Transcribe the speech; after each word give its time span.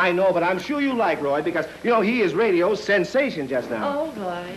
I 0.00 0.12
know, 0.12 0.32
but 0.32 0.42
I'm 0.42 0.58
sure 0.58 0.80
you 0.80 0.94
like 0.94 1.20
Roy 1.20 1.42
because, 1.42 1.66
you 1.84 1.90
know, 1.90 2.00
he 2.00 2.22
is 2.22 2.32
radio's 2.32 2.82
sensation 2.82 3.46
just 3.46 3.68
now. 3.68 3.98
All 3.98 4.12
right. 4.12 4.56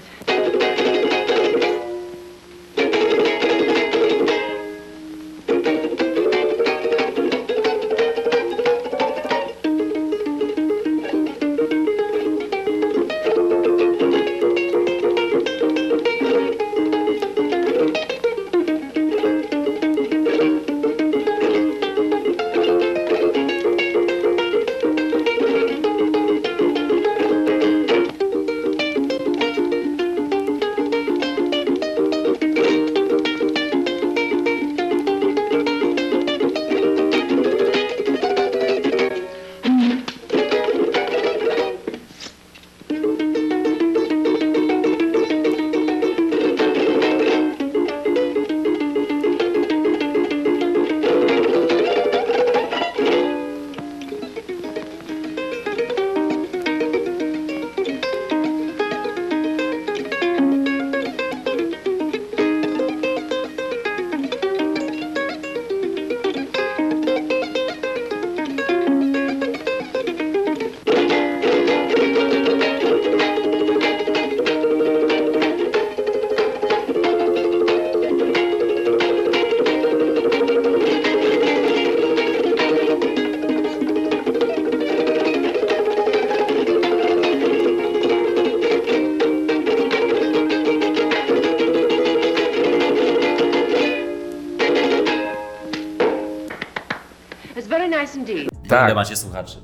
Tak. 98.73 98.85
Ile 98.85 98.95
macie 98.95 99.16
słuchaczy? 99.16 99.57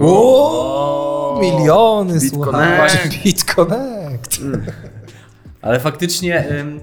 O, 0.00 1.38
miliony 1.40 2.20
słuchaczy. 2.20 2.98
Connect. 2.98 3.24
Beat 3.24 3.44
Connect. 3.54 4.40
Ale 5.62 5.80
faktycznie 5.80 6.48
ym, 6.60 6.80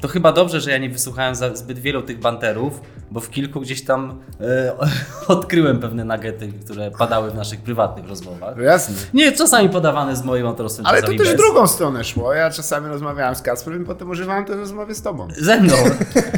to 0.00 0.08
chyba 0.08 0.32
dobrze, 0.32 0.60
że 0.60 0.70
ja 0.70 0.78
nie 0.78 0.90
wysłuchałem 0.90 1.34
zbyt 1.54 1.78
wielu 1.78 2.02
tych 2.02 2.20
banterów, 2.20 2.80
bo 3.10 3.20
w 3.20 3.30
kilku 3.30 3.60
gdzieś 3.60 3.84
tam 3.84 4.20
e, 4.40 4.72
odkryłem 5.28 5.80
pewne 5.80 6.04
nagety, 6.04 6.52
które 6.64 6.90
padały 6.90 7.30
w 7.30 7.34
naszych 7.34 7.60
prywatnych 7.60 8.08
rozmowach. 8.08 8.56
No 8.56 8.62
jasne. 8.62 8.94
Nie, 9.14 9.32
czasami 9.32 9.68
podawane 9.68 10.16
z 10.16 10.24
moim 10.24 10.46
autorstwem, 10.46 10.86
Ale 10.86 11.02
to 11.02 11.08
też 11.08 11.18
bez. 11.18 11.28
w 11.28 11.36
drugą 11.36 11.66
stronę 11.66 12.04
szło. 12.04 12.34
Ja 12.34 12.50
czasami 12.50 12.88
rozmawiałem 12.88 13.34
z 13.34 13.42
Kacprem 13.42 13.82
i 13.82 13.86
potem 13.86 14.10
używałem 14.10 14.44
tej 14.44 14.56
rozmowy 14.56 14.94
z 14.94 15.02
tobą. 15.02 15.28
Ze 15.38 15.60
mną. 15.60 15.74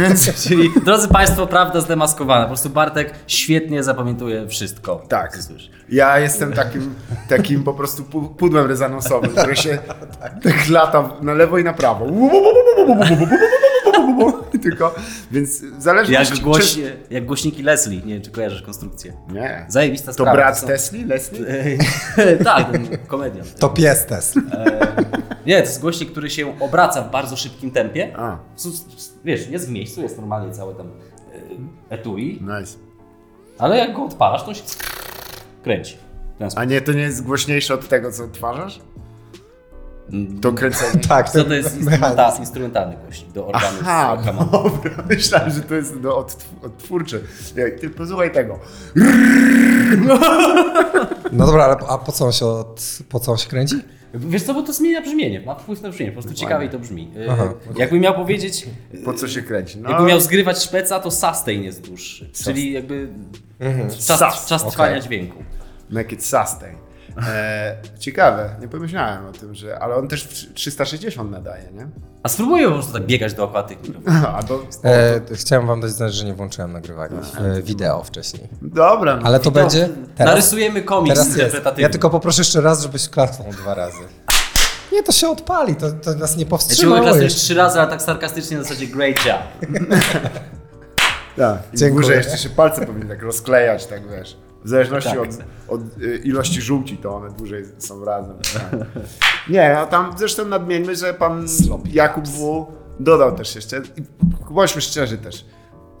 Więc 0.00 0.44
Czyli, 0.48 0.68
drodzy 0.84 1.08
Państwo, 1.08 1.46
prawda 1.46 1.80
zdemaskowana. 1.80 2.42
Po 2.42 2.48
prostu 2.48 2.70
Bartek 2.70 3.14
świetnie 3.26 3.82
zapamiętuje 3.82 4.48
wszystko. 4.48 5.04
tak. 5.08 5.38
Ja 5.88 6.18
jestem 6.18 6.52
takim, 6.52 6.94
takim 7.28 7.64
po 7.64 7.74
prostu 7.74 8.02
pu- 8.02 8.28
pudłem 8.34 8.66
rezonansowym, 8.66 9.30
który 9.30 9.56
się 9.56 9.78
tak 10.42 10.68
lata 10.68 11.10
na 11.22 11.34
lewo 11.34 11.58
i 11.58 11.64
na 11.64 11.72
prawo. 11.72 12.06
Tylko, 14.62 14.94
więc 15.30 15.62
zależy 15.78 16.12
Jak, 16.12 16.38
głośnie, 16.38 16.92
jak 17.10 17.26
głośniki 17.26 17.62
Leslie. 17.62 18.00
Nie 18.04 18.14
wiem, 18.14 18.22
czy 18.22 18.30
kojarzysz 18.30 18.62
konstrukcję. 18.62 19.12
Nie. 19.32 19.66
Zajebista 19.68 20.06
To 20.06 20.12
sprawa. 20.12 20.32
brat 20.32 20.58
są- 20.58 20.66
Tesli, 20.66 21.04
Leslie? 21.04 21.44
tak, 22.44 22.72
ten 22.72 22.98
komedian. 23.06 23.46
To 23.58 23.68
pies 23.68 24.06
Tesla. 24.06 24.42
Nie, 25.50 25.56
to 25.62 25.68
jest 25.68 25.80
głośnik, 25.80 26.10
który 26.10 26.30
się 26.30 26.60
obraca 26.60 27.02
w 27.02 27.10
bardzo 27.10 27.36
szybkim 27.36 27.70
tempie. 27.70 28.16
A. 28.16 28.38
Wiesz, 29.24 29.48
jest 29.48 29.68
w 29.68 29.70
miejscu, 29.70 30.02
jest 30.02 30.18
normalnie 30.18 30.52
całe 30.52 30.74
tam 30.74 30.86
e, 30.86 31.94
etui, 31.94 32.42
Nice. 32.42 32.76
ale 33.58 33.78
jak 33.78 33.94
go 33.96 34.04
odpalasz, 34.04 34.42
to 34.44 34.54
się 34.54 34.62
kręci. 35.62 35.96
A 36.56 36.64
nie, 36.64 36.80
to 36.80 36.92
nie 36.92 37.00
jest 37.00 37.24
głośniejsze 37.24 37.74
od 37.74 37.88
tego, 37.88 38.12
co 38.12 38.24
odtwarzasz? 38.24 38.80
To 40.42 40.52
kręcenie. 40.52 41.02
Tak, 41.08 41.32
To, 41.32 41.44
to 41.44 41.54
jest 41.54 41.76
instrumenta, 41.76 42.36
instrumentalny 42.38 42.96
głośnik 43.04 43.32
do 43.32 43.46
organów 43.46 43.80
Aha, 43.82 44.16
dobra. 44.52 45.04
Myślałem, 45.08 45.50
że 45.50 45.60
to 45.60 45.74
jest 45.74 46.00
do 46.00 46.20
odtw- 46.20 46.66
odtwórcze. 46.66 47.20
Nie, 47.56 47.70
Ty 47.70 47.90
posłuchaj 47.90 48.32
tego. 48.32 48.58
No 51.32 51.46
dobra, 51.46 51.64
ale 51.64 51.76
a 51.88 51.98
po 51.98 52.12
co 52.12 52.24
on 52.26 52.32
się, 52.32 52.46
od, 52.46 52.98
po 53.08 53.20
co 53.20 53.32
on 53.32 53.38
się 53.38 53.48
kręci? 53.48 53.76
Wiesz 54.14 54.42
co, 54.42 54.54
bo 54.54 54.62
to 54.62 54.72
zmienia 54.72 55.00
brzmienie, 55.00 55.40
ma 55.40 55.54
wpływ 55.54 55.82
na 55.82 55.88
brzmienie, 55.88 56.12
po 56.12 56.20
prostu 56.22 56.40
ciekawiej 56.40 56.68
to 56.70 56.78
brzmi. 56.78 57.10
E, 57.26 57.30
Aha, 57.32 57.54
Jakbym 57.76 58.00
miał 58.00 58.14
powiedzieć, 58.14 58.66
Po 59.04 59.14
co 59.14 59.28
się 59.28 59.42
kręci? 59.42 59.78
No, 59.78 59.88
jakbym 59.90 60.06
miał 60.08 60.20
zgrywać 60.20 60.62
szpeca, 60.62 61.00
to 61.00 61.10
sustain 61.10 61.62
jest 61.62 61.80
dłuższy, 61.88 62.30
czyli 62.44 62.72
jakby 62.72 63.08
czas, 64.06 64.34
Sus, 64.34 64.46
czas 64.46 64.62
okej. 64.62 64.70
trwania 64.72 65.00
dźwięku. 65.00 65.44
Make 65.90 66.12
it 66.12 66.22
sustain. 66.24 66.76
E, 67.28 67.76
ciekawe, 67.98 68.50
nie 68.60 68.68
pomyślałem 68.68 69.26
o 69.26 69.32
tym, 69.32 69.54
że. 69.54 69.78
Ale 69.78 69.94
on 69.94 70.08
też 70.08 70.24
w 70.24 70.54
360 70.54 71.30
nadaje, 71.30 71.72
nie? 71.72 71.86
A 72.22 72.28
spróbuję 72.28 72.66
po 72.68 72.72
prostu 72.74 72.92
tak 72.92 73.06
biegać 73.06 73.34
dookoła 73.34 73.62
tych 73.62 73.82
mikrofonów. 73.88 74.24
Albo. 74.34 74.60
E, 74.84 75.20
chciałem 75.34 75.66
wam 75.66 75.80
dać 75.80 75.90
znać, 75.90 76.14
że 76.14 76.24
nie 76.24 76.34
włączyłem 76.34 76.72
nagrywania 76.72 77.20
e, 77.38 77.62
wideo 77.62 78.02
wcześniej. 78.04 78.48
Dobra, 78.62 79.16
no. 79.16 79.22
Ale 79.26 79.40
to 79.40 79.50
będzie 79.50 79.88
teraz. 80.16 80.32
Narysujemy 80.34 80.82
komiks 80.82 81.14
Teraz 81.14 81.26
jest. 81.28 81.38
interpretatywny. 81.38 81.82
Ja 81.82 81.88
tylko 81.88 82.10
poproszę 82.10 82.40
jeszcze 82.40 82.60
raz, 82.60 82.82
żebyś 82.82 83.08
klatnął 83.08 83.52
dwa 83.52 83.74
razy. 83.74 83.98
Nie, 84.92 85.02
to 85.02 85.12
się 85.12 85.28
odpali, 85.28 85.76
to, 85.76 85.92
to 85.92 86.14
nas 86.14 86.36
nie 86.36 86.42
Ja 86.42 86.46
ci 86.46 86.50
powstrzymało 86.50 86.96
mogę 86.96 87.08
klasy 87.10 87.24
jeszcze. 87.24 87.40
trzy 87.40 87.54
razy, 87.54 87.80
ale 87.80 87.90
tak 87.90 88.02
sarkastycznie 88.02 88.56
na 88.56 88.62
zasadzie 88.62 88.86
great 88.86 89.16
job. 89.26 89.38
Tak. 91.36 91.58
I 91.72 91.76
w 91.76 91.80
Dziękuję. 91.80 92.00
górze 92.02 92.14
jeszcze 92.16 92.38
się 92.38 92.48
palce 92.48 92.86
powinny 92.86 93.06
tak 93.08 93.22
rozklejać, 93.22 93.86
tak 93.86 94.08
wiesz. 94.10 94.36
W 94.64 94.68
zależności 94.68 95.10
Tak. 95.10 95.18
od, 95.18 95.28
od 95.68 96.02
y, 96.02 96.16
ilości 96.24 96.62
żółci, 96.62 96.96
to 96.96 97.14
one 97.16 97.30
dłużej 97.30 97.64
są 97.78 98.04
razem. 98.04 98.36
Nie, 99.50 99.78
a 99.78 99.86
tam 99.86 100.14
zresztą 100.18 100.44
nadmieńmy, 100.44 100.96
że 100.96 101.14
pan 101.14 101.46
Jakub 101.92 102.28
W. 102.28 102.66
dodał 103.00 103.36
też 103.36 103.54
jeszcze, 103.54 103.76
i 103.96 104.02
bądźmy 104.50 104.80
szczerzy 104.80 105.18
też, 105.18 105.44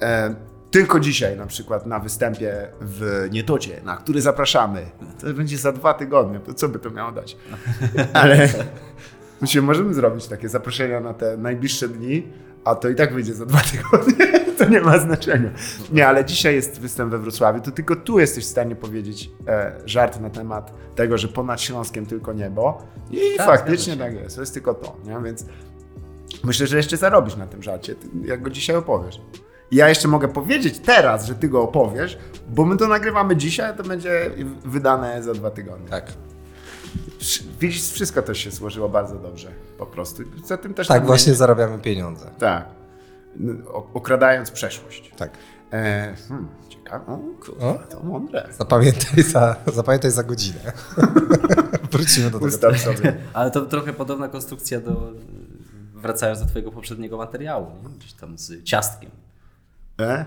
e, 0.02 0.34
tylko 0.70 1.00
dzisiaj 1.00 1.36
na 1.36 1.46
przykład 1.46 1.86
na 1.86 1.98
występie 1.98 2.68
w 2.80 3.28
Nietocie, 3.30 3.80
na 3.84 3.96
który 3.96 4.20
zapraszamy, 4.22 4.86
to 5.20 5.34
będzie 5.34 5.58
za 5.58 5.72
dwa 5.72 5.94
tygodnie, 5.94 6.40
to 6.40 6.54
co 6.54 6.68
by 6.68 6.78
to 6.78 6.90
miało 6.90 7.12
dać? 7.12 7.36
Ale 8.12 8.48
myślę, 9.40 9.62
możemy 9.62 9.94
zrobić 9.94 10.26
takie 10.26 10.48
zaproszenia 10.48 11.00
na 11.00 11.14
te 11.14 11.36
najbliższe 11.36 11.88
dni, 11.88 12.26
a 12.64 12.74
to 12.74 12.88
i 12.88 12.94
tak 12.94 13.14
wyjdzie 13.14 13.34
za 13.34 13.46
dwa 13.46 13.60
tygodnie, 13.60 14.39
to 14.64 14.68
nie 14.68 14.80
ma 14.80 14.98
znaczenia. 14.98 15.50
Nie, 15.92 16.08
ale 16.08 16.24
dzisiaj 16.24 16.54
jest 16.54 16.80
występ 16.80 17.10
we 17.10 17.18
Wrocławiu, 17.18 17.60
to 17.60 17.70
tylko 17.70 17.96
tu 17.96 18.18
jesteś 18.20 18.44
w 18.44 18.48
stanie 18.48 18.76
powiedzieć 18.76 19.30
e, 19.48 19.72
żart 19.84 20.20
na 20.20 20.30
temat 20.30 20.72
tego, 20.94 21.18
że 21.18 21.28
ponad 21.28 21.60
Śląskiem 21.60 22.06
tylko 22.06 22.32
niebo 22.32 22.82
i 23.10 23.20
Tak, 23.36 23.46
faktycznie 23.46 23.96
tak 23.96 24.14
jest, 24.14 24.36
to 24.36 24.42
jest 24.42 24.54
tylko 24.54 24.74
to, 24.74 24.96
nie? 25.04 25.18
więc 25.24 25.44
myślę, 26.44 26.66
że 26.66 26.76
jeszcze 26.76 26.96
zarobisz 26.96 27.36
na 27.36 27.46
tym 27.46 27.62
żarcie, 27.62 27.94
jak 28.24 28.42
go 28.42 28.50
dzisiaj 28.50 28.76
opowiesz. 28.76 29.20
Ja 29.72 29.88
jeszcze 29.88 30.08
mogę 30.08 30.28
powiedzieć 30.28 30.78
teraz, 30.78 31.26
że 31.26 31.34
ty 31.34 31.48
go 31.48 31.62
opowiesz, 31.62 32.18
bo 32.48 32.64
my 32.64 32.76
to 32.76 32.88
nagrywamy 32.88 33.36
dzisiaj, 33.36 33.70
a 33.70 33.72
to 33.72 33.82
będzie 33.82 34.30
wydane 34.64 35.22
za 35.22 35.34
dwa 35.34 35.50
tygodnie. 35.50 35.88
Tak, 35.88 36.12
Widzisz, 37.60 37.90
wszystko 37.92 38.22
to 38.22 38.34
się 38.34 38.50
złożyło 38.50 38.88
bardzo 38.88 39.14
dobrze, 39.16 39.48
po 39.78 39.86
prostu. 39.86 40.22
Za 40.44 40.56
tym 40.56 40.74
też 40.74 40.88
tak 40.88 41.06
właśnie 41.06 41.30
nie- 41.32 41.36
zarabiamy 41.36 41.78
pieniądze. 41.78 42.26
Tak. 42.38 42.79
Okradając 43.94 44.50
przeszłość. 44.50 45.12
Tak. 45.16 45.30
E, 45.72 46.14
hmm, 46.28 46.48
ciekawe. 46.68 47.18
O, 47.60 47.78
to 47.90 48.02
mądre. 48.02 48.48
Zapamiętaj 48.58 49.22
za, 49.22 49.56
zapamiętaj 49.74 50.10
za 50.10 50.22
godzinę. 50.22 50.72
Wrócimy 51.92 52.30
do 52.30 52.38
tego. 52.38 52.46
Ustaw 52.46 52.78
sobie. 52.78 53.16
Ale 53.32 53.50
to 53.50 53.66
trochę 53.66 53.92
podobna 53.92 54.28
konstrukcja 54.28 54.80
do... 54.80 55.12
Wracając 55.94 56.40
do 56.40 56.46
twojego 56.46 56.72
poprzedniego 56.72 57.16
materiału, 57.16 57.66
nie? 57.82 57.88
gdzieś 57.98 58.12
tam 58.12 58.38
z 58.38 58.64
ciastkiem. 58.64 59.10
E? 60.00 60.24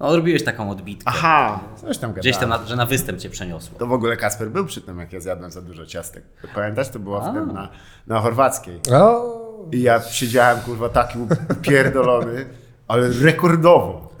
No, 0.00 0.16
robiłeś 0.16 0.44
taką 0.44 0.70
odbitkę. 0.70 1.04
Aha, 1.06 1.60
coś 1.76 1.98
tam 1.98 2.12
Gdzieś 2.12 2.36
tam, 2.36 2.42
gadałem. 2.42 2.62
na, 2.62 2.68
że 2.68 2.76
na 2.76 2.86
występ 2.86 3.18
cię 3.20 3.30
przeniosło. 3.30 3.78
To 3.78 3.86
w 3.86 3.92
ogóle 3.92 4.16
Kasper 4.16 4.50
był 4.50 4.66
przy 4.66 4.80
tym, 4.80 4.98
jak 4.98 5.12
ja 5.12 5.20
zjadłem 5.20 5.50
za 5.50 5.62
dużo 5.62 5.86
ciastek. 5.86 6.24
Pamiętasz? 6.54 6.88
To 6.88 6.98
było 6.98 7.20
wtedy 7.20 7.52
na, 7.52 7.68
na 8.06 8.20
chorwackiej. 8.20 8.80
O, 8.92 9.45
I 9.72 9.82
ja 9.82 10.00
siedziałem, 10.00 10.60
kurwa, 10.60 10.88
taki 10.88 11.18
upierdolony, 11.50 12.46
ale 12.88 13.08
rekordowo. 13.08 14.16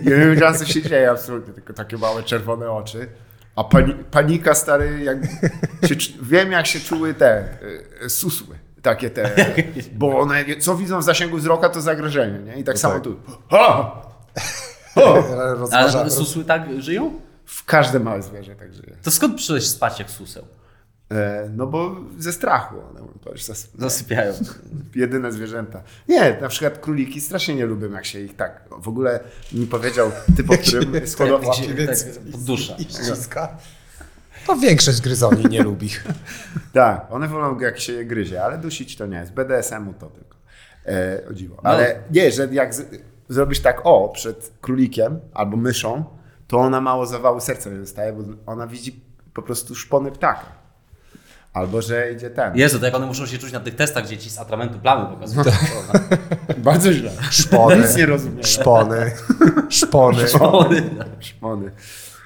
I 0.00 0.10
ja 0.10 0.18
nie 0.18 0.26
wiedziałem, 0.26 0.54
co 0.54 0.64
się 0.64 0.82
dzieje 0.82 1.10
absolutnie, 1.10 1.54
tylko 1.54 1.72
takie 1.72 1.96
małe 1.96 2.22
czerwone 2.22 2.70
oczy. 2.70 3.08
A 3.56 3.64
pani, 3.64 3.94
panika, 4.10 4.54
stary, 4.54 5.00
jak 5.04 5.18
się, 5.88 6.12
wiem, 6.22 6.52
jak 6.52 6.66
się 6.66 6.80
czuły 6.80 7.14
te 7.14 7.44
y, 8.04 8.10
susły. 8.10 8.58
Takie 8.82 9.10
te, 9.10 9.30
bo 9.92 10.18
one, 10.18 10.44
co 10.60 10.76
widzą 10.76 11.00
w 11.00 11.02
zasięgu 11.02 11.36
wzroka, 11.36 11.68
to 11.68 11.80
zagrożenie, 11.80 12.38
nie? 12.38 12.60
I 12.60 12.64
tak 12.64 12.78
samo 12.78 13.00
tu. 13.00 13.16
Ha! 13.50 13.92
Rozważa, 15.60 16.00
Ale 16.00 16.10
susły 16.10 16.44
tak 16.44 16.82
żyją? 16.82 17.20
W 17.44 17.64
każde 17.64 18.00
małe 18.00 18.22
zwierzę 18.22 18.56
tak 18.56 18.74
żyje. 18.74 18.96
To 19.02 19.10
skąd 19.10 19.36
przyszedłeś 19.36 19.66
spać 19.66 19.98
jak 19.98 20.10
suseł? 20.10 20.44
E, 21.10 21.48
no 21.56 21.66
bo 21.66 21.96
ze 22.18 22.32
strachu 22.32 22.74
one 22.90 23.00
Zasypiają. 23.78 24.32
jedyne 24.94 25.32
zwierzęta. 25.32 25.82
Nie, 26.08 26.40
na 26.40 26.48
przykład 26.48 26.78
króliki 26.78 27.20
strasznie 27.20 27.54
nie 27.54 27.66
lubię, 27.66 27.88
jak 27.88 28.04
się 28.04 28.20
ich 28.20 28.36
tak. 28.36 28.68
W 28.78 28.88
ogóle 28.88 29.20
mi 29.52 29.66
powiedział 29.66 30.10
typ, 30.36 30.50
o 30.50 30.58
którym 30.58 31.06
z 31.06 31.14
hodowli. 31.14 31.48
Łapie, 31.48 31.74
więc 31.74 32.04
tak 32.04 32.22
poddusza. 32.32 32.74
I 32.76 32.84
ściska. 32.84 33.56
To 34.46 34.56
większość 34.56 35.00
gryzoni 35.00 35.44
nie 35.44 35.62
lubi. 35.62 35.90
Tak, 36.72 37.06
one 37.12 37.28
wolą 37.28 37.60
jak 37.60 37.80
się 37.80 37.92
je 37.92 38.04
gryzie, 38.04 38.44
ale 38.44 38.58
dusić 38.58 38.96
to 38.96 39.06
nie 39.06 39.16
jest. 39.16 39.32
BDSM-u 39.32 39.92
to 39.92 40.06
tylko. 40.06 40.36
E, 40.86 41.22
o 41.30 41.34
dziwo. 41.34 41.56
Ale 41.62 42.02
nie, 42.10 42.32
że 42.32 42.48
jak 42.52 42.74
z, 42.74 42.84
zrobisz 43.28 43.60
tak 43.60 43.80
o 43.84 44.08
przed 44.08 44.52
królikiem 44.60 45.20
albo 45.34 45.56
myszą, 45.56 46.04
to 46.46 46.58
ona 46.58 46.80
mało 46.80 47.06
zawału 47.06 47.40
serca 47.40 47.70
nie 47.70 47.78
dostaje, 47.78 48.12
bo 48.12 48.22
ona 48.46 48.66
widzi 48.66 49.00
po 49.34 49.42
prostu 49.42 49.74
szpony 49.74 50.12
ptaka. 50.12 50.65
Albo 51.56 51.82
że 51.82 52.12
idzie 52.12 52.30
ten. 52.30 52.56
Jezu, 52.56 52.78
to 52.78 52.84
jak 52.84 52.94
one 52.94 53.06
muszą 53.06 53.26
się 53.26 53.38
czuć 53.38 53.52
na 53.52 53.60
tych 53.60 53.74
testach, 53.74 54.04
gdzie 54.04 54.18
ci 54.18 54.30
z 54.30 54.38
atramentu 54.38 54.78
plamy 54.78 55.06
pokazują. 55.14 55.44
Bardzo 56.58 56.92
źle. 56.92 57.10
Szpony, 57.30 57.76
Nic 57.76 57.96
nie 57.96 58.06
rozumiem. 58.06 58.44
szpony, 58.44 59.12
szpony. 59.70 60.26
Szpony. 61.20 61.72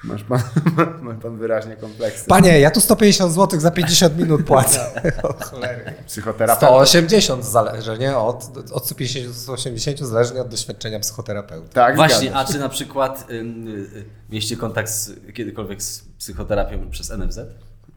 Masz 0.03 0.23
pan, 0.23 0.41
ma 1.01 1.13
pan 1.13 1.37
wyraźnie 1.37 1.75
kompleksy. 1.75 2.25
Panie, 2.27 2.59
ja 2.59 2.71
tu 2.71 2.81
150 2.81 3.33
zł 3.33 3.59
za 3.59 3.71
50 3.71 4.17
minut 4.17 4.45
płacę. 4.45 5.01
O 5.23 5.33
cholery. 5.33 5.93
Psychoterapeuta. 6.07 6.67
180 6.67 7.45
zależy, 7.45 7.97
nie? 7.97 8.17
Od, 8.17 8.57
od 8.71 8.85
150 8.85 9.27
do 9.27 9.33
180 9.33 9.99
zależnie 9.99 10.41
od 10.41 10.47
doświadczenia 10.47 10.99
psychoterapeuty. 10.99 11.73
Tak, 11.73 11.95
Właśnie, 11.95 12.29
zgadza 12.29 12.39
a 12.39 12.45
czy 12.53 12.59
na 12.59 12.69
przykład 12.69 13.25
y, 13.29 13.33
y, 13.33 14.05
mieliście 14.29 14.57
kontakt 14.57 14.89
z, 14.89 15.11
kiedykolwiek 15.33 15.83
z 15.83 16.03
psychoterapią 16.17 16.89
przez 16.89 17.09
NFZ? 17.09 17.39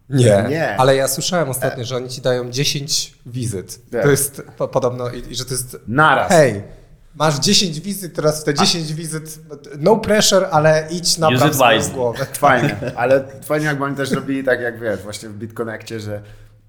Nie, 0.08 0.44
Nie. 0.48 0.76
ale 0.76 0.96
ja 0.96 1.08
słyszałem 1.08 1.48
ostatnio, 1.48 1.84
że 1.84 1.96
oni 1.96 2.08
ci 2.08 2.20
dają 2.20 2.50
10 2.50 3.14
wizyt. 3.26 3.90
Tak. 3.90 4.02
To 4.02 4.10
jest 4.10 4.42
po, 4.56 4.68
podobno, 4.68 5.10
i, 5.10 5.32
i 5.32 5.34
że 5.34 5.44
to 5.44 5.54
jest... 5.54 5.76
Naraz. 5.88 6.28
Hej, 6.28 6.62
masz 7.14 7.38
10 7.38 7.80
wizyt, 7.80 8.14
teraz 8.14 8.40
w 8.40 8.44
te 8.44 8.54
10 8.54 8.92
wizyt, 8.92 9.38
no 9.78 9.96
pressure, 9.96 10.48
ale 10.50 10.88
idź 10.90 11.18
na 11.18 11.28
wisely. 11.30 11.94
głowę. 11.94 12.26
Fajnie, 12.32 12.76
ale 12.96 13.24
fajnie 13.44 13.66
jakby 13.66 13.84
oni 13.84 13.96
też 13.96 14.10
robili 14.10 14.44
tak 14.44 14.60
jak 14.60 14.80
wiesz, 14.80 15.00
właśnie 15.00 15.28
w 15.28 15.34
BitConnectie, 15.38 16.00
że 16.00 16.22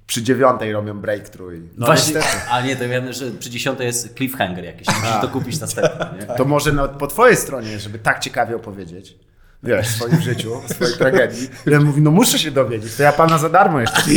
przy 0.07 0.23
dziewiątej 0.23 0.71
robią 0.71 0.99
breakthrough 1.01 1.53
i 1.53 1.69
no 1.77 1.85
Właśnie, 1.85 2.21
a 2.49 2.61
nie, 2.61 2.75
to 2.75 2.89
wiem, 2.89 3.13
że 3.13 3.31
przy 3.31 3.49
dziesiątej 3.49 3.87
jest 3.87 4.15
cliffhanger 4.15 4.63
jakiś, 4.63 4.87
musisz 4.87 5.21
to 5.21 5.27
kupić 5.27 5.59
następny, 5.59 6.05
nie? 6.19 6.35
To 6.35 6.45
może 6.45 6.71
no, 6.71 6.89
po 6.89 7.07
twojej 7.07 7.37
stronie, 7.37 7.79
żeby 7.79 7.99
tak 7.99 8.19
ciekawie 8.19 8.55
opowiedzieć, 8.55 9.17
wiesz, 9.65 9.87
w 9.87 9.95
swoim 9.95 10.21
życiu, 10.21 10.53
o 10.53 10.73
swojej 10.73 10.97
tragedii, 10.97 11.49
ja 11.65 11.79
mówi, 11.79 12.01
no 12.01 12.11
muszę 12.11 12.39
się 12.39 12.51
dowiedzieć, 12.51 12.95
to 12.95 13.03
ja 13.03 13.11
pana 13.11 13.37
za 13.37 13.49
darmo 13.49 13.79
jeszcze. 13.79 13.95
Tak 13.97 14.07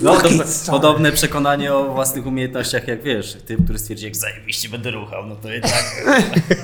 No, 0.00 0.16
to 0.16 0.28
podobne 0.70 1.12
przekonanie 1.12 1.74
o 1.74 1.92
własnych 1.92 2.26
umiejętnościach, 2.26 2.88
jak 2.88 3.02
wiesz, 3.02 3.36
ty, 3.46 3.56
który 3.64 3.78
stwierdzi, 3.78 4.04
jak 4.04 4.16
zajebiście 4.16 4.68
będę 4.68 4.90
ruchał, 4.90 5.26
no 5.26 5.36
to 5.36 5.50
jednak 5.50 6.04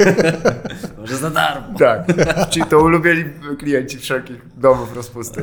może 0.98 1.16
za 1.16 1.30
darmo. 1.30 1.78
Tak, 1.78 2.06
czyli 2.50 2.66
to 2.66 2.78
ulubieni 2.78 3.24
klienci 3.58 3.98
wszelkich 3.98 4.36
domów 4.56 4.96
rozpusty. 4.96 5.42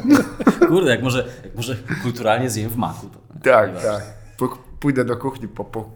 Kurde, 0.68 0.90
jak 0.90 1.02
może, 1.02 1.26
jak 1.44 1.54
może 1.56 1.76
kulturalnie 2.02 2.50
zjem 2.50 2.70
w 2.70 2.76
maku. 2.76 3.06
To, 3.06 3.18
Tak, 3.42 3.82
tak. 3.82 4.02
Pójdę 4.80 5.04
do 5.04 5.16
kuchni 5.16 5.48
po, 5.48 5.64
po, 5.64 5.90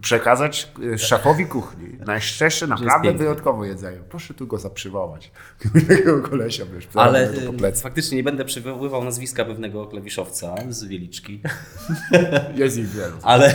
przekazać 0.00 0.72
e, 0.94 0.98
szefowi 0.98 1.46
kuchni 1.46 1.88
najszczersze, 2.06 2.66
naprawdę 2.66 3.12
wyjątkowo 3.12 3.64
jedzenie. 3.64 3.98
Proszę 4.08 4.34
tu 4.34 4.46
go 4.46 4.58
zaprzywołać. 4.58 5.30
Takiego 5.88 6.22
kolesia, 6.22 6.64
wiesz, 6.74 6.88
Ale 6.94 7.30
y, 7.32 7.72
faktycznie 7.82 8.16
nie 8.16 8.22
będę 8.22 8.44
przywoływał 8.44 9.04
nazwiska 9.04 9.44
pewnego 9.44 9.86
klawiszowca 9.86 10.54
z 10.68 10.84
Wieliczki, 10.84 11.40
Jest 12.54 12.76
ich 12.78 12.88
wielu. 12.88 13.16
ale, 13.22 13.54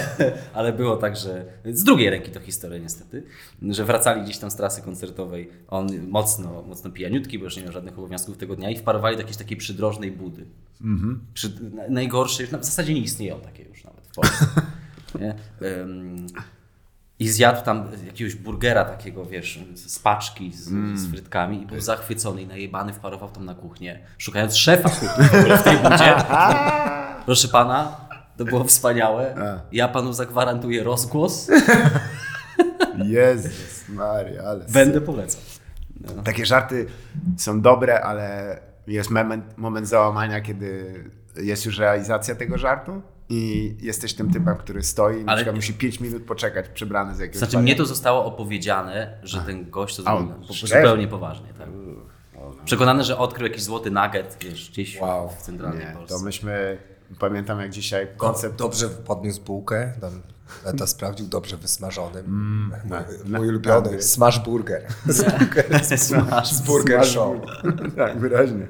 ale 0.54 0.74
było 0.74 0.98
tak, 0.98 1.18
że 1.18 1.46
z 1.66 1.84
drugiej 1.84 2.10
ręki 2.10 2.32
to 2.32 2.40
historia 2.40 2.78
niestety, 2.80 3.24
że 3.62 3.86
wracali 3.86 4.22
gdzieś 4.24 4.38
tam 4.38 4.52
z 4.52 4.56
trasy 4.56 4.82
koncertowej, 4.82 5.50
on 5.68 5.88
mocno, 6.08 6.62
mocno 6.68 6.92
pijaniutki, 6.92 7.40
bo 7.40 7.46
już 7.46 7.58
nie 7.58 7.64
miał 7.64 7.72
żadnych 7.72 8.00
obowiązków 8.00 8.38
tego 8.38 8.56
dnia 8.56 8.70
i 8.70 8.78
wparowali 8.78 9.16
do 9.16 9.22
jakiejś 9.22 9.38
takiej 9.38 9.58
przydrożnej 9.58 10.12
budy. 10.12 10.46
Przy, 11.34 11.50
na- 11.76 11.88
najgorszej, 11.90 12.48
w 12.48 12.50
zasadzie 12.50 12.94
nie 12.94 13.02
istnieją 13.02 13.40
takie 13.42 13.64
już 13.64 13.84
nawet 13.84 14.08
w 14.08 14.16
Polsce. 14.16 14.46
nie? 15.20 15.36
I 17.20 17.30
zjadł 17.30 17.66
tam 17.66 17.88
jakiegoś 18.06 18.36
burgera 18.36 18.86
takiego, 18.86 19.26
wiesz, 19.26 19.60
z 19.76 20.00
paczki, 20.00 20.54
z, 20.54 20.70
z 21.00 21.12
frytkami 21.12 21.62
i 21.62 21.66
był 21.66 21.82
zachwycony 21.82 22.42
i 22.42 22.48
najebany 22.48 22.94
wparował 22.94 23.30
tam 23.30 23.46
na 23.46 23.56
kuchnię, 23.56 24.00
szukając 24.18 24.56
szefa 24.56 24.90
kuchni 24.90 25.58
w 25.58 25.64
tej 25.64 25.78
budzie. 25.78 26.16
Proszę 27.26 27.48
pana, 27.48 27.98
to 28.38 28.46
było 28.46 28.64
wspaniałe. 28.64 29.36
Ja 29.72 29.88
panu 29.88 30.14
zagwarantuję 30.14 30.84
rozgłos. 30.84 31.52
Jezus 33.06 33.90
Maria, 33.90 34.44
ale... 34.44 34.66
Będę 34.66 35.02
polecał. 35.02 35.42
Takie 36.24 36.46
żarty 36.46 36.86
są 37.38 37.62
dobre, 37.62 38.02
ale 38.02 38.60
jest 38.88 39.10
moment, 39.10 39.58
moment 39.58 39.88
załamania, 39.88 40.42
kiedy 40.42 40.94
jest 41.36 41.66
już 41.66 41.78
realizacja 41.78 42.36
tego 42.36 42.58
żartu 42.58 43.02
i 43.30 43.76
jesteś 43.82 44.14
tym 44.14 44.34
typem, 44.34 44.58
który 44.58 44.84
stoi 44.84 45.22
i 45.22 45.26
na 45.26 45.36
przykład 45.36 45.56
musi 45.56 45.74
5 45.74 46.00
minut 46.00 46.24
poczekać 46.24 46.70
przebrany 46.70 47.16
z 47.16 47.20
jakiegoś 47.20 47.38
Znaczy 47.40 47.58
mnie 47.58 47.76
to 47.76 47.86
zostało 47.86 48.26
opowiedziane, 48.26 49.18
że 49.24 49.42
ten 49.42 49.70
gość 49.70 49.96
to 49.96 50.02
zrobił 50.04 50.28
po- 50.48 50.54
zupełnie 50.54 51.08
poważnie. 51.08 51.48
Tak. 51.58 51.68
Przekonany, 52.66 53.04
że 53.04 53.18
odkrył 53.18 53.48
jakiś 53.48 53.64
złoty 53.64 53.92
nugget, 53.92 54.38
wiesz, 54.42 54.70
gdzieś 54.72 55.00
Wow. 55.02 55.30
w 55.30 55.42
centralnej 55.42 55.86
Nie, 55.88 55.94
Polsce. 55.94 56.16
to 56.18 56.22
myśmy, 56.24 56.78
pamiętam 57.20 57.60
jak 57.60 57.70
dzisiaj 57.70 58.08
koncept... 58.18 58.56
Dobrze 58.56 58.90
podniósł 58.90 59.42
bułkę, 59.42 59.94
Leta 60.66 60.88
sprawdził, 60.88 61.28
dobrze 61.28 61.58
wysmażony. 61.58 62.20
Mm, 62.20 62.72
mój, 62.86 63.38
mój 63.40 63.48
ulubiony, 63.50 64.02
smash 64.02 64.40
burger. 64.40 64.88
Smash. 65.98 66.52
Z 66.52 66.62
burger 66.62 67.06
show. 67.06 67.36
tak, 67.98 68.20
wyraźnie. 68.20 68.68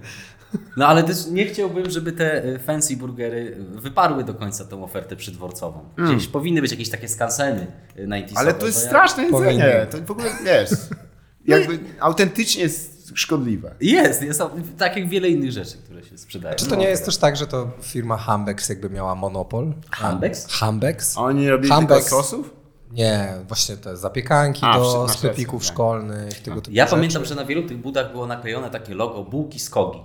No 0.78 0.88
ale 0.88 1.04
też 1.04 1.28
nie 1.28 1.46
chciałbym, 1.46 1.90
żeby 1.90 2.12
te 2.12 2.46
y, 2.46 2.60
fancy 2.60 2.98
burgery 2.98 3.58
wyparły 3.76 4.24
do 4.24 4.34
końca 4.34 4.66
tą 4.66 4.84
ofertę 4.84 5.16
przydworcową. 5.16 5.80
Gdzieś 5.98 6.28
powinny 6.28 6.62
być 6.62 6.72
jakieś 6.72 6.90
takie 6.90 7.08
skanseny 7.10 7.62
y, 7.62 7.96
90 7.96 8.32
Mm. 8.32 8.38
Ale 8.38 8.54
to 8.54 8.66
jest 8.66 8.82
ja- 8.84 8.88
straszne 8.88 9.24
jedzenie. 9.24 9.88
To 9.92 9.98
w 9.98 10.12
ogóle, 10.12 10.30
wiesz, 10.46 10.70
jakby 11.46 11.80
autentycznie 12.00 12.64
jest 12.64 13.12
szkodliwe. 13.16 13.76
Jest, 13.82 14.22
jest 14.22 14.42
tak 14.78 14.98
jak 14.98 15.10
wiele 15.10 15.30
innych 15.30 15.52
rzeczy, 15.52 15.78
które 15.78 16.04
się 16.04 16.18
sprzedają. 16.18 16.56
Czy 16.56 16.66
to 16.66 16.76
nie 16.76 16.88
jest 16.88 17.06
też 17.06 17.18
tak, 17.18 17.36
że 17.36 17.48
to 17.48 17.72
firma 17.82 18.18
Hambex 18.18 18.70
jakby 18.70 18.90
miała 18.90 19.16
monopol? 19.16 19.74
Hambex? 19.92 20.48
Hambex? 20.52 21.18
Oni 21.18 21.50
robili 21.50 21.70
Hambex. 21.74 22.04
tylko 22.06 22.24
sosów? 22.24 22.54
Nie, 22.92 23.34
właśnie 23.48 23.78
te 23.78 23.98
zapiekanki 23.98 24.62
A, 24.66 24.78
do 24.80 25.08
sklepików 25.10 25.64
tak. 25.64 25.74
szkolnych, 25.74 26.42
tego 26.42 26.62
typu 26.62 26.76
Ja 26.76 26.84
rzeczy. 26.86 26.96
pamiętam, 26.96 27.26
że 27.26 27.36
na 27.36 27.46
wielu 27.46 27.64
tych 27.68 27.78
budach 27.78 28.12
było 28.12 28.28
naklejone 28.28 28.70
takie 28.70 28.96
logo 28.96 29.24
bułki 29.24 29.60
skogi. 29.60 30.00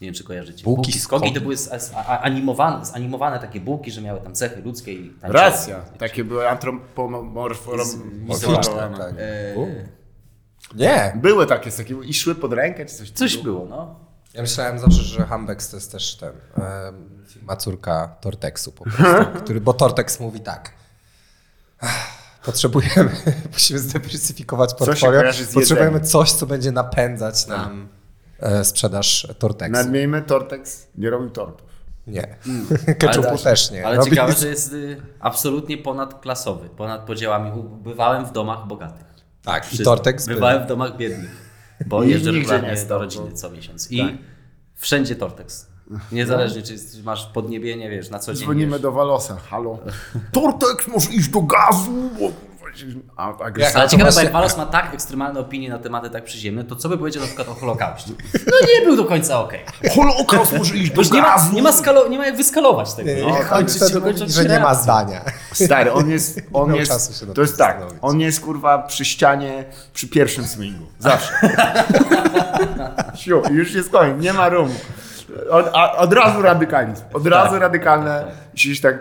Nie 0.00 0.06
wiem, 0.06 0.14
czy 0.14 0.24
kojarzycie. 0.24 0.64
Bułki 0.64 0.92
skogi 0.92 1.00
Skogi. 1.00 1.32
to 1.34 1.40
były 1.40 1.56
z, 1.56 1.82
z, 1.82 1.92
a- 1.94 2.20
animowane, 2.20 2.84
zanimowane 2.84 3.38
takie 3.38 3.60
bułki, 3.60 3.90
że 3.90 4.00
miały 4.00 4.20
tam 4.20 4.34
cechy 4.34 4.62
ludzkie 4.62 4.92
i 4.92 5.10
tańczyły. 5.10 5.32
Racja. 5.32 5.80
Takie 5.98 6.24
były 6.24 6.48
antropomorfizowane. 6.48 8.98
tak. 8.98 9.14
E, 9.18 9.54
Nie, 10.74 11.12
Były 11.16 11.46
takie 11.46 11.70
z 11.70 11.76
takiego 11.76 12.02
i 12.02 12.14
szły 12.14 12.34
pod 12.34 12.52
rękę, 12.52 12.86
czy 12.86 12.94
coś 12.94 13.10
coś 13.10 13.36
było, 13.38 13.66
no. 13.66 14.00
ja 14.34 14.42
myślałem 14.42 14.78
zawsze, 14.78 15.02
że 15.02 15.26
Hambex 15.26 15.70
to 15.70 15.76
jest 15.76 15.92
też 15.92 16.16
ten, 16.16 16.32
córka 17.58 18.16
Tortexu 18.20 18.72
po 18.72 18.84
prostu, 18.84 19.04
który, 19.44 19.60
bo 19.60 19.72
Tortex 19.74 20.20
mówi 20.20 20.40
tak. 20.40 20.72
"Ach, 21.80 22.18
Potrzebujemy, 22.44 23.10
musimy 23.52 23.78
zdywersyfikować 23.78 24.74
portfolio. 24.74 25.22
Potrzebujemy 25.54 26.00
coś, 26.00 26.32
co 26.32 26.46
będzie 26.46 26.72
napędzać 26.72 27.46
nam 27.46 27.88
e, 27.94 27.97
sprzedaż 28.62 29.28
Tortexu. 29.38 29.72
Nadmiejmy, 29.72 30.22
Tortex 30.22 30.88
nie 30.98 31.10
robił 31.10 31.30
tortów. 31.30 31.68
Nie. 32.06 32.36
Ketchupu 32.98 33.28
Ale- 33.28 33.38
też 33.38 33.70
nie. 33.70 33.86
Ale 33.86 33.96
Robi- 33.98 34.10
ciekawe, 34.10 34.32
że 34.32 34.48
jest 34.48 34.72
y, 34.72 35.02
absolutnie 35.20 35.78
ponadklasowy, 35.78 36.68
ponad 36.68 37.06
podziałami. 37.06 37.62
Bywałem 37.82 38.26
w 38.26 38.32
domach 38.32 38.66
bogatych. 38.66 39.06
Tak, 39.42 39.74
i. 39.74 39.78
Tortex 39.84 40.26
był. 40.26 40.34
Bywałem 40.34 40.64
w 40.64 40.66
domach 40.66 40.96
biednych, 40.96 41.30
bo 41.86 42.02
I 42.02 42.10
jeżdżę 42.10 42.32
regularnie 42.32 42.74
nie 42.74 42.84
do 42.86 42.98
rodziny 42.98 43.32
co 43.32 43.50
miesiąc. 43.50 43.92
I 43.92 43.98
Tak. 43.98 44.14
wszędzie 44.74 45.16
Tortex. 45.16 45.66
Niezależnie, 46.12 46.62
czy 46.62 46.72
jest, 46.72 47.04
masz 47.04 47.26
podniebienie, 47.26 47.90
wiesz, 47.90 48.10
na 48.10 48.18
co 48.18 48.34
dzień. 48.34 48.42
Dzwonimy 48.44 48.72
wiesz. 48.72 48.80
do 48.80 48.92
Walosa. 48.92 49.36
Halo. 49.36 49.78
Tortex, 50.32 50.88
może 50.88 51.10
iść 51.10 51.28
do 51.28 51.42
gazu? 51.42 52.10
Bo, 52.72 52.78
kurwa, 52.78 52.92
się- 52.92 53.00
a, 53.16 53.28
Jak- 53.28 53.42
agresja. 53.42 53.80
Ale 53.80 53.88
ciekawe, 53.88 54.10
bo 54.14 54.20
jak 54.20 54.32
Walos 54.32 54.56
ma 54.56 54.66
tak 54.66 54.94
ekstremalne 54.94 55.40
opinie 55.40 55.68
na 55.68 55.78
tematy 55.78 56.10
tak 56.10 56.24
przyziemne, 56.24 56.64
to 56.64 56.76
co 56.76 56.88
by 56.88 56.98
powiedział 56.98 57.20
na 57.22 57.26
przykład 57.26 57.48
o 57.48 57.54
Holokauście? 57.54 58.10
No 58.46 58.52
nie 58.78 58.86
był 58.86 58.96
do 58.96 59.04
końca 59.04 59.40
okej. 59.40 59.60
Holokaust 59.94 60.52
może 60.58 60.76
iść 60.76 60.90
do 60.92 61.02
nie 61.02 61.22
ma, 61.22 61.48
nie, 61.52 61.62
ma 61.62 61.72
skalo, 61.72 62.08
nie 62.08 62.18
ma 62.18 62.26
jak 62.26 62.36
wyskalować 62.36 62.92
tego. 62.94 63.10
Nie, 63.10 63.26
Nie, 63.32 63.44
Kończyć 63.44 63.80
mówi, 63.82 64.00
kończyć 64.00 64.30
że 64.32 64.44
nie 64.44 64.60
ma 64.60 64.74
zdania. 64.74 65.20
Stary, 65.52 65.92
on 65.92 66.10
jest, 66.10 66.40
on 66.52 66.74
jest, 66.74 66.90
czasu 66.92 67.12
się 67.26 67.34
to 67.34 67.40
jest 67.40 67.58
tak, 67.58 67.68
zastanowić. 67.72 67.98
on 68.02 68.20
jest 68.20 68.40
kurwa 68.40 68.78
przy 68.78 69.04
ścianie, 69.04 69.64
przy 69.92 70.08
pierwszym 70.08 70.46
swingu. 70.46 70.86
Zawsze. 70.98 71.32
Siu, 73.14 73.42
już 73.50 73.74
jest 73.74 73.90
koniec, 73.90 74.22
nie 74.22 74.32
ma 74.32 74.48
rumu. 74.48 74.74
Od, 75.50 75.70
a, 75.74 75.92
od 75.96 76.12
razu 76.12 76.42
radykalizm, 76.42 77.04
od 77.12 77.26
razu 77.26 77.52
Tak. 77.52 77.60
radykalne. 77.60 78.24
Siedzisz 78.54 78.80
tak, 78.80 78.98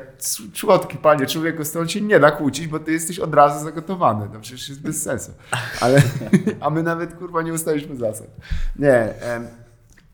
słodki 0.53 0.97
panie, 0.97 1.25
człowieku, 1.25 1.65
z 1.65 1.71
tą 1.71 1.87
się 1.87 2.01
nie 2.01 2.19
da 2.19 2.31
kłócić, 2.31 2.67
bo 2.67 2.79
ty 2.79 2.91
jesteś 2.91 3.19
od 3.19 3.33
razu 3.35 3.65
zagotowany. 3.65 4.27
No 4.33 4.39
przecież 4.39 4.69
jest 4.69 4.81
bez 4.81 5.03
sensu. 5.03 5.31
Ale, 5.81 6.01
a 6.61 6.69
my 6.69 6.83
nawet 6.83 7.13
kurwa 7.13 7.41
nie 7.41 7.53
ustaliśmy 7.53 7.95
zasad. 7.95 8.27
Nie, 8.75 8.93
em, 9.21 9.47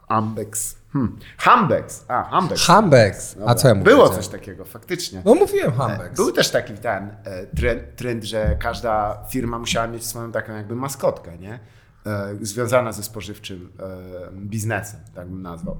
Ambex. 0.07 0.75
Hmm. 0.93 1.17
Hambex. 1.37 2.05
A, 2.07 2.23
Hambex. 2.23 2.65
Hambex. 2.65 3.35
A 3.45 3.55
co 3.55 3.67
ja 3.67 3.75
mówię? 3.75 3.85
Było 3.91 4.09
coś 4.09 4.27
takiego, 4.27 4.65
faktycznie. 4.65 5.21
No 5.25 5.35
mówiłem 5.35 5.73
Hambex. 5.73 6.15
Był 6.15 6.31
też 6.31 6.49
taki 6.49 6.73
ten 6.73 7.09
e, 7.23 7.45
trend, 7.45 7.95
trend, 7.95 8.23
że 8.23 8.55
każda 8.59 9.17
firma 9.29 9.59
musiała 9.59 9.87
mieć 9.87 10.05
swoją 10.05 10.31
taką 10.31 10.53
jakby 10.55 10.75
maskotkę, 10.75 11.37
nie? 11.37 11.59
E, 12.05 12.35
związana 12.41 12.91
ze 12.91 13.03
spożywczym 13.03 13.71
e, 13.79 14.31
biznesem, 14.31 14.99
tak 15.15 15.27
bym 15.27 15.41
nazwał. 15.41 15.77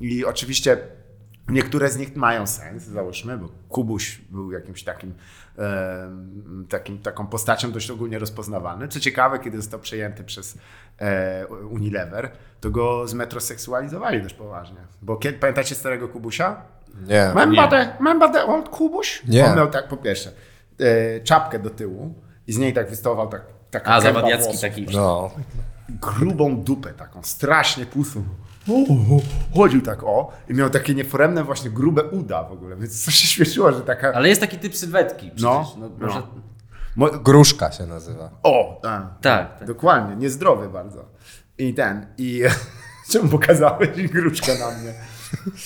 I 0.00 0.24
oczywiście 0.24 0.78
niektóre 1.48 1.90
z 1.90 1.98
nich 1.98 2.16
mają 2.16 2.46
sens, 2.46 2.82
załóżmy, 2.82 3.38
bo 3.38 3.48
Kubuś 3.68 4.20
był 4.30 4.52
jakimś 4.52 4.84
takim, 4.84 5.14
takim 6.68 6.98
taką 6.98 7.26
postacią 7.26 7.72
dość 7.72 7.90
ogólnie 7.90 8.18
rozpoznawany. 8.18 8.88
Co 8.88 9.00
ciekawe, 9.00 9.38
kiedy 9.38 9.56
został 9.56 9.80
przejęty 9.80 10.24
przez 10.24 10.58
e, 10.98 11.46
Unilever, 11.46 12.30
to 12.60 12.70
go 12.70 13.08
zmetroseksualizowali 13.08 14.22
dość 14.22 14.34
poważnie. 14.34 14.78
Bo 15.02 15.16
kiedy, 15.16 15.38
pamiętacie 15.38 15.74
starego 15.74 16.08
Kubusia? 16.08 16.62
Nie. 17.06 17.28
Remember 17.28 17.68
the, 17.68 17.92
remember 17.98 18.32
the 18.32 18.44
old 18.44 18.68
Kubuś? 18.68 19.22
Nie. 19.28 19.46
On 19.46 19.56
miał 19.56 19.70
tak 19.70 19.88
po 19.88 19.96
pierwsze 19.96 20.32
e, 20.80 21.20
czapkę 21.20 21.58
do 21.58 21.70
tyłu 21.70 22.14
i 22.46 22.52
z 22.52 22.58
niej 22.58 22.72
tak 22.72 22.90
wystawał 22.90 23.28
tak, 23.28 23.42
taka 23.70 23.90
A, 23.94 24.00
zawadiacki 24.00 24.44
włosów. 24.44 24.60
taki. 24.60 24.86
No. 24.92 25.30
Grubą 25.88 26.56
dupę 26.56 26.92
taką, 26.92 27.22
strasznie 27.22 27.86
o, 28.68 29.20
chodził 29.56 29.82
tak 29.82 30.02
o 30.02 30.32
i 30.48 30.54
miał 30.54 30.70
takie 30.70 30.94
nieforemne 30.94 31.44
właśnie 31.44 31.70
grube 31.70 32.04
uda 32.04 32.42
w 32.44 32.52
ogóle, 32.52 32.76
więc 32.76 33.04
coś 33.04 33.14
się 33.14 33.26
śmieszyło, 33.26 33.72
że 33.72 33.80
taka... 33.80 34.12
Ale 34.12 34.28
jest 34.28 34.40
taki 34.40 34.58
typ 34.58 34.76
sylwetki 34.76 35.26
przecież. 35.30 35.42
No, 35.42 35.72
No, 35.78 35.88
no. 35.98 36.06
może... 36.06 36.22
Mo- 36.96 37.10
Gruszka 37.10 37.72
się 37.72 37.86
nazywa. 37.86 38.30
O, 38.42 38.78
tak. 38.82 39.02
Tak, 39.20 39.58
tak. 39.58 39.68
Dokładnie, 39.68 40.16
niezdrowy 40.16 40.68
bardzo. 40.68 41.04
I 41.58 41.74
ten, 41.74 42.06
i 42.18 42.42
czemu 43.12 43.28
pokazałeś 43.28 44.08
gruszkę 44.08 44.52
na 44.58 44.70
mnie? 44.78 44.94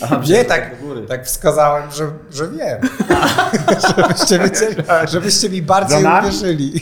Aha, 0.02 0.20
Nie, 0.28 0.44
tak, 0.44 0.80
góry. 0.80 1.06
tak 1.06 1.26
wskazałem, 1.26 1.90
że, 1.90 2.10
że 2.30 2.48
wiem. 2.48 2.80
żebyście, 3.88 4.38
wiedzieli, 4.38 4.82
żebyście 5.10 5.50
mi 5.50 5.62
bardziej 5.62 6.04
uwierzyli. 6.04 6.80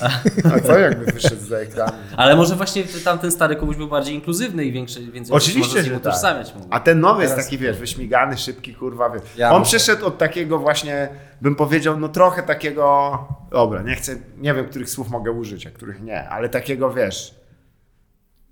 A 0.56 0.60
co 0.60 0.78
jakby 0.78 1.12
wyszedł 1.12 1.46
za 1.46 1.56
ekranu? 1.56 1.92
Ale 2.16 2.36
może 2.36 2.56
właśnie 2.56 2.84
tamten 3.04 3.30
stary 3.32 3.56
komuś 3.56 3.76
był 3.76 3.88
bardziej 3.88 4.14
inkluzywny 4.14 4.64
i 4.64 4.72
większy, 4.72 5.12
więc 5.12 5.30
Oczywiście, 5.30 5.76
może 5.76 5.88
z 5.88 5.92
tak. 5.92 6.00
utożsamiać 6.00 6.54
mógł. 6.54 6.66
A 6.70 6.80
ten 6.80 7.00
nowy 7.00 7.22
jest 7.22 7.36
taki, 7.36 7.58
wiesz, 7.58 7.78
wyśmigany, 7.78 8.36
szybki, 8.36 8.74
kurwa. 8.74 9.10
Wiesz. 9.10 9.22
Ja 9.36 9.50
On 9.52 9.58
muszę- 9.58 9.68
przeszedł 9.68 10.06
od 10.06 10.18
takiego 10.18 10.58
właśnie, 10.58 11.08
bym 11.40 11.54
powiedział, 11.56 12.00
no 12.00 12.08
trochę 12.08 12.42
takiego, 12.42 13.18
dobra, 13.50 13.82
nie 13.82 13.94
chcę, 13.94 14.16
nie 14.38 14.54
wiem, 14.54 14.68
których 14.68 14.90
słów 14.90 15.08
mogę 15.10 15.30
użyć, 15.32 15.66
a 15.66 15.70
których 15.70 16.02
nie, 16.02 16.28
ale 16.28 16.48
takiego, 16.48 16.92
wiesz, 16.92 17.34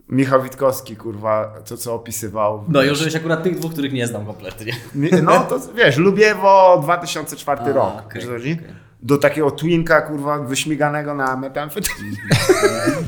Michał 0.09 0.43
Witkowski, 0.43 0.97
kurwa, 0.97 1.55
to 1.69 1.77
co 1.77 1.95
opisywał. 1.95 2.65
No 2.69 2.83
i 2.83 2.91
użyłeś 2.91 3.17
akurat 3.17 3.43
tych 3.43 3.59
dwóch, 3.59 3.73
których 3.73 3.93
nie 3.93 4.07
znam 4.07 4.27
kompletnie. 4.27 4.73
No 5.23 5.45
to 5.45 5.61
wiesz, 5.75 5.97
Lubiewo 5.97 6.81
2004 6.83 7.61
A, 7.63 7.73
rok, 7.73 8.15
wiesz 8.15 8.27
chodzi? 8.27 8.53
okej. 8.53 8.75
Do 9.03 9.19
takiego 9.19 9.51
twinka, 9.51 10.01
kurwa, 10.03 10.39
wyśmiganego 10.39 11.15
na 11.15 11.37
metamfetaminę. 11.37 12.17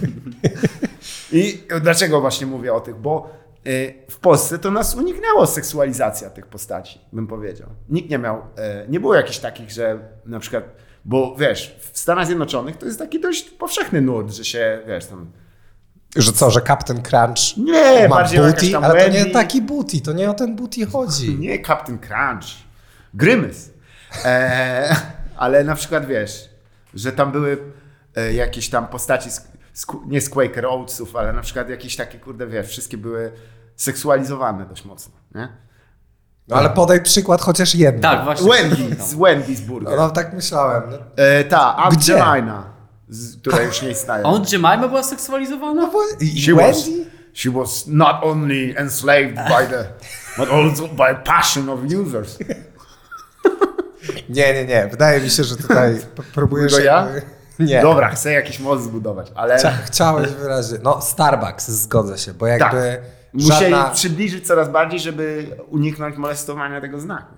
I 1.32 1.62
dlaczego 1.80 2.20
właśnie 2.20 2.46
mówię 2.46 2.74
o 2.74 2.80
tych? 2.80 2.96
Bo 2.96 3.30
y, 3.66 3.94
w 4.10 4.18
Polsce 4.18 4.58
to 4.58 4.70
nas 4.70 4.94
uniknęło 4.94 5.46
seksualizacja 5.46 6.30
tych 6.30 6.46
postaci, 6.46 7.00
bym 7.12 7.26
powiedział. 7.26 7.68
Nikt 7.88 8.10
nie 8.10 8.18
miał, 8.18 8.36
y, 8.38 8.42
nie 8.88 9.00
było 9.00 9.14
jakichś 9.14 9.38
takich, 9.38 9.70
że 9.70 9.98
na 10.26 10.38
przykład, 10.40 10.64
bo 11.04 11.36
wiesz, 11.38 11.76
w 11.92 11.98
Stanach 11.98 12.26
Zjednoczonych 12.26 12.76
to 12.76 12.86
jest 12.86 12.98
taki 12.98 13.20
dość 13.20 13.50
powszechny 13.50 14.00
nurt, 14.00 14.30
że 14.32 14.44
się, 14.44 14.80
wiesz, 14.86 15.06
tam 15.06 15.30
Że 16.16 16.32
co, 16.32 16.50
że 16.50 16.60
Captain 16.60 17.02
Crunch 17.02 17.56
Nie, 17.56 18.08
ma 18.08 18.16
bardziej 18.16 18.40
o 18.40 18.46
jakaś 18.46 18.60
booty? 18.60 18.72
tam 18.72 18.84
Ale 18.84 19.04
to 19.04 19.12
nie 19.12 19.26
taki 19.26 19.62
booty, 19.62 20.00
to 20.00 20.12
nie 20.12 20.30
o 20.30 20.34
ten 20.34 20.56
booty 20.56 20.86
chodzi. 20.86 21.34
Nie 21.40 21.62
Captain 21.66 21.98
Crunch. 21.98 22.46
Grymys. 23.14 23.70
E, 24.24 24.96
ale 25.36 25.64
na 25.64 25.74
przykład 25.74 26.06
wiesz, 26.06 26.48
że 26.94 27.12
tam 27.12 27.32
były 27.32 27.58
e, 28.16 28.32
jakieś 28.32 28.68
tam 28.70 28.86
postaci, 28.88 29.30
z, 29.30 29.48
z, 29.72 29.86
nie 30.06 30.20
z 30.20 30.30
Quaker 30.30 30.66
Oatsów, 30.66 31.16
ale 31.16 31.32
na 31.32 31.40
przykład 31.42 31.68
jakieś 31.70 31.96
takie, 31.96 32.18
kurde, 32.18 32.46
wiesz, 32.46 32.66
wszystkie 32.68 32.96
były 32.98 33.32
seksualizowane 33.76 34.66
dość 34.66 34.84
mocno, 34.84 35.14
nie? 35.34 35.48
No 36.48 36.56
ale 36.56 36.70
podaj 36.70 37.02
przykład 37.02 37.40
chociaż 37.40 37.74
jeden. 37.74 38.00
Tak, 38.00 38.24
właśnie. 38.24 38.48
Wendy, 38.52 39.02
z 39.02 39.14
Wendy's 39.14 39.60
Burger. 39.60 39.90
No, 39.90 39.96
no 39.96 40.10
tak 40.10 40.32
myślałem. 40.32 40.82
No, 40.90 40.96
E, 41.16 41.44
ta, 41.44 41.88
Gdzie? 41.92 42.24
Angelina, 42.24 42.64
z, 43.08 43.36
która 43.36 43.62
już 43.62 43.82
nie 43.82 43.90
istnieje. 43.90 44.20
A 44.26 44.28
on 44.28 44.44
Jemima 44.52 44.88
była 44.88 45.02
seksualizowana? 45.02 45.82
no 45.82 45.92
She 46.44 46.54
was, 46.54 46.90
she 47.32 47.50
was 47.50 47.86
not 47.86 48.16
only 48.22 48.74
enslaved 48.76 49.34
by 49.34 49.66
the, 49.70 49.84
but 50.38 50.50
also 50.50 50.88
by 50.88 51.14
passion 51.24 51.68
of 51.68 51.80
users. 51.84 52.38
Nie, 54.28 54.54
nie, 54.54 54.64
nie. 54.64 54.88
Wydaje 54.90 55.20
mi 55.20 55.30
się, 55.30 55.44
że 55.44 55.56
tutaj 55.56 56.00
próbujesz... 56.34 56.72
Tylko 56.72 56.86
ja? 56.86 57.08
Nie. 57.58 57.82
Dobra, 57.82 58.08
chcę 58.08 58.32
jakiś 58.32 58.60
most 58.60 58.84
zbudować, 58.84 59.32
ale... 59.34 59.58
Chcia, 59.58 59.72
chciałeś 59.84 60.30
wyraźnie. 60.30 60.78
No, 60.82 61.00
Starbucks, 61.00 61.68
zgodzę 61.68 62.18
się, 62.18 62.34
bo 62.34 62.46
jakby 62.46 62.66
Tak. 62.66 63.00
Musieli 63.32 63.60
żadna... 63.60 63.90
przybliżyć 63.90 64.46
coraz 64.46 64.68
bardziej, 64.68 65.00
żeby 65.00 65.56
uniknąć 65.68 66.16
molestowania 66.16 66.80
tego 66.80 67.00
znaku. 67.00 67.34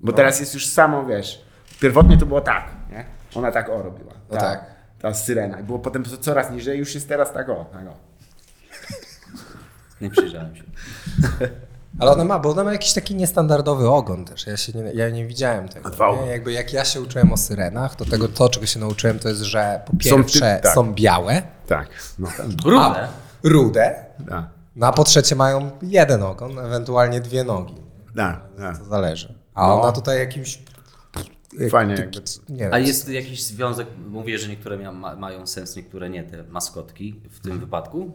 Bo 0.00 0.12
teraz 0.12 0.40
jest 0.40 0.54
już 0.54 0.66
samo, 0.66 1.06
wiesz, 1.06 1.42
pierwotnie 1.80 2.18
to 2.18 2.26
było 2.26 2.40
tak? 2.40 2.77
Ona 3.34 3.52
tak 3.52 3.68
o 3.68 3.82
robiła. 3.82 4.12
No 4.30 4.36
ta, 4.36 4.40
tak. 4.42 4.64
Ta 5.02 5.14
syrena. 5.14 5.60
I 5.60 5.62
było 5.62 5.78
potem 5.78 6.04
coraz 6.20 6.50
niżej, 6.50 6.78
już 6.78 6.94
jest 6.94 7.08
teraz 7.08 7.32
tak 7.32 7.48
o. 7.48 7.64
Tak 7.72 7.82
o. 7.86 7.94
Nie 10.00 10.10
przyjrzałem 10.10 10.56
się. 10.56 10.62
Ale 12.00 12.10
ona 12.10 12.24
ma, 12.24 12.38
bo 12.38 12.50
ona 12.50 12.64
ma 12.64 12.72
jakiś 12.72 12.92
taki 12.92 13.14
niestandardowy 13.14 13.88
ogon 13.90 14.24
też. 14.24 14.46
Ja, 14.46 14.56
się 14.56 14.72
nie, 14.72 14.82
ja 14.92 15.10
nie 15.10 15.26
widziałem 15.26 15.68
tego. 15.68 15.90
Nie? 16.24 16.30
Jakby 16.30 16.52
jak 16.52 16.72
ja 16.72 16.84
się 16.84 17.00
uczyłem 17.00 17.32
o 17.32 17.36
syrenach, 17.36 17.94
to 17.96 18.04
tego 18.04 18.28
to, 18.28 18.48
czego 18.48 18.66
się 18.66 18.80
nauczyłem, 18.80 19.18
to 19.18 19.28
jest, 19.28 19.40
że 19.40 19.80
po 19.86 19.92
Są 19.92 19.98
pierwsze 19.98 20.60
ty- 20.62 20.68
są, 20.70 20.84
tak. 20.86 20.94
białe, 20.94 21.42
Tak, 21.66 21.88
no 22.18 22.28
tak. 22.36 22.46
Rude. 22.64 23.08
rude, 23.42 23.94
Tak, 24.28 24.44
no 24.76 24.86
a 24.86 24.92
po 24.92 25.04
trzecie 25.04 25.36
mają 25.36 25.70
jeden 25.82 26.22
ogon, 26.22 26.58
ewentualnie 26.58 27.20
dwie 27.20 27.44
nogi. 27.44 27.74
tak, 28.16 28.40
tak. 28.58 28.78
To 28.78 28.84
zależy. 28.84 29.34
A 29.54 29.66
No. 29.66 29.82
ona 29.82 29.92
tutaj 29.92 30.18
jakimś... 30.18 30.62
Fajnie 31.70 31.94
ty- 31.94 32.00
jakby. 32.02 32.20
Nie 32.48 32.58
wiem. 32.58 32.74
A 32.74 32.78
jest 32.78 33.08
jakiś 33.08 33.44
związek, 33.44 33.86
mówię, 34.08 34.38
że 34.38 34.48
niektóre 34.48 34.76
mia, 34.78 34.92
ma, 34.92 35.16
mają 35.16 35.46
sens, 35.46 35.76
niektóre 35.76 36.10
nie, 36.10 36.22
te 36.24 36.42
maskotki 36.42 37.20
w 37.30 37.40
tym 37.40 37.60
wypadku? 37.60 38.12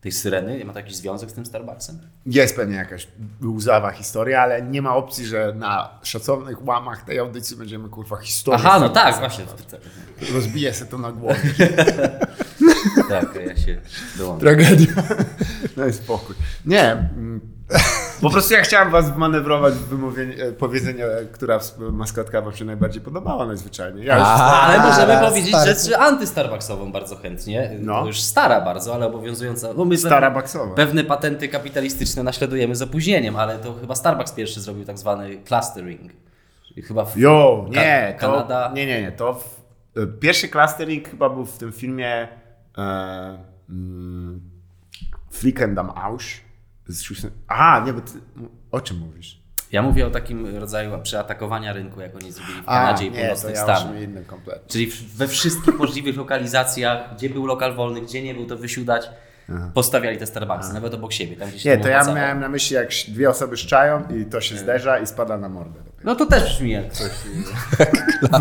Tej 0.00 0.12
syreny, 0.12 0.64
ma 0.64 0.72
to 0.72 0.78
jakiś 0.78 0.96
związek 0.96 1.30
z 1.30 1.32
tym 1.32 1.46
Starbucksem? 1.46 1.98
Jest 2.26 2.56
pewnie 2.56 2.76
jakaś 2.76 3.08
łzawa 3.44 3.90
historia, 3.90 4.42
ale 4.42 4.62
nie 4.62 4.82
ma 4.82 4.96
opcji, 4.96 5.26
że 5.26 5.54
na 5.56 5.98
szacownych 6.02 6.66
łamach 6.66 7.04
tej 7.04 7.18
audycji 7.18 7.56
będziemy 7.56 7.88
kurwa 7.88 8.16
historię. 8.16 8.60
Aha, 8.64 8.80
no 8.80 8.88
tak, 8.88 9.18
właśnie. 9.18 9.44
Rozbije 10.34 10.74
się 10.74 10.84
to 10.84 10.98
na 10.98 11.12
głowie. 11.12 11.40
Tak, 13.08 13.38
ja 13.46 13.56
się 13.56 13.80
dołączę. 14.18 14.40
Tragedia. 14.40 14.92
No 15.76 15.86
i 15.86 15.92
spokój. 15.92 16.36
Nie. 16.66 17.08
Po 18.20 18.30
prostu 18.30 18.54
ja 18.54 18.62
chciałem 18.62 18.90
was 18.90 19.10
wmanewrować 19.10 19.74
w 19.74 19.88
wymówienie, 19.88 20.34
e, 20.44 20.52
powiedzenie, 20.52 21.04
e, 21.06 21.24
która 21.24 21.58
maskotka 21.92 22.40
wam 22.42 22.52
się 22.54 22.64
najbardziej 22.64 23.02
podobała 23.02 23.46
najzwyczajniej. 23.46 24.06
Ja 24.06 24.14
już 24.18 24.26
A, 24.28 24.60
Ale 24.62 24.78
możemy 24.78 25.18
ale 25.18 25.28
powiedzieć 25.28 25.54
stary- 25.56 25.74
rzecz 25.74 25.98
antystarbucksową 25.98 26.92
bardzo 26.92 27.16
chętnie. 27.16 27.70
No. 27.80 28.06
Już 28.06 28.20
stara 28.20 28.60
bardzo, 28.60 28.94
ale 28.94 29.06
obowiązująca. 29.06 29.68
No 29.76 29.84
my 29.84 29.96
Stara 29.98 30.14
pewne- 30.20 30.30
baksowa. 30.34 30.74
Pewne 30.74 31.04
patenty 31.04 31.48
kapitalistyczne 31.48 32.22
naśladujemy 32.22 32.76
z 32.76 32.82
opóźnieniem, 32.82 33.36
ale 33.36 33.58
to 33.58 33.74
chyba 33.74 33.94
Starbucks 33.94 34.32
pierwszy 34.32 34.60
zrobił 34.60 34.84
tak 34.84 34.98
zwany 34.98 35.36
clustering. 35.44 36.12
Chyba 36.84 37.04
w, 37.04 37.16
Jo, 37.16 37.66
nie, 37.70 38.14
Ka- 38.18 38.26
to, 38.26 38.32
Kanada. 38.32 38.72
nie, 38.74 38.86
nie, 38.86 39.02
nie, 39.02 39.12
to 39.12 39.34
w, 39.34 39.60
e, 39.96 40.06
pierwszy 40.06 40.48
clustering 40.48 41.08
chyba 41.08 41.28
był 41.30 41.46
w 41.46 41.58
tym 41.58 41.72
filmie 41.72 42.28
e, 42.78 43.38
mm, 43.70 44.40
Flicken 45.30 45.78
am 45.78 45.90
Aus. 45.90 46.22
z 46.22 46.26
Schussen- 46.26 46.49
A, 47.48 47.82
nie, 47.86 47.92
bo 47.92 48.00
ty, 48.00 48.12
o 48.70 48.80
czym 48.80 48.98
mówisz? 48.98 49.40
Ja 49.72 49.82
mówię 49.82 50.06
o 50.06 50.10
takim 50.10 50.56
rodzaju 50.56 50.98
przeatakowania 51.02 51.72
rynku, 51.72 52.00
jak 52.00 52.16
oni 52.16 52.32
zrobili 52.32 52.62
w 52.62 52.68
A, 52.68 52.86
Kanadzie 52.86 53.06
i 53.06 53.10
nie, 53.10 53.16
to 53.16 53.22
północnych 53.22 53.54
ja 53.54 53.62
Stanach. 53.62 53.82
Czyli 54.68 54.92
we 55.16 55.28
wszystkich 55.28 55.78
możliwych 55.78 56.16
lokalizacjach, 56.16 57.14
gdzie 57.16 57.30
był 57.30 57.46
lokal 57.46 57.74
wolny, 57.74 58.00
gdzie 58.00 58.22
nie 58.22 58.34
był, 58.34 58.46
to 58.46 58.56
wysiudać, 58.56 59.10
postawiali 59.74 60.18
te 60.18 60.26
Starbucksy, 60.26 60.72
nawet 60.72 60.94
obok 60.94 61.12
siebie, 61.12 61.36
tam 61.36 61.48
gdzie 61.48 61.58
się 61.58 61.70
Nie, 61.70 61.78
to 61.78 61.88
ja 61.88 62.14
miałem 62.14 62.40
na 62.40 62.48
myśli, 62.48 62.76
jak 62.76 62.88
dwie 63.08 63.30
osoby 63.30 63.56
szczają 63.56 64.08
i 64.08 64.24
to 64.24 64.40
się 64.40 64.58
zderza 64.58 64.98
i 64.98 65.06
spada 65.06 65.38
na 65.38 65.48
mordę. 65.48 65.78
dopiero. 65.78 65.96
No 66.04 66.14
to 66.14 66.26
też 66.26 66.54
brzmi 66.54 66.70
jak 66.70 66.92
coś. 66.92 67.10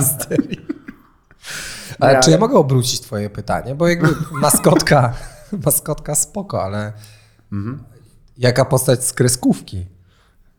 Ale 2.00 2.14
Ja- 2.14 2.20
czy 2.20 2.32
ja 2.32 2.38
mogę 2.38 2.56
obrócić 2.58 3.02
twoje 3.02 3.30
pytanie? 3.30 3.76
Bo 3.76 3.88
jakby 3.88 4.08
maskotka, 4.32 5.14
maskotka 5.66 6.16
spoko, 6.16 6.64
ale 6.64 6.94
Mhm. 7.52 7.84
Jaka 8.40 8.66
postać 8.66 9.06
z 9.06 9.14
kreskówki 9.14 9.86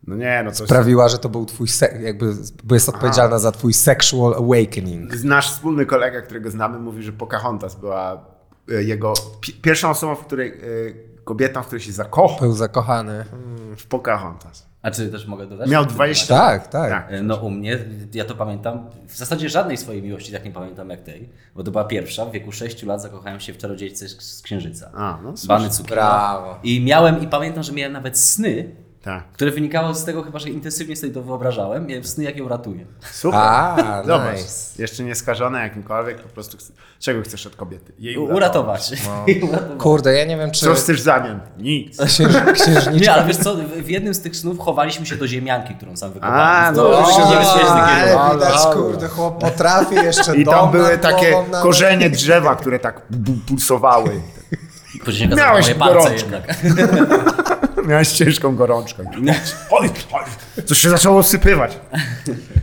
No 0.06 0.16
nie, 0.16 0.42
no 0.44 0.50
to 0.50 0.56
sprawiła, 0.66 1.08
że 1.08 1.18
to 1.18 1.28
był 1.28 1.46
twój, 1.46 1.68
se- 1.68 2.02
jakby 2.02 2.34
jest 2.70 2.88
odpowiedzialna 2.88 3.38
za 3.38 3.52
twój 3.52 3.72
sexual 3.72 4.34
awakening? 4.34 5.24
Nasz 5.24 5.52
wspólny 5.52 5.86
kolega, 5.86 6.20
którego 6.22 6.50
znamy, 6.50 6.78
mówi, 6.78 7.02
że 7.02 7.12
Pocahontas 7.12 7.74
była 7.74 8.24
e, 8.72 8.82
jego 8.82 9.12
pi- 9.40 9.52
pierwszą 9.52 9.90
osobą, 9.90 10.14
w 10.14 10.26
której, 10.26 10.48
e, 10.50 10.54
kobietą, 11.24 11.62
w 11.62 11.66
której 11.66 11.80
się 11.82 11.92
zakochał 11.92 12.40
Był 12.40 12.52
zakochany. 12.52 13.24
w 13.76 13.86
Pocahontas. 13.86 14.69
A 14.82 14.90
czy 14.90 15.08
też 15.08 15.26
mogę 15.26 15.46
dodać? 15.46 15.70
Miał 15.70 15.86
20 15.86 16.36
Tak, 16.36 16.68
tak. 16.68 16.90
Tak. 16.90 17.10
No 17.22 17.36
u 17.36 17.50
mnie, 17.50 17.78
ja 18.14 18.24
to 18.24 18.34
pamiętam, 18.34 18.90
w 19.08 19.16
zasadzie 19.16 19.48
żadnej 19.48 19.76
swojej 19.76 20.02
miłości 20.02 20.32
tak 20.32 20.44
nie 20.44 20.50
pamiętam 20.50 20.90
jak 20.90 21.00
tej, 21.00 21.28
bo 21.54 21.62
to 21.62 21.70
była 21.70 21.84
pierwsza, 21.84 22.24
w 22.24 22.32
wieku 22.32 22.52
6 22.52 22.82
lat 22.82 23.02
zakochałem 23.02 23.40
się 23.40 23.52
w 23.52 23.58
czarodziejce 23.58 24.08
z, 24.08 24.42
Księżyca. 24.42 24.90
A, 24.94 25.18
no. 25.22 25.34
Bany 25.46 25.70
cukier. 25.70 25.92
Brawo. 25.92 26.58
I 26.62 26.80
miałem, 26.80 27.22
i 27.22 27.26
pamiętam, 27.26 27.62
że 27.62 27.72
miałem 27.72 27.92
nawet 27.92 28.18
sny, 28.18 28.74
Tak. 29.02 29.24
które 29.32 29.50
wynikały 29.50 29.94
z 29.94 30.04
tego 30.04 30.22
chyba, 30.22 30.38
że 30.38 30.50
intensywnie 30.50 30.96
sobie 30.96 31.12
to 31.12 31.22
wyobrażałem, 31.22 31.86
miałem 31.86 32.04
sny 32.04 32.24
jak 32.24 32.36
ją 32.36 32.48
ratuję. 32.48 32.86
Super. 33.12 33.40
A, 33.40 33.76
Zobacz, 34.06 34.36
nice. 34.36 34.82
jeszcze 34.82 35.04
nie 35.04 35.14
skażone 35.14 35.62
jakimkolwiek, 35.62 36.22
po 36.22 36.28
prostu 36.28 36.56
chce... 36.56 36.72
czego 36.98 37.22
chcesz 37.22 37.46
od 37.46 37.56
kobiety? 37.56 37.92
Jej 37.98 38.18
Uratować. 38.18 38.92
uratować. 39.42 39.78
Kurde, 39.78 40.14
ja 40.14 40.24
nie 40.24 40.36
wiem, 40.36 40.50
czy 40.50 40.60
Co 40.60 40.74
chcesz 40.74 41.00
w 41.00 41.04
zamian? 41.04 41.40
Nic. 41.58 41.98
księż, 42.06 42.32
księżniczka... 42.54 42.90
Nie, 42.90 43.12
ale 43.12 43.24
wiesz 43.24 43.36
co, 43.36 43.56
w 43.82 43.88
jednym 43.88 44.14
z 44.14 44.20
tych 44.20 44.36
snów 44.36 44.58
chowaliśmy 44.58 45.06
się 45.06 45.16
do 45.16 45.26
ziemianki, 45.26 45.74
którą 45.74 45.96
sam 45.96 46.12
wykopałem. 46.12 46.40
A, 46.40 46.72
no, 46.72 47.00
już 47.00 47.08
o, 47.14 47.30
niebezpieczny 47.30 47.70
ale 47.70 48.34
widać, 48.34 48.74
kurde, 48.74 49.08
chłop 49.08 49.40
potrafi 49.40 49.94
jeszcze 49.94 50.36
I 50.36 50.44
tam 50.44 50.70
były 50.70 50.98
takie 50.98 51.44
korzenie 51.62 52.10
drzewa, 52.10 52.56
które 52.56 52.78
tak 52.78 53.02
pulsowały. 53.48 54.20
Później 55.04 55.28
Miałeś 55.28 55.66
moje 55.66 55.74
palce 55.74 55.94
gorączkę. 55.94 56.42
jednak. 56.62 57.69
Miałeś 57.90 58.12
ciężką 58.12 58.56
gorączkę. 58.56 59.04
Oj, 59.70 59.90
oj, 60.12 60.24
coś 60.66 60.78
się 60.78 60.90
zaczęło 60.90 61.18
osypywać. 61.18 61.78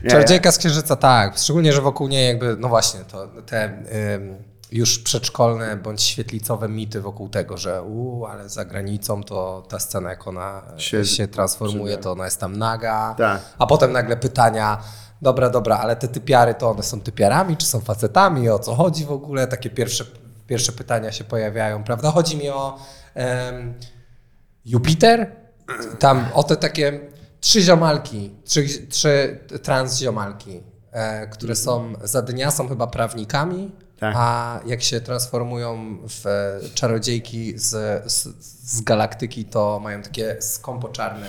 Nie, 0.04 0.10
Czarodziejka 0.10 0.52
z 0.52 0.58
Księżyca, 0.58 0.96
tak. 0.96 1.38
Szczególnie, 1.38 1.74
że 1.74 1.82
wokół 1.82 2.08
niej 2.08 2.28
jakby, 2.28 2.56
no 2.60 2.68
właśnie, 2.68 3.00
to 3.00 3.28
te 3.46 3.64
ym, 4.16 4.36
już 4.72 5.00
przedszkolne 5.00 5.78
bądź 5.78 6.02
świetlicowe 6.04 6.70
mity 6.70 7.02
wokół 7.02 7.30
tego, 7.30 7.58
że 7.58 7.84
u, 7.84 8.26
ale 8.26 8.50
za 8.50 8.66
granicą 8.66 9.24
to 9.24 9.64
ta 9.70 9.80
scena, 9.80 10.10
jak 10.10 10.28
ona 10.28 10.62
się, 10.78 11.06
Się- 11.06 11.16
się 11.16 11.28
transformuje, 11.28 11.98
to 11.98 12.12
ona 12.12 12.26
jest 12.26 12.40
tam 12.40 12.58
naga. 12.58 13.16
Tak. 13.18 13.42
A 13.60 13.68
potem 13.68 13.92
nagle 13.92 14.18
pytania, 14.18 14.78
dobra, 15.22 15.50
dobra, 15.50 15.78
ale 15.78 15.96
te 15.96 16.08
typiary 16.08 16.54
to 16.54 16.70
one 16.70 16.84
są 16.84 17.02
typiarami, 17.02 17.58
czy 17.58 17.66
są 17.66 17.80
facetami, 17.82 18.50
o 18.50 18.60
co 18.60 18.76
chodzi 18.76 19.06
w 19.06 19.12
ogóle? 19.12 19.48
Takie 19.48 19.70
pierwsze, 19.70 20.06
pierwsze 20.48 20.72
pytania 20.72 21.12
się 21.12 21.24
pojawiają, 21.24 21.84
prawda? 21.84 22.12
Chodzi 22.12 22.38
mi 22.38 22.50
o 22.50 22.80
em, 23.14 23.74
Jupiter, 24.68 25.32
tam 26.00 26.26
o 26.34 26.44
te 26.44 26.56
takie 26.56 27.00
trzy 27.40 27.62
ziomalki, 27.62 28.32
trzy, 28.46 28.68
trzy 28.90 29.40
trans 29.64 30.00
ziomalki, 30.00 30.64
e, 30.92 31.28
które 31.28 31.56
są 31.56 31.94
za 32.04 32.22
dnia 32.22 32.52
są 32.52 32.68
chyba 32.68 32.88
prawnikami, 32.88 33.72
Tak. 34.00 34.14
a 34.18 34.60
jak 34.66 34.82
się 34.82 35.02
transformują 35.02 35.98
w 36.10 36.28
e, 36.28 36.60
czarodziejki 36.74 37.60
z, 37.60 37.70
z, 38.12 38.28
z 38.72 38.82
galaktyki, 38.82 39.46
to 39.46 39.80
mają 39.84 40.02
takie 40.02 40.38
skąpo 40.42 40.90
czarne 40.90 41.28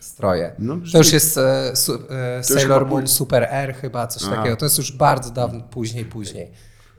stroje. 0.00 0.52
No, 0.58 0.76
to 0.92 0.98
już 0.98 1.12
jest 1.12 1.38
e, 1.38 1.76
su, 1.76 1.98
e, 2.38 2.44
Sailor 2.44 2.86
Moon 2.86 3.06
Super 3.08 3.44
Air 3.44 3.74
chyba, 3.74 4.06
coś 4.06 4.30
takiego. 4.30 4.56
To 4.56 4.66
jest 4.66 4.78
już 4.78 4.92
bardzo 4.92 5.30
dawno, 5.30 5.60
później, 5.60 6.04
później. 6.04 6.50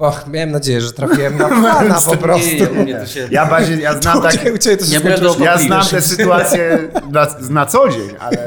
Och, 0.03 0.27
miałem 0.27 0.51
nadzieję, 0.51 0.81
że 0.81 0.91
trafiłem 0.91 1.37
na 1.37 1.47
fana 1.73 2.01
po 2.05 2.17
prostu. 2.17 2.47
Nie, 2.49 2.59
nie, 2.61 2.69
u 2.69 2.75
mnie 2.75 2.95
to 2.95 3.05
się... 3.05 3.27
Ja 3.31 3.45
bardziej, 3.45 3.79
ja 3.81 4.01
znam 4.01 4.21
ciebie- 4.31 4.53
u 4.53 4.57
ciebie 4.57 4.77
to 4.77 4.85
się 4.85 4.99
Nie 5.39 5.45
Ja 5.45 5.57
znam 5.57 5.85
te 5.85 6.01
sytuacje 6.11 6.79
na, 7.11 7.27
na 7.49 7.65
co 7.65 7.89
dzień, 7.89 8.09
ale. 8.19 8.37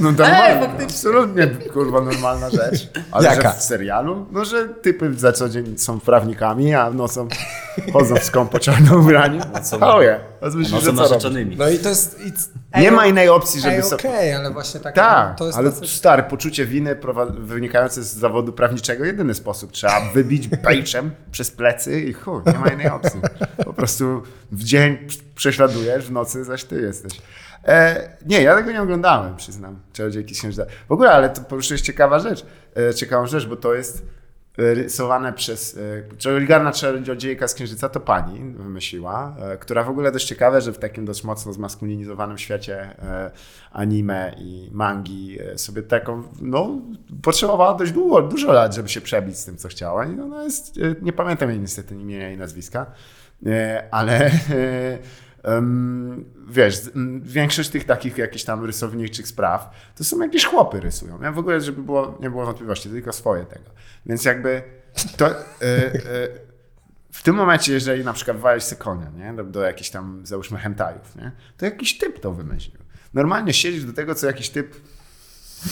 No 0.00 0.12
normalnie, 0.12 0.68
absolutnie 0.84 1.46
kurwa 1.46 2.00
normalna 2.00 2.50
rzecz. 2.50 2.88
Ale 3.12 3.28
Jaka? 3.28 3.52
że 3.52 3.58
w 3.58 3.62
serialu? 3.62 4.26
No, 4.32 4.44
że 4.44 4.68
typy 4.68 5.14
za 5.16 5.32
co 5.32 5.48
dzień 5.48 5.78
są 5.78 6.00
prawnikami, 6.00 6.74
a 6.74 6.90
nocą 6.90 7.28
chodzą 7.92 8.14
w 8.16 8.24
skąpo 8.24 8.58
czarno 8.58 8.96
ubrani. 8.98 9.38
Nocą- 9.38 9.78
Oh 9.82 10.02
yeah. 10.02 10.20
A 10.54 10.56
myślisz, 10.56 10.72
No 10.72 10.80
że 10.80 10.86
co 10.86 10.92
narzeczonymi. 10.92 11.56
No 11.56 11.68
i 11.68 11.78
to 11.78 11.88
jest... 11.88 12.20
It's, 12.20 12.48
Nie 12.80 12.90
ma 12.90 13.06
innej 13.06 13.28
opcji, 13.28 13.60
żeby 13.60 13.84
okej, 13.94 14.32
ale 14.32 14.50
właśnie 14.50 14.80
tak. 14.80 14.94
Tak, 14.94 15.38
to 15.38 15.46
jest 15.46 15.58
ale 15.58 15.70
dosyć- 15.70 15.90
stary, 15.96 16.22
poczucie 16.22 16.66
winy 16.66 16.96
wynikające 17.38 18.02
z 18.02 18.14
zawodu 18.14 18.52
prawniczego, 18.52 19.04
jedyny 19.04 19.34
sposób. 19.34 19.72
Trzeba 19.72 20.00
wybić 20.14 20.48
pejczem 20.62 21.10
przez 21.30 21.50
plecy 21.50 22.00
i 22.00 22.12
chuj, 22.12 22.40
nie 22.46 22.58
ma 22.58 22.68
innej 22.68 22.88
opcji. 22.88 23.20
Po 23.64 23.72
prostu 23.72 24.22
w 24.52 24.64
dzień 24.64 24.98
prześladujesz, 25.34 26.06
w 26.06 26.12
nocy 26.12 26.44
zaś 26.44 26.64
ty 26.64 26.80
jesteś. 26.80 27.12
E, 27.64 28.08
nie, 28.26 28.42
ja 28.42 28.56
tego 28.56 28.72
nie 28.72 28.82
oglądałem, 28.82 29.36
przyznam, 29.36 29.78
Czarodziejki 29.92 30.34
Księżyca. 30.34 30.64
W 30.88 30.92
ogóle, 30.92 31.10
ale 31.10 31.30
to 31.30 31.40
poruszyłeś 31.40 31.80
ciekawa 31.80 32.18
rzecz, 32.18 32.46
e, 32.90 32.94
ciekawą 32.94 33.26
rzecz, 33.26 33.46
bo 33.46 33.56
to 33.56 33.74
jest 33.74 34.02
rysowane 34.56 35.32
przez 35.32 35.78
e, 36.26 36.30
Orygarna 36.30 36.72
Czarodziejka 36.72 37.48
z 37.48 37.54
Księżyca 37.54 37.88
to 37.88 38.00
pani 38.00 38.54
wymyśliła, 38.54 39.36
e, 39.40 39.56
która 39.56 39.84
w 39.84 39.88
ogóle 39.88 40.12
dość 40.12 40.26
ciekawe, 40.26 40.60
że 40.60 40.72
w 40.72 40.78
takim 40.78 41.04
dość 41.04 41.24
mocno 41.24 41.52
zmaskulinizowanym 41.52 42.38
świecie 42.38 42.80
e, 42.80 43.30
anime 43.72 44.34
i 44.38 44.70
mangi 44.72 45.38
sobie 45.56 45.82
taką, 45.82 46.22
no, 46.40 46.80
potrzebowała 47.22 47.74
dość 47.74 47.92
długo, 47.92 48.22
dużo 48.22 48.52
lat, 48.52 48.74
żeby 48.74 48.88
się 48.88 49.00
przebić 49.00 49.38
z 49.38 49.44
tym, 49.44 49.56
co 49.56 49.68
chciała. 49.68 50.06
I 50.06 50.20
ona 50.20 50.44
jest, 50.44 50.80
nie 51.02 51.12
pamiętam 51.12 51.50
jej 51.50 51.60
niestety 51.60 51.94
imienia 51.94 52.30
i 52.30 52.36
nazwiska, 52.36 52.86
ale 53.90 54.30
wiesz, 56.46 56.80
większość 57.20 57.70
tych 57.70 57.84
takich 57.84 58.18
jakichś 58.18 58.44
tam 58.44 58.64
rysowniczych 58.64 59.28
spraw, 59.28 59.70
to 59.94 60.04
są 60.04 60.22
jakieś 60.22 60.44
chłopy 60.44 60.80
rysują. 60.80 61.22
Ja 61.22 61.32
w 61.32 61.38
ogóle, 61.38 61.60
żeby 61.60 61.82
było, 61.82 62.18
nie 62.20 62.30
było 62.30 62.46
wątpliwości, 62.46 62.88
tylko 62.88 63.12
swoje 63.12 63.44
tego. 63.44 63.70
Więc 64.06 64.24
jakby 64.24 64.62
to... 65.16 65.30
E, 65.30 65.34
e, 65.60 66.46
w 67.10 67.22
tym 67.22 67.36
momencie, 67.36 67.72
jeżeli 67.72 68.04
na 68.04 68.12
przykład 68.12 68.36
walisz 68.36 68.64
se 68.64 68.76
konia, 68.76 69.10
nie? 69.10 69.32
Do, 69.32 69.44
do 69.44 69.62
jakichś 69.62 69.90
tam, 69.90 70.26
załóżmy, 70.26 70.58
hentajów, 70.58 71.16
nie? 71.16 71.32
to 71.56 71.64
jakiś 71.64 71.98
typ 71.98 72.20
to 72.20 72.32
wymyślił. 72.32 72.80
Normalnie 73.14 73.52
siedzisz 73.52 73.84
do 73.84 73.92
tego, 73.92 74.14
co 74.14 74.26
jakiś 74.26 74.50
typ 74.50 74.76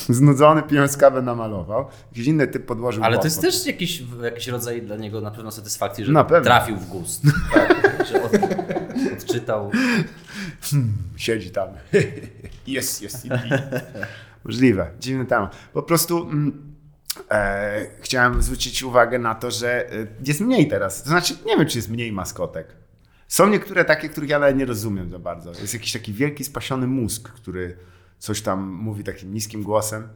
znudzony, 0.09 0.63
pijąc 0.63 0.97
kawę 0.97 1.23
namalował, 1.23 1.87
jakiś 2.13 2.27
inny 2.27 2.47
typ 2.47 2.67
podłożył 2.67 3.05
Ale 3.05 3.19
to 3.19 3.25
jest 3.25 3.41
też 3.41 3.67
jakiś, 3.67 4.03
jakiś 4.23 4.49
rodzaj 4.49 4.83
dla 4.83 4.97
niego 4.97 5.21
na 5.21 5.31
pewno 5.31 5.51
satysfakcji, 5.51 6.05
że 6.05 6.13
Na 6.13 6.25
pewno. 6.25 6.45
trafił 6.45 6.77
w 6.77 6.87
gust. 6.87 7.23
Tak, 7.55 8.07
że 8.09 8.23
od, 8.23 8.33
odczytał. 9.13 9.71
Siedzi 11.17 11.51
tam. 11.51 11.69
Jest, 12.67 13.03
jest. 13.03 13.27
Możliwe. 14.45 14.91
Dziwny 15.01 15.25
temat. 15.27 15.57
Po 15.73 15.83
prostu 15.83 16.23
mm, 16.23 16.75
e, 17.31 17.87
chciałem 18.01 18.43
zwrócić 18.43 18.83
uwagę 18.83 19.19
na 19.19 19.35
to, 19.35 19.51
że 19.51 19.93
e, 19.93 20.07
jest 20.27 20.41
mniej 20.41 20.69
teraz. 20.69 21.03
To 21.03 21.09
znaczy, 21.09 21.35
nie 21.47 21.57
wiem, 21.57 21.67
czy 21.67 21.79
jest 21.79 21.91
mniej 21.91 22.13
maskotek. 22.13 22.77
Są 23.29 23.49
niektóre 23.49 23.85
takie, 23.85 24.09
których 24.09 24.31
ja 24.31 24.39
nawet 24.39 24.57
nie 24.57 24.65
rozumiem 24.65 25.11
za 25.11 25.19
bardzo. 25.19 25.51
Jest 25.51 25.75
jakiś 25.75 25.93
taki 25.93 26.13
wielki, 26.13 26.45
spasiony 26.45 26.87
mózg, 26.87 27.29
który 27.29 27.77
coś 28.25 28.43
tam 28.43 28.63
mówi 28.71 29.05
takim 29.05 29.35
niskim 29.35 29.63
głosem 29.63 30.09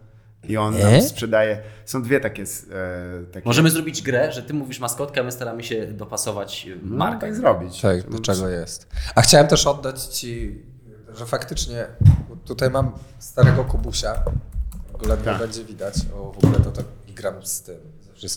i 0.49 0.57
on 0.57 0.77
E? 0.77 0.93
nam 0.93 1.03
sprzedaje. 1.03 1.63
Są 1.85 2.03
dwie 2.03 2.21
takie... 2.21 2.43
E, 2.43 2.47
takie 3.33 3.49
Możemy 3.49 3.71
zrobić 3.71 4.03
grę, 4.03 4.33
że 4.33 4.43
ty 4.43 4.55
mówisz 4.55 4.81
maskotkę, 4.81 5.21
a 5.21 5.25
my 5.25 5.33
staramy 5.33 5.65
się 5.65 5.87
dopasować 5.87 6.67
y, 6.67 6.79
no, 6.83 6.97
markę. 6.97 7.21
tak 7.21 7.35
zrobić. 7.37 7.81
Tak, 7.81 8.11
do 8.11 8.19
czego 8.21 8.49
jest. 8.49 8.87
A 9.15 9.21
chciałem 9.23 9.47
też 9.47 9.67
oddać 9.67 10.05
ci, 10.05 10.63
że 11.15 11.27
faktycznie 11.27 11.87
tutaj 12.45 12.71
mam 12.71 12.91
starego 13.19 13.65
Kubusia. 13.65 14.23
W 14.93 14.95
ogóle 14.95 15.17
nie 15.17 15.23
Tak. 15.25 15.39
będzie 15.39 15.65
widać. 15.65 15.95
O, 16.17 16.33
w 16.33 16.45
ogóle 16.45 16.61
to 16.61 16.71
tak 16.73 16.85
gram 17.15 17.35
z 17.43 17.63
tym. 17.63 17.77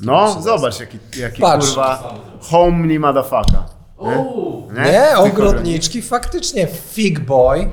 No, 0.01 0.41
zobacz, 0.41 0.79
jaki, 0.79 0.97
jaki 1.17 1.41
Patrz. 1.41 1.67
kurwa 1.67 2.13
homely 2.41 2.99
motherfucker. 2.99 3.59
Nie? 4.73 4.91
Nie, 4.91 5.17
ogrodniczki 5.17 6.01
faktycznie. 6.01 6.67
Fig 6.67 7.19
boy. 7.19 7.69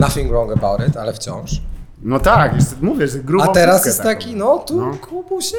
Nothing 0.00 0.28
wrong 0.30 0.52
about 0.52 0.88
it, 0.88 0.96
ale 0.96 1.12
wciąż. 1.12 1.50
No 2.02 2.20
tak, 2.20 2.54
jest, 2.56 2.82
mówię, 2.82 3.08
że 3.08 3.18
grubą 3.18 3.44
A 3.44 3.48
teraz 3.54 3.86
jest 3.86 3.98
taką. 3.98 4.10
taki, 4.10 4.36
no 4.36 4.58
tu 4.58 4.76
No. 4.80 4.94
Kubuś, 4.96 5.52
nie. 5.52 5.58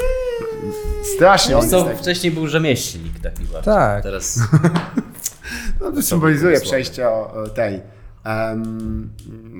Strasznie 1.15 1.57
on 1.57 1.69
co, 1.69 1.83
taki. 1.83 1.97
wcześniej 1.97 2.31
był 2.33 2.47
rzemieślnik 2.47 3.19
taki 3.19 3.43
właśnie. 3.43 3.73
Tak. 3.73 4.03
Teraz 4.03 4.39
No 5.81 5.91
to 5.91 6.01
symbolizuje 6.01 6.61
przejście 6.61 7.09
o, 7.09 7.33
o 7.33 7.47
tej 7.47 7.81
em, 8.23 9.13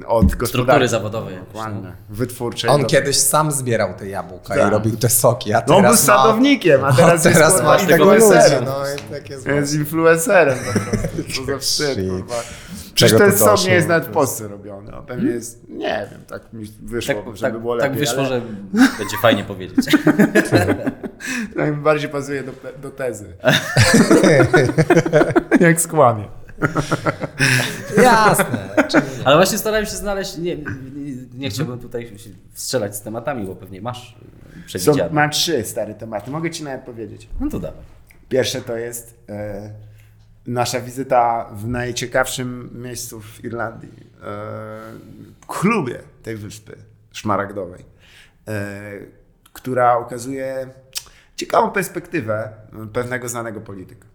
od 0.07 0.25
struktury 0.25 0.37
gospodarki. 0.39 0.87
zawodowej. 0.87 1.35
Dokładnie. 1.35 1.81
no. 1.83 2.15
Wytwórczej. 2.15 2.69
On 2.69 2.81
do- 2.81 2.87
kiedyś 2.87 3.17
sam 3.17 3.51
zbierał 3.51 3.93
te 3.93 4.07
jabłka 4.09 4.55
Tak. 4.55 4.67
i 4.67 4.71
robił 4.71 4.97
te 4.97 5.09
soki, 5.09 5.53
a 5.53 5.63
No 5.67 5.75
on 5.75 5.81
był 5.81 5.91
teraz 5.91 6.07
ma... 6.07 6.15
sadownikiem, 6.17 6.83
a 6.85 6.93
teraz, 6.97 7.25
a 7.25 7.29
teraz 7.31 7.51
jest, 7.53 7.63
ma 7.63 7.77
tego 7.77 8.05
ludzi, 8.05 8.15
influencerem. 8.17 8.65
no 8.65 8.75
i 8.95 9.13
tak 9.13 9.29
jest. 9.29 9.45
Jest 9.47 9.73
influencerem 9.73 10.57
po 10.73 10.79
prostu. 10.79 11.33
Co 11.45 11.51
za 11.51 11.57
wstyd. 11.57 11.99
Przecież 13.01 13.19
Czego 13.19 13.31
ten 13.31 13.39
to 13.39 13.57
sok 13.57 13.67
nie 13.67 13.73
jest 13.73 13.87
nawet 13.87 14.05
w 14.05 14.09
Polsce 14.11 14.47
robiony. 14.47 14.95
On 14.97 15.05
pewnie 15.05 15.29
jest, 15.31 15.69
nie 15.69 16.07
wiem, 16.11 16.21
tak 16.27 16.53
mi 16.53 16.65
wyszło, 16.81 17.15
Tak, 17.15 17.25
żeby 17.25 17.39
tak, 17.53 17.61
było 17.61 17.75
lepiej. 17.75 17.89
tak 17.89 17.99
wyszło, 17.99 18.19
ale 18.19 18.27
że 18.27 18.41
będzie 18.73 19.17
fajnie 19.21 19.43
powiedzieć. 19.43 19.85
tak 21.57 21.69
mi 21.71 21.77
bardziej 21.83 22.09
pasuje 22.09 22.43
do, 22.43 22.51
do 22.81 22.91
tezy. 22.91 23.25
Jak 25.59 25.81
skłamie. 25.81 26.25
Jasne. 28.03 28.69
Ale 29.25 29.35
właśnie 29.35 29.57
starałem 29.57 29.85
się 29.85 29.91
znaleźć, 29.95 30.37
nie, 30.37 30.55
nie, 30.55 30.63
nie 31.33 31.49
chciałbym 31.49 31.79
tutaj 31.79 32.07
się 32.07 32.29
strzelać 32.53 32.95
z 32.95 33.01
tematami, 33.01 33.47
bo 33.47 33.55
pewnie 33.55 33.81
masz 33.81 34.11
e, 34.11 34.59
Są, 34.59 34.65
przewidziane. 34.65 35.09
mam 35.13 35.29
trzy 35.29 35.63
stare 35.63 35.93
tematy, 35.93 36.31
mogę 36.31 36.49
ci 36.49 36.63
nawet 36.63 36.81
powiedzieć. 36.81 37.27
No 37.39 37.49
to 37.49 37.59
dawaj. 37.59 37.81
Pierwsze 38.29 38.61
to 38.61 38.77
jest 38.77 39.17
e, 39.29 39.69
nasza 40.47 40.81
wizyta 40.81 41.49
w 41.53 41.67
najciekawszym 41.67 42.69
miejscu 42.83 43.21
w 43.21 43.43
Irlandii, 43.45 44.09
e, 44.23 44.27
klubie 45.47 45.99
tej 46.23 46.35
wyspy 46.35 46.77
szmaragdowej, 47.11 47.85
e, 48.47 48.81
która 49.53 49.97
ukazuje 49.97 50.67
ciekawą 51.35 51.71
perspektywę 51.71 52.49
pewnego 52.93 53.29
znanego 53.29 53.61
polityka. 53.61 54.05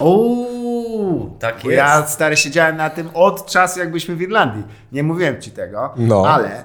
Uuu, 0.00 1.36
tak 1.40 1.54
Bo 1.62 1.70
jest. 1.70 1.78
ja 1.78 2.06
stary 2.06 2.36
siedziałem 2.36 2.76
na 2.76 2.90
tym 2.90 3.10
od 3.14 3.46
czasu, 3.46 3.80
jak 3.80 3.88
byliśmy 3.88 4.16
w 4.16 4.22
Irlandii. 4.22 4.64
Nie 4.92 5.02
mówiłem 5.02 5.40
ci 5.40 5.50
tego, 5.50 5.94
No. 5.96 6.28
ale 6.28 6.64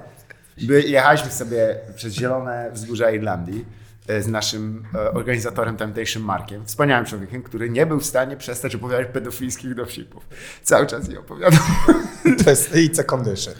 jechaliśmy 0.86 1.30
sobie 1.30 1.76
przez 1.96 2.12
zielone 2.14 2.70
wzgórza 2.72 3.10
Irlandii 3.10 3.64
z 4.08 4.26
naszym 4.26 4.84
e, 4.94 5.10
organizatorem 5.12 5.76
tamtejszym 5.76 6.24
Markiem, 6.24 6.66
wspaniałym 6.66 7.04
człowiekiem, 7.06 7.42
który 7.42 7.70
nie 7.70 7.86
był 7.86 8.00
w 8.00 8.06
stanie 8.06 8.36
przestać 8.36 8.74
opowiadać 8.74 9.08
pedofilskich 9.12 9.74
dowcipów. 9.74 10.28
Cały 10.62 10.86
czas 10.86 11.08
je 11.08 11.20
opowiadał. 11.20 11.60
To 12.44 12.50
jest 12.50 12.74
it's 12.74 13.00
a 13.00 13.04
condition. 13.04 13.54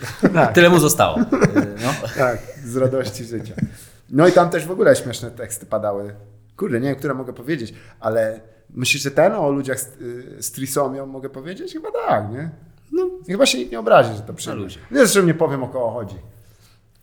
Tyle 0.55 0.71
mu 0.71 0.79
zostało. 0.79 1.19
E, 1.19 1.23
No. 1.85 2.09
tak, 2.19 2.39
z 2.65 2.77
radości 2.77 3.25
życia. 3.25 3.55
No 4.11 4.29
i 4.29 4.33
tam 4.33 4.51
też 4.51 4.67
w 4.67 4.71
ogóle 4.71 4.97
śmieszne 4.97 5.31
teksty 5.31 5.67
padały. 5.67 6.15
Kurde, 6.57 6.81
nie 6.81 6.89
wiem, 6.89 6.97
które 6.99 7.15
mogę 7.15 7.33
powiedzieć, 7.33 7.75
ale 8.01 8.41
myślisz, 8.71 9.03
że 9.03 9.11
ten 9.11 9.33
o 9.33 9.51
ludziach 9.51 9.81
z, 9.81 9.87
y, 10.01 10.43
z 10.43 10.51
trisomią 10.53 11.07
mogę 11.07 11.31
powiedzieć? 11.31 11.73
Chyba 11.73 11.89
tak, 12.09 12.31
nie? 12.31 12.51
No, 12.93 13.11
chyba 13.27 13.47
się 13.47 13.59
nikt 13.59 13.73
nie 13.73 13.79
obrazi, 13.79 14.15
że 14.17 14.21
to 14.23 14.35
przyjdzie. 14.35 14.59
ludzie. 14.59 14.79
Zresztą 14.91 15.23
nie 15.23 15.35
powiem 15.35 15.63
o 15.63 15.69
kogo 15.69 15.91
chodzi. 15.91 16.17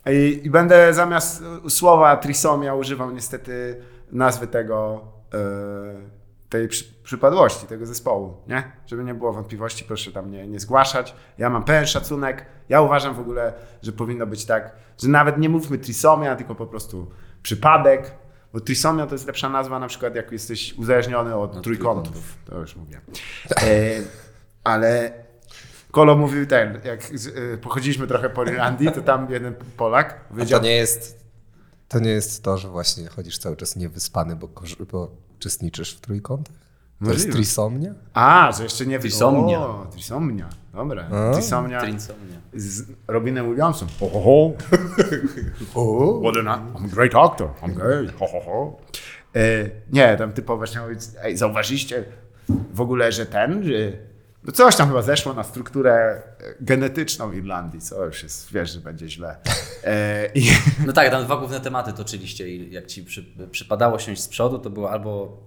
I, 0.05 0.41
I 0.43 0.49
będę 0.49 0.93
zamiast 0.93 1.43
słowa 1.69 2.17
trisomia 2.17 2.75
używał 2.75 3.11
niestety 3.11 3.81
nazwy 4.11 4.47
tego, 4.47 5.01
y, 5.33 6.21
tej 6.49 6.67
przy, 6.67 6.85
przypadłości, 7.03 7.67
tego 7.67 7.85
zespołu, 7.85 8.37
nie? 8.47 8.71
Żeby 8.85 9.03
nie 9.03 9.13
było 9.13 9.33
wątpliwości, 9.33 9.83
proszę 9.83 10.11
tam 10.11 10.31
nie, 10.31 10.47
nie 10.47 10.59
zgłaszać. 10.59 11.15
Ja 11.37 11.49
mam 11.49 11.63
pełen 11.63 11.85
szacunek. 11.85 12.45
Ja 12.69 12.81
uważam 12.81 13.15
w 13.15 13.19
ogóle, 13.19 13.53
że 13.81 13.91
powinno 13.91 14.27
być 14.27 14.45
tak, 14.45 14.75
że 14.97 15.07
nawet 15.07 15.37
nie 15.37 15.49
mówmy 15.49 15.77
trisomia, 15.77 16.35
tylko 16.35 16.55
po 16.55 16.67
prostu 16.67 17.11
przypadek, 17.43 18.11
bo 18.53 18.59
trisomia 18.59 19.07
to 19.07 19.15
jest 19.15 19.27
lepsza 19.27 19.49
nazwa 19.49 19.79
na 19.79 19.87
przykład 19.87 20.15
jak 20.15 20.31
jesteś 20.31 20.73
uzależniony 20.73 21.35
od 21.35 21.63
trójkątów. 21.63 22.37
To 22.45 22.59
już 22.59 22.75
mówię. 22.75 23.01
E, 23.51 23.65
ale 24.63 25.11
Kolo 25.91 26.15
mówił 26.15 26.45
ten, 26.45 26.79
jak 26.83 27.03
z, 27.03 27.27
y, 27.27 27.57
pochodziliśmy 27.61 28.07
trochę 28.07 28.29
po 28.29 28.43
Irlandii, 28.43 28.91
to 28.91 29.01
tam 29.01 29.27
jeden 29.31 29.55
Polak 29.77 30.21
A 30.25 30.29
powiedział, 30.33 30.59
to 30.59 30.65
nie 30.65 30.75
jest 30.75 31.21
to, 31.87 31.99
nie 31.99 32.09
jest 32.09 32.43
to 32.43 32.57
że 32.57 32.67
właśnie 32.67 33.07
chodzisz 33.07 33.37
cały 33.37 33.57
czas 33.57 33.75
niewyspany, 33.75 34.35
bo, 34.35 34.49
bo 34.91 35.11
uczestniczysz 35.35 35.95
w 35.95 36.01
trójkątach? 36.01 36.55
To 36.55 37.05
jest 37.05 37.17
Możliwe. 37.17 37.35
trisomnia? 37.35 37.93
a, 38.13 38.51
że 38.57 38.63
jeszcze 38.63 38.85
nie... 38.85 38.99
Trisomnia. 38.99 39.59
O, 39.59 39.87
trisomnia, 39.91 40.49
dobra. 40.73 41.07
A. 41.11 41.33
Trisomnia 41.33 41.81
Trinsomnia. 41.81 42.37
z 42.53 42.83
Robinem 43.07 43.49
Williamsem. 43.49 43.87
Ho, 43.99 44.09
ho, 44.09 44.21
ho. 44.21 44.51
What 46.21 46.37
an, 46.37 46.45
I'm 46.75 46.85
a 46.85 46.87
great 46.87 47.15
actor. 47.15 47.49
I'm 47.61 47.73
gay. 47.73 48.07
Ho, 48.19 48.27
ho, 48.27 48.41
ho. 48.45 48.77
E, 49.35 49.69
nie, 49.91 50.17
tam 50.17 50.33
typowo 50.33 50.57
właśnie 50.57 50.81
mówić, 50.81 50.99
ej, 51.23 51.37
zauważyliście 51.37 52.03
w 52.73 52.81
ogóle, 52.81 53.11
że 53.11 53.25
ten, 53.25 53.63
że 53.63 53.73
no 54.43 54.51
coś 54.51 54.75
tam 54.75 54.87
chyba 54.87 55.01
zeszło 55.01 55.33
na 55.33 55.43
strukturę 55.43 55.93
e, 55.93 56.21
genetyczną 56.61 57.31
Irlandii, 57.31 57.81
co 57.81 58.05
już 58.05 58.23
jest, 58.23 58.51
wiesz, 58.53 58.73
że 58.73 58.79
będzie 58.79 59.09
źle. 59.09 59.37
E, 59.83 60.25
i, 60.35 60.47
No 60.87 60.93
tak, 60.93 61.09
tam 61.11 61.23
dwa 61.25 61.37
główne 61.37 61.59
tematy 61.61 61.93
toczyliście 61.93 62.49
i 62.49 62.71
jak 62.71 62.85
ci 62.87 63.03
przy, 63.03 63.25
przypadało 63.51 63.99
siąść 63.99 64.21
z 64.21 64.27
przodu, 64.27 64.59
to 64.59 64.69
była 64.69 64.91
albo 64.91 65.37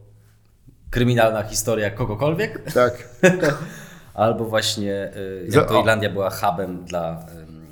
kryminalna 0.91 1.43
historia 1.43 1.91
kogokolwiek, 1.91 2.73
tak. 2.73 3.09
albo 4.15 4.45
właśnie 4.45 5.13
y, 5.17 5.51
Za- 5.51 5.61
jak 5.61 5.69
to. 5.69 5.81
Irlandia 5.81 6.11
była 6.11 6.31
hubem 6.31 6.85
dla... 6.85 7.27
ym, 7.39 7.65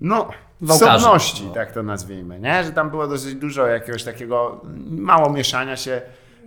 No, 0.00 0.28
Wałkarzy. 0.60 0.98
wsobności, 0.98 1.44
No. 1.46 1.54
tak 1.54 1.72
to 1.72 1.82
nazwijmy, 1.82 2.40
nie? 2.40 2.64
Że 2.64 2.72
tam 2.72 2.90
było 2.90 3.06
dosyć 3.06 3.34
dużo 3.34 3.66
jakiegoś 3.66 4.04
takiego 4.04 4.60
mało 4.90 5.30
mieszania 5.32 5.76
się 5.76 6.02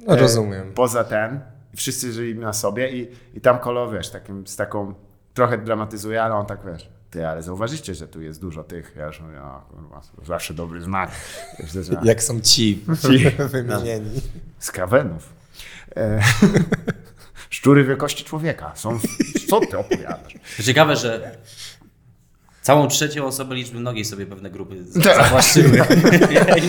No, 0.07 0.13
e, 0.13 0.19
rozumiem. 0.19 0.73
poza 0.73 1.03
ten. 1.03 1.39
Wszyscy 1.75 2.13
żyli 2.13 2.35
na 2.35 2.53
sobie 2.53 2.91
i, 2.91 3.07
i 3.33 3.41
tam 3.41 3.59
Kolo, 3.59 3.91
wiesz, 3.91 4.09
takim, 4.09 4.47
z 4.47 4.55
taką, 4.55 4.93
trochę 5.33 5.57
dramatyzuje, 5.57 6.23
ale 6.23 6.35
on 6.35 6.45
tak, 6.45 6.59
wiesz, 6.65 6.89
ty, 7.11 7.27
ale 7.27 7.41
zauważycie, 7.43 7.95
że 7.95 8.07
tu 8.07 8.21
jest 8.21 8.41
dużo 8.41 8.63
tych, 8.63 8.93
ja 8.97 9.05
już 9.05 9.19
mówię, 9.21 9.41
o 9.41 9.61
kurwa, 9.69 10.01
zawsze 10.25 10.53
dobry 10.53 10.81
znak. 10.81 11.11
Wiesz, 11.59 11.71
że- 11.71 11.83
że- 11.83 11.99
Jak 12.03 12.23
są 12.23 12.39
ci, 12.41 12.83
Ci. 13.01 13.29
wymienieni. 13.29 14.21
Z 14.59 14.71
krawenów. 14.71 15.29
E, 15.97 16.21
szczury 17.49 17.83
wielkości 17.83 18.23
człowieka. 18.23 18.71
Są, 18.75 18.99
co 19.49 19.59
ty 19.59 19.77
opowiadasz? 19.77 20.33
To 20.57 20.63
ciekawe, 20.63 20.95
że 20.95 21.37
całą 22.61 22.87
trzecią 22.87 23.25
osobę 23.25 23.55
liczby 23.55 23.79
mnogiej 23.79 24.05
sobie 24.05 24.25
pewne 24.25 24.49
grupy 24.51 24.75
Tak. 25.03 25.17
zawłaszczyły. 25.23 25.81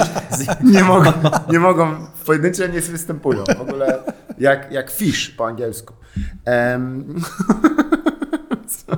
Nie 0.73 0.85
mogą, 0.85 1.13
nie 1.51 1.59
mogą, 1.59 2.07
pojedyncze 2.27 2.69
nie 2.69 2.81
występują. 2.81 3.45
W 3.45 3.61
ogóle 3.61 4.03
jak, 4.39 4.73
jak 4.73 4.91
fish 4.91 5.31
po 5.31 5.47
angielsku. 5.47 5.95
Co? 8.69 8.97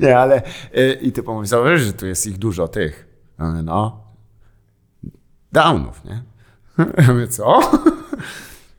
nie, 0.00 0.18
ale 0.18 0.42
y, 0.76 0.98
i 1.02 1.12
ty 1.12 1.22
pomówisz, 1.22 1.50
że 1.76 1.92
tu 1.92 2.06
jest 2.06 2.26
ich 2.26 2.38
dużo, 2.38 2.68
tych. 2.68 3.06
No, 3.64 4.00
downów, 5.52 6.04
nie? 6.04 6.22
Ja 7.06 7.12
mówię, 7.12 7.28
co? 7.28 7.60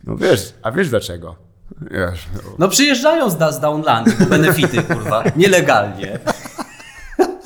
No 0.04 0.18
wiesz, 0.18 0.54
a 0.64 0.72
wiesz 0.72 0.90
dlaczego? 0.90 1.36
Wiesz, 1.82 2.28
No 2.60 2.68
przyjeżdżają 2.68 3.30
z, 3.30 3.56
z 3.56 3.60
Downlandu 3.60 4.12
po 4.20 4.26
benefity, 4.26 4.84
kurwa, 4.84 5.24
nielegalnie. 5.36 6.20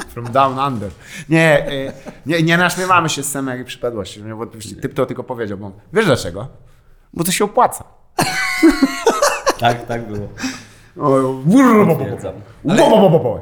From 0.09 0.31
down 0.31 0.59
under. 0.59 0.91
Nie, 1.29 1.71
y, 1.71 1.91
nie, 2.25 2.43
nie 2.43 2.57
naśmiewamy 2.57 3.09
się 3.09 3.23
z 3.23 3.31
samej 3.31 3.65
przypadłości. 3.65 4.23
Typ 4.81 4.93
to 4.93 5.05
tylko 5.05 5.23
powiedział, 5.23 5.57
bo 5.57 5.71
wiesz 5.93 6.05
dlaczego? 6.05 6.47
Bo 7.13 7.23
to 7.23 7.31
się 7.31 7.45
opłaca. 7.45 7.96
Tak, 9.59 9.85
tak 9.85 10.07
było. 10.07 10.27
O. 10.99 11.33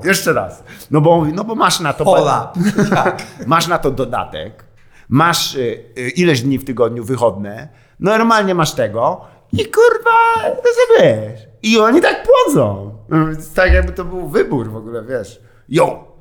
Jeszcze 0.04 0.34
raz. 0.34 0.64
No 0.92 1.02
bo, 1.02 1.26
no 1.34 1.44
bo 1.44 1.56
masz 1.56 1.80
na 1.80 1.94
to. 1.94 2.06
Pola. 2.06 2.54
Masz 3.48 3.68
na 3.68 3.78
to 3.80 3.92
dodatek. 3.92 4.66
Masz 5.10 5.56
y, 5.56 5.84
y, 5.98 6.10
ileś 6.10 6.42
dni 6.42 6.60
w 6.60 6.66
tygodniu 6.66 7.04
wychodne. 7.04 7.68
Normalnie 8.00 8.56
masz 8.56 8.72
tego. 8.72 9.22
I 9.54 9.66
kurwa, 9.66 10.44
to 10.44 10.70
sobie 10.74 11.00
wiesz. 11.02 11.42
I 11.64 11.80
oni 11.80 12.02
tak 12.02 12.24
płodzą. 12.24 12.98
No, 13.10 13.18
Tak 13.56 13.74
jakby 13.74 13.92
to 13.94 14.06
był 14.06 14.28
wybór 14.28 14.72
w 14.72 14.76
ogóle, 14.76 15.04
wiesz. 15.04 15.42
Yo! 15.70 16.15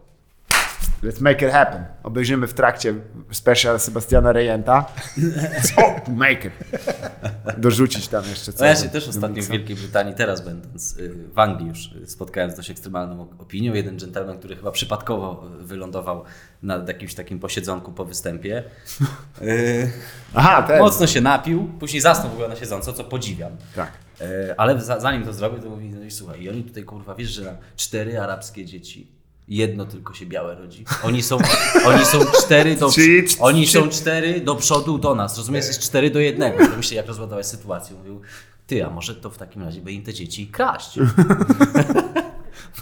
Let's 1.04 1.20
make 1.20 1.42
it 1.46 1.52
happen. 1.52 1.84
Obejrzymy 2.02 2.46
w 2.46 2.54
trakcie 2.54 2.94
special 3.30 3.80
Sebastiana 3.80 4.32
Rejenta. 4.32 4.86
To 5.76 6.10
make 6.12 6.44
it. 6.44 6.52
Dorzucić 7.58 8.08
tam 8.08 8.24
jeszcze 8.24 8.52
coś. 8.52 8.60
No 8.60 8.66
ja 8.66 8.76
się 8.76 8.88
też 8.88 9.08
ostatnio 9.08 9.42
w 9.42 9.46
Wielkiej 9.46 9.76
Brytanii, 9.76 10.14
teraz 10.14 10.40
będąc 10.40 10.96
y, 10.96 11.14
w 11.34 11.38
Anglii 11.38 11.68
już 11.68 11.92
y, 11.92 12.06
spotkałem 12.06 12.50
z 12.50 12.54
dość 12.54 12.70
ekstremalną 12.70 13.24
op- 13.24 13.42
opinią. 13.42 13.74
Jeden 13.74 13.98
dżentelmen, 13.98 14.38
który 14.38 14.56
chyba 14.56 14.70
przypadkowo 14.70 15.44
y, 15.60 15.64
wylądował 15.64 16.24
na 16.62 16.84
jakimś 16.88 17.14
takim 17.14 17.38
posiedzonku 17.38 17.92
po 17.92 18.04
występie. 18.04 18.62
Aha, 20.34 20.62
ten. 20.62 20.78
Mocno 20.78 21.06
się 21.06 21.20
napił, 21.20 21.64
później 21.80 22.00
zasnął 22.02 22.30
w 22.30 22.32
ogóle 22.32 22.48
na 22.48 22.56
siedząco, 22.56 22.92
co 22.92 23.04
podziwiam. 23.04 23.52
Tak. 23.76 23.92
Ale 24.56 24.80
za, 24.80 25.00
zanim 25.00 25.24
to 25.24 25.32
zrobił, 25.32 25.62
to 25.62 25.68
mówi, 25.70 25.88
no 25.90 26.04
i 26.04 26.10
słuchaj, 26.10 26.42
i 26.42 26.50
oni 26.50 26.64
tutaj 26.64 26.84
kurwa, 26.84 27.14
wiesz, 27.14 27.30
że 27.30 27.56
cztery 27.76 28.20
arabskie 28.20 28.64
dzieci 28.64 29.13
Jedno 29.48 29.84
tylko 29.86 30.14
się 30.14 30.26
białe 30.26 30.54
rodzi. 30.54 30.84
Oni 31.02 31.22
są, 31.22 31.38
oni 31.86 32.04
są 32.04 32.18
cztery 32.26 32.76
do, 32.76 32.90
oni 33.40 33.66
są 33.66 33.88
cztery 33.88 34.40
do 34.40 34.54
przodu 34.54 34.98
do 34.98 35.14
nas. 35.14 35.38
Rozumiesz, 35.38 35.66
jest 35.66 35.80
cztery 35.80 36.10
do 36.10 36.20
jednego. 36.20 36.66
To 36.66 36.76
myślę, 36.76 36.96
jak 36.96 37.06
rozładować 37.06 37.46
sytuację. 37.46 37.96
Mówił, 37.96 38.20
ty, 38.66 38.84
a 38.84 38.90
może 38.90 39.14
to 39.14 39.30
w 39.30 39.38
takim 39.38 39.62
razie 39.62 39.80
by 39.80 39.92
im 39.92 40.02
te 40.02 40.14
dzieci 40.14 40.46
kraść. 40.46 40.98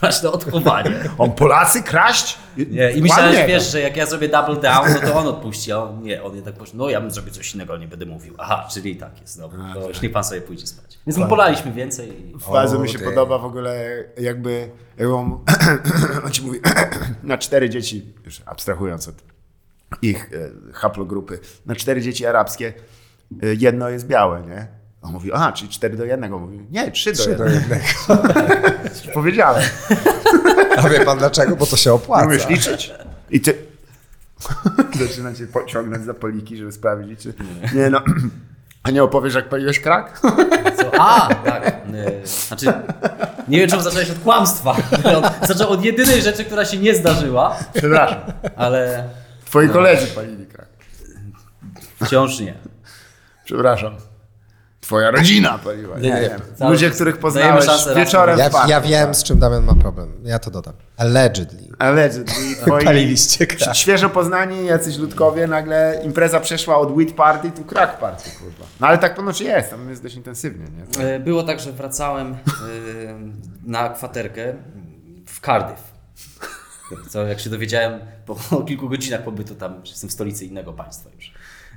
Masz 0.03 0.21
to 0.21 0.33
odchowanie. 0.33 0.91
On 1.19 1.33
Polacy 1.33 1.83
kraść? 1.83 2.39
Nie, 2.57 2.91
I 2.93 3.03
myślałem, 3.03 3.35
że 3.35 3.47
wiesz, 3.47 3.73
że 3.73 3.81
jak 3.81 3.97
ja 3.97 4.07
zrobię 4.07 4.29
double 4.29 4.57
down, 4.57 4.89
no 4.95 5.01
to 5.09 5.15
on 5.19 5.27
odpuści, 5.27 5.73
a 5.73 5.79
on 5.79 6.03
nie, 6.03 6.23
on 6.23 6.35
jednak 6.37 6.55
powie, 6.55 6.71
no 6.75 6.89
ja 6.91 7.01
bym 7.01 7.11
zrobił 7.11 7.33
coś 7.33 7.55
innego, 7.55 7.77
nie 7.79 7.89
będę 7.89 8.07
mówił. 8.07 8.35
Aha, 8.39 8.69
czyli 8.73 8.97
tak 8.97 9.21
jest, 9.21 9.39
dobra, 9.41 9.75
to 9.75 9.89
już 9.89 10.03
niech 10.03 10.13
pan 10.13 10.25
sobie 10.25 10.41
pójdzie 10.41 10.67
spać. 10.67 10.99
Więc 11.07 11.19
mu 11.19 11.27
polaliśmy 11.27 11.73
więcej. 11.73 12.09
i- 12.31 12.35
Bardzo 12.53 12.79
mi 12.79 12.89
się 12.89 12.99
ty. 12.99 13.05
podoba 13.05 13.39
w 13.39 13.45
ogóle 13.45 13.87
jakby, 14.21 14.71
jakby 14.99 15.15
on, 15.15 15.39
on 16.27 16.31
ci 16.33 16.43
mówi 16.43 16.61
na 17.23 17.39
cztery 17.39 17.71
dzieci, 17.71 18.15
już 18.25 18.43
abstrahując 18.47 19.09
od 19.09 19.15
ich 20.03 20.31
e, 20.33 20.73
haplogrupy, 20.73 21.39
na 21.67 21.75
cztery 21.75 22.01
dzieci 22.03 22.27
arabskie 22.27 22.73
e, 23.43 23.55
jedno 23.55 23.89
jest 23.89 24.07
białe, 24.07 24.43
nie? 24.49 24.67
On 25.03 25.13
mówi, 25.13 25.33
aha, 25.33 25.53
czyli 25.53 25.71
cztery 25.71 25.97
do 25.97 26.05
jednego. 26.05 26.39
Mówi, 26.39 26.67
nie, 26.71 26.91
trzy 26.91 27.13
do 27.13 27.19
Trzy 27.19 27.37
do 27.37 27.45
jednego. 27.47 27.85
Powiedziałem. 29.15 29.63
A 30.85 30.89
wie 30.89 31.01
pan 31.05 31.19
dlaczego? 31.19 31.57
Bo 31.57 31.67
to 31.67 31.77
się 31.77 31.93
opłaca. 31.93 32.27
umiesz 32.27 32.49
liczyć? 32.49 32.93
I 33.31 33.41
ty... 33.41 33.55
Zaczyna 35.09 35.35
cię 35.35 35.47
pociągnąć 35.47 36.05
za 36.05 36.15
poliki, 36.15 36.57
żeby 36.57 36.73
sprawdzić, 36.73 37.21
czy... 37.21 37.35
Nie 37.75 37.91
no... 37.91 38.01
A 38.83 38.91
nie 38.91 39.03
opowiesz, 39.03 39.35
jak 39.35 39.49
paliłeś 39.49 39.81
krak? 39.81 40.21
Co? 40.77 40.91
A, 41.01 41.35
tak. 41.35 41.67
y, 42.25 42.27
Znaczy, 42.27 42.73
nie 43.49 43.59
wiem, 43.59 43.71
czemu 43.71 43.83
zacząłeś 43.83 44.11
od 44.11 44.19
kłamstwa. 44.19 44.77
On 45.17 45.47
Zaczął 45.49 45.71
od 45.71 45.85
jedynej 45.85 46.23
rzeczy, 46.23 46.45
która 46.45 46.65
się 46.65 46.79
nie 46.79 46.95
zdarzyła, 46.95 47.57
Przepraszam. 47.75 48.19
ale 48.57 49.09
Twoi 49.45 49.69
koledzy 49.69 50.07
palili 50.07 50.47
krak. 50.47 50.67
wciąż 52.05 52.41
nie. 52.41 52.55
Przepraszam. 53.45 53.95
Twoja 54.83 55.11
rodzina 55.11 55.59
paliła. 55.59 55.99
Nie, 55.99 56.11
Nie, 56.11 56.21
wiem. 56.21 56.41
cały- 56.57 56.73
Ludzie, 56.73 56.91
których 56.91 57.19
poznałeś 57.19 57.67
wieczorem 57.97 58.39
Ja, 58.39 58.49
w 58.49 58.53
parku. 58.53 58.71
ja 58.71 58.81
wiem, 58.81 59.15
z 59.15 59.23
czym 59.23 59.39
Damian 59.39 59.65
ma 59.65 59.75
problem. 59.75 60.13
Ja 60.25 60.39
to 60.39 60.51
dodam. 60.51 60.75
Allegedly. 60.97 61.69
Allegedly. 61.79 62.35
Twoi 62.67 62.85
Paliliście 62.85 63.47
krak. 63.47 63.77
świeżo 63.77 64.11
poznani 64.11 64.67
jacyś 64.67 64.97
ludkowie, 64.99 65.47
nagle 65.47 66.01
impreza 66.05 66.41
przeszła 66.41 66.77
od 66.79 66.95
weed 66.97 67.13
party 67.15 67.51
to 67.51 67.65
crack 67.65 67.99
party, 67.99 68.31
kurwa. 68.31 68.65
No 68.81 68.87
ale 68.87 68.99
tak 68.99 69.15
ponoć 69.15 69.41
jest, 69.41 69.71
tam 69.71 69.91
jest 69.91 70.03
dość 70.03 70.15
intensywnie, 70.15 70.67
nie? 70.99 71.05
E, 71.05 71.21
Było 71.21 71.43
tak, 71.43 71.61
że 71.61 71.73
wracałem 71.73 72.33
e, 72.33 72.37
na 73.65 73.89
kwaterkę 73.89 74.55
w 75.27 75.41
Cardiff. 75.41 75.93
Co 77.09 77.27
jak 77.27 77.41
się 77.41 77.51
dowiedziałem 77.51 78.01
po 78.27 78.63
kilku 78.63 78.89
godzinach 78.89 79.23
pobytu 79.23 79.55
tam, 79.55 79.75
że 79.87 79.91
jestem 79.93 80.11
w 80.11 80.13
stolicy 80.13 80.45
innego 80.47 80.73
państwa 80.73 81.11
już. 81.17 81.33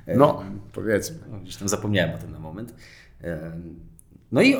E, 0.06 0.16
No, 0.16 0.42
powiedzmy. 0.72 1.16
No, 1.30 1.38
Gdzieś 1.38 1.56
tam 1.56 1.68
zapomniałem 1.68 2.14
o 2.14 2.18
tym 2.18 2.32
na 2.32 2.38
moment. 2.38 2.74
E, 3.24 3.38
No 4.32 4.42
i 4.42 4.56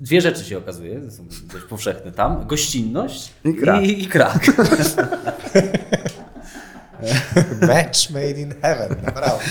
dwie 0.00 0.20
rzeczy 0.20 0.44
się 0.44 0.58
okazuje, 0.58 1.10
są 1.10 1.26
dość 1.52 1.64
powszechne 1.64 2.12
tam. 2.12 2.46
Gościnność 2.46 3.32
I 3.44 3.54
krak. 3.54 3.82
I, 3.84 4.02
i 4.02 4.06
krak. 4.06 4.38
Match 7.68 8.10
made 8.10 8.40
in 8.40 8.54
heaven, 8.62 8.96
naprawdę. 9.04 9.44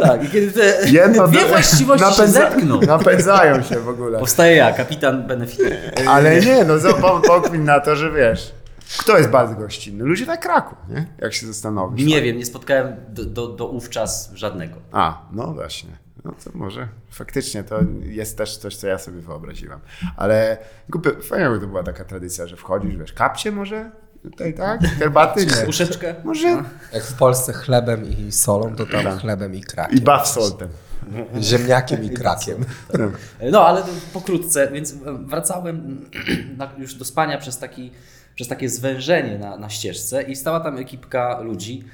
tak, 0.00 0.24
i 0.24 0.28
kiedy 0.28 0.52
te 0.52 0.90
Jedno 0.90 1.28
dwie 1.28 1.40
do- 1.40 1.48
właściwości 1.48 2.04
się 2.06 2.10
napędza- 2.22 2.26
zetkną, 2.32 2.80
Napędzają 2.80 3.62
się 3.62 3.80
w 3.80 3.88
ogóle. 3.88 4.18
powstaje 4.18 4.56
ja, 4.56 4.72
kapitan 4.72 5.26
benefit. 5.26 5.60
Ale 6.08 6.40
nie, 6.40 6.64
no 6.64 6.74
pokmin 7.26 7.64
na 7.64 7.80
to, 7.80 7.96
że 7.96 8.10
wiesz, 8.12 8.52
kto 8.98 9.18
jest 9.18 9.30
bardzo 9.30 9.54
gościnny? 9.54 10.04
Ludzie 10.04 10.26
na 10.26 10.36
kraku, 10.36 10.76
nie? 10.88 11.06
Jak 11.18 11.32
się 11.34 11.46
zastanowisz. 11.46 12.06
Nie 12.06 12.22
wiem, 12.22 12.38
nie 12.38 12.46
spotkałem 12.46 12.96
do, 13.08 13.24
do, 13.24 13.48
do 13.48 13.68
ówczas 13.68 14.30
żadnego. 14.34 14.74
A, 14.92 15.22
no 15.32 15.54
właśnie. 15.54 15.90
No 16.24 16.34
to 16.44 16.50
może 16.54 16.88
faktycznie 17.10 17.64
to 17.64 17.80
jest 18.02 18.38
też 18.38 18.56
coś, 18.56 18.76
co 18.76 18.86
ja 18.86 18.98
sobie 18.98 19.20
wyobraziłem. 19.20 19.80
Ale 20.16 20.58
głupio, 20.88 21.10
fajnie 21.22 21.50
by 21.50 21.60
to 21.60 21.66
była 21.66 21.82
taka 21.82 22.04
tradycja, 22.04 22.46
że 22.46 22.56
wchodzisz, 22.56 22.96
wiesz, 22.96 23.12
kapcie 23.12 23.52
może 23.52 23.90
tutaj, 24.22 24.54
tak? 24.54 24.80
Herbaty? 24.80 25.46
Nie. 25.46 25.52
Puszeczkę? 25.66 26.14
Może 26.24 26.62
Jak 26.92 27.04
w 27.04 27.14
Polsce 27.14 27.52
chlebem 27.52 28.04
i 28.04 28.32
solą, 28.32 28.76
to 28.76 28.86
tam 28.86 29.18
chlebem 29.18 29.54
i 29.54 29.60
krakiem. 29.60 29.98
i 29.98 30.00
bath 30.00 30.28
saltem. 30.28 30.68
Ziemniakiem 31.42 32.04
i 32.04 32.10
krakiem. 32.20 32.64
No, 33.52 33.66
ale 33.66 33.82
pokrótce, 34.12 34.70
więc 34.72 34.94
wracałem 35.24 36.06
już 36.78 36.94
do 36.94 37.04
spania 37.04 37.38
przez, 37.38 37.58
taki, 37.58 37.90
przez 38.34 38.48
takie 38.48 38.68
zwężenie 38.68 39.38
na, 39.38 39.56
na 39.56 39.68
ścieżce 39.68 40.22
i 40.22 40.36
stała 40.36 40.60
tam 40.60 40.78
ekipka 40.78 41.40
ludzi. 41.40 41.84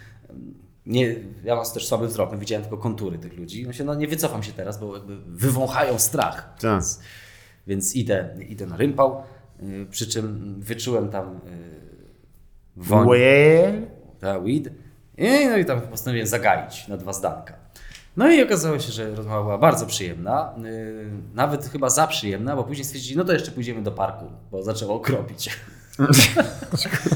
Nie, 0.87 1.15
ja 1.45 1.57
mam 1.57 1.65
też 1.75 1.87
słaby 1.87 2.09
wzrok, 2.09 2.33
no 2.33 2.39
widziałem 2.39 2.63
tylko 2.63 2.79
kontury 2.79 3.19
tych 3.19 3.37
ludzi. 3.37 3.67
No, 3.67 3.73
się, 3.73 3.85
no 3.85 3.95
nie 3.95 4.09
wycofam 4.09 4.43
się 4.43 4.53
teraz, 4.53 4.81
bo 4.81 4.97
jakby 4.97 5.17
wywąchają 5.27 5.99
strach. 5.99 6.55
Tak. 6.61 6.73
Więc, 6.73 7.01
więc 7.67 7.97
idę, 7.97 8.37
idę 8.49 8.67
na 8.67 8.77
rympał, 8.77 9.23
y, 9.63 9.87
przy 9.91 10.07
czym 10.07 10.55
wyczułem 10.61 11.09
tam 11.09 11.37
y, 11.37 11.41
woń. 12.77 13.09
Well, 13.09 13.87
Ta 14.21 14.41
weed. 14.41 14.73
I, 15.19 15.47
no 15.51 15.57
i 15.57 15.65
tam 15.65 15.81
postanowiłem 15.81 16.27
zagaić 16.27 16.89
na 16.89 16.97
dwa 16.97 17.13
zdanka. 17.13 17.55
No 18.17 18.31
i 18.31 18.43
okazało 18.43 18.79
się, 18.79 18.93
że 18.93 19.15
rozmowa 19.15 19.43
była 19.43 19.59
bardzo 19.59 19.87
przyjemna, 19.87 20.55
yy, 20.63 21.11
nawet 21.35 21.67
chyba 21.67 21.91
za 21.91 22.07
przyjemna, 22.07 22.57
bo 22.57 22.65
później 22.65 22.85
stwierdzili, 22.85 23.17
no 23.17 23.25
to 23.25 23.33
jeszcze 23.33 23.53
pójdziemy 23.53 23.83
do 23.83 23.93
parku, 23.93 24.25
bo 24.51 24.63
zaczęło 24.63 24.95
okropić. 24.95 25.51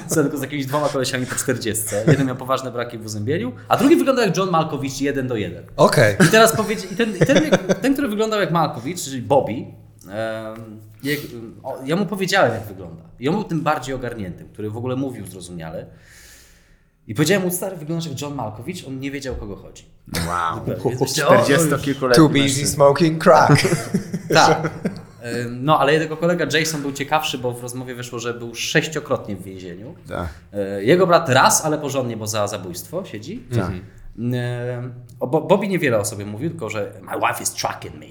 Co 0.07 0.15
tylko 0.23 0.39
z 0.39 0.43
jakimiś 0.43 0.67
dwoma 0.67 0.89
kolesiami 0.89 1.27
po 1.27 1.35
40. 1.35 1.85
Jeden 2.07 2.27
miał 2.27 2.37
poważne 2.37 2.71
braki 2.73 2.99
w 2.99 3.05
uzębieniu, 3.05 3.53
a 3.69 3.77
drugi 3.77 3.97
wyglądał 3.97 4.27
jak 4.27 4.37
John 4.37 4.51
Malkowicz 4.51 5.01
jeden 5.01 5.29
do 5.29 5.37
jeden. 5.37 5.65
Okej. 5.77 6.17
I 6.27 6.31
teraz 6.31 6.57
powiedzieć, 6.57 6.93
i 6.93 6.97
ten, 6.97 7.17
i 7.17 7.19
ten, 7.19 7.51
ten, 7.83 7.93
który 7.93 8.09
wyglądał 8.09 8.41
jak 8.41 8.51
Malkowicz, 8.51 9.05
czyli 9.05 9.23
Bobby, 9.23 9.53
em, 9.53 10.81
jak, 11.03 11.19
o, 11.63 11.79
ja 11.85 11.97
mu 11.97 12.07
powiedziałem, 12.07 12.53
jak 12.53 12.65
wygląda. 12.67 13.03
I 13.21 13.29
on 13.29 13.35
był 13.35 13.45
tym 13.45 13.61
bardziej 13.61 13.95
ogarniętym, 13.95 14.49
który 14.49 14.71
w 14.71 14.77
ogóle 14.77 14.97
mówił 14.97 15.27
zrozumiale. 15.27 15.87
I 17.07 17.15
powiedziałem 17.15 17.43
mu, 17.43 17.51
stary, 17.51 17.77
wyglądasz 17.77 18.11
jak 18.11 18.21
John 18.21 18.35
Malkowicz, 18.35 18.89
on 18.89 19.01
nie 19.01 19.11
wiedział, 19.11 19.35
o 19.35 19.37
kogo 19.37 19.57
chodzi. 19.57 19.85
wow. 20.29 20.61
Więc 20.85 21.01
myślę, 21.01 21.27
o, 21.27 21.35
40-kilkuletni 21.35 22.15
Too 22.15 22.29
busy 22.29 22.67
smoking 22.67 23.23
crack. 23.23 23.53
Tak. 24.35 24.71
No, 25.51 25.79
ale 25.81 25.93
jego 25.95 26.17
kolega 26.17 26.47
Jason 26.59 26.83
był 26.83 26.93
ciekawszy, 26.93 27.39
bo 27.39 27.53
w 27.53 27.63
rozmowie 27.63 27.95
wyszło, 27.95 28.19
że 28.19 28.35
był 28.35 28.55
sześciokrotnie 28.55 29.37
w 29.37 29.43
więzieniu. 29.43 29.95
Tak. 30.09 30.29
E, 30.53 30.85
Jego 30.85 31.07
brat 31.07 31.29
raz, 31.29 31.65
ale 31.65 31.79
porządnie, 31.79 32.17
bo 32.17 32.27
za 32.27 32.47
zabójstwo 32.47 33.05
siedzi. 33.05 33.43
Tak. 33.57 33.71
O 35.21 35.27
Bo- 35.27 35.41
Bobby 35.41 35.69
niewiele 35.69 35.99
o 35.99 36.05
sobie 36.05 36.27
mówił, 36.27 36.51
tylko 36.51 36.71
że 36.71 36.93
my 37.03 37.13
wife 37.29 37.43
is 37.43 37.53
tracking 37.55 37.95
me. 37.95 38.07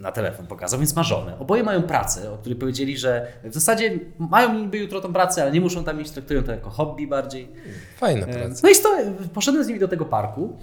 Na 0.00 0.12
telefon 0.12 0.46
pokazał, 0.46 0.78
więc 0.80 0.96
ma 0.96 1.02
żonę. 1.02 1.38
Oboje 1.38 1.62
mają 1.62 1.82
pracę, 1.82 2.32
o 2.32 2.38
której 2.38 2.58
powiedzieli, 2.58 2.98
że 2.98 3.26
w 3.44 3.54
zasadzie 3.54 3.98
mają 4.18 4.54
niby 4.54 4.78
jutro 4.78 5.00
tą 5.00 5.12
pracę, 5.12 5.42
ale 5.42 5.52
nie 5.52 5.60
muszą 5.60 5.84
tam 5.84 6.00
iść, 6.00 6.10
traktują 6.10 6.42
to 6.42 6.52
jako 6.52 6.70
hobby 6.70 7.06
bardziej. 7.06 7.48
Fajna 7.96 8.26
praca. 8.26 8.60
No 8.62 8.68
i 8.68 8.74
sto, 8.74 8.88
poszedłem 9.34 9.64
z 9.64 9.66
nimi 9.68 9.80
do 9.80 9.88
tego 9.88 10.04
parku. 10.04 10.58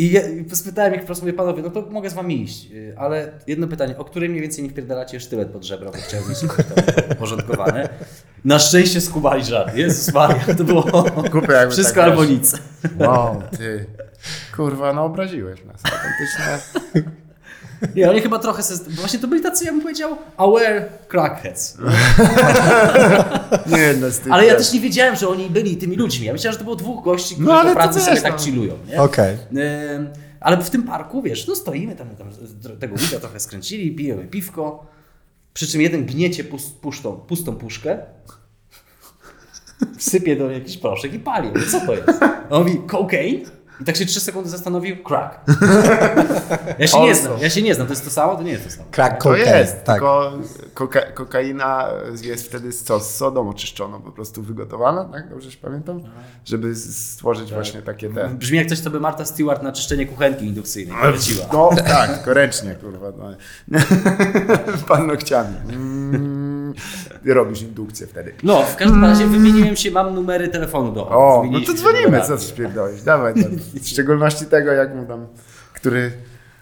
I 0.00 0.10
ja, 0.12 0.20
i 0.28 0.56
spytałem 0.56 0.94
ich 0.94 1.02
wprost, 1.02 1.22
mówię, 1.22 1.32
panowie, 1.32 1.62
no 1.62 1.70
to 1.70 1.82
mogę 1.90 2.10
z 2.10 2.14
wami 2.14 2.42
iść, 2.42 2.72
y, 2.72 2.94
ale 2.98 3.32
jedno 3.46 3.68
pytanie, 3.68 3.98
o 3.98 4.04
której 4.04 4.28
mniej 4.28 4.42
więcej 4.42 4.64
nie 4.64 4.70
wpierdalacie 4.70 5.20
sztylet 5.20 5.48
pod 5.48 5.64
żebra, 5.64 5.90
bo 5.90 5.98
chciałem 5.98 6.28
mieć 6.28 6.38
porządkowane. 7.18 7.88
Na 8.44 8.58
szczęście 8.58 9.00
skubali 9.00 9.44
żart. 9.44 9.76
Jezus 9.76 10.14
Maria, 10.14 10.54
to 10.58 10.64
było 10.64 10.84
jakby 11.48 11.70
wszystko 11.70 12.00
tak 12.00 12.10
albo 12.10 12.20
wiesz. 12.22 12.30
nic. 12.30 12.56
Wow, 12.98 13.42
ty. 13.58 13.86
Kurwa, 14.56 14.92
no 14.92 15.04
obraziłeś 15.04 15.64
nas. 15.64 15.82
Autentycznie. 15.84 17.20
Nie, 17.96 18.10
oni 18.10 18.20
chyba 18.20 18.38
trochę, 18.38 18.62
se, 18.62 18.84
właśnie 18.90 19.18
to 19.18 19.28
byli 19.28 19.42
tacy, 19.42 19.64
ja 19.64 19.72
bym 19.72 19.80
powiedział, 19.80 20.16
aware 20.36 20.88
crackheads. 21.08 21.78
Nie 23.66 23.94
no, 24.00 24.10
z 24.10 24.18
tych 24.18 24.32
Ale 24.32 24.46
ja 24.46 24.54
też 24.54 24.72
nie 24.72 24.80
wiedziałem, 24.80 25.16
że 25.16 25.28
oni 25.28 25.50
byli 25.50 25.76
tymi 25.76 25.96
ludźmi. 25.96 26.26
Ja 26.26 26.32
myślałem, 26.32 26.52
że 26.52 26.58
to 26.58 26.64
było 26.64 26.76
dwóch 26.76 27.04
gości, 27.04 27.34
którzy 27.34 27.48
No, 27.50 27.64
to 27.64 27.72
pracy 27.74 28.00
sobie 28.00 28.16
no. 28.16 28.22
tak 28.22 28.40
chillują. 28.40 28.74
Nie? 28.88 29.02
Okej. 29.02 29.36
Ym, 29.96 30.08
Ale 30.40 30.56
w 30.56 30.70
tym 30.70 30.82
parku, 30.82 31.22
wiesz, 31.22 31.46
no 31.46 31.54
stoimy 31.56 31.96
tam, 31.96 32.08
tam 32.16 32.28
tego 32.80 32.94
łyda 32.94 33.20
trochę 33.20 33.40
skręcili, 33.40 33.92
pijemy 33.94 34.24
piwko, 34.26 34.86
przy 35.54 35.66
czym 35.66 35.80
jeden 35.80 36.04
gniecie 36.06 36.44
pus- 36.44 36.72
pusztą, 36.80 37.12
pustą 37.12 37.56
puszkę, 37.56 37.98
wsypie 39.98 40.36
do 40.36 40.48
niej 40.48 40.58
jakiś 40.58 40.76
proszek 40.76 41.14
i 41.14 41.18
pali. 41.18 41.50
Co 41.70 41.80
to 41.80 41.94
jest? 41.94 42.08
A 42.22 42.54
on 42.56 42.62
mówi, 42.62 42.80
cocaine? 42.90 43.44
I 43.80 43.84
tak 43.84 43.96
się 43.96 44.06
trzy 44.06 44.20
sekundy 44.20 44.50
zastanowił, 44.50 44.96
crack. 45.04 45.38
Ja 46.78 46.86
się 46.86 47.00
nie 47.00 47.14
znam, 47.14 47.38
ja 47.40 47.50
się 47.50 47.62
nie 47.62 47.74
znam, 47.74 47.86
to 47.86 47.92
jest 47.92 48.04
to 48.04 48.10
samo? 48.10 48.36
To 48.36 48.42
nie 48.42 48.52
jest 48.52 48.64
to 48.64 48.70
samo. 48.70 48.84
Crack 48.90 49.16
To 49.22 49.28
cocaine. 49.30 49.58
jest, 49.58 49.84
tak. 49.84 49.94
tylko 49.96 50.32
koka 50.74 51.00
kokaina 51.00 51.88
jest 52.22 52.46
wtedy 52.46 52.72
z, 52.72 52.82
co, 52.82 53.00
z 53.00 53.14
sodą 53.14 53.48
oczyszczoną, 53.48 54.02
po 54.02 54.12
prostu 54.12 54.42
wygotowana, 54.42 55.04
tak? 55.04 55.30
Dobrze 55.30 55.50
się 55.50 55.58
pamiętam? 55.58 56.00
Żeby 56.44 56.74
stworzyć 56.76 57.52
właśnie 57.52 57.82
takie 57.82 58.08
te... 58.14 58.28
Brzmi 58.28 58.58
jak 58.58 58.66
coś, 58.66 58.80
co 58.80 58.90
by 58.90 59.00
Marta 59.00 59.24
Stewart 59.24 59.62
na 59.62 59.72
czyszczenie 59.72 60.06
kuchenki 60.06 60.46
indukcyjnej 60.46 60.96
poleciła. 61.00 61.46
No 61.52 61.70
tak, 61.86 62.14
tylko 62.14 62.34
ręcznie, 62.34 62.74
kurwa. 62.74 63.06
No. 63.18 63.78
Pan 64.88 65.06
nokciami. 65.06 65.56
Mm. 65.68 66.39
robisz 67.24 67.62
indukcję 67.62 68.06
wtedy. 68.06 68.34
No, 68.42 68.62
w 68.62 68.76
każdym 68.76 69.04
razie 69.04 69.26
wymieniłem 69.26 69.76
się, 69.76 69.90
mam 69.90 70.14
numery 70.14 70.48
telefonu 70.48 70.92
do 70.92 71.08
O, 71.08 71.44
no 71.50 71.60
to 71.60 71.74
dzwonimy, 71.74 72.20
co 72.20 72.36
ty 72.36 72.42
spierdolisz. 72.42 73.02
Dawaj, 73.02 73.34
tam. 73.34 73.52
w 73.82 73.88
szczególności 73.88 74.44
tego, 74.44 74.72
jak 74.72 74.94
mu 74.94 75.06
tam, 75.06 75.26
który 75.72 76.12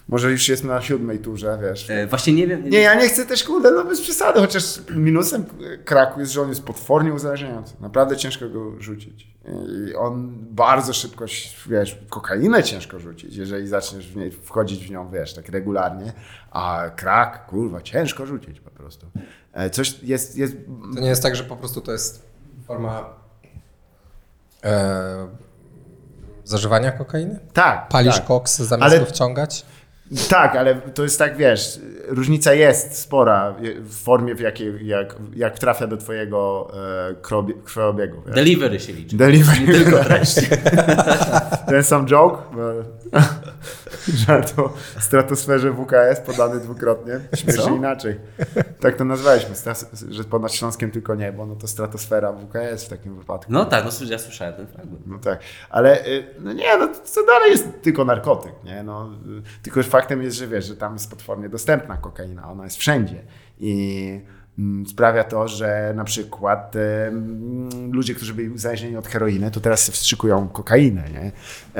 może 0.09 0.31
już 0.31 0.49
jest 0.49 0.65
na 0.65 0.81
siódmej 0.83 1.19
turze, 1.19 1.59
wiesz. 1.63 1.91
E, 1.91 2.07
Właśnie 2.07 2.33
nie 2.33 2.47
wiem. 2.47 2.71
Nie, 2.71 2.81
ja 2.81 2.95
nie 2.95 3.09
chcę 3.09 3.27
też, 3.27 3.45
kurde, 3.45 3.71
no 3.71 3.85
bez 3.85 4.01
przesady, 4.01 4.41
chociaż 4.41 4.65
minusem 4.97 5.45
Kraku 5.85 6.21
jest, 6.21 6.33
że 6.33 6.43
on 6.43 6.49
jest 6.49 6.63
potwornie 6.65 7.13
uzależniający. 7.13 7.75
Naprawdę 7.81 8.17
ciężko 8.17 8.49
go 8.49 8.81
rzucić. 8.81 9.29
I 9.91 9.95
on 9.95 10.35
bardzo 10.51 10.93
szybko, 10.93 11.25
wiesz, 11.67 11.99
kokainę 12.11 12.63
ciężko 12.63 12.99
rzucić, 12.99 13.37
jeżeli 13.37 13.69
zaczniesz 13.69 14.09
w 14.13 14.17
niej, 14.17 14.31
wchodzić 14.31 14.87
w 14.87 14.91
nią, 14.91 15.11
wiesz, 15.11 15.35
tak 15.35 15.49
regularnie, 15.49 16.13
a 16.51 16.85
krak, 16.97 17.47
kurwa, 17.47 17.81
ciężko 17.81 18.27
rzucić 18.27 18.61
po 18.61 18.71
prostu. 18.71 19.07
E, 19.53 19.71
Coś 19.71 20.03
jest, 20.03 20.37
jest 20.37 20.57
To 20.95 21.01
nie 21.01 21.09
jest 21.09 21.23
tak, 21.23 21.37
że 21.37 21.45
po 21.45 21.57
prostu 21.57 21.81
to 21.81 21.93
jest 21.93 22.23
forma 22.67 23.11
e, 24.65 25.29
zażywania 26.45 26.93
kokainy? 26.93 27.39
tak. 27.53 27.89
Palisz 27.89 28.17
tak. 28.17 28.25
koks 28.27 28.57
zamiast 28.59 28.93
Ale- 28.93 29.01
go 29.01 29.07
wciągać? 29.07 29.67
Tak, 30.31 30.57
ale 30.57 30.75
to 30.75 31.03
jest 31.03 31.19
tak, 31.19 31.37
wiesz, 31.37 31.81
różnica 32.09 32.55
jest 32.55 32.99
spora 32.99 33.55
w 33.81 33.95
formie, 33.95 34.35
w 34.35 34.41
jakiej, 34.41 34.87
jak, 34.87 35.17
jak 35.37 35.59
trafia 35.59 35.87
do 35.87 35.97
twojego 35.97 36.71
e, 37.11 37.15
krwiobi- 37.15 37.63
krwiobiegu. 37.65 38.23
Wiesz. 38.27 38.35
Delivery 38.35 38.81
się 38.81 38.93
liczy. 38.93 39.17
Delivery. 39.17 39.61
Nie 39.61 39.73
tylko 39.75 40.05
treść. 40.05 40.37
Ten 41.69 41.83
sam 41.85 42.07
joke, 42.07 42.39
żart 44.27 44.59
o 44.59 44.73
stratosferze 45.01 45.73
WKS 45.73 46.21
podany 46.27 46.61
dwukrotnie, 46.61 47.21
śmiesznie 47.35 47.77
inaczej. 47.77 48.21
Tak 48.81 48.97
to 48.97 49.05
nazwaliśmy, 49.05 49.55
że 50.11 50.25
ponad 50.25 50.53
Śląskiem 50.53 50.91
tylko 50.91 51.15
niebo, 51.15 51.47
no 51.47 51.57
to 51.57 51.69
stratosfera 51.69 52.33
WKS 52.33 52.85
w 52.85 52.89
takim 52.89 53.19
wypadku. 53.19 53.53
No 53.53 53.65
tak, 53.65 53.85
no 53.85 54.07
ja 54.07 54.19
słyszałem 54.19 54.55
ten 54.55 54.67
fragment. 54.67 55.07
No 55.07 55.19
tak, 55.19 55.41
ale 55.71 56.07
y, 56.07 56.25
no 56.41 56.53
nie, 56.53 56.79
no 56.79 56.89
co 57.05 57.27
dalej 57.27 57.51
jest 57.51 57.69
tylko 57.83 58.05
narkotyk, 58.05 58.53
nie? 58.65 58.83
No, 58.83 59.11
y, 59.39 59.63
tylko 59.63 59.83
faktem 59.83 60.23
jest, 60.23 60.37
że 60.37 60.47
wiesz, 60.47 60.67
że 60.67 60.77
tam 60.77 60.93
jest 60.93 61.11
potwornie 61.11 61.49
dostępna 61.49 61.97
kokaina, 61.97 62.51
ona 62.51 62.65
jest 62.65 62.77
wszędzie 62.77 63.23
i 63.61 64.21
mm, 64.59 64.87
sprawia 64.87 65.25
to, 65.25 65.49
że 65.49 65.93
na 65.97 66.05
przykład 66.05 66.77
mm, 66.77 67.93
ludzie, 67.93 68.15
którzy 68.15 68.35
byli 68.35 68.49
uzależnieni 68.51 68.97
od 68.97 69.09
heroiny, 69.09 69.51
to 69.51 69.61
teraz 69.61 69.91
wstrzykują 69.91 70.49
kokainę, 70.49 71.05
nie? 71.11 71.33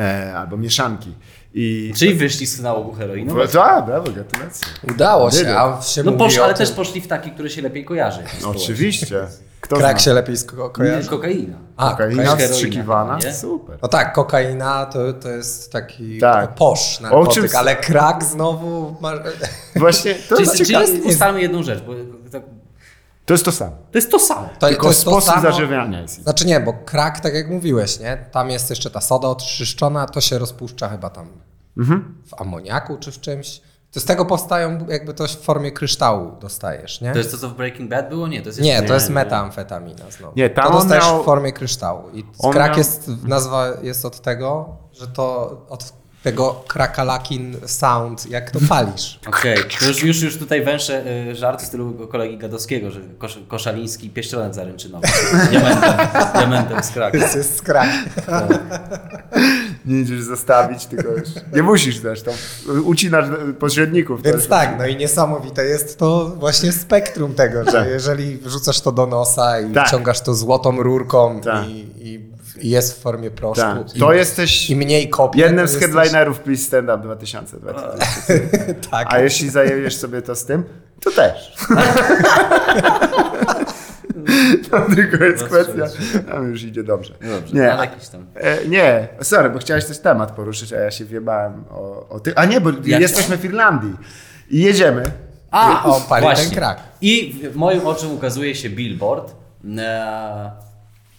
E, 0.03 0.35
albo 0.37 0.57
mieszanki. 0.57 1.15
I 1.61 1.93
Czyli 1.97 2.15
wyszli 2.15 2.47
z 2.47 2.61
nałogu 2.61 2.93
heroiny. 2.93 3.35
no, 3.35 3.47
to, 3.47 3.65
a, 3.65 3.83
brawo, 3.83 4.11
gratulacje. 4.11 4.67
Udało 4.91 5.31
się, 5.31 5.57
a 5.59 5.83
się 5.83 6.03
No 6.03 6.13
posz, 6.13 6.39
ale 6.39 6.55
też 6.55 6.71
poszli 6.73 7.01
w 7.01 7.07
taki, 7.07 7.31
który 7.31 7.51
się 7.51 7.63
lepiej 7.63 7.85
kojarzy. 7.85 8.21
Oczywiście. 8.47 9.27
Kto 9.61 9.77
Krak 9.77 9.91
zna? 9.91 9.99
się 10.05 10.13
lepiej 10.13 10.37
sko- 10.37 10.65
Nie, 10.65 10.71
kojarzy? 10.71 11.09
kokaina. 11.09 11.57
A, 11.77 11.91
Kokaina 11.91 12.23
heroina 12.23 12.37
wstrzykiwana? 12.53 13.19
nie? 13.25 13.35
Super. 13.35 13.79
No 13.83 13.89
tak, 13.89 14.13
kokaina 14.13 14.87
to, 14.87 15.13
to 15.13 15.29
jest 15.29 15.73
taki 15.73 16.19
Tak. 16.19 16.55
posz 16.55 17.01
narkotyk, 17.01 17.35
czym- 17.51 17.57
ale 17.59 17.77
krak 17.77 18.25
znowu 18.25 18.97
ma... 19.01 19.13
Właśnie, 19.77 20.15
to 20.15 20.37
Czyli, 20.37 20.49
jest 20.49 20.67
ciekawe. 20.67 20.87
czyli 20.87 21.03
ustalmy 21.03 21.41
jedną 21.41 21.63
rzecz, 21.63 21.83
bo 21.83 21.93
to, 22.33 22.41
To 23.27 23.35
jest 23.35 23.45
to 23.45 23.53
samo. 23.53 23.73
to 23.93 23.99
jest 23.99 24.11
to 24.11 24.19
samo. 24.19 24.49
To, 24.59 24.67
Tylko 24.69 24.83
to 24.83 24.89
jest 24.89 25.05
to 25.05 25.11
sposób 25.11 25.31
samo- 25.35 25.43
zażywiania 25.43 26.01
jest. 26.01 26.23
Znaczy 26.23 26.47
nie, 26.47 26.61
bo 26.61 26.73
krak, 26.73 27.21
tak 27.21 27.35
jak 27.35 27.51
mówiłeś, 27.51 28.01
nie? 28.01 28.25
Tam 28.33 28.51
jest 28.51 28.71
jeszcze 28.71 28.91
ta 28.91 29.01
soda 29.01 29.29
oczyszczona, 29.29 30.07
to 30.07 30.21
się 30.21 30.39
rozpuszcza 30.39 30.89
chyba 30.89 31.11
tam 31.11 31.27
Mhm. 31.79 32.15
w 32.27 32.41
amoniaku 32.41 32.97
czy 33.01 33.13
w 33.13 33.21
czymś. 33.21 33.61
To 33.93 34.01
z 34.01 34.05
tego 34.05 34.25
powstają, 34.25 34.87
jakby 34.89 35.15
to 35.15 35.27
w 35.27 35.31
formie 35.31 35.73
kryształu 35.73 36.33
dostajesz, 36.41 37.01
nie? 37.01 37.13
To 37.13 37.19
jest 37.19 37.31
to, 37.31 37.39
co 37.39 37.49
w 37.49 37.55
Breaking 37.55 37.91
Bad 37.91 38.09
było? 38.09 38.29
Nie, 38.29 38.43
to 38.43 38.49
jest 38.49 38.61
Nie, 38.61 38.83
to 38.83 38.95
jest 38.95 39.11
metamfetamina 39.11 40.11
znowu. 40.11 40.33
Nie, 40.37 40.51
tam 40.51 40.67
to 40.67 40.73
dostajesz 40.73 41.05
miał- 41.05 41.23
w 41.23 41.25
formie 41.25 41.53
kryształu. 41.53 42.11
I 42.15 42.25
On 42.39 42.53
krak 42.53 42.69
miał- 42.69 42.79
jest, 42.79 43.11
nazwa 43.25 43.67
jest 43.83 44.05
od 44.05 44.21
tego, 44.21 44.77
że 44.93 45.07
to 45.07 45.51
od 45.69 45.93
tego 46.23 46.65
krakalakin 46.69 47.57
sound, 47.67 48.31
jak 48.31 48.51
to 48.51 48.59
palisz. 48.69 49.21
Okej, 49.29 49.59
to 49.81 49.87
już, 49.87 50.03
już, 50.03 50.23
już 50.23 50.39
tutaj 50.39 50.65
węszę 50.65 51.05
y, 51.31 51.35
żart 51.35 51.63
w 51.63 51.67
stylu 51.67 52.09
kolegi 52.09 52.39
Gadowskiego, 52.39 52.91
że 52.91 53.01
kosz, 53.19 53.39
koszaliński 53.49 54.11
pieszczonek 54.11 54.55
zaręczynowy. 54.55 55.09
Diamentem, 55.51 55.93
diamentem 56.35 56.83
z 56.83 56.91
kraku. 56.91 57.19
To 57.33 57.39
jest 57.39 57.63
krak. 57.63 57.89
Nie 59.89 60.01
idziesz 60.01 60.23
zostawić, 60.23 60.87
tylko 60.87 61.09
już 61.09 61.29
nie 61.55 61.63
musisz 61.63 62.01
tam 62.01 62.35
ucinasz 62.85 63.25
pośredników. 63.59 64.23
Więc 64.23 64.37
też. 64.37 64.47
tak, 64.47 64.75
no 64.79 64.87
i 64.87 64.97
niesamowite 64.97 65.65
jest 65.65 65.99
to 65.99 66.33
właśnie 66.39 66.73
spektrum 66.73 67.35
tego, 67.35 67.65
że 67.65 67.73
Tak. 67.73 67.89
jeżeli 67.89 68.37
wrzucasz 68.37 68.81
to 68.81 68.93
do 68.93 69.07
nosa 69.07 69.61
i 69.61 69.73
Tak. 69.73 69.89
wciągasz 69.89 70.21
to 70.21 70.35
złotą 70.35 70.83
rurką 70.83 71.41
Tak. 71.41 71.69
i, 71.69 71.87
i, 71.99 72.29
i 72.67 72.71
jest 72.71 72.99
w 72.99 73.03
formie 73.03 73.31
proszku. 73.31 73.61
Tak. 73.63 73.97
I, 73.97 74.01
To 74.01 74.13
jesteś 74.13 74.71
I 74.71 74.77
mniej 74.77 75.09
kopii. 75.09 75.41
jednym 75.41 75.69
z 75.69 75.77
headlinerów 75.77 76.41
Please 76.41 76.63
Stand 76.65 76.89
Up 76.91 76.99
2020. 76.99 77.89
Tak. 78.91 79.07
A 79.11 79.19
jeśli 79.19 79.51
zajęjesz 79.51 79.97
sobie 79.97 80.23
to 80.23 80.35
z 80.37 80.45
tym, 80.45 80.65
to 81.05 81.11
też. 81.11 81.57
To 84.71 84.81
tylko 84.95 85.25
jest 85.25 85.45
kwestia. 85.45 85.85
A 86.35 86.37
już 86.39 86.63
idzie 86.63 86.83
dobrze. 86.83 87.15
Dobrze, 87.39 87.57
Nie, 87.57 87.73
ale 87.73 87.81
jakiś 87.87 88.09
tam. 88.09 88.27
E, 88.35 88.67
nie, 88.69 89.09
sorry, 89.21 89.51
bo 89.51 89.59
chciałeś 89.59 89.85
też 89.85 89.99
temat 89.99 90.33
poruszyć, 90.33 90.73
a 90.73 90.77
ja 90.81 90.91
się 90.91 91.05
wjebałem 91.05 91.65
o, 91.71 92.09
o 92.09 92.21
ty. 92.21 92.33
A 92.37 92.45
nie, 92.45 92.61
bo 92.61 92.71
jesteśmy 92.85 93.37
w 93.37 93.45
Irlandii 93.45 93.95
i 94.51 94.61
jedziemy. 94.61 95.03
A, 95.51 95.85
on 95.85 96.03
pali 96.09 96.23
właśnie. 96.23 96.45
ten 96.45 96.55
krak. 96.55 96.79
I 97.01 97.41
w- 97.53 97.57
moim 97.57 97.87
oczom 97.87 98.13
ukazuje 98.15 98.55
się 98.55 98.71
billboard. 98.71 99.35
e, 99.79 100.51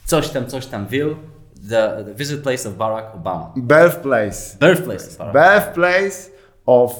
coś 0.06 0.30
tam, 0.30 0.46
coś 0.48 0.66
tam, 0.66 0.88
Will. 0.88 1.16
The, 1.70 2.04
the 2.06 2.14
visit 2.16 2.42
place 2.42 2.70
of 2.70 2.76
Barack 2.76 3.16
Obama. 3.16 3.54
Birthplace. 3.58 4.58
Birthplace 4.60 5.06
of 5.10 5.18
Barack 5.18 5.34
Birthplace 5.66 6.30
of... 6.66 6.96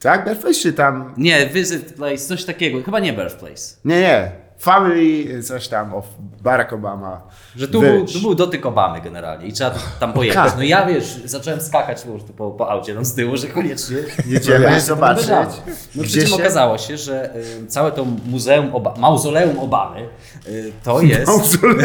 Tak, 0.00 0.24
birthplace 0.24 0.54
czy 0.60 0.72
tam... 0.72 1.14
Nie, 1.16 1.46
visit 1.46 1.94
place, 1.94 2.16
coś 2.18 2.44
takiego. 2.44 2.82
Chyba 2.82 2.98
nie 3.00 3.12
birthplace. 3.12 3.76
Nie, 3.84 4.00
nie. 4.00 4.32
Family, 4.64 5.42
coś 5.42 5.68
tam, 5.68 5.94
of 5.94 6.04
Barack 6.42 6.72
Obama. 6.72 7.20
Że 7.56 7.68
tu, 7.68 7.80
był, 7.80 8.06
tu 8.06 8.20
był 8.20 8.34
dotyk 8.34 8.66
Obamy 8.66 9.00
generalnie 9.00 9.46
i 9.46 9.52
trzeba 9.52 9.70
tam 10.00 10.12
pojechać. 10.18 10.52
No 10.56 10.62
ja 10.62 10.86
wiesz, 10.86 11.20
zacząłem 11.24 11.60
skakać 11.60 12.02
po, 12.02 12.32
po, 12.34 12.50
po 12.50 12.70
aucie 12.70 12.94
tam 12.94 13.04
z 13.04 13.14
tyłu, 13.14 13.36
że 13.36 13.46
koniecznie 13.46 13.96
Jedziemy 14.26 14.74
się 14.74 14.80
zobaczyć, 14.80 15.26
wybrałem. 15.26 15.48
No 15.94 16.02
gdzie 16.02 16.10
przy 16.10 16.18
czym 16.20 16.28
się- 16.28 16.34
okazało 16.34 16.78
się, 16.78 16.96
że 16.98 17.36
y, 17.36 17.66
całe 17.66 17.92
to 17.92 18.04
muzeum, 18.26 18.74
Oba 18.74 18.94
mauzoleum 18.98 19.58
Obamy 19.58 20.08
y, 20.48 20.72
to 20.84 21.00
jest, 21.00 21.26
Mauzoleum, 21.26 21.78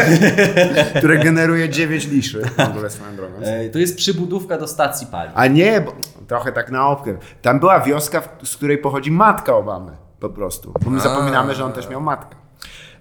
które 0.97 1.17
generuje 1.17 1.69
9 1.69 2.07
liszy. 2.07 2.41
W 2.57 2.59
ogóle 2.59 2.89
swoją 2.89 3.15
drogą. 3.15 3.33
y, 3.65 3.69
to 3.69 3.79
jest 3.79 3.95
przybudówka 3.97 4.57
do 4.57 4.67
stacji 4.67 5.07
paliw. 5.07 5.31
A 5.35 5.47
nie, 5.47 5.81
bo 5.81 5.91
trochę 6.27 6.51
tak 6.51 6.71
na 6.71 6.87
opkę. 6.87 7.17
Tam 7.41 7.59
była 7.59 7.79
wioska, 7.79 8.21
z 8.43 8.57
której 8.57 8.77
pochodzi 8.77 9.11
matka 9.11 9.55
Obamy. 9.55 9.91
Po 10.19 10.29
prostu. 10.29 10.73
Bo 10.85 10.89
my 10.89 10.99
zapominamy, 10.99 11.55
że 11.55 11.65
on 11.65 11.71
też 11.71 11.89
miał 11.89 12.01
matkę. 12.01 12.35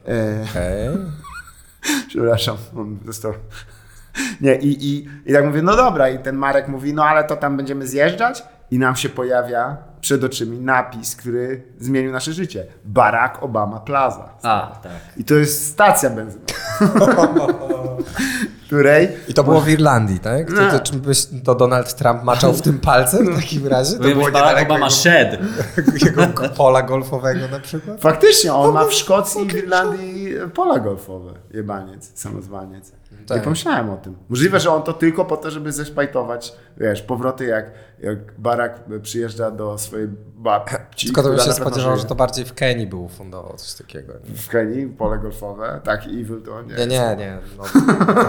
E, 0.08 0.44
Okej. 0.50 0.88
Przepraszam, 2.08 2.56
on 2.76 2.98
został. 3.06 3.32
Nie, 4.40 4.54
i, 4.56 4.86
i, 4.86 5.08
i 5.26 5.32
tak 5.32 5.44
mówię, 5.44 5.62
no 5.62 5.76
dobra, 5.76 6.08
i 6.08 6.18
ten 6.18 6.36
Marek 6.36 6.68
mówi, 6.68 6.94
no 6.94 7.04
ale 7.04 7.24
to 7.24 7.36
tam 7.36 7.56
będziemy 7.56 7.86
zjeżdżać, 7.86 8.44
i 8.70 8.78
nam 8.78 8.96
się 8.96 9.08
pojawia 9.08 9.76
przed 10.00 10.24
oczymi 10.24 10.60
napis, 10.60 11.16
który 11.16 11.62
zmienił 11.78 12.12
nasze 12.12 12.32
życie. 12.32 12.66
Barack 12.84 13.42
Obama 13.42 13.80
Plaza. 13.80 14.28
A, 14.42 14.78
tak. 14.82 14.92
I 15.16 15.24
to 15.24 15.34
jest 15.34 15.66
stacja 15.66 16.10
benzynowa, 16.10 17.28
której 18.68 19.08
I 19.28 19.34
to 19.34 19.44
było 19.44 19.60
w 19.60 19.68
Irlandii, 19.68 20.18
tak? 20.18 20.48
To, 20.48 20.54
to, 20.56 20.72
Nie. 20.72 20.80
czy 20.80 20.92
byś 20.96 21.26
to 21.44 21.54
Donald 21.54 21.94
Trump 21.94 22.22
maczał 22.22 22.52
w 22.52 22.62
tym 22.62 22.78
palcem 22.88 23.26
w 23.32 23.36
takim 23.40 23.66
razie? 23.66 23.92
To 23.92 23.98
Powiem, 23.98 24.14
było 24.14 24.28
niedaleko 24.28 24.62
Obama 24.74 24.86
jego, 24.86 24.90
shed. 24.90 25.38
jego 26.04 26.22
pola 26.56 26.82
golfowego 26.82 27.48
na 27.50 27.60
przykład? 27.60 28.00
faktycznie 28.00 28.54
on 28.54 28.74
ma 28.74 28.84
w 28.84 28.92
Szkocji 28.94 29.42
i 29.46 29.48
w 29.48 29.56
Irlandii 29.56 30.34
pola 30.54 30.78
golfowe. 30.78 31.32
Jebaniec, 31.50 32.10
samozwaniec. 32.14 32.92
Nie 33.20 33.26
Tak. 33.26 33.42
pomyślałem 33.42 33.90
o 33.90 33.96
tym. 33.96 34.16
Możliwe, 34.28 34.60
że 34.60 34.70
on 34.70 34.82
to 34.82 34.92
tylko 34.92 35.24
po 35.24 35.36
to, 35.36 35.50
żeby 35.50 35.72
zeszpajtować, 35.72 36.52
wiesz, 36.76 37.02
powroty 37.02 37.44
jak, 37.46 37.70
jak 38.00 38.40
Barack 38.40 38.80
przyjeżdża 39.02 39.50
do 39.50 39.78
swojej 39.78 40.08
babci. 40.34 41.06
Tylko 41.06 41.22
to 41.22 41.28
bym 41.28 41.38
się 41.38 41.52
spodziewał, 41.52 41.90
żyje. 41.90 42.02
że 42.02 42.04
to 42.08 42.14
bardziej 42.14 42.44
w 42.44 42.54
Kenii 42.54 42.86
był 42.86 43.04
ufundował 43.04 43.54
coś 43.56 43.74
takiego. 43.74 44.12
Nie? 44.28 44.34
W 44.34 44.48
Kenii 44.48 44.86
pole 44.86 45.18
golfowe, 45.18 45.80
tak, 45.84 46.06
i 46.06 46.20
Evil 46.20 46.42
to 46.42 46.62
nie. 46.62 46.74
Nie, 46.74 46.86
nie, 46.86 47.16
nie. 47.18 47.38
No, 47.58 47.64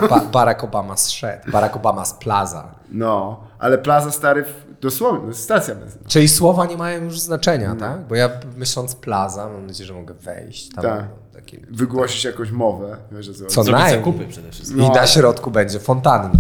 ba 0.10 0.20
Barack 0.32 0.64
Obama 0.64 0.98
zszedł. 0.98 1.52
Barack 1.52 1.76
Obama 1.76 2.06
z 2.06 2.14
Plaza. 2.14 2.76
No, 2.92 3.44
ale 3.60 3.78
Plaza 3.78 4.12
Stary, 4.12 4.44
w- 4.46 4.80
dosłownie, 4.82 5.22
to 5.22 5.28
jest 5.28 5.44
stacja 5.44 5.76
benzynowa. 5.76 6.10
Czyli 6.10 6.28
słowa 6.30 6.66
nie 6.66 6.78
mają 6.78 7.04
już 7.04 7.20
znaczenia, 7.20 7.76
tak? 7.76 8.08
Bo 8.08 8.16
ja 8.16 8.30
myśląc 8.58 8.96
Plaza, 8.96 9.50
mam 9.50 9.68
nadzieję, 9.68 9.88
że 9.88 9.94
mogę 9.94 10.14
wejść 10.14 10.70
tam. 10.76 10.84
Tak. 10.84 11.06
Taki... 11.34 11.58
Wygłosić 11.72 12.24
jakąś 12.24 12.52
mowę, 12.52 12.98
wiesz 13.12 13.32
co 13.38 13.46
Co 13.64 13.72
najmniej. 13.72 14.00
zakupy 14.00 14.28
przede 14.28 14.52
wszystkim. 14.52 14.82
I 14.82 14.90
na 14.90 15.08
środku 15.08 15.52
będzie 15.52 15.80
fontanna. 15.80 16.32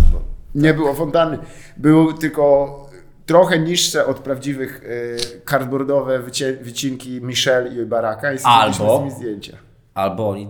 Nie 0.55 0.73
było 0.73 0.93
fontanny. 0.93 1.37
Były 1.77 2.13
tylko 2.13 2.88
trochę 3.29 3.59
niższe 3.59 4.05
od 4.05 4.19
prawdziwych 4.19 4.83
y, 4.83 5.41
cardboardowe 5.49 6.19
wycie, 6.19 6.53
wycinki 6.61 7.21
Michelle 7.21 7.81
i 7.81 7.85
Baraka 7.85 8.33
i 8.33 8.37
Albo- 8.43 8.97
z 8.97 8.99
nimi 8.99 9.11
zdjęcia. 9.11 9.57
albo 9.93 10.29
oni, 10.29 10.47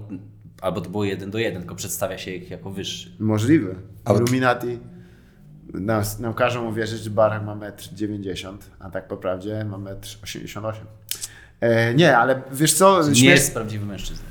albo 0.61 0.81
to 0.81 0.89
było 0.89 1.03
jeden 1.05 1.31
do 1.31 1.37
jeden, 1.37 1.61
tylko 1.61 1.75
przedstawia 1.75 2.17
się 2.17 2.31
ich 2.31 2.49
jako 2.51 2.71
wyższy. 2.71 3.11
Możliwe. 3.19 3.75
Ale- 4.05 4.17
Illuminati 4.19 4.79
nam, 5.73 6.03
nam 6.19 6.33
każą 6.33 6.69
uwierzyć, 6.69 7.01
że 7.01 7.09
Barack 7.09 7.45
ma 7.45 7.55
1,90 7.55 8.49
m, 8.49 8.57
a 8.79 8.89
tak 8.89 9.07
po 9.07 9.17
prawdzie 9.17 9.65
ma 9.65 9.77
1,88 9.77 10.67
m. 10.67 10.73
E, 11.61 11.93
nie, 11.95 12.17
ale 12.17 12.41
wiesz 12.51 12.73
co? 12.73 13.01
Nie 13.09 13.29
jest 13.29 13.53
prawdziwy 13.53 13.85
mężczyzna. 13.85 14.28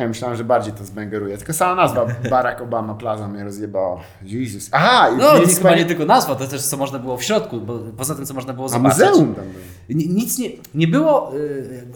Nie, 0.00 0.08
myślałem, 0.08 0.36
że 0.36 0.44
bardziej 0.44 0.72
to 0.72 0.84
zbengeruje. 0.84 1.36
Tylko 1.38 1.52
sama 1.52 1.74
nazwa 1.82 2.06
Barack 2.30 2.60
Obama 2.60 2.94
Plaza 2.94 3.28
mnie 3.28 3.44
rozjebała. 3.44 4.00
Jezus. 4.22 4.68
Aha, 4.72 5.08
i 5.10 5.16
No, 5.16 5.38
nic 5.38 5.56
chyba 5.58 5.74
nie 5.76 5.84
tylko 5.84 6.04
nazwa, 6.04 6.34
to 6.34 6.46
też 6.46 6.62
co 6.62 6.76
można 6.76 6.98
było 6.98 7.16
w 7.16 7.22
środku, 7.24 7.60
bo 7.60 7.78
poza 7.96 8.14
tym 8.14 8.26
co 8.26 8.34
można 8.34 8.52
było 8.52 8.66
A 8.66 8.68
zobaczyć. 8.68 8.98
muzeum 8.98 9.34
tam 9.34 9.44
było. 9.44 9.64
Ni- 9.88 10.08
Nic 10.08 10.38
nie, 10.38 10.48
nie 10.74 10.88
było 10.88 11.34
y, 11.34 11.38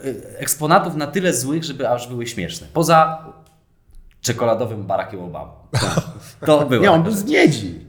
y, 0.05 0.39
eksponatów 0.39 0.97
na 0.97 1.07
tyle 1.07 1.33
złych, 1.35 1.65
żeby 1.65 1.89
aż 1.89 2.09
były 2.09 2.27
śmieszne. 2.27 2.67
Poza 2.73 3.25
czekoladowym 4.21 4.83
Barackiem 4.87 5.21
Obama. 5.21 5.53
To 6.47 6.67
było. 6.67 6.83
Nie, 6.83 6.91
on 6.91 7.03
był 7.03 7.13
z 7.13 7.25
miedzi. 7.25 7.87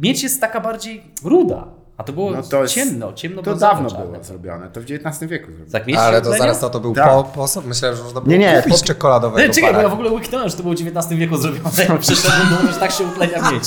Miedź 0.00 0.22
jest 0.22 0.40
taka 0.40 0.60
bardziej 0.60 1.02
ruda, 1.24 1.68
a 2.00 2.04
to 2.04 2.12
było 2.12 2.30
No 2.30 2.42
to 2.42 2.62
jest- 2.62 2.74
ciemno, 2.74 3.12
ciemno 3.12 3.42
To 3.42 3.54
dawno 3.54 3.88
było 3.90 4.24
zrobione. 4.24 4.68
To 4.70 4.80
w 4.80 4.84
XIX 4.84 5.30
wieku 5.30 5.46
zrobione. 5.46 5.70
Tak, 5.70 5.82
Ale 5.98 6.22
to 6.22 6.32
zaraz 6.32 6.60
to, 6.60 6.70
to 6.70 6.80
był 6.80 6.94
Tak. 6.94 7.08
po, 7.10 7.24
po 7.24 7.48
sobie. 7.48 7.68
Myślałem, 7.68 7.96
że 7.96 8.02
można 8.02 8.20
było 8.20 8.30
Nie, 8.30 8.38
nie, 8.38 8.62
kupić 8.62 8.80
po- 8.80 8.86
czekoladowego 8.86 9.46
Nie, 9.46 9.54
czekaj, 9.54 9.74
bo 9.74 9.80
ja 9.80 9.88
w 9.88 9.92
ogóle 9.92 10.10
łyknąłem, 10.10 10.48
że 10.48 10.56
to 10.56 10.62
było 10.62 10.74
w 10.74 10.78
XIX 10.80 11.08
wieku 11.20 11.36
zrobione. 11.36 11.70
Przyszedłem, 12.00 12.66
to 12.66 12.72
że 12.72 12.80
tak 12.80 12.90
się 12.90 13.04
utlenia 13.04 13.50
miedź. 13.50 13.64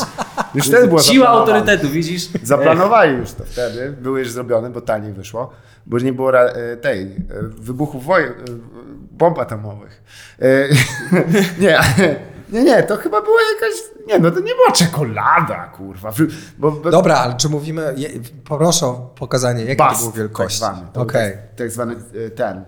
Już 0.56 0.68
wtedy 0.68 0.88
było 0.88 1.02
Siła 1.02 1.28
autorytetu, 1.28 1.90
widzisz? 1.90 2.28
Zaplanowali 2.44 3.18
już 3.18 3.32
to 3.32 3.44
wtedy, 3.46 3.96
były 4.02 4.20
już 4.20 4.32
zrobione, 4.32 4.70
bo 4.70 4.82
taniej 4.82 5.14
wyszło, 5.14 5.50
bo 5.86 6.00
nie 6.00 6.14
było 6.14 6.40
e, 6.40 6.78
tej 6.78 7.02
e, 7.02 7.10
wybuchu 7.42 8.00
wojen, 8.00 8.34
bomb 9.12 9.40
atomowych. 9.40 10.04
E, 10.42 10.46
nie, 11.64 11.80
nie, 12.54 12.64
nie, 12.64 12.84
to 12.84 12.98
chyba 12.98 13.22
była 13.22 13.38
jakaś, 13.54 13.80
nie 14.08 14.20
no 14.20 14.32
to 14.32 14.40
nie 14.40 14.56
była 14.56 14.72
czekolada, 14.72 15.72
kurwa. 15.78 16.12
Bo, 16.58 16.72
bo, 16.72 16.92
Dobra, 16.92 17.16
ale 17.18 17.38
czy 17.38 17.50
mówimy... 17.50 17.94
Je, 17.98 18.10
proszę 18.46 18.86
o 18.88 18.94
pokazanie, 19.16 19.64
jakie 19.64 19.84
to 19.84 19.96
było 19.98 20.12
tak 20.12 20.18
wielkości. 20.18 20.58
zwany. 20.58 20.82
To 20.82 20.92
był 20.92 21.02
Okej. 21.02 21.32
Tak, 21.32 21.56
tak 21.56 21.72
zwany 21.72 21.96
ten, 22.36 22.66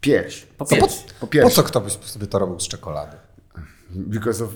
pierś. 0.00 0.46
Po 0.58 0.64
po. 0.64 0.76
Po 1.20 1.26
po 1.42 1.50
co 1.50 1.62
kto 1.62 1.80
by 1.80 1.90
sobie 1.90 2.26
to 2.26 2.38
robił 2.38 2.60
z 2.60 2.68
czekolady? 2.68 3.16
Because 3.90 4.44
of... 4.44 4.50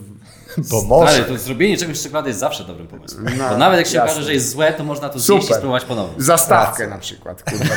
Bo 0.71 0.83
może. 0.83 1.15
Ale 1.15 1.25
to 1.25 1.39
zrobienie 1.39 1.77
czegoś 1.77 1.99
z 1.99 2.03
czekolady 2.03 2.29
jest 2.29 2.41
zawsze 2.41 2.65
dobrym 2.65 2.89
pomysłem. 2.89 3.25
No, 3.39 3.49
Bo 3.51 3.57
nawet 3.57 3.79
jak 3.79 3.87
się 3.87 3.97
jasne. 3.97 4.13
okaże, 4.13 4.27
że 4.27 4.35
jest 4.35 4.51
złe, 4.51 4.73
to 4.73 4.85
można 4.85 5.09
to 5.09 5.19
zjeść 5.19 5.39
i 5.39 5.43
Super. 5.43 5.57
spróbować 5.57 5.85
ponownie. 5.85 6.15
Zastawkę 6.25 6.71
Racja. 6.71 6.89
na 6.89 6.99
przykład, 6.99 7.43
kurwa. 7.43 7.75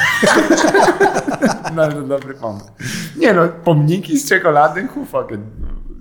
no, 1.76 1.88
no, 1.88 2.02
dobry 2.02 2.34
pomysł. 2.34 2.66
Nie 3.18 3.34
no, 3.34 3.48
pomniki 3.64 4.20
z 4.20 4.30
czekolady, 4.30 4.88
who 4.96 5.06
fucking... 5.06 5.42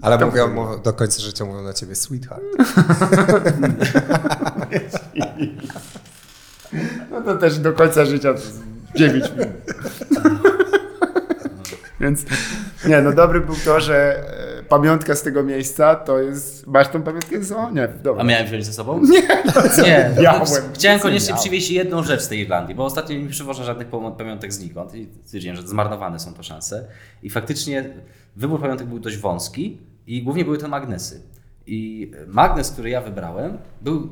Ale 0.05 0.19
to- 0.19 0.27
mówią, 0.27 0.49
mówią, 0.49 0.83
do 0.83 0.93
końca 0.93 1.21
życia 1.23 1.45
mówią 1.45 1.63
na 1.63 1.73
ciebie 1.73 1.95
sweetheart. 1.95 2.43
No 7.11 7.21
to 7.23 7.37
też 7.37 7.59
do 7.59 7.73
końca 7.73 8.05
życia 8.05 8.35
to 8.35 8.41
z 8.41 8.61
9 8.95 9.25
minut. 9.31 9.49
Więc 12.01 12.25
nie, 12.87 13.03
no 13.03 13.13
dobry 13.13 13.41
był 13.41 13.55
to, 13.65 13.81
że 13.81 14.25
e, 14.59 14.63
pamiątka 14.63 15.15
z 15.15 15.23
tego 15.23 15.43
miejsca 15.43 15.95
to 15.95 16.19
jest. 16.21 16.67
Masz 16.67 16.89
tą 16.89 17.03
pamiątkę 17.03 17.45
z 17.45 17.53
o 17.53 17.71
nie, 17.71 17.89
dobra. 17.89 18.23
A 18.23 18.27
miałem 18.27 18.47
wziąć 18.47 18.67
ze 18.67 18.73
sobą? 18.73 19.01
Nie, 19.03 19.23
nie. 19.85 20.11
no, 20.17 20.23
Miałem. 20.23 20.43
Chciałem 20.75 21.01
koniecznie 21.01 21.35
nie 21.35 21.41
przywieźć 21.41 21.71
jedną 21.71 22.03
rzecz 22.03 22.21
z 22.23 22.29
tej 22.29 22.41
Irlandii, 22.41 22.75
bo 22.75 22.85
ostatnio 22.85 23.19
nie 23.19 23.29
przywożę 23.29 23.65
żadnych 23.65 23.89
pamiątek 24.19 24.53
znikąd 24.53 24.95
i 24.95 25.09
stwierdziłem, 25.25 25.57
że 25.57 25.63
zmarnowane 25.63 26.21
są 26.21 26.35
to 26.35 26.43
szanse. 26.43 26.87
I 27.23 27.31
faktycznie 27.31 27.85
wybór 28.37 28.61
pamiątek 28.61 28.87
był 28.87 28.99
dość 28.99 29.17
wąski 29.17 29.79
i 30.07 30.23
głównie 30.23 30.45
były 30.45 30.59
to 30.59 30.69
magnesy. 30.69 31.21
I 31.67 32.13
magnes, 32.27 32.71
który 32.71 32.91
ja 32.91 33.01
wybrałem, 33.01 33.59
był 33.81 34.09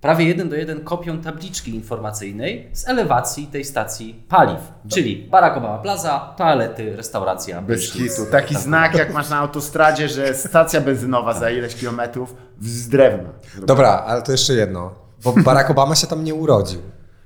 prawie 0.00 0.24
jeden 0.24 0.48
do 0.48 0.56
jeden 0.56 0.84
kopią 0.84 1.20
tabliczki 1.20 1.74
informacyjnej 1.74 2.70
z 2.72 2.88
elewacji 2.88 3.46
tej 3.46 3.64
stacji 3.64 4.24
paliw. 4.28 4.60
Czyli 4.88 5.28
Barack 5.30 5.56
Obama 5.56 5.78
Plaza, 5.78 6.34
toalety, 6.36 6.96
restauracja, 6.96 7.62
Bez 7.62 7.92
hitu. 7.92 8.26
Taki 8.30 8.54
znak 8.54 8.94
jak 8.94 9.14
masz 9.14 9.30
na 9.30 9.38
autostradzie, 9.38 10.08
że 10.08 10.34
stacja 10.34 10.80
benzynowa 10.80 11.34
za 11.34 11.50
ileś 11.50 11.74
kilometrów 11.74 12.34
z 12.60 12.88
drewna. 12.88 13.28
Dobra, 13.66 13.88
ale 14.06 14.22
to 14.22 14.32
jeszcze 14.32 14.54
jedno. 14.54 14.94
Bo 15.24 15.32
Barack 15.32 15.70
Obama 15.70 15.94
się 15.94 16.06
tam 16.06 16.24
nie 16.24 16.34
urodził. 16.34 16.80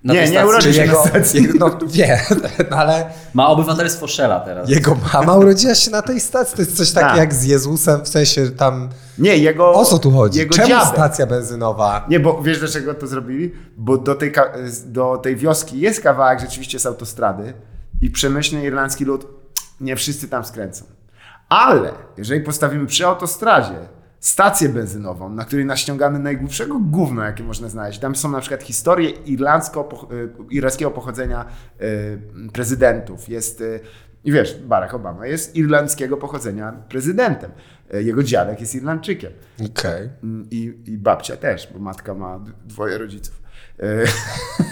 Na 0.05 0.14
Nie, 0.14 0.22
tej 0.22 0.30
nie 0.32 0.46
urodził 0.46 0.72
się 0.72 0.80
jego, 0.80 0.92
na 1.05 1.09
stacji. 1.09 1.42
jego, 1.42 1.59
no 1.59 1.78
wie, 1.86 2.20
no 2.70 2.76
ale 2.76 3.11
Ma 3.34 3.48
obywatelstwo 3.48 4.09
Shella 4.09 4.40
teraz. 4.40 4.68
jego 4.68 4.96
mama 5.14 5.34
urodziła 5.36 5.74
się 5.74 5.90
na 5.90 6.02
tej 6.02 6.20
stacji. 6.20 6.57
To 6.57 6.62
jest 6.62 6.76
coś 6.76 6.90
takiego 6.90 7.11
Tak. 7.11 7.18
jak 7.18 7.34
z 7.34 7.44
Jezusem, 7.44 8.05
w 8.05 8.09
sensie 8.09 8.50
tam... 8.50 8.88
Nie, 9.18 9.36
jego. 9.36 9.72
O 9.72 9.84
co 9.84 9.98
tu 9.98 10.11
chodzi? 10.11 10.38
Jego 10.38 10.55
Czemu 10.55 10.68
dziadek. 10.68 10.88
stacja 10.88 11.26
benzynowa? 11.26 12.07
Nie, 12.09 12.20
bo 12.20 12.42
wiesz 12.42 12.59
dlaczego 12.59 12.94
to 12.94 13.07
zrobili? 13.07 13.52
Bo 13.76 13.98
do 13.98 14.14
tej, 14.14 14.32
do 14.86 15.16
tej 15.16 15.36
wioski 15.36 15.80
jest 15.80 16.00
kawałek 16.00 16.40
rzeczywiście 16.40 16.78
z 16.78 16.86
autostrady 16.86 17.52
i 18.00 18.11
przemyślny 18.11 18.64
irlandzki 18.64 19.05
lud, 19.05 19.26
nie 19.80 19.96
wszyscy 19.96 20.28
tam 20.28 20.44
skręcą. 20.44 20.84
Ale 21.48 21.92
jeżeli 22.18 22.40
postawimy 22.40 22.86
przy 22.86 23.07
autostradzie 23.07 23.74
stację 24.24 24.68
benzynową, 24.68 25.30
na 25.30 25.44
której 25.44 25.64
naściągamy 25.66 26.18
najgłupszego 26.18 26.78
gówna, 26.78 27.26
jakie 27.26 27.42
można 27.44 27.68
znaleźć, 27.68 27.98
tam 27.98 28.16
są 28.16 28.30
na 28.30 28.40
przykład 28.40 28.62
historie 28.62 29.10
irlandzko, 29.10 30.08
y, 30.12 30.54
irlandzkiego 30.54 30.90
pochodzenia 30.90 31.44
y, 31.80 32.50
prezydentów. 32.52 33.28
Jest, 33.28 33.60
y, 33.60 33.80
i 34.24 34.32
wiesz, 34.32 34.54
Barack 34.54 34.94
Obama 34.94 35.26
jest 35.26 35.56
irlandzkiego 35.56 36.16
pochodzenia 36.16 36.72
prezydentem. 36.72 37.50
Jego 37.92 38.22
dziadek 38.22 38.60
jest 38.60 38.74
Irlandczykiem. 38.74 39.32
Okej. 39.70 40.10
Mm, 40.22 40.46
I, 40.50 40.74
I 40.86 40.98
babcia 40.98 41.36
też, 41.36 41.68
bo 41.72 41.78
matka 41.78 42.14
ma 42.14 42.40
dwoje 42.64 42.98
rodziców. 42.98 43.42
E, 43.80 44.04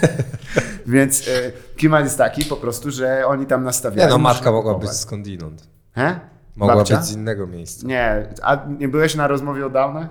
Więc 0.86 1.28
e, 1.28 1.52
klimat 1.76 2.04
jest 2.04 2.18
taki 2.18 2.44
po 2.44 2.56
prostu, 2.56 2.90
że 2.90 3.26
oni 3.26 3.46
tam 3.46 3.64
nastawiają. 3.64 4.08
Nie 4.08 4.12
no, 4.12 4.18
matka 4.18 4.52
mogła 4.52 4.78
być 4.78 4.90
skądinąd. 4.90 5.68
He? 5.94 6.31
Mogła 6.56 6.76
Babcia? 6.76 6.96
być 6.96 7.06
z 7.06 7.12
innego 7.12 7.46
miejsca. 7.46 7.86
Nie, 7.86 8.26
a 8.42 8.58
nie 8.78 8.88
byłeś 8.88 9.14
na 9.14 9.26
rozmowie 9.28 9.66
o 9.66 9.70
dawnach? 9.70 10.08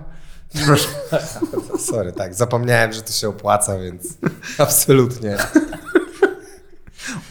Proszę. 0.66 0.88
Sorry, 1.90 2.12
tak, 2.12 2.34
zapomniałem, 2.34 2.92
że 2.92 3.02
to 3.02 3.12
się 3.12 3.28
opłaca, 3.28 3.78
więc 3.78 4.08
absolutnie. 4.58 5.36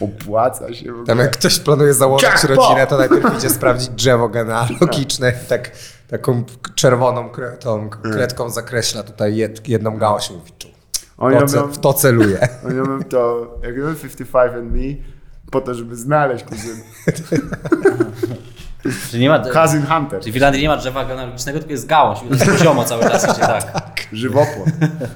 Opłaca 0.00 0.74
się 0.74 0.86
w 0.86 0.90
ogóle. 0.90 1.06
Tam 1.06 1.18
jak 1.18 1.30
ktoś 1.30 1.58
planuje 1.60 1.94
założyć 1.94 2.28
Jackpot! 2.28 2.50
rodzinę, 2.56 2.86
to 2.86 2.98
najpierw 2.98 3.38
idzie 3.38 3.50
sprawdzić 3.60 3.88
drzewo 3.88 4.28
genealogiczne 4.28 5.32
i 5.44 5.48
tak, 5.48 5.70
taką 6.08 6.44
czerwoną 6.74 7.30
kre, 7.30 7.52
tą 7.52 7.90
kredką 7.90 8.50
zakreśla 8.50 9.02
tutaj 9.02 9.36
jed, 9.36 9.68
jedną 9.68 9.98
gałąź 9.98 10.30
i 10.30 10.34
mówi, 10.34 10.52
"Czu, 10.58 10.68
Oni 11.18 11.36
to, 11.36 11.40
robią, 11.40 11.72
w 11.72 11.78
to 11.78 11.94
celuje. 11.94 12.48
oni 12.66 12.74
robią 12.78 13.02
to, 13.04 13.46
jak 13.62 13.78
robią 13.78 13.94
55 13.94 14.54
and 14.54 14.72
me, 14.72 14.80
po 15.50 15.60
to, 15.60 15.74
żeby 15.74 15.96
znaleźć 15.96 16.44
kuzyn. 16.44 16.80
Czyli 19.10 19.22
nie 19.22 19.28
ma... 19.28 19.38
Cousin 19.38 19.86
Hunter. 19.86 20.20
Czyli 20.20 20.32
w 20.32 20.36
Irlandii 20.36 20.62
nie 20.62 20.68
ma 20.68 20.76
drzewa 20.76 21.04
genealogicznego, 21.04 21.58
tylko 21.58 21.72
jest 21.72 21.86
gałąź 21.86 22.18
i 22.22 22.26
to 22.28 22.34
jest 22.34 22.46
poziomo 22.50 22.84
cały 22.84 23.02
czas 23.02 23.24
idzie 23.24 23.46
tak. 23.56 24.06
Żywopłot. 24.12 24.68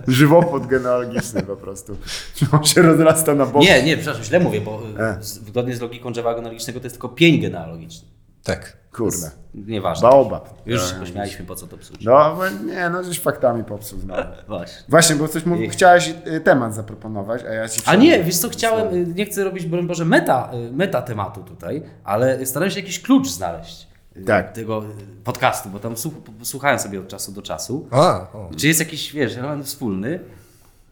Żywopłot 0.08 0.66
genealogiczny 0.66 1.42
po 1.42 1.56
prostu. 1.56 1.96
On 2.52 2.64
się 2.64 2.82
rozrasta 2.82 3.34
na 3.34 3.46
bok. 3.46 3.62
Nie, 3.62 3.82
nie, 3.82 3.96
przepraszam, 3.96 4.24
źle 4.24 4.40
mówię, 4.40 4.60
bo 4.60 4.82
E. 4.98 5.16
zgodnie 5.20 5.76
z 5.76 5.80
logiką 5.80 6.12
drzewa 6.12 6.34
genealogicznego 6.34 6.80
to 6.80 6.86
jest 6.86 6.96
tylko 6.96 7.08
pień 7.08 7.40
genealogiczny. 7.40 8.08
Tak. 8.44 8.76
Kurde. 8.96 9.30
Nieważne. 9.54 10.08
Baobab. 10.08 10.48
Już 10.66 10.90
się 10.90 10.94
pośmialiśmy, 10.94 11.44
po 11.44 11.54
co 11.54 11.66
to 11.66 11.78
psuć. 11.78 12.04
No, 12.04 12.38
nie, 12.66 12.90
no 12.90 13.04
żeś 13.04 13.20
faktami 13.20 13.64
popsuł 13.64 13.98
znowu. 13.98 14.22
Właśnie. 14.48 14.84
Właśnie, 14.88 15.16
bo 15.16 15.28
coś 15.28 15.42
chciałeś 15.70 16.14
y, 16.26 16.40
temat 16.40 16.74
zaproponować, 16.74 17.42
a 17.44 17.52
ja 17.52 17.68
ci... 17.68 17.80
A 17.86 17.94
nie, 17.94 18.24
wiesz 18.24 18.38
co, 18.38 18.48
chciałem, 18.48 18.94
y, 18.94 19.06
nie 19.06 19.26
chcę 19.26 19.44
robić, 19.44 19.66
broń 19.66 19.86
Boże, 19.86 20.04
meta, 20.04 20.50
y, 20.68 20.72
meta 20.72 21.02
tematu 21.02 21.42
tutaj, 21.42 21.82
ale 22.04 22.46
staram 22.46 22.70
się 22.70 22.80
jakiś 22.80 23.02
klucz 23.02 23.28
znaleźć 23.28 23.88
Tak. 24.26 24.52
tego 24.52 24.82
podcastu, 25.24 25.68
bo 25.68 25.78
tam 25.78 25.96
słuch- 25.96 26.14
słuchałem 26.42 26.78
sobie 26.78 27.00
od 27.00 27.08
czasu 27.08 27.32
do 27.32 27.42
czasu. 27.42 27.88
A, 27.90 28.26
o. 28.32 28.50
Czy 28.56 28.68
jest 28.68 28.80
jakiś, 28.80 29.12
wiesz, 29.12 29.36
element 29.36 29.66
wspólny? 29.66 30.20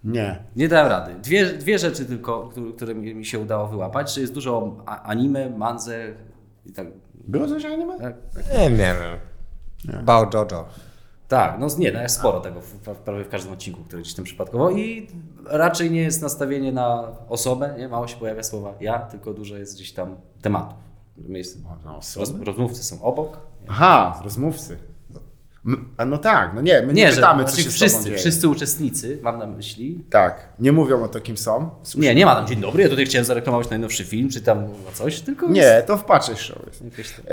Nie. 0.05 0.39
Nie 0.57 0.69
dałem 0.69 0.89
rady. 0.89 1.15
Dwie, 1.15 1.47
dwie 1.47 1.79
rzeczy 1.79 2.05
tylko, 2.05 2.51
które, 2.77 2.95
mi 2.95 3.25
się 3.25 3.39
udało 3.39 3.69
wyłapać. 3.69 4.15
Czy 4.15 4.21
jest 4.21 4.33
dużo 4.35 4.77
anime, 4.87 5.51
manze 5.51 6.15
i 6.67 6.73
tak. 6.73 6.87
Było 7.15 7.49
coś 7.49 7.65
anime? 7.65 7.99
tak? 8.01 8.15
Nie, 8.53 8.71
nie 8.71 8.77
wiem. 8.77 10.05
Bao 10.05 10.31
Jojo. 10.35 10.67
Tak, 11.29 11.59
no 11.59 11.67
nie, 11.79 11.93
no 11.93 12.01
jest 12.03 12.17
sporo 12.17 12.41
tego 12.41 12.61
w, 12.61 12.67
w, 12.67 12.97
prawie 12.97 13.25
w 13.25 13.29
każdym 13.29 13.53
odcinku, 13.53 13.85
który 13.85 14.03
gdzieś 14.03 14.15
tam 14.15 14.25
przypadkowo 14.25 14.71
i 14.71 15.09
raczej 15.47 15.91
nie 15.91 16.01
jest 16.01 16.23
nastawienie 16.23 16.73
na 16.73 17.13
osobę, 17.29 17.75
nie? 17.79 17.89
Mało 17.89 18.09
się 18.09 18.17
pojawia 18.17 18.43
słowa 18.43 18.75
ja, 18.81 18.99
tylko 18.99 19.35
dużo 19.35 19.57
jest 19.57 19.75
gdzieś 19.75 19.93
tam 19.93 20.17
tematów. 20.43 20.79
Jest, 21.29 21.59
osobę? 21.99 22.45
rozmówcy 22.45 22.85
są 22.85 23.03
obok. 23.03 23.41
Aha, 23.69 24.21
rozmówcy. 24.25 24.79
A 25.97 26.05
no 26.05 26.19
tak, 26.19 26.53
no 26.55 26.63
nie, 26.63 26.83
my 26.83 26.87
nie, 26.87 27.03
Nie, 27.03 27.11
że 27.11 27.17
pytamy, 27.17 27.45
co 27.45 27.51
znaczy 27.51 27.63
się 27.65 27.71
wszyscy, 27.71 28.17
wszyscy 28.17 28.49
uczestnicy, 28.49 29.19
mam 29.23 29.39
na 29.39 29.47
myśli. 29.47 30.05
Tak, 30.11 30.49
nie 30.59 30.73
mówią 30.73 31.03
o 31.03 31.09
to, 31.09 31.21
kim 31.21 31.37
są. 31.37 31.71
Nie, 31.97 32.15
nie 32.15 32.27
ma 32.27 32.35
tam 32.35 32.47
dzień 32.47 32.61
dobry, 32.61 32.83
ja 32.83 32.89
tutaj 32.89 33.07
chciałem 33.07 33.25
zareklamować 33.25 33.71
najnowszy 33.71 34.05
film, 34.05 34.31
czy 34.31 34.41
tam 34.41 34.67
coś, 34.93 35.21
tylko. 35.21 35.49
Nie, 35.49 35.83
to 35.87 35.97
w 35.97 36.05
Patrzeć 36.05 36.39
Show 36.39 36.59
jest. 36.67 36.83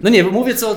No 0.00 0.10
nie, 0.10 0.24
bo 0.24 0.30
mówię 0.30 0.54
co. 0.54 0.76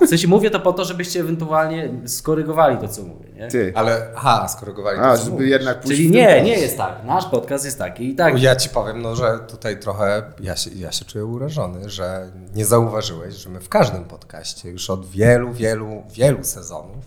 W 0.00 0.08
sensie 0.08 0.28
mówię 0.28 0.50
to 0.50 0.60
po 0.60 0.72
to, 0.72 0.84
żebyście 0.84 1.20
ewentualnie 1.20 1.90
skorygowali 2.06 2.78
to, 2.78 2.88
co 2.88 3.02
mówię. 3.02 3.28
Nie? 3.34 3.48
ty. 3.48 3.72
Ale, 3.76 4.06
aha, 4.16 4.48
skorygowali 4.48 4.98
A, 4.98 5.02
to, 5.12 5.16
co 5.18 5.24
żeby 5.24 5.32
mówisz. 5.36 5.50
jednak 5.50 5.80
pójść 5.80 5.96
Czyli 5.96 6.08
w 6.08 6.12
nie, 6.12 6.42
nie 6.42 6.58
jest 6.58 6.76
tak. 6.76 7.04
Nasz 7.04 7.24
podcast 7.26 7.64
jest 7.64 7.78
taki 7.78 8.08
i 8.10 8.14
tak. 8.14 8.42
Ja 8.42 8.56
ci 8.56 8.68
powiem, 8.68 9.02
no, 9.02 9.16
że 9.16 9.38
tutaj 9.48 9.80
trochę 9.80 10.22
ja 10.40 10.56
się, 10.56 10.70
ja 10.70 10.92
się 10.92 11.04
czuję 11.04 11.24
urażony, 11.24 11.90
że 11.90 12.30
nie 12.54 12.64
zauważyłeś, 12.64 13.34
że 13.34 13.50
my 13.50 13.60
w 13.60 13.68
każdym 13.68 14.04
podcaście 14.04 14.70
już 14.70 14.90
od 14.90 15.06
wielu, 15.06 15.52
wielu, 15.52 16.02
wielu 16.12 16.44
sezonów 16.44 17.04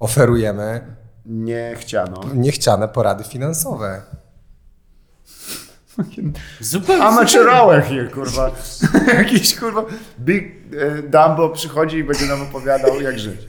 oferujemy 0.00 0.80
Nie 1.26 1.74
chciano. 1.78 2.20
niechciane 2.34 2.88
porady 2.88 3.24
finansowe. 3.24 4.00
Zupełnie. 6.60 7.04
Amaczerałem 7.04 7.82
je, 7.94 8.04
kurwa. 8.04 8.50
Jakiś, 9.18 9.56
kurwa, 9.56 9.84
Big 10.20 10.44
e, 10.78 11.02
Dumbo 11.02 11.48
przychodzi 11.48 11.96
i 11.96 12.04
będzie 12.04 12.26
nam 12.26 12.42
opowiadał, 12.42 13.00
jak 13.00 13.18
żyć. 13.18 13.40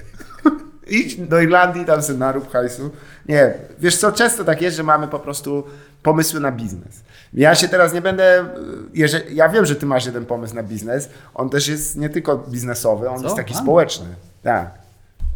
Idź 0.87 1.15
do 1.15 1.41
Irlandii, 1.41 1.85
tam 1.85 2.01
sobie 2.01 2.19
narób 2.19 2.51
hajsu. 2.51 2.91
Nie, 3.29 3.53
wiesz 3.79 3.97
co, 3.97 4.11
często 4.11 4.43
tak 4.43 4.61
jest, 4.61 4.77
że 4.77 4.83
mamy 4.83 5.07
po 5.07 5.19
prostu 5.19 5.63
pomysły 6.03 6.39
na 6.39 6.51
biznes. 6.51 7.03
Ja 7.33 7.55
się 7.55 7.67
teraz 7.67 7.93
nie 7.93 8.01
będę, 8.01 8.45
jeżeli, 8.93 9.35
ja 9.35 9.49
wiem, 9.49 9.65
że 9.65 9.75
ty 9.75 9.85
masz 9.85 10.05
jeden 10.05 10.25
pomysł 10.25 10.55
na 10.55 10.63
biznes, 10.63 11.09
on 11.33 11.49
też 11.49 11.67
jest 11.67 11.97
nie 11.97 12.09
tylko 12.09 12.37
biznesowy, 12.37 13.09
on 13.09 13.17
Co? 13.17 13.23
jest 13.23 13.35
taki 13.35 13.53
Mam? 13.53 13.63
społeczny. 13.63 14.05
Tak. 14.43 14.71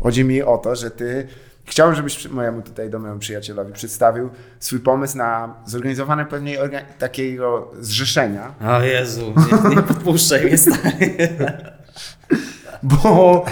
Chodzi 0.04 0.24
mi 0.24 0.44
o 0.44 0.58
to, 0.58 0.76
że 0.76 0.92
ty 0.92 1.28
chciałbym, 1.66 1.96
żebyś 1.96 2.30
mojemu 2.30 2.62
tutaj 2.62 2.90
domowemu 2.90 3.20
przyjacielowi 3.20 3.74
przedstawił 3.74 4.30
swój 4.60 4.80
pomysł 4.80 5.18
na 5.18 5.56
zorganizowane 5.66 6.26
pewnej 6.26 6.58
orga- 6.60 6.84
takiego 7.00 7.72
zrzeszenia, 7.80 8.54
O 8.62 8.82
Jezu, 8.82 9.34
nie, 9.70 9.76
nie 9.76 9.82
podpuszczaj 9.84 10.46
mnie 10.46 10.58
stary. 10.58 11.16
bo 12.84 13.46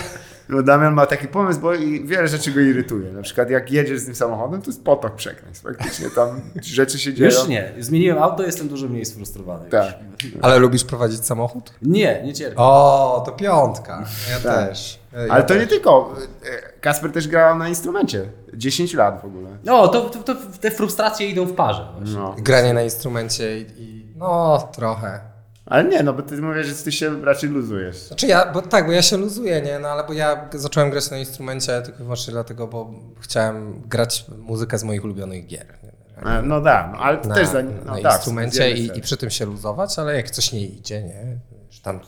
no 0.49 0.64
Damian 0.64 0.93
ma 0.93 1.05
taki 1.05 1.28
pomysł, 1.28 1.59
bo 1.59 1.74
i 1.74 2.03
wiele 2.05 2.28
rzeczy 2.28 2.51
go 2.51 2.59
irytuje. 2.59 3.11
Na 3.11 3.22
przykład 3.22 3.49
jak 3.49 3.72
jedziesz 3.72 3.99
z 3.99 4.05
tym 4.05 4.16
samochodem, 4.16 4.61
to 4.61 4.68
jest 4.68 4.84
potok 4.84 5.16
przekleństw. 5.16 5.64
Faktycznie 5.64 6.09
tam 6.09 6.41
rzeczy 6.61 6.99
się 6.99 7.14
dzieją. 7.14 7.32
Już 7.32 7.47
nie. 7.47 7.72
Zmieniłem 7.80 8.18
auto, 8.24 8.43
jestem 8.43 8.68
dużo 8.68 8.88
mniej 8.88 9.05
sfrustrowany. 9.05 9.70
Tak. 9.70 9.93
Ale 10.41 10.59
lubisz 10.59 10.84
prowadzić 10.84 11.26
samochód? 11.26 11.74
Nie, 11.82 12.24
nie 12.24 12.34
cierpię. 12.34 12.57
O, 12.57 13.24
to 13.26 13.32
piątka. 13.32 14.05
Ja 14.30 14.39
Tak. 14.39 14.70
też. 14.70 14.99
Ja 15.14 15.34
Ale 15.34 15.41
to 15.43 15.47
też. 15.47 15.59
nie 15.59 15.68
tylko. 15.68 16.16
e, 16.45 16.80
Kasper 16.80 17.11
też 17.11 17.28
grał 17.28 17.57
na 17.57 17.70
instrumencie. 17.70 18.30
10 18.53 18.93
lat 18.93 19.22
w 19.22 19.26
ogóle. 19.26 19.49
No, 19.64 19.88
to, 19.88 20.01
to, 20.09 20.20
to 20.24 20.36
te 20.61 20.72
frustracje 20.72 21.28
idą 21.28 21.45
w 21.45 21.53
parze. 21.53 21.88
No. 22.16 22.36
Granie 22.38 22.74
na 22.74 22.82
instrumencie 22.84 23.59
i, 23.59 23.66
i 23.78 24.14
no 24.16 24.57
trochę. 24.76 25.20
Ale 25.66 25.84
nie, 25.84 26.03
no 26.03 26.14
bo 26.14 26.22
ty 26.22 26.41
mówisz, 26.41 26.68
że 26.68 26.76
ty 26.76 26.91
się 26.91 27.22
raczej 27.26 27.49
luzujesz. 27.49 27.97
Znaczy 27.97 28.28
ja, 28.28 28.51
bo 28.53 28.61
tak, 28.61 28.86
bo 28.86 28.91
ja 28.91 29.01
się 29.01 29.18
luzuję, 29.18 29.61
nie? 29.61 29.80
No 29.80 29.88
ale 29.88 30.03
bo 30.03 30.14
ja 30.14 30.49
zacząłem 30.53 30.89
grać 30.89 31.11
na 31.11 31.18
instrumencie 31.18 31.82
tylko 31.82 31.99
i 31.99 32.03
wyłącznie 32.03 32.32
dlatego, 32.34 32.68
bo 32.68 32.91
chciałem 33.20 33.82
grać 33.82 34.26
muzykę 34.38 34.78
z 34.78 34.84
moich 34.84 35.03
ulubionych 35.03 35.47
gier. 35.47 35.66
Nie? 35.84 36.32
E, 36.32 36.41
No 36.41 36.61
da, 36.61 36.89
no, 36.93 36.97
ale 36.97 37.18
to 37.18 37.28
Na, 37.30 37.36
też 37.36 37.47
za, 37.47 37.64
na 37.64 37.72
no, 37.86 38.01
tak, 38.01 38.14
instrumencie 38.16 38.72
i, 38.72 38.97
i 38.97 39.01
przy 39.01 39.18
tym 39.18 39.30
się 39.30 39.45
luzować, 39.45 39.99
ale 39.99 40.16
jak 40.16 40.32
coś 40.32 40.51
nie 40.53 40.66
idzie, 40.66 41.03
nie? 41.03 41.38
Że 41.70 41.82
tam 41.82 41.99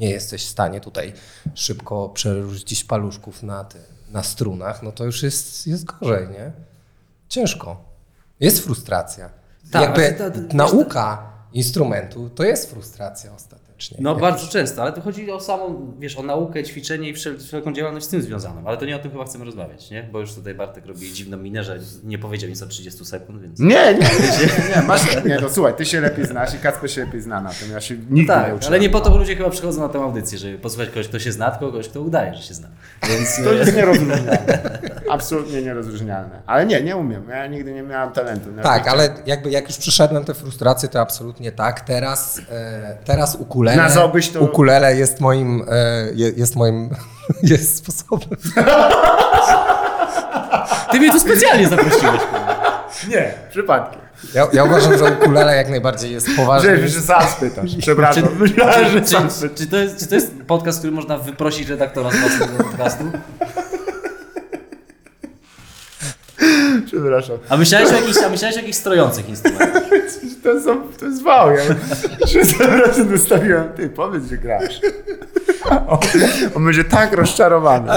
nie 0.00 0.10
jesteś 0.10 0.44
w 0.46 0.48
stanie 0.48 0.80
tutaj 0.80 1.12
szybko 1.54 2.08
przerzucić 2.08 2.84
paluszków 2.84 3.42
na, 3.42 3.64
ty, 3.64 3.78
na 4.08 4.22
strunach, 4.22 4.82
no 4.82 4.92
to 4.92 5.04
już 5.04 5.22
jest, 5.22 5.66
jest 5.66 5.84
gorzej, 5.84 6.28
nie? 6.28 6.52
Ciężko. 7.28 7.84
Jest 8.40 8.64
frustracja. 8.64 9.30
Tak, 9.72 9.82
Jakby 9.82 10.12
to- 10.18 10.30
to- 10.30 10.40
wiesz, 10.42 10.52
nauka 10.52 11.32
instrumentu 11.52 12.30
to 12.30 12.44
jest 12.44 12.70
frustracja 12.70 13.34
ostatecznie. 13.34 13.69
No 13.98 14.10
Jak- 14.10 14.20
bardzo 14.20 14.46
często, 14.46 14.82
ale 14.82 14.92
to 14.92 15.00
chodzi 15.00 15.30
o 15.30 15.40
samą, 15.40 15.92
wiesz, 15.98 16.16
o 16.16 16.22
naukę, 16.22 16.64
ćwiczenie 16.64 17.08
i 17.08 17.14
wszel- 17.14 17.38
wszelką 17.38 17.72
działalność 17.72 18.06
z 18.06 18.08
tym 18.08 18.22
związaną. 18.22 18.62
Ale 18.66 18.76
to 18.76 18.84
nie 18.84 18.96
o 18.96 18.98
tym 18.98 19.10
chyba 19.10 19.24
chcemy 19.24 19.44
rozmawiać, 19.44 19.90
nie? 19.90 20.02
Bo 20.12 20.20
już 20.20 20.34
tutaj 20.34 20.54
Bartek 20.54 20.86
robi 20.86 21.12
dziwną 21.12 21.36
minę, 21.36 21.64
że 21.64 21.78
nie 22.04 22.18
powiedział 22.18 22.50
nic 22.50 22.62
o 22.62 22.66
30 22.66 23.04
sekund, 23.04 23.42
więc... 23.42 23.58
Nie, 23.58 23.68
nie, 23.68 23.92
nie, 23.94 23.98
nie, 23.98 24.76
nie, 24.76 24.82
masz, 24.82 25.24
nie, 25.24 25.38
no 25.42 25.48
słuchaj, 25.48 25.74
ty 25.74 25.86
się 25.86 26.00
lepiej 26.00 26.26
znasz 26.26 26.54
i 26.54 26.58
Kacper 26.58 26.90
się 26.92 27.04
lepiej 27.04 27.20
zna 27.20 27.40
na 27.40 27.50
tym, 27.50 27.70
ja 27.72 27.80
się 27.80 27.94
nigdy 27.94 28.14
nie 28.14 28.26
Tak, 28.26 28.44
uczyłem. 28.56 28.62
ale 28.66 28.80
nie 28.80 28.90
po 28.90 29.00
to 29.00 29.18
ludzie 29.18 29.36
chyba 29.36 29.50
przychodzą 29.50 29.80
na 29.80 29.88
tę 29.88 29.98
audycję, 29.98 30.38
żeby 30.38 30.58
posłuchać 30.58 30.88
kogoś, 30.88 31.08
kto 31.08 31.18
się 31.18 31.32
zna, 31.32 31.50
tylko 31.50 31.66
kogoś, 31.66 31.88
kto 31.88 32.00
udaje, 32.00 32.34
że 32.34 32.42
się 32.42 32.54
zna. 32.54 32.68
Więc 33.08 33.44
To 33.44 33.52
jest 33.52 33.76
nierozróżnialne. 33.76 34.38
Absolutnie 35.10 35.62
nierozróżnialne. 35.62 36.42
Ale 36.46 36.66
nie, 36.66 36.82
nie 36.82 36.96
umiem. 36.96 37.28
Ja 37.28 37.46
nigdy 37.46 37.72
nie 37.72 37.82
miałem 37.82 38.12
talentu. 38.12 38.50
Nie 38.52 38.62
Tak, 38.62 38.88
ale 38.88 39.08
jakby 39.26 39.50
jak 39.50 39.68
już 39.68 39.76
przeszedłem 39.76 40.24
te 40.24 40.34
frustracje, 40.34 40.88
to 40.88 41.00
absolutnie 41.00 41.52
tak. 41.52 41.80
Teraz, 41.80 42.40
e, 42.50 42.96
teraz 43.04 43.36
ukulele, 43.70 43.82
Nazwałbyś 43.88 44.28
to- 44.30 44.40
ukulele 44.40 44.96
jest 44.96 45.20
moim, 45.20 45.64
e, 45.70 46.06
je- 46.14 46.32
jest 46.36 46.56
moim, 46.56 46.90
jest 47.42 47.76
sposobem. 47.76 48.28
ty 50.92 50.98
mnie 50.98 51.12
tu 51.12 51.20
specjalnie 51.20 51.68
zaprosiłeś. 51.68 52.20
Nie, 53.08 53.34
przypadkiem. 53.50 54.00
Ja, 54.34 54.46
ja 54.52 54.64
uważam, 54.64 54.98
że 54.98 55.04
ukulele 55.04 55.56
jak 55.56 55.70
najbardziej 55.70 56.12
jest 56.12 56.26
poważny. 56.36 56.76
Że, 56.80 56.88
że 56.88 57.00
sam 57.00 57.22
spytasz. 57.36 57.70
Przepraszam. 57.78 58.22
Czy, 58.22 58.54
czy, 58.54 58.54
spytasz. 58.90 59.32
czy, 59.56 59.66
to 59.66 59.76
jest, 59.76 59.98
czy 59.98 60.06
to 60.06 60.14
jest 60.14 60.32
podcast, 60.46 60.78
który 60.78 60.92
można 60.92 61.18
wyprosić 61.18 61.68
redaktora 61.68 62.10
z 62.10 62.16
własnego 62.16 62.64
podcastu? 62.64 63.04
Przepraszam. 66.86 67.36
A 67.48 67.56
myślałeś 67.56 67.90
o 67.90 67.94
jakichś, 67.94 68.18
a 68.18 68.28
myślałeś 68.28 68.56
o 68.56 68.60
jakichś 68.60 68.78
strojących 68.78 69.28
instrumentach? 69.28 69.82
To, 70.42 70.60
są, 70.60 70.82
to 70.98 71.06
jest 71.06 71.22
wał. 71.22 71.50
Ja 71.50 72.26
się 72.26 72.40
razem 72.86 73.08
wystawiłem. 73.08 73.68
Ty, 73.76 73.88
powiedz, 73.88 74.24
że 74.30 74.36
grasz. 74.36 74.80
On, 75.88 75.98
on 76.54 76.64
będzie 76.64 76.84
tak 76.84 77.12
rozczarowany. 77.12 77.92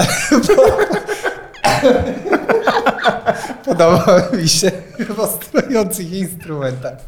Podoba 3.64 4.22
mi 4.32 4.48
się 4.48 4.70
w 4.98 5.44
strojących 5.44 6.12
instrumentach. 6.12 6.98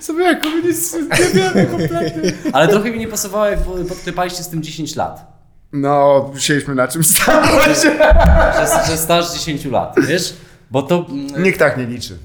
Sobie 0.00 0.24
jako 0.24 0.48
nie 0.48 1.28
wiemy 1.34 1.66
kompletnie. 1.66 2.32
Ale 2.52 2.68
trochę 2.68 2.90
mi 2.90 2.98
nie 2.98 3.08
pasowało, 3.08 3.46
jak 3.46 3.58
podklepaliście 3.88 4.42
z 4.42 4.48
tym 4.48 4.62
10 4.62 4.96
lat. 4.96 5.41
No, 5.72 6.30
musieliśmy 6.34 6.74
na 6.74 6.88
czymś 6.88 7.06
stanąć. 7.06 7.64
Że, 7.82 8.86
że 8.86 8.96
staż 8.96 9.32
10 9.32 9.64
lat, 9.64 9.94
wiesz? 10.08 10.34
Bo 10.70 10.82
to... 10.82 11.06
Nikt 11.38 11.58
tak 11.58 11.76
nie 11.78 11.86
liczy. 11.86 12.18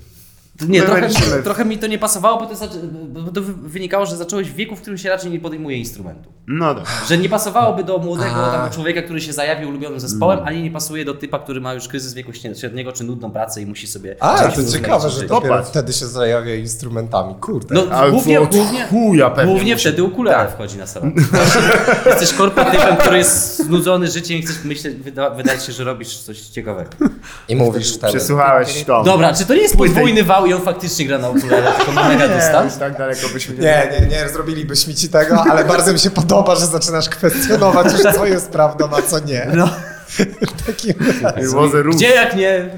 Nie, 0.67 0.81
trochę, 0.81 1.09
trochę 1.43 1.65
mi 1.65 1.77
to 1.77 1.87
nie 1.87 1.97
pasowało, 1.99 2.39
bo 2.39 2.45
to, 2.45 2.53
zaczę- 2.55 2.87
bo 3.07 3.31
to 3.31 3.41
wy- 3.41 3.53
wynikało, 3.53 4.05
że 4.05 4.17
zacząłeś 4.17 4.49
w 4.51 4.55
wieku, 4.55 4.75
w 4.75 4.81
którym 4.81 4.97
się 4.97 5.09
raczej 5.09 5.31
nie 5.31 5.39
podejmuje 5.39 5.77
instrumentu. 5.77 6.31
No 6.47 6.75
dobra. 6.75 6.91
Że 7.09 7.17
nie 7.17 7.29
pasowałoby 7.29 7.83
do 7.83 7.97
młodego 7.97 8.29
tam, 8.35 8.69
człowieka, 8.71 9.01
który 9.01 9.21
się 9.21 9.33
zajawi 9.33 9.65
ulubionym 9.65 9.99
zespołem, 9.99 10.39
ani 10.45 10.63
nie 10.63 10.71
pasuje 10.71 11.05
do 11.05 11.13
typa, 11.13 11.39
który 11.39 11.61
ma 11.61 11.73
już 11.73 11.87
kryzys 11.87 12.13
wieku 12.13 12.31
średniego 12.33 12.91
czy 12.91 13.03
nudną 13.03 13.31
pracę 13.31 13.61
i 13.61 13.65
musi 13.65 13.87
sobie... 13.87 14.15
A, 14.19 14.47
to 14.47 14.63
ciekawe, 14.71 15.09
że 15.09 15.27
dopiero 15.27 15.63
wtedy 15.63 15.93
się 15.93 16.05
zajawia 16.07 16.55
instrumentami. 16.55 17.35
Kurde. 17.35 17.75
No 17.75 17.83
Ale 17.91 18.11
głównie, 18.11 18.41
od 18.41 18.55
głównie, 18.55 18.85
chuja 18.85 19.29
pewnie 19.29 19.53
głównie 19.53 19.73
musi- 19.75 19.79
wtedy 19.81 20.03
ukulele 20.03 20.37
Tak. 20.37 20.51
wchodzi 20.53 20.77
na 20.77 20.87
salon. 20.87 21.13
Jesteś 22.05 22.33
korporatypem, 22.33 22.97
który 22.97 23.17
jest 23.17 23.57
znudzony 23.57 24.07
życiem 24.07 24.37
i 24.37 24.41
chcesz 24.41 24.63
myśleć, 24.63 24.95
wyda, 24.95 25.29
wydaje 25.29 25.59
się, 25.59 25.71
że 25.71 25.83
robisz 25.83 26.17
coś 26.17 26.39
ciekawego. 26.41 26.89
I 27.49 27.55
mówisz 27.55 27.93
wtedy. 27.97 28.13
Przesłuchałeś 28.17 28.83
to. 28.83 29.03
Dobra, 29.03 29.33
czy 29.33 29.45
to 29.45 29.53
nie 29.53 29.61
jest 29.61 29.77
podwójny 29.77 30.23
wał 30.23 30.46
i 30.49 30.53
on 30.53 30.61
faktycznie 30.61 31.05
gra 31.05 31.17
na 31.17 31.29
ukulele, 31.29 31.71
tylko 31.71 31.91
ma 31.91 32.09
mega 32.09 32.27
Nie, 32.27 32.35
dystans? 32.35 32.77
tak 32.77 32.97
daleko 32.97 33.27
byśmy 33.33 33.55
nie 33.55 33.61
Nie, 33.61 33.99
nie, 34.01 34.07
nie 34.07 34.29
zrobilibyśmy 34.29 34.93
ci 34.93 35.09
tego, 35.09 35.43
ale 35.51 35.65
bardzo 35.65 35.93
mi 35.93 35.99
się 35.99 36.09
podoba, 36.09 36.55
że 36.55 36.65
zaczynasz 36.65 37.09
kwestionować 37.09 37.93
już 37.93 38.01
co 38.15 38.25
jest 38.25 38.49
prawdą, 38.49 38.89
a 38.97 39.01
co 39.01 39.19
nie. 39.19 39.47
No. 39.53 39.69
Roof. 41.73 41.95
Gdzie 41.95 42.09
jak 42.09 42.35
nie. 42.35 42.69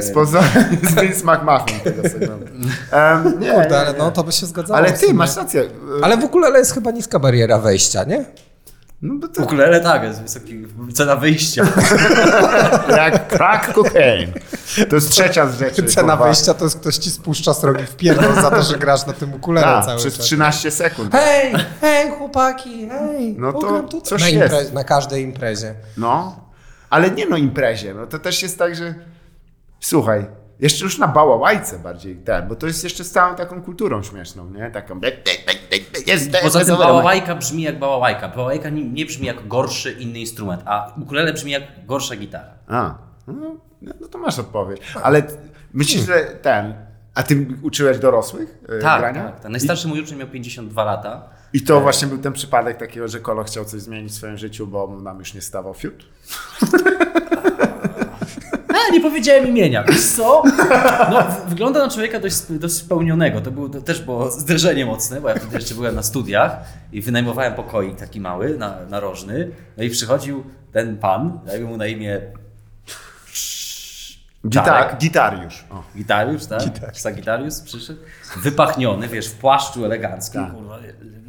Spoza 0.10 0.42
z 0.90 1.00
Vince 1.00 1.24
McMahon 1.24 1.80
tego 1.84 2.02
segmentu. 2.02 2.46
Um, 2.92 3.40
nie, 3.40 3.52
Kurde, 3.52 3.80
ale 3.80 3.92
no 3.98 4.10
to 4.10 4.24
by 4.24 4.32
się 4.32 4.46
zgadzało. 4.46 4.78
ale 4.78 4.92
ty 4.92 5.14
masz 5.14 5.36
rację. 5.36 5.64
Ale 6.02 6.16
w 6.16 6.24
ogóle 6.24 6.58
jest 6.58 6.74
chyba 6.74 6.90
niska 6.90 7.18
bariera 7.18 7.58
wejścia, 7.58 8.04
nie? 8.04 8.24
No 9.02 9.14
bo 9.14 9.28
to 9.28 9.42
Ukulele 9.42 9.80
tak, 9.80 10.02
jest 10.02 10.22
wysoki, 10.22 10.66
cena 10.94 11.16
wyjścia. 11.16 11.64
jak 12.96 13.28
crack 13.28 13.72
cocaine. 13.74 14.32
To 14.88 14.94
jest 14.94 15.10
trzecia 15.10 15.46
z 15.46 15.58
rzeczy. 15.58 15.82
Cena 15.82 16.12
kurwa. 16.12 16.24
wejścia 16.24 16.54
to 16.54 16.64
jest 16.64 16.80
ktoś 16.80 16.96
ci 16.96 17.10
spuszcza 17.10 17.54
z 17.54 17.64
rogi 17.64 17.84
w 17.84 17.96
pierdol 17.96 18.34
za 18.34 18.50
to, 18.50 18.62
że 18.62 18.78
grasz 18.78 19.06
na 19.06 19.12
tym 19.12 19.34
ukulele 19.34 19.66
Tak, 19.66 19.84
cały 19.84 19.98
przez 19.98 20.16
czas. 20.16 20.26
13 20.26 20.70
sekund. 20.70 21.12
Hej, 21.12 21.54
hej 21.80 22.10
chłopaki, 22.10 22.88
hej, 22.88 23.34
No 23.38 23.52
to 23.52 23.80
tutaj. 23.82 24.02
coś 24.02 24.22
na, 24.22 24.28
jest. 24.28 24.54
impre- 24.54 24.72
na 24.72 24.84
każdej 24.84 25.24
imprezie. 25.24 25.74
No, 25.96 26.40
ale 26.90 27.10
nie 27.10 27.26
no 27.26 27.36
imprezie. 27.36 27.94
No 27.94 28.06
to 28.06 28.18
też 28.18 28.42
jest 28.42 28.58
tak, 28.58 28.76
że 28.76 28.94
słuchaj, 29.80 30.26
Jeszcze 30.60 30.84
już 30.84 30.98
na 30.98 31.08
bałałajce 31.08 31.78
bardziej 31.78 32.16
ten, 32.16 32.48
bo 32.48 32.56
to 32.56 32.66
jest 32.66 32.84
jeszcze 32.84 33.04
z 33.04 33.10
całą 33.10 33.36
taką 33.36 33.62
kulturą 33.62 34.02
śmieszną, 34.02 34.50
nie? 34.50 34.70
Taką... 34.70 35.00
Jest, 36.06 36.30
Poza 36.42 36.64
tym 36.64 36.76
bałałajka 36.76 37.34
brzmi 37.34 37.62
jak 37.62 37.78
bałałajka. 37.78 38.28
Bałałajka 38.28 38.68
nie, 38.68 38.84
nie 38.84 39.06
brzmi 39.06 39.26
jak 39.26 39.48
gorszy 39.48 39.92
inny 39.92 40.18
instrument, 40.18 40.62
a 40.64 40.92
ukulele 41.02 41.32
brzmi 41.32 41.50
jak 41.50 41.62
gorsza 41.86 42.16
gitara. 42.16 42.54
A, 42.68 42.94
no, 43.26 43.56
no 44.00 44.08
to 44.08 44.18
masz 44.18 44.38
odpowiedź. 44.38 44.80
Ale 45.02 45.22
myślisz, 45.72 46.06
że 46.06 46.20
ten... 46.42 46.74
A 47.14 47.22
ty 47.22 47.46
uczyłeś 47.62 47.98
dorosłych 47.98 48.58
e, 48.68 48.78
Tak, 48.82 49.00
grania? 49.00 49.24
tak. 49.24 49.40
tak. 49.40 49.50
Najstarszy 49.50 49.88
mój 49.88 50.00
uczeń 50.02 50.18
miał 50.18 50.28
52 50.28 50.84
lata. 50.84 51.28
I 51.52 51.62
to 51.62 51.80
właśnie 51.80 52.08
był 52.08 52.18
ten 52.18 52.32
przypadek 52.32 52.76
takiego, 52.76 53.08
że 53.08 53.20
Kolo 53.20 53.44
chciał 53.44 53.64
coś 53.64 53.80
zmienić 53.80 54.12
w 54.12 54.14
swoim 54.14 54.38
życiu, 54.38 54.66
bo 54.66 55.00
nam 55.02 55.18
już 55.18 55.34
nie 55.34 55.40
stawał 55.40 55.74
fiut? 55.74 56.04
A, 58.90 58.92
nie 58.92 59.00
powiedziałem 59.00 59.48
imienia. 59.48 59.84
Wiesz 59.84 60.06
co? 60.06 60.42
No, 61.10 61.24
wygląda 61.48 61.80
na 61.80 61.90
człowieka 61.90 62.20
dość, 62.20 62.36
dość 62.50 62.74
spełnionego. 62.74 63.40
To, 63.40 63.50
było, 63.50 63.68
to 63.68 63.80
też 63.80 64.00
było 64.02 64.30
zderzenie 64.30 64.86
mocne, 64.86 65.20
bo 65.20 65.28
ja 65.28 65.34
wtedy 65.34 65.56
jeszcze 65.56 65.74
byłem 65.74 65.94
na 65.94 66.02
studiach 66.02 66.56
i 66.92 67.00
wynajmowałem 67.02 67.54
pokoik 67.54 67.96
taki 67.96 68.20
mały, 68.20 68.58
na, 68.58 68.76
narożny. 68.90 69.50
No 69.76 69.84
i 69.84 69.90
przychodził 69.90 70.44
ten 70.72 70.96
pan, 70.98 71.40
dajmy 71.46 71.66
mu 71.66 71.76
na 71.76 71.86
imię 71.86 72.20
Gitar, 74.48 74.96
gitariusz. 74.98 75.64
O. 75.70 75.82
Gitariusz, 75.96 76.46
tak? 76.46 76.62
Sagitarius 76.92 77.60
przyszedł, 77.60 78.00
wypachniony, 78.36 79.08
wiesz, 79.08 79.28
w 79.28 79.34
płaszczu 79.34 79.84
eleganckim, 79.84 80.44
Tak. 80.44 80.52
kurwa, 80.54 80.78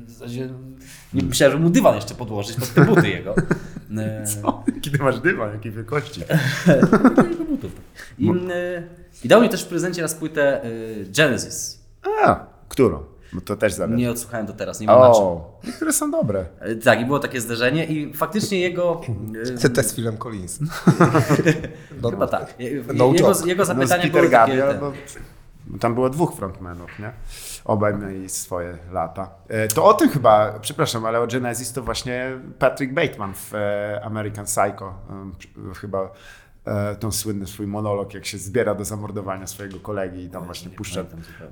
w 0.05 0.11
zasadzie 0.11 0.49
nie 1.13 1.23
myślałem, 1.23 1.57
że 1.57 1.63
mu 1.63 1.69
dywan 1.69 1.95
jeszcze 1.95 2.15
podłożyć 2.15 2.55
pod 2.55 2.73
te 2.73 2.85
buty 2.85 3.09
jego. 3.09 3.35
E, 3.97 4.25
O, 4.43 4.63
Kiedy 4.81 4.97
masz 4.97 5.19
dywan, 5.19 5.51
jakiej 5.53 5.71
wielkości. 5.71 6.21
jego 7.31 7.45
butów. 7.45 7.71
I, 8.19 8.29
e, 8.29 8.83
I 9.23 9.27
dał 9.27 9.41
mi 9.41 9.49
też 9.49 9.63
w 9.63 9.67
prezencie 9.67 10.01
raz 10.01 10.15
płytę 10.15 10.63
e, 10.63 10.69
Genesis. 11.17 11.79
A, 12.23 12.45
którą? 12.69 13.03
Bo 13.33 13.41
to 13.41 13.55
też 13.55 13.73
zależy. 13.73 13.97
Nie 13.97 14.11
odsłuchałem 14.11 14.45
do 14.45 14.53
teraz, 14.53 14.79
nie 14.79 14.87
mam 14.87 14.99
na 14.99 15.13
czym. 15.13 15.23
O, 15.23 15.59
niektóre 15.63 15.93
są 15.93 16.11
dobre. 16.11 16.45
Tak, 16.83 17.01
i 17.01 17.05
było 17.05 17.19
takie 17.19 17.41
zderzenie 17.41 17.85
i 17.85 18.13
faktycznie 18.13 18.59
jego... 18.59 19.01
To 19.75 19.81
jest 19.81 19.95
film 19.95 20.17
Collins. 20.17 20.59
Chyba 22.11 22.27
tak. 22.27 22.55
No 22.93 23.13
jego, 23.13 23.33
jego 23.45 23.57
No 23.57 23.65
z 23.65 23.67
zapytanie 23.67 24.03
Peter 24.03 24.11
było 24.11 24.23
takie... 24.23 24.29
Gabriel, 24.29 24.69
ten- 24.69 24.79
bo 24.79 24.93
tam 25.79 25.93
było 25.93 26.09
dwóch 26.09 26.35
frontmenów, 26.35 26.99
nie? 26.99 27.11
Obaj 27.65 27.97
mieli 27.97 28.29
swoje 28.29 28.77
lata. 28.91 29.29
E, 29.47 29.67
To 29.67 29.85
o 29.85 29.93
tym 29.93 30.09
chyba, 30.09 30.59
przepraszam, 30.61 31.05
ale 31.05 31.19
o 31.21 31.27
Genesis 31.27 31.73
to 31.73 31.81
właśnie 31.83 32.31
Patrick 32.59 32.93
Bateman 32.93 33.33
w 33.33 33.55
e, 33.55 34.01
American 34.03 34.45
Psycho 34.45 34.93
chyba 35.81 36.11
e, 36.65 36.95
ten 36.95 37.11
słynny 37.11 37.47
swój 37.47 37.67
monolog, 37.67 38.13
jak 38.13 38.25
się 38.25 38.37
zbiera 38.37 38.75
do 38.75 38.85
zamordowania 38.85 39.47
swojego 39.47 39.79
kolegi 39.79 40.23
i 40.23 40.29
tam 40.29 40.45
właśnie 40.45 40.69
puszcza 40.71 41.03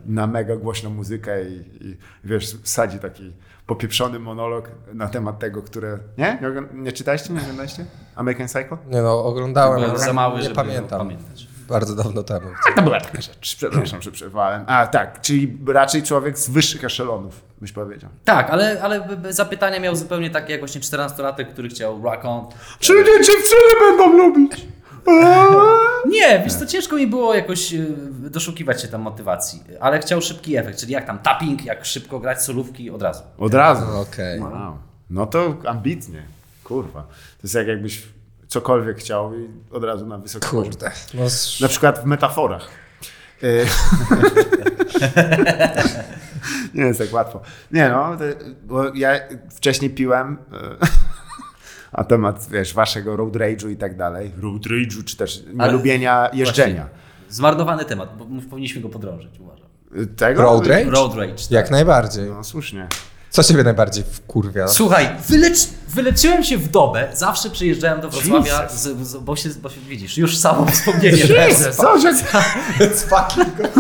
na 0.06 0.28
mega 0.28 0.56
głośną 0.56 0.90
muzykę 0.90 1.46
i, 1.50 1.88
i 1.88 1.98
wiesz, 2.24 2.58
sadzi 2.64 3.00
taki 3.00 3.34
popieprzony 3.68 4.20
monolog 4.20 4.70
na 4.94 5.08
temat 5.08 5.40
tego, 5.40 5.62
które... 5.62 6.00
Nie? 6.18 6.40
Nie, 6.42 6.82
nie 6.84 6.92
czytaliście? 6.92 7.34
Nie 7.34 7.42
oglądaliście? 7.42 7.86
American 8.16 8.48
Psycho? 8.48 8.78
Nie 8.88 9.02
no, 9.02 9.24
oglądałem, 9.26 9.76
Byłem 9.80 9.90
ale 9.96 10.00
za 10.00 10.14
mały, 10.14 10.36
nie 10.38 10.44
żeby 10.44 10.56
pamiętam. 10.56 11.00
pamiętać. 11.00 11.49
Bardzo 11.70 11.96
dawno 11.96 12.24
temu. 12.24 12.48
To 12.76 12.82
była 12.82 13.02
taka 13.02 13.22
rzecz. 13.22 13.38
Przepraszam, 13.42 14.02
że 14.02 14.12
przerwałem. 14.12 14.64
A 14.68 14.88
tak, 14.88 15.22
czyli 15.22 15.58
raczej 15.68 16.04
człowiek 16.04 16.40
z 16.40 16.50
wyższych 16.50 16.84
eszelonów, 16.84 17.42
byś 17.62 17.72
powiedział. 17.72 18.10
Tak, 18.26 18.50
ale, 18.50 18.82
ale 18.82 19.08
zapytania 19.30 19.80
miał 19.80 19.96
zupełnie 19.96 20.30
takie 20.30 20.52
jak 20.52 20.62
właśnie 20.62 20.82
14-latek, 20.82 21.46
który 21.46 21.70
chciał 21.70 22.04
rock 22.04 22.26
on. 22.26 22.46
Czy 22.80 22.94
nie 22.94 23.04
dziewczyny 23.04 23.80
będą 23.80 24.18
lubić? 24.18 24.52
Nie, 26.06 26.40
wiesz 26.44 26.54
co, 26.54 26.66
ciężko 26.66 26.96
mi 26.96 27.08
było 27.08 27.34
jakoś 27.34 27.74
y, 27.74 27.96
doszukiwać 28.30 28.82
się 28.82 28.88
tam 28.88 29.02
motywacji, 29.02 29.64
ale 29.80 30.00
chciał 30.00 30.22
szybki 30.22 30.58
efekt, 30.58 30.80
czyli 30.80 30.94
jak 30.94 31.06
tam 31.06 31.20
tapping, 31.20 31.66
jak 31.66 31.86
szybko 31.86 32.20
grać 32.20 32.44
solówki 32.44 32.90
od 32.92 33.02
razu. 33.02 33.24
Od 33.38 33.54
razu. 33.54 33.98
Okej. 33.98 34.40
Wow. 34.40 34.78
No 35.10 35.26
to 35.26 35.58
ambitnie. 35.68 36.24
Kurwa. 36.64 37.02
To 37.02 37.44
jest 37.44 37.56
jak 37.56 37.68
jakbyś 37.68 38.04
cokolwiek 38.50 38.98
chciał 38.98 39.34
i 39.34 39.50
od 39.72 39.84
razu 39.84 40.06
na 40.08 40.18
wysoki 40.18 40.48
poziom. 40.48 40.64
Kurde. 40.64 40.92
No, 41.14 41.24
Na 41.62 41.68
przykład 41.68 42.00
w 42.04 42.06
metaforach. 42.06 42.70
Y- 43.44 43.66
nie 46.74 46.84
jest 46.84 47.00
tak 47.00 47.14
łatwo. 47.14 47.42
Nie 47.72 47.90
no, 47.90 48.18
bo 48.64 48.96
ja 48.96 49.20
wcześniej 49.56 49.90
piłem 49.92 50.34
y, 50.34 50.38
a 51.92 52.04
temat, 52.04 52.48
wiesz, 52.52 52.74
waszego 52.74 53.16
road 53.16 53.34
rage'u 53.34 53.70
i 53.70 53.78
tak 53.78 53.98
dalej. 53.98 54.32
Road 54.42 54.62
rage'u, 54.62 55.04
czy 55.04 55.18
też 55.18 55.44
nielubienia 55.54 56.30
jeżdżenia. 56.34 56.90
Zmarnowany 57.30 57.86
temat, 57.86 58.18
bo 58.18 58.26
powinniśmy 58.50 58.82
go 58.82 58.90
podrążyć, 58.90 59.40
uważam. 59.40 59.68
Tego? 60.16 60.42
Road 60.42 60.68
rage? 60.68 60.90
Road 60.90 61.16
rage. 61.16 61.34
Tak. 61.34 61.52
Jak 61.52 61.72
najbardziej. 61.72 62.30
No 62.30 62.44
słusznie. 62.44 62.88
Co 63.30 63.44
ciebie 63.44 63.64
najbardziej 63.64 64.04
wkurwia? 64.12 64.68
Słuchaj, 64.68 65.10
wylecz, 65.28 65.58
wyleczyłem 65.88 66.44
się 66.44 66.58
w 66.58 66.68
dobę, 66.68 67.08
zawsze 67.14 67.50
przyjeżdżałem 67.50 68.02
do 68.02 68.10
Wrocławia, 68.10 68.70
z, 68.70 69.08
z, 69.08 69.18
bo, 69.18 69.36
się, 69.36 69.50
bo 69.62 69.70
się 69.70 69.80
widzisz, 69.82 70.18
już 70.18 70.38
samo 70.38 70.66
wspomnienie. 70.66 71.18
Co, 71.78 72.00
że... 72.00 72.14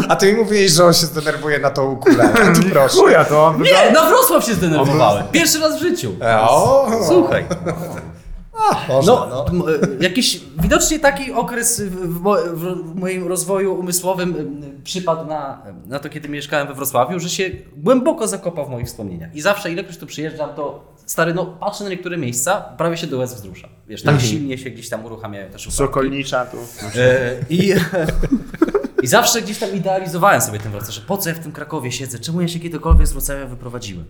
A 0.09 0.15
ty 0.15 0.33
mi 0.33 0.39
mówiłeś, 0.39 0.71
że 0.71 0.85
on 0.85 0.93
się 0.93 1.05
zdenerwuje 1.05 1.59
na 1.59 1.69
tą 1.69 1.91
ukulele. 1.91 2.33
Proszę. 2.71 2.95
Chuja 2.97 3.25
to 3.25 3.45
on 3.45 3.61
Nie, 3.61 3.91
na 3.91 4.09
Wrocław 4.09 4.45
się 4.45 4.53
zdenerwowałem. 4.53 5.27
Pierwszy 5.31 5.59
raz 5.59 5.77
w 5.77 5.81
życiu. 5.81 6.15
O, 6.41 6.91
Słuchaj. 7.07 7.45
Można, 8.89 9.14
No, 9.14 9.45
no. 9.53 9.66
jakiś 10.01 10.41
widocznie 10.62 10.99
taki 10.99 11.32
okres 11.32 11.82
w, 11.82 12.20
mo- 12.22 12.38
w 12.53 12.95
moim 12.95 13.28
rozwoju 13.28 13.74
umysłowym 13.80 14.62
przypadł 14.84 15.26
na, 15.30 15.62
na 15.86 15.99
to, 15.99 16.10
kiedy 16.10 16.30
mieszkałem 16.30 16.68
we 16.68 16.74
Wrocławiu, 16.74 17.20
że 17.20 17.30
się 17.30 17.49
głęboko 17.78 18.28
zakopał 18.28 18.66
w 18.66 18.70
moich 18.70 18.88
wspomnieniach. 18.88 19.36
I 19.36 19.41
zawsze, 19.41 19.72
ilekroć 19.72 19.97
tu 19.97 20.05
przyjeżdżam, 20.05 20.49
to 20.55 20.93
stary, 21.05 21.34
no 21.34 21.45
patrzę 21.45 21.84
na 21.84 21.89
niektóre 21.89 22.18
miejsca, 22.18 22.62
prawie 22.62 22.97
się 22.97 23.07
do 23.07 23.18
łez 23.18 23.34
wzrusza. 23.34 23.70
Wiesz, 23.88 24.03
tak 24.03 24.22
silnie 24.22 24.57
się 24.57 24.70
gdzieś 24.70 24.89
tam 24.89 25.05
uruchamiają 25.05 25.51
te 25.51 25.60
szufladki. 25.60 25.78
Sokolnicza 25.78 26.45
tu. 26.45 26.57
E, 26.95 27.36
I, 27.49 27.74
I 29.03 29.07
zawsze 29.07 29.41
gdzieś 29.41 29.57
tam 29.60 29.76
idealizowałem 29.76 30.41
sobie 30.41 30.60
ten 30.60 30.72
Wrocław, 30.72 30.93
że 30.93 31.01
po 31.01 31.18
co 31.18 31.30
ja 31.30 31.36
w 31.36 31.39
tym 31.39 31.51
Krakowie 31.51 31.91
siedzę, 31.91 32.20
czemu 32.20 32.41
ja 32.41 32.47
się 32.47 32.60
kiedykolwiek 32.60 33.07
z 33.07 33.12
Wrocławia 33.12 33.45
wyprowadziłem. 33.45 34.05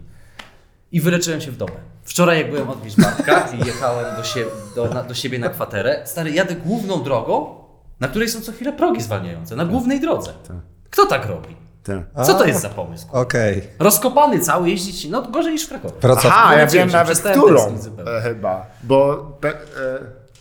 I 0.91 1.01
wyleczyłem 1.01 1.41
się 1.41 1.51
w 1.51 1.57
dobę. 1.57 1.73
Wczoraj 2.03 2.37
jak 2.37 2.51
byłem 2.51 2.69
odwiedzić 2.69 3.01
Bartka 3.01 3.47
i 3.47 3.65
jechałem 3.65 4.15
do, 4.15 4.23
sie, 4.23 4.45
do, 4.75 4.85
na, 4.85 5.03
do 5.03 5.13
siebie 5.13 5.39
na 5.39 5.49
kwaterę, 5.49 6.01
stary, 6.05 6.31
jadę 6.31 6.55
główną 6.55 7.03
drogą, 7.03 7.55
na 7.99 8.07
której 8.07 8.29
są 8.29 8.41
co 8.41 8.51
chwilę 8.51 8.73
progi 8.73 9.01
zwalniające, 9.01 9.55
na 9.55 9.65
głównej 9.65 9.99
drodze. 9.99 10.33
Kto 10.89 11.05
tak 11.05 11.25
robi? 11.25 11.55
Ty. 11.83 12.03
Co 12.25 12.33
to 12.33 12.45
jest 12.45 12.61
za 12.61 12.69
pomysł? 12.69 13.07
Okej. 13.11 13.63
Rozkopany 13.79 14.39
cały, 14.39 14.69
jeździć, 14.69 15.09
no 15.09 15.21
gorzej 15.21 15.53
niż 15.53 15.65
w 15.65 15.69
Krakowie. 15.69 15.93
Wrocław. 16.01 16.33
Aha, 16.37 16.55
ja 16.55 16.67
wiem 16.67 16.89
nawet 16.89 17.07
przestałem 17.07 17.39
którą 17.39 17.77
e, 18.07 18.21
chyba, 18.21 18.65
bo... 18.83 19.15
Pe, 19.41 19.49
e, 19.49 19.55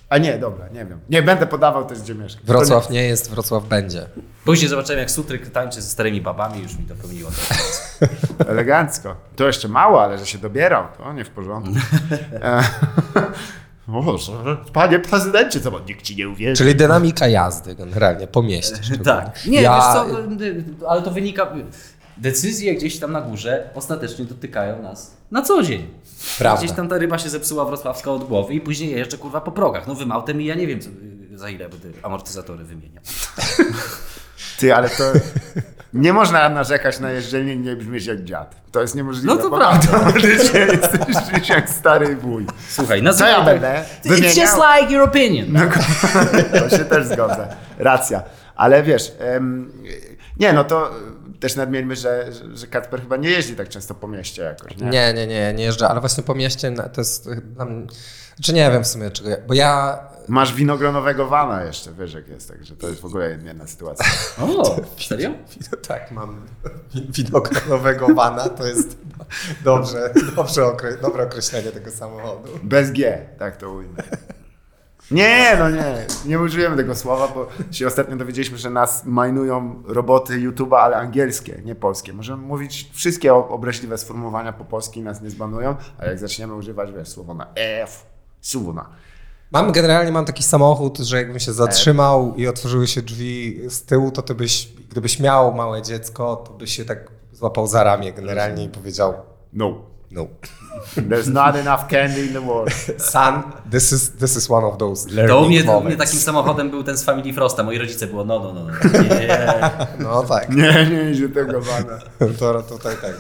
a 0.09 0.19
nie, 0.19 0.39
dobra, 0.39 0.69
nie 0.69 0.87
wiem. 0.87 1.01
Nie 1.11 1.23
będę 1.23 1.47
podawał 1.47 1.85
też, 1.85 2.03
gdzie 2.03 2.15
mieszkam. 2.15 2.47
To 2.47 2.53
Wrocław 2.53 2.91
nie 2.91 3.03
jest, 3.05 3.31
Wrocław 3.31 3.69
będzie. 3.69 4.07
Później 4.45 4.69
zobaczyłem 4.69 4.99
jak 4.99 5.11
Sutryk 5.11 5.51
tańczy 5.51 5.83
ze 5.83 5.89
starymi 5.89 6.21
babami, 6.21 6.63
już 6.63 6.79
mi 6.79 6.85
to 6.85 6.95
pełniło. 6.95 7.31
Elegancko. 8.49 9.17
To 9.37 9.47
jeszcze 9.47 9.69
mało, 9.69 10.03
ale 10.03 10.19
że 10.19 10.27
się 10.27 10.39
dobierał, 10.39 10.85
to 10.99 11.13
nie 11.13 11.25
w 11.25 11.31
porządku. 11.31 11.75
Boże, 13.89 14.33
panie 14.73 14.99
prezydencie, 14.99 15.61
co, 15.61 15.71
bo 15.71 15.81
nikt 15.81 16.03
ci 16.03 16.17
nie 16.17 16.29
uwierzy. 16.29 16.57
Czyli 16.57 16.75
dynamika 16.75 17.29
jazdy 17.29 17.75
generalnie 17.75 18.27
po 18.27 18.43
mieście. 18.43 18.77
Tak. 19.05 19.47
Nie, 19.47 19.63
ja, 19.63 19.75
wiesz 19.77 19.85
co, 19.85 20.89
ale 20.89 21.03
to 21.03 21.11
wynika... 21.11 21.53
Decyzje 22.17 22.75
gdzieś 22.75 22.99
tam 22.99 23.13
na 23.13 23.21
górze 23.21 23.71
ostatecznie 23.75 24.25
dotykają 24.25 24.83
nas 24.83 25.17
na 25.31 25.43
co 25.43 25.63
dzień. 25.63 25.87
Prawda. 26.39 26.65
Gdzieś 26.65 26.77
tam 26.77 26.89
ta 26.89 26.99
ryba 26.99 27.19
się 27.19 27.29
zepsuła 27.29 27.65
wrocławska 27.65 28.11
od 28.11 28.25
głowy 28.25 28.55
i 28.55 28.61
później 28.61 28.91
jeżdżę 28.91 29.19
kurwa 29.19 29.41
po 29.41 29.53
progach. 29.53 29.87
No 29.87 29.95
wymautem 29.95 30.41
i 30.41 30.45
ja 30.45 30.55
nie 30.55 30.67
wiem 30.67 30.81
co, 30.81 30.91
za 31.35 31.49
ile 31.51 31.69
będę 31.69 31.89
amortyzatory 32.03 32.65
wymieniał. 32.65 33.03
Ty, 34.59 34.75
ale 34.75 34.91
to... 34.91 35.13
Nie 35.95 36.13
można 36.13 36.49
narzekać 36.49 37.01
na 37.01 37.11
jeżdżenie 37.11 37.57
nie 37.57 37.77
brzmieć 37.77 38.07
jak 38.07 38.25
dziad. 38.25 38.57
To 38.73 38.81
jest 38.81 38.95
niemożliwe. 38.95 39.35
No 39.35 39.43
to 39.43 39.51
prawda. 39.51 39.99
Faktycznie 39.99 40.61
jesteś 41.09 41.49
jak 41.49 41.71
stary 41.71 42.17
wuj. 42.17 42.47
Słuchaj, 42.69 42.99
Co 42.99 43.05
nazywaj 43.05 43.33
ja 43.33 43.45
będę? 43.45 43.85
It's 44.05 44.11
just 44.11 44.21
Wymieniał? 44.23 44.81
like 44.81 44.93
your 44.95 45.09
opinion. 45.09 45.47
No, 45.53 45.61
to 46.61 46.71
się 46.77 46.85
też 46.85 47.07
zgodzę. 47.07 47.57
Racja. 47.79 48.23
Ale 48.57 48.83
wiesz, 48.83 49.13
em, 49.19 49.73
nie, 50.41 50.53
no 50.53 50.65
to 50.65 50.91
też 51.41 51.57
nadmieńmy, 51.57 51.97
że, 51.97 52.31
że, 52.55 52.67
Kacper 52.67 53.01
chyba 53.01 53.17
nie 53.17 53.31
jeździ 53.31 53.57
tak 53.57 53.69
często 53.69 53.95
po 53.95 54.09
mieście 54.09 54.43
jakoś, 54.43 54.77
nie? 54.77 54.91
Nie, 54.91 55.15
nie, 55.15 55.27
nie, 55.27 55.55
nie 55.55 55.65
jeżdżę, 55.65 55.89
ale 55.89 56.01
właśnie 56.01 56.25
po 56.25 56.35
mieście 56.35 56.75
to 56.93 57.01
jest 57.01 57.31
dla 57.35 57.65
mnie, 57.65 57.87
czy 58.43 58.53
nie 58.53 58.71
wiem 58.71 58.85
w 58.85 58.87
sumie 58.87 59.11
czego, 59.11 59.31
bo 59.49 59.55
ja 59.55 59.99
Masz 60.29 60.55
winogronowego 60.55 61.27
wana 61.27 61.65
jeszcze, 61.65 61.93
wiesz 61.93 62.15
jak 62.15 62.29
jest, 62.29 62.49
także 62.49 62.77
to 62.77 62.89
jest 62.89 63.01
w 63.01 63.05
ogóle 63.05 63.35
inna 63.35 63.67
sytuacja. 63.67 64.07
O, 64.39 64.77
serio? 64.99 65.31
tak 65.89 66.11
mam 66.11 66.47
winogronowego 66.95 68.15
wana, 68.15 68.49
to 68.49 68.67
jest 68.67 68.97
dobrze, 69.65 70.13
dobrze 70.37 70.67
okre, 70.67 70.97
dobre 70.97 71.25
określenie 71.25 71.73
tego 71.73 71.91
samochodu. 71.91 72.49
Bez 72.63 72.93
G, 72.93 73.27
tak 73.39 73.57
to 73.57 73.71
ujmę. 73.71 74.03
Nie, 75.11 75.57
no 75.59 75.71
nie, 75.71 76.07
nie 76.27 76.39
użyjemy 76.39 76.77
tego 76.77 76.95
słowa, 76.95 77.29
bo 77.29 77.49
się 77.71 77.87
ostatnio 77.87 78.17
dowiedzieliśmy, 78.17 78.59
że 78.59 78.71
nas 78.71 79.05
majnują 79.05 79.83
roboty 79.87 80.33
YouTube'a, 80.51 80.77
ale 80.77 80.97
angielskie, 80.97 81.63
nie 81.65 81.75
polskie. 81.75 82.13
Możemy 82.13 82.43
mówić 82.43 82.91
wszystkie 82.93 83.35
obraźliwe 83.35 83.99
sformułowania 83.99 84.53
po 84.53 84.65
polsku 84.65 84.99
i 84.99 85.03
nas 85.03 85.23
nie 85.23 85.31
zbanują, 85.31 85.77
ale 85.99 86.09
jak 86.09 86.19
zaczniemy 86.19 86.55
używać, 86.55 86.93
wiesz, 86.93 87.09
słowo 87.09 87.35
na 87.35 87.47
F, 87.55 88.07
słowo 88.41 88.73
na... 88.73 88.89
Mam 89.53 89.73
generalnie 89.73 90.13
mam 90.13 90.25
taki 90.25 90.43
samochód, 90.43 90.99
że 90.99 91.17
jakbym 91.17 91.39
się 91.39 91.53
zatrzymał 91.53 92.35
i 92.37 92.49
otworzyły 92.49 92.87
się 92.87 93.03
drzwi 93.03 93.61
z 93.69 93.83
tyłu, 93.83 94.11
to 94.11 94.23
ty 94.23 94.35
byś, 94.35 94.69
gdybyś 94.91 95.21
miał 95.21 95.55
małe 95.55 95.83
dziecko, 95.83 96.37
to 96.37 96.53
byś 96.53 96.77
się 96.77 96.85
tak 96.85 97.11
złapał 97.33 97.67
za 97.67 97.85
ramię 97.85 98.13
generalnie 98.13 98.65
i 98.65 98.69
powiedział 98.69 99.15
No. 99.53 99.98
No. 100.11 100.27
There's 101.11 101.29
not 101.29 101.57
enough 101.57 101.89
candy 101.89 102.21
in 102.21 102.33
the 102.33 102.41
world. 102.41 102.71
Son, 102.99 103.43
this 103.71 103.93
is, 103.93 104.11
this 104.11 104.37
is 104.37 104.51
one 104.51 104.65
of 104.67 104.79
those 104.79 105.09
learning 105.11 105.29
To 105.29 105.41
u 105.41 105.47
mnie, 105.49 105.61
u 105.61 105.65
mnie 105.65 105.73
moments. 105.73 105.99
takim 105.99 106.19
samochodem 106.21 106.71
był 106.71 106.85
ten 106.85 106.97
z 106.97 107.05
Family 107.05 107.33
Frosta. 107.33 107.63
Moi 107.63 107.79
rodzice 107.79 108.07
było 108.07 108.25
no, 108.25 108.39
no, 108.39 108.53
no. 108.53 108.65
no. 108.65 109.03
Nie. 109.03 109.49
No 110.05 110.23
tak, 110.23 110.49
Nie, 110.51 110.87
nie 110.91 111.11
idzie 111.11 111.29
tego 111.29 111.61
bana. 111.61 111.99
to 112.39 112.63
tutaj 112.63 112.97
tak. 113.03 113.15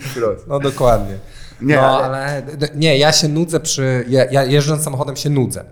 Wprost. 0.00 0.46
No 0.48 0.60
dokładnie. 0.60 1.18
Nie, 1.60 1.76
no, 1.76 1.80
ale- 1.82 2.04
ale... 2.04 2.42
nie, 2.74 2.98
ja 2.98 3.12
się 3.12 3.28
nudzę 3.28 3.60
przy. 3.60 4.04
Ja, 4.08 4.24
ja 4.30 4.44
jeżdżąc 4.44 4.82
samochodem 4.84 5.16
się 5.16 5.30
nudzę. 5.30 5.64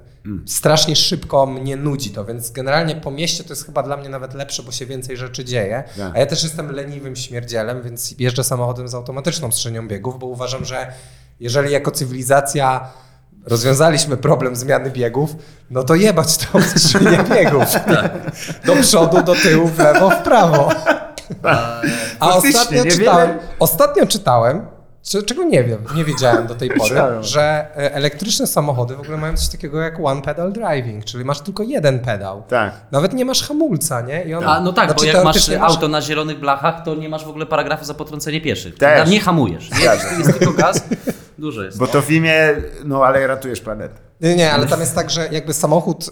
Strasznie 0.46 0.96
szybko 0.96 1.46
mnie 1.46 1.76
nudzi 1.76 2.10
to, 2.10 2.24
więc 2.24 2.50
generalnie 2.50 2.96
po 2.96 3.10
mieście 3.10 3.44
to 3.44 3.50
jest 3.50 3.66
chyba 3.66 3.82
dla 3.82 3.96
mnie 3.96 4.08
nawet 4.08 4.34
lepsze, 4.34 4.62
bo 4.62 4.72
się 4.72 4.86
więcej 4.86 5.16
rzeczy 5.16 5.44
dzieje. 5.44 5.84
Tak. 5.98 6.12
A 6.16 6.18
ja 6.18 6.26
też 6.26 6.42
jestem 6.42 6.72
leniwym 6.72 7.16
śmierdzielem, 7.16 7.82
więc 7.82 8.14
jeżdżę 8.18 8.44
samochodem 8.44 8.88
z 8.88 8.94
automatyczną 8.94 9.52
strzenią 9.52 9.88
biegów, 9.88 10.18
bo 10.18 10.26
uważam, 10.26 10.64
że 10.64 10.92
jeżeli 11.40 11.72
jako 11.72 11.90
cywilizacja 11.90 12.88
rozwiązaliśmy 13.46 14.16
problem 14.16 14.56
zmiany 14.56 14.90
biegów, 14.90 15.36
no 15.70 15.82
to 15.82 15.94
jebać 15.94 16.36
tą 16.36 16.62
skrzynię 16.76 17.24
biegów. 17.34 17.64
Do 18.66 18.76
przodu, 18.76 19.22
do 19.22 19.34
tyłu, 19.34 19.68
w 19.68 19.78
lewo, 19.78 20.10
w 20.10 20.22
prawo. 20.22 20.72
A 21.42 22.28
Faktycznie, 22.32 22.60
ostatnio 22.60 22.84
czytałem, 22.84 23.38
ostatnio 23.58 24.06
czytałem, 24.06 24.60
czy- 24.60 24.81
czego 25.02 25.44
nie 25.44 25.64
wiem, 25.64 25.78
nie 25.94 26.04
wiedziałem 26.04 26.46
do 26.46 26.54
tej 26.54 26.70
pory, 26.70 26.94
że 27.20 27.42
e, 27.42 27.94
elektryczne 27.94 28.46
samochody 28.46 28.96
w 28.96 29.00
ogóle 29.00 29.16
mają 29.16 29.36
coś 29.36 29.48
takiego 29.48 29.80
jak 29.80 30.00
one 30.00 30.22
pedal 30.22 30.52
driving, 30.52 31.04
czyli 31.04 31.24
masz 31.24 31.40
tylko 31.40 31.62
jeden 31.62 32.00
pedał. 32.00 32.42
Tak. 32.48 32.72
Nawet 32.92 33.12
nie 33.12 33.24
masz 33.24 33.42
hamulca, 33.48 34.00
nie? 34.00 34.24
I 34.24 34.34
on, 34.34 34.44
A, 34.44 34.60
no 34.60 34.72
tak, 34.72 34.90
znaczy, 34.90 35.06
bo 35.06 35.12
jak 35.12 35.24
masz 35.24 35.48
masz- 35.48 35.70
auto 35.70 35.88
na 35.88 36.00
zielonych 36.00 36.40
blachach, 36.40 36.84
to 36.84 36.94
nie 36.94 37.08
masz 37.08 37.24
w 37.24 37.28
ogóle 37.28 37.46
paragrafu 37.46 37.84
za 37.84 37.94
potrącenie 37.94 38.40
pieszych. 38.40 38.78
Też. 38.78 39.10
Nie 39.10 39.20
hamujesz. 39.20 39.70
Nie, 39.70 39.76
Zgadza. 39.76 40.12
jest 40.18 40.38
tylko 40.38 40.54
gaz. 40.54 40.84
Dużo 41.38 41.62
jest. 41.62 41.78
Bo 41.78 41.86
to 41.86 42.02
w 42.02 42.10
imię, 42.10 42.54
no 42.84 43.04
ale 43.04 43.26
ratujesz 43.26 43.60
planetę. 43.60 43.94
Nie, 44.22 44.36
nie, 44.36 44.52
ale 44.52 44.66
tam 44.66 44.80
jest 44.80 44.94
tak, 44.94 45.10
że 45.10 45.28
jakby 45.32 45.54
samochód, 45.54 46.08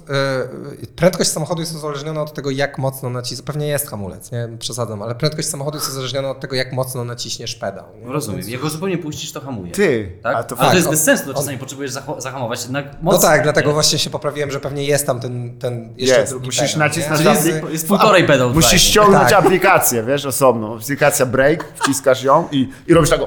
y, 0.83 0.87
prędkość 0.87 1.31
samochodu 1.31 1.61
jest 1.61 1.75
uzależniona 1.75 2.23
od 2.23 2.35
tego, 2.35 2.51
jak 2.51 2.79
mocno 2.79 3.11
naciśniesz, 3.11 3.43
pewnie 3.43 3.67
jest 3.69 3.91
hamulec, 3.91 4.33
nie 4.33 4.49
przesadzam, 4.59 5.03
ale 5.03 5.15
prędkość 5.15 5.49
samochodu 5.49 5.79
jest 5.79 5.89
uzależniona 5.91 6.31
od 6.31 6.41
tego, 6.41 6.57
jak 6.57 6.73
mocno 6.73 7.05
naciśniesz 7.05 7.55
pedał. 7.55 7.85
Nie? 8.03 8.13
Rozumiem. 8.13 8.41
Więc- 8.41 8.53
Jak 8.53 8.61
go 8.61 8.71
zupełnie 8.71 8.99
puścisz, 8.99 9.33
to 9.33 9.41
hamuje. 9.41 9.73
Ty, 9.73 10.13
Tak? 10.23 10.37
a 10.37 10.43
to 10.43 10.57
Ale 10.59 10.71
to 10.71 10.77
jest 10.77 10.89
on- 10.89 10.95
bez 10.95 11.03
sensu, 11.05 11.23
no, 11.27 11.31
on- 11.33 11.37
czasami 11.37 11.59
potrzebujesz 11.59 11.93
zacho- 11.93 12.21
zahamować 12.21 12.63
jednak 12.63 12.85
No 12.87 12.99
mocno. 13.03 13.21
tak, 13.29 13.43
dlatego 13.43 13.73
właśnie 13.73 13.99
się 13.99 14.11
poprawiłem, 14.11 14.51
że 14.51 14.61
pewnie 14.61 14.85
jest 14.85 15.07
tam 15.07 15.21
ten, 15.21 15.59
ten 15.59 15.95
jeszcze 15.97 16.21
Jest, 16.21 16.33
drugi 16.33 16.47
musisz 16.47 16.73
pedał, 16.73 16.79
nacisnąć 16.89 17.21
nie? 17.25 17.31
aplik- 17.31 17.71
Jest 17.71 17.89
półtorej 17.89 18.25
pedał. 18.27 18.51
Musisz 18.51 18.83
ściągnąć 18.83 19.31
Tak. 19.31 19.45
aplikację, 19.47 20.03
wiesz, 20.03 20.27
osobną. 20.27 20.77
Aplikacja 20.77 21.27
break, 21.27 21.65
wciskasz 21.83 22.23
ją 22.23 22.49
i, 22.53 22.69
i 22.87 22.95
robisz 22.95 23.11
tak. 23.11 23.21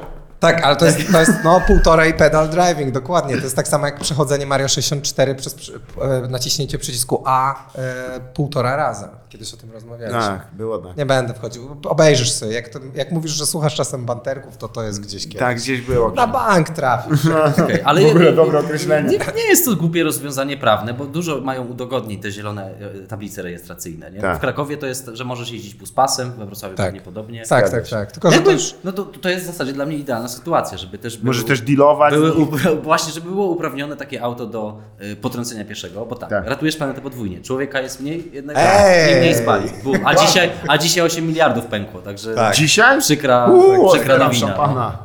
Tak, 0.43 0.63
ale 0.63 0.75
to 0.75 0.85
jest, 0.85 1.11
to 1.11 1.19
jest 1.19 1.31
no, 1.43 1.61
półtorej 1.61 2.13
pedal 2.13 2.49
driving, 2.49 2.91
dokładnie. 2.91 3.37
To 3.37 3.43
jest 3.43 3.55
tak 3.55 3.67
samo 3.67 3.85
jak 3.85 3.99
przechodzenie 3.99 4.45
Mario 4.45 4.67
64 4.67 5.35
przez 5.35 5.71
e, 6.01 6.27
naciśnięcie 6.27 6.77
przycisku 6.77 7.23
A 7.25 7.65
e, 7.75 8.19
półtora 8.33 8.75
raza. 8.75 9.09
Kiedyś 9.33 9.53
o 9.53 9.57
tym 9.57 9.71
rozmawialiśmy. 9.71 10.19
Tak, 10.21 10.47
było 10.53 10.77
tak. 10.77 10.97
Nie 10.97 11.05
będę 11.05 11.33
wchodził. 11.33 11.77
Obejrzysz 11.85 12.31
sobie. 12.31 12.53
Jak, 12.53 12.69
to, 12.69 12.79
jak 12.95 13.11
mówisz, 13.11 13.31
że 13.31 13.45
słuchasz 13.45 13.75
czasem 13.75 14.05
banterków, 14.05 14.57
to 14.57 14.67
to 14.67 14.83
jest 14.83 15.01
gdzieś 15.01 15.23
kiedyś. 15.23 15.39
Tak, 15.39 15.57
gdzieś 15.57 15.81
było. 15.81 16.11
Na 16.11 16.27
bank 16.27 16.69
trafisz. 16.69 17.19
Okej, 17.63 17.81
ale 17.83 18.01
W 18.01 18.09
ogóle 18.09 18.33
dobre 18.33 18.59
określenie. 18.59 19.09
Nie, 19.09 19.17
nie 19.35 19.43
jest 19.49 19.65
to 19.65 19.75
głupie 19.75 20.03
rozwiązanie 20.03 20.57
prawne, 20.57 20.93
bo 20.93 21.05
dużo 21.05 21.41
mają 21.41 21.65
udogodnień 21.65 22.19
te 22.19 22.31
zielone 22.31 22.71
e, 23.03 23.07
tablice 23.07 23.41
rejestracyjne. 23.41 24.11
Nie? 24.11 24.21
Tak. 24.21 24.37
W 24.37 24.39
Krakowie 24.41 24.77
to 24.77 24.85
jest, 24.85 25.09
że 25.13 25.25
możesz 25.25 25.51
jeździć 25.51 25.75
buspasem, 25.75 26.31
we 26.31 26.45
Wrocławiu 26.45 26.75
Tak. 26.75 26.85
pewnie 26.85 27.01
podobnie. 27.01 27.45
Tak, 27.45 27.69
tak, 27.69 27.87
tak. 27.87 28.11
Tylko, 28.11 28.31
że 28.31 28.39
to 28.39 28.51
już... 28.51 28.75
no 28.83 28.91
to, 28.91 29.03
to 29.05 29.29
jest 29.29 29.43
w 29.43 29.47
zasadzie 29.47 29.73
dla 29.73 29.85
mnie 29.85 29.97
idealna 29.97 30.27
sytuacja, 30.27 30.77
żeby 30.77 30.97
też 30.97 31.17
były, 31.17 31.27
Możesz 31.27 31.45
też 31.45 31.61
dealować. 31.61 32.13
były, 32.13 32.31
i- 32.31 32.81
właśnie, 32.83 33.13
żeby 33.13 33.29
było 33.29 33.45
uprawnione 33.47 33.97
takie 33.97 34.23
auto 34.23 34.45
do 34.45 34.79
y, 35.01 35.15
potrącenia 35.15 35.65
pieszego, 35.65 36.05
bo 36.05 36.15
tak, 36.15 36.29
Tak. 36.29 36.47
ratujesz 36.47 36.75
planetę 36.77 37.01
podwójnie. 37.01 37.41
Człowieka 37.41 37.81
jest 37.81 38.01
mniej, 38.01 38.29
jednak 38.33 38.57
Ej! 38.59 39.22
Mniej 39.23 39.35
spali. 39.35 39.69
Bum. 39.83 39.97
A, 40.05 40.15
dzisiaj, 40.15 40.51
a 40.67 40.77
dzisiaj 40.77 41.03
8 41.05 41.27
miliardów 41.27 41.65
pękło, 41.65 42.01
także 42.01 42.35
Tak. 42.35 42.55
Dzisiaj? 42.55 42.99
przykra, 42.99 43.45
Uuu, 43.47 43.91
przykra 43.93 44.17
nowina. 44.17 44.47
no. 44.47 44.55
szampana. 44.55 44.97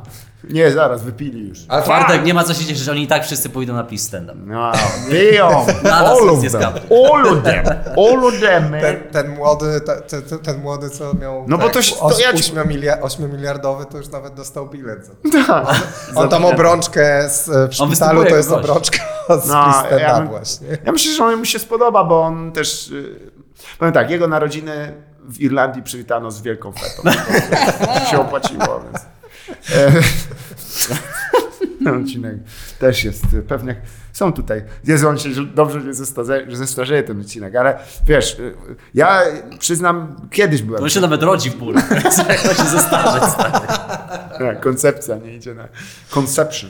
Nie, 0.49 0.71
zaraz, 0.71 1.03
wypili 1.03 1.47
już. 1.49 1.59
Ale 1.67 1.81
to, 1.81 1.85
Czwartek, 1.85 2.25
nie 2.25 2.33
ma 2.33 2.43
co 2.43 2.53
się 2.53 2.59
cieszyć, 2.59 2.77
że 2.77 2.91
oni 2.91 3.03
i 3.03 3.07
tak 3.07 3.23
wszyscy 3.25 3.49
pójdą 3.49 3.73
na 3.73 3.83
please 3.83 4.03
stand 4.03 4.29
up. 4.29 4.37
No, 4.45 4.71
nas 5.83 6.01
All 6.09 6.29
of 6.29 6.43
nie 6.43 6.49
them. 6.49 6.63
All 7.13 7.27
of 7.27 7.43
them. 7.43 7.65
All 7.97 8.25
of 8.25 8.39
them, 8.39 8.71
man. 8.71 8.81
ten, 8.81 8.99
ten 9.11 9.29
młody, 9.35 9.81
te- 9.81 10.01
te- 10.01 10.21
te- 10.21 10.37
ten 10.39 10.61
młody, 10.61 10.89
co 10.89 11.13
miał 11.13 11.45
No 11.47 11.57
bo 11.57 11.63
tak, 11.63 11.73
to 11.73 11.81
się- 11.81 11.95
to 11.95 12.01
os- 12.01 12.19
ja 12.21 12.33
ci- 12.33 12.39
8, 12.53 12.67
miliard, 12.67 12.99
8 13.03 13.31
miliardowy, 13.31 13.85
to 13.85 13.97
już 13.97 14.09
nawet 14.09 14.33
dostał 14.33 14.67
bilet. 14.69 15.05
Za 15.05 15.13
to. 16.13 16.19
On 16.19 16.29
tam 16.29 16.45
obrączkę 16.45 17.29
z, 17.29 17.49
w 17.71 17.75
szpitalu, 17.75 18.25
to 18.25 18.35
jest 18.35 18.51
obrączka 18.51 18.97
z 19.43 19.47
No, 19.47 19.73
no, 19.91 19.97
ja 19.97 20.21
właśnie. 20.21 20.67
Ja 20.85 20.91
myślę, 20.91 21.13
że 21.13 21.23
on 21.25 21.35
mu 21.35 21.45
się 21.45 21.59
spodoba, 21.59 22.03
bo 22.03 22.21
on 22.21 22.51
też. 22.51 22.93
Powiem 23.79 23.93
tak, 23.93 24.09
jego 24.09 24.27
narodziny 24.27 24.93
w 25.29 25.39
Irlandii 25.41 25.83
przywitano 25.83 26.31
z 26.31 26.41
wielką 26.41 26.71
fetą. 26.71 27.19
Się 28.11 28.19
opłaciło, 28.19 28.83
więc. 28.83 29.05
Odcinek 32.01 32.35
też 32.79 33.03
jest 33.03 33.23
pewnie. 33.47 33.75
Są 34.13 34.33
tutaj. 34.33 34.63
Jezu, 34.83 35.09
on 35.09 35.17
się 35.17 35.29
dobrze 35.45 35.81
nie 35.81 35.93
zestarzeje, 35.93 36.55
zestarzeje 36.55 37.03
ten 37.03 37.21
odcinek, 37.21 37.55
ale 37.55 37.79
wiesz, 38.05 38.37
ja 38.93 39.21
przyznam, 39.59 40.15
kiedyś 40.31 40.61
byłem. 40.61 40.83
On 40.83 40.89
się 40.89 40.99
nawet 40.99 41.23
rodzi 41.23 41.49
w 41.49 41.55
bólu. 41.55 41.79
To 42.43 42.53
się 42.53 42.63
zestarzeć, 42.63 43.23
stary. 43.23 43.67
Tak, 44.39 44.61
koncepcja 44.61 45.15
nie 45.15 45.35
idzie 45.35 45.53
na 45.53 45.67
conception. 46.15 46.69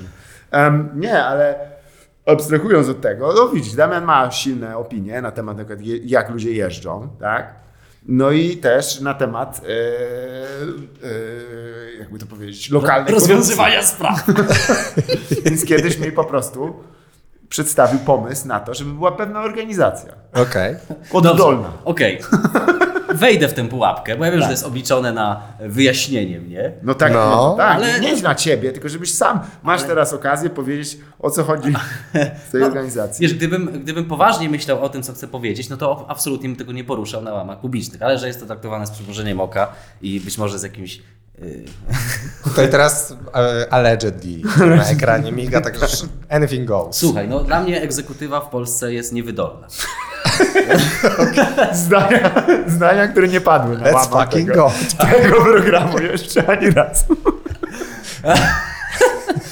Em, 0.52 0.90
nie, 0.96 1.24
ale 1.26 1.56
abstrahując 2.26 2.90
od 2.90 3.02
tego, 3.02 3.34
no 3.36 3.50
widzisz, 3.50 3.74
Damian 3.74 4.06
ma 4.06 4.32
silne 4.32 4.78
opinie 4.78 5.22
na 5.22 5.32
temat 5.32 5.58
na 5.58 5.64
przykład 5.66 5.86
je- 5.88 5.98
jak 5.98 6.30
ludzie 6.30 6.52
jeżdżą, 6.52 7.08
tak? 7.20 7.54
No 8.06 8.32
i 8.32 8.58
też 8.58 9.02
na 9.02 9.14
temat, 9.14 9.62
e, 9.64 9.70
e, 11.08 11.98
jakby 12.00 12.20
to 12.20 12.26
powiedzieć, 12.26 12.70
lokalnej 12.70 13.14
Rozwiązywania 13.14 13.84
spraw. 13.84 14.24
Więc 15.46 15.66
kiedyś 15.66 16.00
mi 16.00 16.12
po 16.12 16.24
prostu 16.24 16.74
przedstawił 17.50 18.00
pomysł 18.00 18.48
na 18.48 18.60
to, 18.60 18.74
żeby 18.74 18.92
była 18.94 19.12
pewna 19.12 19.42
organizacja. 19.42 20.14
Okej. 20.34 20.76
Oddolna. 21.14 21.62
Dobrze, 21.64 21.78
Okej. 21.86 22.20
Wejdę 23.16 23.48
w 23.48 23.54
tę 23.54 23.68
pułapkę, 23.68 24.18
bo 24.18 24.26
ja 24.26 24.32
wiem, 24.32 24.40
że 24.40 24.46
to 24.46 24.52
jest 24.52 24.66
obliczone 24.66 25.12
na 25.14 25.42
wyjaśnienie 25.60 26.40
mnie. 26.40 26.72
No 26.84 26.94
tak, 26.94 27.14
No, 27.14 27.30
no, 27.30 27.56
tak. 27.58 27.76
ale- 27.76 28.00
nie 28.00 28.22
na 28.22 28.36
ciebie, 28.36 28.72
tylko 28.72 28.90
żebyś 28.90 29.14
sam 29.14 29.40
masz 29.64 29.84
teraz 29.84 30.14
okazję 30.14 30.50
powiedzieć, 30.50 30.98
o 31.20 31.30
co 31.30 31.44
chodzi 31.44 31.74
w 32.48 32.52
tej 32.52 32.64
organizacji. 32.64 33.22
Wiesz, 33.22 33.34
gdybym, 33.34 33.82
gdybym 33.84 34.06
poważnie 34.06 34.50
myślał 34.50 34.84
o 34.84 34.90
tym, 34.90 35.04
co 35.04 35.14
chcę 35.14 35.28
powiedzieć, 35.28 35.70
no 35.70 35.78
to 35.78 36.06
absolutnie 36.08 36.50
bym 36.50 36.56
tego 36.58 36.72
nie 36.72 36.84
poruszał 36.84 37.22
na 37.22 37.34
łamach 37.34 37.60
publicznych, 37.60 38.02
ale 38.02 38.18
że 38.18 38.28
jest 38.28 38.40
to 38.40 38.46
traktowane 38.46 38.88
z 38.88 38.92
przymrużeniem 38.92 39.40
oka 39.42 39.68
i 40.02 40.20
być 40.20 40.38
może 40.38 40.60
z 40.60 40.64
jakimś... 40.64 41.02
Yy, 41.40 41.64
Tutaj 42.44 42.70
teraz 42.70 43.14
e, 43.36 43.74
allegedly 43.74 44.42
na 44.78 44.86
ekranie 44.90 45.32
miga, 45.32 45.62
także 45.62 45.88
anything 46.30 46.66
goes. 46.68 46.96
słuchaj, 46.96 47.28
no 47.28 47.40
dla 47.40 47.62
mnie 47.64 47.82
egzekutywa 47.82 48.40
w 48.42 48.50
Polsce 48.50 48.94
jest 48.94 49.14
niewydolna. 49.14 49.68
Zdania, 51.74 52.32
zdania, 52.68 53.08
które 53.08 53.28
nie 53.28 53.42
padły 53.42 53.78
na 53.78 53.92
Let's 53.92 54.10
fucking 54.10 54.50
tego, 54.50 54.72
go. 55.00 55.06
tego 55.06 55.42
programu 55.44 56.00
jeszcze 56.00 56.50
ani 56.50 56.70
raz. 56.72 57.06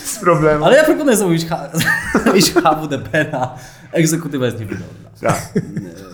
Z 0.06 0.20
problemu. 0.20 0.66
Ale 0.66 0.78
ja 0.78 0.84
proponuję 0.84 1.18
zrobić, 1.18 1.46
H- 1.46 1.70
zrobić 2.24 2.54
HWDP 2.54 3.24
na 3.32 3.56
egzekutywa 3.92 4.46
jest 4.46 4.60
niewydolna. 4.60 5.10
Tak. 5.22 5.42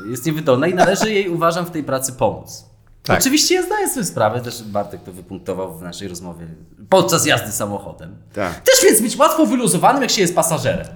Jest 0.09 0.25
niewydolna 0.25 0.67
i 0.67 0.73
należy 0.73 1.11
jej, 1.13 1.29
uważam, 1.29 1.65
w 1.65 1.71
tej 1.71 1.83
pracy 1.83 2.11
pomóc. 2.13 2.65
Tak. 3.03 3.19
Oczywiście 3.19 3.55
ja 3.55 3.61
zdaję 3.63 3.89
sobie 3.89 4.05
sprawę, 4.05 4.41
też 4.41 4.63
Bartek 4.63 5.03
to 5.03 5.11
wypunktował 5.11 5.77
w 5.77 5.81
naszej 5.81 6.07
rozmowie 6.07 6.45
podczas 6.89 7.25
jazdy 7.25 7.51
samochodem. 7.51 8.15
Tak. 8.33 8.53
Też 8.53 8.75
więc 8.83 9.01
być 9.01 9.17
łatwo 9.17 9.45
wyluzowanym, 9.45 10.01
jak 10.01 10.11
się 10.11 10.21
jest 10.21 10.35
pasażerem. 10.35 10.87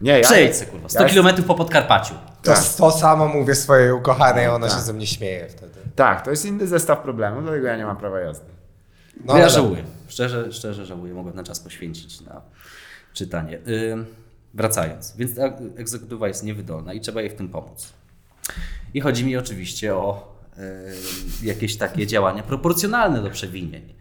Nie, 0.00 0.18
ja, 0.18 0.24
Przejdź 0.24 0.56
se, 0.56 0.66
kurwa, 0.66 0.88
100 0.88 1.02
ja- 1.02 1.08
km 1.08 1.42
po 1.44 1.54
Podkarpaciu. 1.54 2.14
To, 2.54 2.76
to 2.78 2.98
samo 2.98 3.28
mówię 3.28 3.54
swojej 3.54 3.92
ukochanej, 3.92 4.48
ona 4.48 4.66
Tak. 4.68 4.76
się 4.76 4.82
ze 4.82 4.92
mnie 4.92 5.06
śmieje 5.06 5.48
wtedy. 5.48 5.80
Tak, 5.96 6.24
to 6.24 6.30
jest 6.30 6.44
inny 6.44 6.66
zestaw 6.66 6.98
problemów, 7.00 7.42
dlatego 7.42 7.66
ja 7.66 7.76
nie 7.76 7.84
mam 7.86 7.96
prawa 7.96 8.20
jazdy. 8.20 8.46
No, 9.24 9.36
ja 9.36 9.42
ale- 9.42 9.50
żałuję. 9.52 9.84
Szczerze, 10.08 10.52
szczerze 10.52 10.86
żałuję. 10.86 11.14
Mogłem 11.14 11.34
ten 11.36 11.44
czas 11.44 11.60
poświęcić 11.60 12.20
na 12.20 12.40
czytanie. 13.12 13.58
Ym, 13.92 14.06
Wracając, 14.54 15.16
więc 15.16 15.34
ta 15.36 15.42
egzekutywa 15.76 16.28
jest 16.28 16.42
niewydolna 16.44 16.92
i 16.92 17.00
trzeba 17.00 17.20
jej 17.20 17.30
w 17.30 17.34
tym 17.34 17.48
pomóc. 17.48 17.92
I 18.94 19.00
chodzi 19.00 19.24
mi 19.24 19.36
oczywiście 19.36 19.94
o 19.94 20.34
e, 20.58 20.62
jakieś 21.42 21.76
takie 21.76 22.06
działania 22.06 22.42
proporcjonalne 22.42 23.22
do 23.22 23.30
przewinień. 23.30 23.94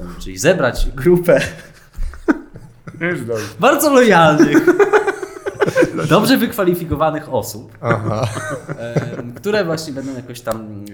E, 0.00 0.04
Czyli 0.20 0.38
zebrać 0.38 0.88
grupę 0.94 1.40
bardzo 3.60 3.90
lojalnych, 3.94 4.58
dobrze 6.08 6.36
wykwalifikowanych 6.36 7.34
osób, 7.34 7.78
które 9.36 9.64
właśnie 9.64 9.92
będą 9.92 10.14
jakoś 10.16 10.40
tam 10.40 10.84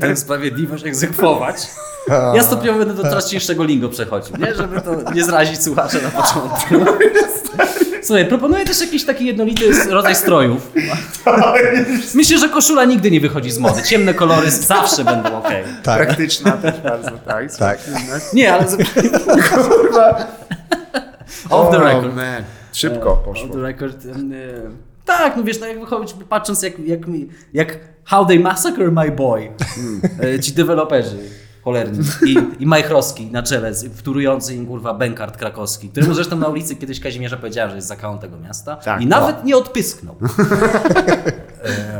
tę 0.00 0.16
sprawiedliwość 0.16 0.86
egzekwować. 0.86 1.66
Ja 2.34 2.42
stopniowo 2.42 2.78
będę 2.78 2.94
do 2.94 3.02
coraz 3.02 3.30
cięższego 3.30 3.64
lingo 3.64 3.88
przechodził, 3.88 4.36
nie? 4.36 4.54
żeby 4.54 4.80
to 4.80 5.12
nie 5.12 5.24
zrazić 5.24 5.62
słuchacza 5.62 5.98
na 5.98 6.08
początku. 6.22 6.92
Słuchaj, 8.02 8.26
proponuję 8.26 8.64
też 8.64 8.80
jakiś 8.80 9.04
taki 9.04 9.26
jednolity 9.26 9.90
rodzaj 9.90 10.14
strojów. 10.16 10.72
Myślę, 12.14 12.38
że 12.38 12.48
koszula 12.48 12.84
nigdy 12.84 13.10
nie 13.10 13.20
wychodzi 13.20 13.50
z 13.50 13.58
mody. 13.58 13.82
Ciemne 13.82 14.14
kolory 14.14 14.50
zawsze 14.50 15.04
będą 15.04 15.38
ok. 15.38 15.48
Tak. 15.82 15.96
Praktyczna 16.06 16.52
też 16.52 16.80
bardzo, 16.80 17.10
tak. 17.26 17.54
Tak. 17.56 17.78
Nie, 18.32 18.54
ale 18.54 18.64
Kurwa. 19.50 20.26
off 21.50 21.70
the 21.70 21.76
Oh, 21.76 21.84
record. 21.84 22.14
man. 22.16 22.42
Szybko 22.78 23.12
Off 23.12 23.18
poszło. 23.24 23.48
the 23.48 23.60
record. 23.62 24.06
em, 24.06 24.32
e, 24.32 24.36
Tak, 25.04 25.36
no 25.36 25.42
wiesz, 25.44 25.60
no 25.60 25.66
jak 25.66 25.80
wychodzić, 25.80 26.16
patrząc 26.28 26.62
jak, 26.62 26.78
jak, 26.78 27.00
jak 27.52 27.78
How 28.04 28.26
They 28.26 28.40
Massacre 28.40 28.90
My 28.90 29.10
Boy, 29.12 29.50
e, 30.34 30.40
ci 30.40 30.52
deweloperzy 30.52 31.16
cholerni 31.64 31.98
i, 32.26 32.36
i 32.58 32.66
Mike 32.66 32.88
Roski 32.88 33.26
na 33.26 33.42
czele, 33.42 33.72
wtórujący 33.94 34.54
im 34.54 34.66
kurwa 34.66 34.94
Benkart 34.94 35.36
krakowski, 35.36 35.88
któremu 35.88 36.14
zresztą 36.14 36.36
na 36.36 36.48
ulicy 36.48 36.76
kiedyś 36.76 37.00
Kazimierza 37.00 37.36
powiedziałem, 37.36 37.70
że 37.70 37.76
jest 37.76 37.88
zakałą 37.88 38.18
tego 38.18 38.36
miasta 38.38 38.76
Tak, 38.76 39.02
i 39.02 39.06
nawet 39.06 39.44
nie 39.44 39.56
odpysknął. 39.56 40.14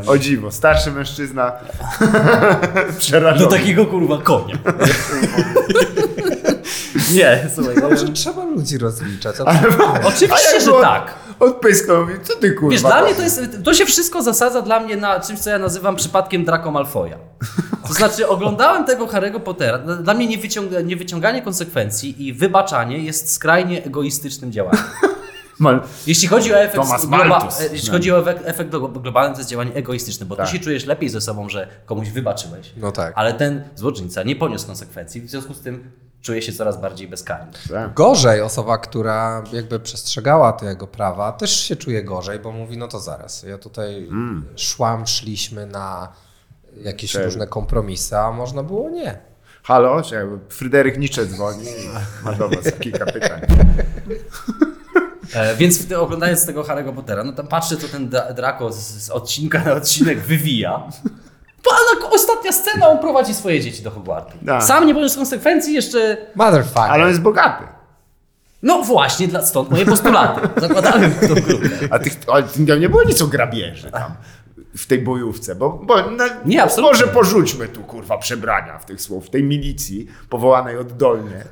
O 0.06 0.18
dziwo, 0.18 0.50
starszy 0.50 0.90
mężczyzna 0.92 1.52
Do 2.92 2.98
przerażony. 2.98 3.50
takiego 3.58 3.86
kurwa 3.86 4.18
konia. 4.22 4.54
nie, 7.14 7.46
słuchaj. 7.54 7.74
em, 7.74 7.80
Dobrze, 7.80 8.08
trzeba 8.08 8.44
ludzi 8.44 8.78
rozliczać. 8.78 9.36
Oczywiście, 10.04 10.60
że 10.60 10.72
tak. 10.80 11.14
Odpyskał 11.40 12.00
mówi, 12.06 12.14
co 12.22 12.36
ty 12.36 12.50
kurwa? 12.52 12.70
Wiesz, 12.72 12.80
dla 12.82 13.02
mnie 13.04 13.14
to 13.14 13.22
jest, 13.22 13.40
to 13.64 13.74
się 13.74 13.86
wszystko 13.86 14.22
zasadza 14.22 14.62
dla 14.62 14.80
mnie 14.80 14.96
na 14.96 15.20
czymś, 15.20 15.38
co 15.40 15.50
ja 15.50 15.58
nazywam 15.58 15.96
przypadkiem 15.96 16.44
Draco 16.44 16.70
Malfoya. 16.70 17.14
To 17.88 17.94
znaczy, 17.94 18.28
oglądałem 18.28 18.84
tego 18.84 19.06
Harry'ego 19.06 19.40
Pottera. 19.40 19.78
Dla- 19.78 20.14
mnie 20.14 20.26
niewyciąga, 20.26 20.80
niewyciąganie 20.80 21.42
konsekwencji 21.42 22.26
i 22.26 22.32
wybaczanie 22.32 22.98
jest 22.98 23.32
skrajnie 23.34 23.84
egoistycznym 23.84 24.52
działaniem. 24.52 24.82
Mal- 25.58 25.80
Jeśli 26.06 26.28
chodzi 26.28 26.52
o 26.54 26.56
efekt, 26.58 27.06
globa, 27.06 27.48
e, 27.60 27.72
jeśli 27.72 27.90
chodzi 27.90 28.12
o 28.12 28.18
efekt, 28.20 28.40
efekt 28.44 28.70
glo- 28.70 29.02
globalny, 29.02 29.34
to 29.34 29.40
jest 29.40 29.50
działanie 29.50 29.74
egoistyczne, 29.74 30.26
bo 30.26 30.36
Tak. 30.36 30.46
ty 30.46 30.52
się 30.52 30.58
czujesz 30.64 30.86
lepiej 30.86 31.08
ze 31.08 31.20
sobą, 31.20 31.48
że 31.48 31.68
komuś 31.86 32.08
wybaczyłeś, 32.10 32.72
No 32.76 32.92
tak. 32.92 33.12
ale 33.16 33.32
ten 33.34 33.62
złoczyńca 33.76 34.22
nie 34.22 34.36
poniósł 34.36 34.66
konsekwencji, 34.66 35.20
w 35.20 35.30
związku 35.30 35.54
z 35.54 35.60
tym 35.60 35.90
czuje 36.22 36.42
się 36.42 36.52
coraz 36.52 36.80
bardziej 36.80 37.08
bezkarny. 37.08 37.52
Tak. 37.72 37.94
Gorzej 37.94 38.40
osoba, 38.40 38.78
która 38.78 39.44
jakby 39.52 39.80
przestrzegała 39.80 40.52
tego 40.52 40.86
prawa, 40.86 41.32
też 41.32 41.60
się 41.60 41.76
czuje 41.76 42.04
gorzej, 42.04 42.38
bo 42.38 42.52
mówi, 42.52 42.76
no 42.78 42.88
to 42.88 43.00
zaraz, 43.00 43.42
ja 43.42 43.58
tutaj 43.58 44.08
szłam, 44.56 45.06
szliśmy 45.06 45.66
na 45.66 46.08
jakieś 46.82 47.14
różne 47.14 47.46
kompromisy, 47.46 48.18
a 48.18 48.32
można 48.32 48.62
było 48.62 48.90
nie. 48.90 49.18
Halo, 49.62 50.02
Fryderyk 50.48 50.98
Nietzsche 50.98 51.26
dzwoni 51.26 51.64
i 51.64 52.24
ma 52.24 52.32
do 52.32 52.48
was 52.48 52.72
kilka 52.80 53.06
pytań. 53.06 53.40
E, 55.34 55.56
więc 55.56 55.92
oglądając 55.92 56.46
tego 56.46 56.62
Harry'ego 56.62 56.94
Pottera, 56.94 57.24
no 57.24 57.32
tam 57.32 57.46
patrzę, 57.46 57.76
co 57.76 57.88
ten 57.88 58.10
Dra- 58.10 58.34
Draco 58.34 58.72
z, 58.72 58.76
z 58.76 59.10
odcinka 59.10 59.64
na 59.64 59.72
odcinek 59.72 60.18
wywija. 60.20 60.88
Bo 61.64 61.70
ale 61.70 62.10
ostatnia 62.10 62.52
scena, 62.52 62.88
on 62.88 62.98
prowadzi 62.98 63.34
swoje 63.34 63.60
dzieci 63.60 63.82
do 63.82 63.90
Hogwartu. 63.90 64.38
Tak. 64.46 64.62
Sam 64.62 64.86
nie 64.86 64.94
poniósł 64.94 65.16
konsekwencji, 65.16 65.74
jeszcze... 65.74 66.16
Motherfucker. 66.34 66.90
Ale 66.90 67.02
on 67.02 67.08
jest 67.08 67.20
bogaty. 67.20 67.64
No 68.62 68.82
właśnie, 68.82 69.28
dla, 69.28 69.46
stąd 69.46 69.70
moje 69.70 69.86
postulaty. 69.86 70.48
Tą 71.28 71.34
grupę. 71.34 71.68
A 71.90 71.98
tych, 71.98 72.12
ale 72.32 72.42
tam 72.42 72.80
nie 72.80 72.88
było 72.88 73.02
nic 73.02 73.22
o 73.22 73.26
grabieży 73.26 73.90
tam 73.90 74.12
w 74.76 74.86
tej 74.86 74.98
bojówce, 74.98 75.54
bo, 75.54 75.70
bo 75.70 76.10
na, 76.10 76.24
Nie, 76.44 76.62
absolutnie. 76.62 76.90
może 76.90 77.12
porzućmy 77.12 77.68
tu 77.68 77.82
kurwa 77.82 78.18
przebrania 78.18 78.78
w 78.78 78.84
tych 78.84 79.02
słów, 79.02 79.26
w 79.26 79.30
tej 79.30 79.42
milicji 79.42 80.06
powołanej 80.28 80.78
oddolnie. 80.78 81.44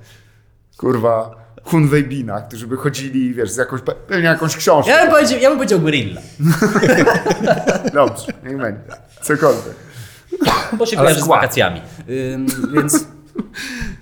Kurwa 0.76 1.30
Hunwejbina, 1.64 2.40
którzy 2.40 2.66
by 2.66 2.76
chodzili, 2.76 3.34
wiesz, 3.34 3.50
z 3.50 3.57
jakąś, 3.57 3.80
pewnie 3.80 4.24
jakąś 4.24 4.57
książką. 4.57 4.90
Ja 4.90 5.02
bym 5.02 5.11
powiedział, 5.11 5.38
ja 5.40 5.48
bym 5.48 5.59
powiedział 5.59 5.80
gorilla, 5.80 6.20
Dobrze, 7.94 8.26
niech 8.44 8.59
będzie. 8.59 8.82
Cokolwiek. 9.22 9.86
Bo 10.78 10.87
się 10.87 10.97
kojarzy 10.97 11.20
z 11.20 11.26
wakacjami. 11.26 11.80
Ym, 12.34 12.47
więc 12.74 13.07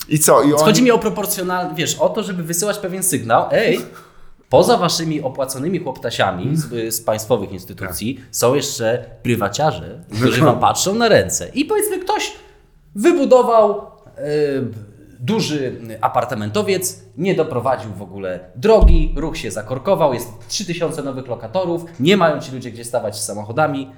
I 0.09 0.19
co? 0.19 0.43
I 0.43 0.53
on... 0.53 0.59
chodzi 0.59 0.83
mi 0.83 0.91
o 0.91 0.99
proporcjonalne, 0.99 1.75
wiesz, 1.75 1.95
o 1.95 2.09
to, 2.09 2.23
żeby 2.23 2.43
wysyłać 2.43 2.79
pewien 2.79 3.03
sygnał, 3.03 3.49
ej, 3.51 3.81
poza 4.49 4.77
waszymi 4.77 5.23
opłaconymi 5.23 5.79
chłoptasiami 5.79 6.57
z, 6.57 6.95
z 6.95 7.01
państwowych 7.01 7.53
instytucji 7.53 8.21
są 8.31 8.55
jeszcze 8.55 9.05
prywaciarze, 9.23 10.05
którzy 10.15 10.41
wam 10.41 10.61
patrzą 10.61 10.95
na 10.95 11.09
ręce. 11.09 11.49
I 11.55 11.65
powiedzmy 11.65 11.99
ktoś 11.99 12.33
wybudował 12.95 13.81
e, 13.81 14.23
duży 15.21 15.81
apartamentowiec, 16.01 17.03
nie 17.17 17.35
doprowadził 17.35 17.93
w 17.93 18.03
ogóle 18.03 18.41
drogi, 18.57 19.15
ruch 19.17 19.37
się 19.37 19.51
zakorkował, 19.51 20.15
jest 20.15 20.29
3000 20.49 21.03
nowych 21.03 21.29
lokatorów, 21.29 21.85
nie 22.01 22.17
mają 22.17 22.41
ci 22.41 22.53
ludzie 22.53 22.71
gdzie 22.71 22.85
stawać 22.85 23.17
z 23.17 23.25
samochodami. 23.25 23.91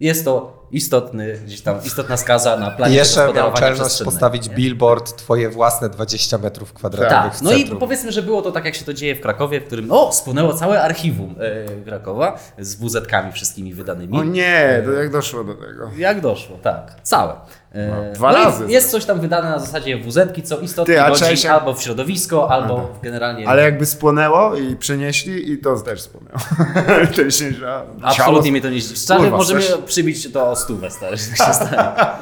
Jest 0.00 0.24
to 0.24 0.63
istotny, 0.74 1.38
gdzieś 1.46 1.60
tam 1.60 1.76
istotna 1.84 2.16
skaza 2.16 2.56
na 2.56 2.70
planie 2.70 2.94
I 2.94 2.96
jeszcze 2.96 3.32
miał 3.32 3.52
czelność 3.52 4.02
postawić 4.02 4.48
nie? 4.48 4.54
billboard, 4.54 5.16
twoje 5.16 5.48
własne 5.50 5.88
20 5.88 6.38
metrów 6.38 6.72
kwadratowych 6.72 7.32
Tak, 7.32 7.42
no 7.42 7.52
i 7.52 7.64
powiedzmy, 7.66 8.12
że 8.12 8.22
było 8.22 8.42
to 8.42 8.52
tak, 8.52 8.64
jak 8.64 8.74
się 8.74 8.84
to 8.84 8.94
dzieje 8.94 9.14
w 9.14 9.20
Krakowie, 9.20 9.60
w 9.60 9.64
którym 9.64 9.92
o, 9.92 10.12
spłynęło 10.12 10.54
całe 10.54 10.82
archiwum 10.82 11.34
e, 11.40 11.84
Krakowa 11.84 12.38
z 12.58 12.76
WZ-kami 12.76 13.32
wszystkimi 13.32 13.74
wydanymi. 13.74 14.18
O 14.18 14.24
nie, 14.24 14.82
to 14.84 14.92
jak 14.92 15.12
doszło 15.12 15.44
do 15.44 15.54
tego? 15.54 15.90
Jak 15.96 16.20
doszło, 16.20 16.58
tak, 16.62 16.92
całe. 17.02 17.32
E, 17.72 17.88
No, 17.88 18.12
dwa 18.14 18.32
no 18.32 18.44
razy. 18.44 18.64
Jest 18.68 18.90
coś 18.90 19.04
tam 19.04 19.20
wydane 19.20 19.50
na 19.50 19.58
zasadzie 19.58 19.98
WZ-ki, 19.98 20.42
co 20.42 20.60
istotnie 20.60 20.94
Ty, 20.94 21.02
a 21.02 21.10
godzi 21.10 21.24
jak- 21.44 21.52
albo 21.52 21.74
w 21.74 21.82
środowisko, 21.82 22.50
albo 22.50 22.98
generalnie... 23.02 23.48
Ale 23.48 23.62
jakby 23.62 23.86
spłonęło 23.86 24.56
i 24.56 24.76
przenieśli 24.76 25.52
i 25.52 25.58
to 25.58 25.76
też 25.80 26.00
spłonęło. 26.00 26.38
Absolutnie 28.02 28.50
mnie 28.52 28.60
to 28.60 28.70
nie 28.70 28.80
zdziwi. 28.80 29.00
Szczerze, 29.00 29.30
możemy 29.30 29.62
coś- 29.62 29.82
przybić 29.86 30.32
to 30.32 30.50
o 30.50 30.56
stówę, 30.64 30.90
stary, 30.90 31.16
że 31.16 31.24
tak 31.36 31.46
się 31.48 31.54
stanie. 31.54 31.78
E, 31.78 32.18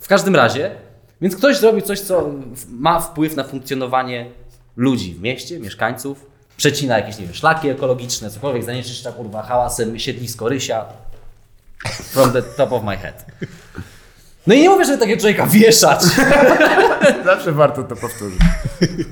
W, 0.00 0.08
każdym 0.08 0.36
razie, 0.36 0.70
więc 1.20 1.36
ktoś 1.36 1.56
zrobił 1.56 1.80
coś, 1.80 2.00
co 2.00 2.30
ma 2.68 3.00
wpływ 3.00 3.36
na 3.36 3.44
funkcjonowanie 3.44 4.30
ludzi 4.76 5.14
w 5.14 5.20
mieście, 5.22 5.60
mieszkańców, 5.60 6.26
przecina 6.56 6.98
jakieś, 6.98 7.18
nie 7.18 7.24
wiem, 7.24 7.34
szlaki 7.34 7.68
ekologiczne, 7.68 8.30
cokolwiek, 8.30 8.64
zanieczyszcza 8.64 9.12
kurwa 9.12 9.42
hałasem 9.42 9.98
siedlisko 9.98 10.48
Rysia. 10.48 10.84
From 11.88 12.32
the 12.32 12.42
top 12.42 12.72
of 12.72 12.84
my 12.84 12.96
head. 12.96 13.26
No 14.48 14.54
i 14.54 14.60
nie 14.62 14.70
mówię, 14.70 14.84
żeby 14.84 14.98
takiego 14.98 15.20
człowieka 15.20 15.46
wieszać. 15.46 16.00
Zawsze 17.24 17.52
warto 17.52 17.82
to 17.82 17.96
powtórzyć. 17.96 18.38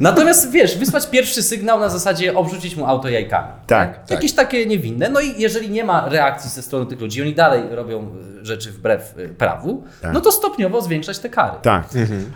Natomiast 0.01 0.51
wiesz, 0.51 0.79
wysłać 0.79 1.11
pierwszy 1.11 1.43
sygnał 1.43 1.81
na 1.81 1.89
zasadzie 1.89 2.35
obrzucić 2.35 2.77
mu 2.77 2.87
auto 2.87 3.09
jajkami. 3.09 3.49
Tak. 3.67 4.11
Jakieś 4.11 4.33
takie 4.33 4.67
niewinne. 4.67 5.09
No 5.09 5.21
i 5.21 5.41
jeżeli 5.41 5.71
nie 5.71 5.85
ma 5.85 6.09
reakcji 6.09 6.51
ze 6.51 6.63
strony 6.63 6.87
tych 6.87 7.01
ludzi, 7.01 7.23
oni 7.23 7.35
dalej 7.35 7.63
robią 7.71 8.11
y, 8.43 8.47
rzeczy 8.47 8.73
wbrew 8.73 9.19
y, 9.19 9.29
prawu, 9.29 9.85
no 10.13 10.21
to 10.21 10.33
stopniowo 10.33 10.83
zwiększać 10.83 11.19
te 11.19 11.29
kary. 11.29 11.59
Tak. 11.63 11.89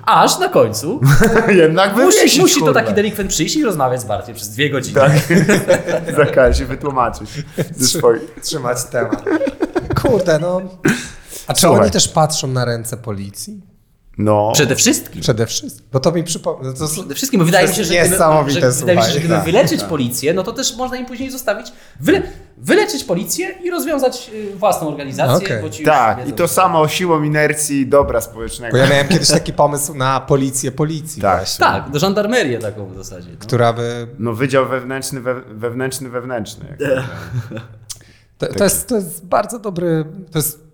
Aż 0.06 0.38
na 0.38 0.48
końcu 0.48 1.00
Jednak 1.62 1.96
musi, 1.96 2.40
musi 2.40 2.60
to 2.60 2.72
taki 2.72 2.94
delikwent 2.94 3.30
przyjść 3.30 3.56
i 3.56 3.64
rozmawiać 3.64 4.00
z 4.00 4.04
Bartkiem 4.04 4.34
przez 4.34 4.48
dwie 4.48 4.70
godziny. 4.70 5.00
Tak. 5.00 5.12
Zakaże 6.26 6.58
się 6.58 6.64
wytłumaczyć 6.66 7.30
swoich. 7.80 8.22
Trzymać 8.42 8.84
temat. 8.84 9.24
Kurde, 10.02 10.38
no. 10.38 10.60
A 11.46 11.54
czy 11.54 11.60
Słuchaj. 11.60 11.80
oni 11.80 11.90
też 11.90 12.08
patrzą 12.08 12.48
na 12.48 12.64
ręce 12.64 12.96
policji? 12.96 13.60
No. 14.18 14.50
Przede 14.54 14.76
wszystkim. 14.76 15.20
Przede 15.22 15.46
wszystkim. 15.46 15.86
Bo 15.92 16.00
to 16.00 16.12
mi 16.12 16.24
przypomina. 16.24 16.72
To 16.72 16.88
są- 16.88 16.94
Przede 16.94 17.14
wszystkim, 17.14 17.40
bo 17.40 17.46
wydaje 17.46 17.68
mi 17.68 17.74
się, 17.74 17.84
że 17.84 17.94
gdyby, 17.94 18.10
Niesamowite, 18.10 18.72
że, 18.72 18.78
wydaje 18.80 18.98
mi 18.98 19.04
się, 19.04 19.10
że 19.10 19.18
gdyby 19.18 19.34
Tak, 19.34 19.44
wyleczyć 19.44 19.82
policję, 19.84 20.34
no 20.34 20.42
to 20.42 20.52
też 20.52 20.76
można 20.76 20.96
im 20.96 21.06
później 21.06 21.30
zostawić, 21.30 21.72
wyle, 22.00 22.22
wyleczyć 22.58 23.04
policję 23.04 23.48
i 23.64 23.70
rozwiązać 23.70 24.30
y, 24.34 24.56
własną 24.56 24.88
organizację, 24.88 25.46
Okej. 25.46 25.62
bo 25.62 25.70
ci 25.70 25.82
już 25.82 25.90
Tak, 25.90 26.28
i 26.28 26.32
to 26.32 26.48
samo 26.48 26.88
siłą 26.88 27.22
inercji 27.22 27.86
dobra 27.86 28.20
społecznego. 28.20 28.72
Bo 28.72 28.78
ja 28.78 28.88
miałem 28.90 29.08
kiedyś 29.08 29.28
taki 29.28 29.52
pomysł 29.52 29.94
na 29.94 30.20
policję 30.20 30.72
policji 30.72 31.22
Tak. 31.22 31.38
właśnie. 31.38 31.64
Tak, 31.66 31.90
do 31.90 31.98
żandarmerię 31.98 32.58
taką 32.58 32.86
w 32.86 32.96
zasadzie. 32.96 33.28
No. 33.30 33.36
Która 33.38 33.72
by... 33.72 34.06
No 34.18 34.32
wydział 34.34 34.68
wewnętrzny, 34.68 35.20
we, 35.20 35.34
wewnętrzny, 35.40 36.08
wewnętrzny. 36.08 36.76
to. 38.38 38.46
To, 38.46 38.54
to, 38.54 38.64
jest, 38.64 38.88
to 38.88 38.96
jest 38.96 39.26
bardzo 39.26 39.58
dobry... 39.58 40.04
To 40.32 40.38
jest 40.38 40.69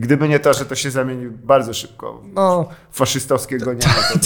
Gdyby 0.00 0.28
nie 0.28 0.40
to, 0.40 0.54
że 0.54 0.64
to 0.64 0.74
się 0.74 0.90
zamieni 0.90 1.26
bardzo 1.30 1.74
szybko 1.74 2.20
No, 2.34 2.68
faszystowskie 2.92 3.58
gonienie, 3.58 3.82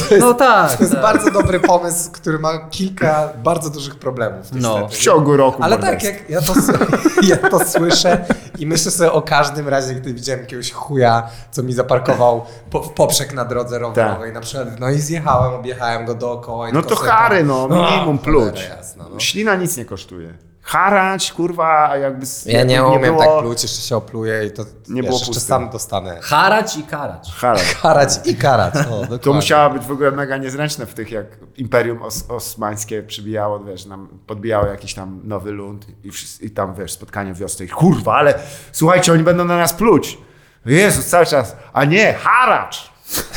to, 0.08 0.14
jest, 0.14 0.26
No 0.26 0.34
tak, 0.34 0.72
to 0.76 0.82
jest 0.82 0.92
tak. 0.92 1.02
bardzo 1.02 1.30
dobry 1.30 1.60
pomysł, 1.60 2.12
który 2.12 2.38
ma 2.38 2.58
kilka 2.58 3.28
bardzo 3.44 3.70
dużych 3.70 3.94
problemów. 3.96 4.46
No. 4.52 4.88
w 4.88 4.96
ciągu 4.96 5.36
roku 5.36 5.62
Ale 5.62 5.76
tak, 5.78 5.84
morderstwo. 5.84 6.20
jak 6.22 6.30
ja 6.30 6.40
to, 6.40 6.54
ja 7.42 7.50
to 7.50 7.64
słyszę 7.64 8.24
i 8.58 8.66
myślę 8.66 8.90
sobie 8.90 9.12
o 9.12 9.22
każdym 9.22 9.68
razie, 9.68 9.94
gdy 9.94 10.14
widziałem 10.14 10.40
jakiegoś 10.40 10.72
chuja, 10.72 11.28
co 11.50 11.62
mi 11.62 11.72
zaparkował 11.72 12.44
po, 12.70 12.82
w 12.82 12.92
poprzek 12.92 13.34
na 13.34 13.44
drodze 13.44 13.78
rowerowej 13.78 14.32
na 14.32 14.40
przykład, 14.40 14.80
no 14.80 14.90
i 14.90 14.98
zjechałem, 14.98 15.54
objechałem 15.54 16.04
go 16.06 16.14
dookoła. 16.14 16.68
i 16.68 16.72
No 16.72 16.82
to 16.82 16.96
tam- 16.96 17.46
no, 17.46 17.68
minimum 17.68 18.18
cholera 18.18 18.50
pluć. 18.52 18.68
jasna, 18.76 19.04
no. 19.12 19.20
Ślina 19.20 19.54
nic 19.54 19.76
nie 19.76 19.84
kosztuje. 19.84 20.34
Harać, 20.64 21.32
kurwa, 21.32 21.96
jakby... 21.96 22.26
Ja 22.46 22.64
nie 22.64 22.84
umiem 22.84 23.02
było, 23.02 23.18
tak 23.18 23.28
pluć, 23.40 23.62
jeszcze 23.62 23.82
się 23.82 23.96
opluję 23.96 24.46
i 24.46 24.50
to 24.50 24.64
Nie 24.88 25.02
wiesz, 25.02 25.08
było 25.08 25.18
jeszcze 25.18 25.26
puste. 25.26 25.40
sam 25.48 25.70
dostanę. 25.70 26.18
Harać 26.22 26.76
i 26.76 26.82
karać. 26.82 27.32
Harać. 27.32 27.74
Karać 27.82 28.10
i 28.24 28.36
karać. 28.36 28.74
O. 29.10 29.18
To 29.18 29.32
musiało 29.32 29.74
być 29.74 29.84
w 29.86 29.90
ogóle 29.90 30.10
mega 30.10 30.36
niezręczne 30.36 30.86
w 30.86 30.94
tych, 30.94 31.10
jak 31.10 31.26
Imperium 31.56 32.02
Os 32.02 32.24
Osmańskie 32.30 33.02
przybijało, 33.02 33.64
wiesz, 33.64 33.86
nam 33.86 34.08
podbijało 34.26 34.66
jakiś 34.66 34.94
tam 34.94 35.20
nowy 35.24 35.52
ląd 35.52 35.86
i, 36.04 36.10
i 36.46 36.50
tam, 36.50 36.74
wiesz, 36.74 36.92
spotkanie 36.92 37.34
w 37.34 37.38
wiosce 37.38 37.64
i 37.64 37.68
kurwa, 37.68 38.14
ale 38.14 38.34
słuchajcie, 38.72 39.12
oni 39.12 39.22
będą 39.22 39.44
na 39.44 39.56
nas 39.56 39.72
pluć. 39.72 40.18
Jezus, 40.66 41.06
cały 41.06 41.26
czas, 41.26 41.56
a 41.72 41.84
nie, 41.84 42.12
haracz! 42.14 42.92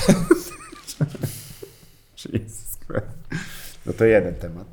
No 3.86 3.94
to 3.94 4.06
jeden 4.06 4.36
temat. 4.36 4.66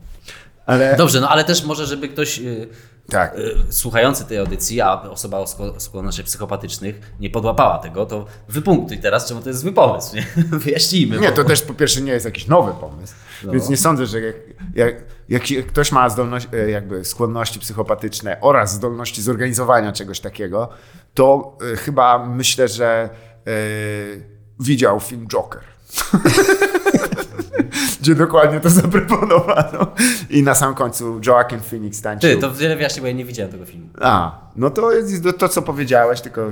Ale 0.66 0.96
Dobrze, 0.96 1.20
no 1.20 1.28
ale 1.28 1.44
też 1.44 1.64
może, 1.64 1.86
żeby 1.86 2.08
ktoś 2.08 2.38
y, 2.38 2.68
tak, 3.10 3.38
y, 3.38 3.54
słuchający 3.70 4.24
tej 4.24 4.38
audycji, 4.38 4.80
a 4.80 5.02
osoba 5.02 5.38
o 5.38 5.44
skło- 5.44 5.80
skłonnościach 5.80 6.26
psychopatycznych 6.26 7.12
nie 7.20 7.30
podłapała 7.30 7.78
tego, 7.78 8.06
to 8.06 8.26
wypunktuj 8.48 8.98
teraz, 8.98 9.28
czemu 9.28 9.40
to 9.40 9.48
jest 9.48 9.60
zły 9.60 9.72
pomysł, 9.72 10.16
nie? 10.16 10.26
Wyjaśnijmy. 10.58 11.18
Nie, 11.18 11.28
bo- 11.30 11.36
to 11.36 11.44
też 11.44 11.62
po 11.62 11.74
pierwsze 11.74 12.00
nie 12.00 12.12
jest 12.12 12.24
jakiś 12.24 12.46
nowy 12.46 12.72
pomysł, 12.80 13.14
No. 13.44 13.52
więc 13.52 13.68
nie 13.68 13.76
sądzę, 13.76 14.06
że 14.06 14.20
jak, 14.20 14.36
jak, 15.28 15.50
jak 15.50 15.66
ktoś 15.66 15.92
ma 15.92 16.08
zdolność, 16.08 16.48
e, 16.52 16.70
jakby 16.70 17.04
skłonności 17.04 17.60
psychopatyczne 17.60 18.36
oraz 18.40 18.74
zdolności 18.74 19.22
zorganizowania 19.22 19.92
czegoś 19.92 20.20
takiego, 20.20 20.68
to 21.14 21.58
e, 21.72 21.76
chyba 21.76 22.26
myślę, 22.26 22.68
że 22.68 23.08
e, 23.46 23.50
widział 24.60 25.00
film 25.00 25.26
Joker. 25.28 25.60
Gdzie 28.00 28.14
dokładnie 28.14 28.60
to 28.60 28.70
zaproponowano. 28.70 29.86
I 30.30 30.42
na 30.42 30.54
sam 30.54 30.74
końcu 30.74 31.20
Joaquin 31.26 31.60
Phoenix 31.60 32.02
tańczył. 32.02 32.30
Ty, 32.30 32.36
to 32.36 32.52
wiele 32.52 32.76
wyjaśni, 32.76 33.00
bo 33.02 33.06
ja 33.06 33.12
nie 33.12 33.24
widziałem 33.24 33.52
tego 33.52 33.64
filmu. 33.64 33.88
A, 34.00 34.40
no 34.56 34.70
to 34.70 34.92
jest 34.92 35.24
to, 35.24 35.32
to 35.32 35.48
co 35.48 35.62
powiedziałeś, 35.62 36.20
tylko 36.20 36.48
e, 36.48 36.50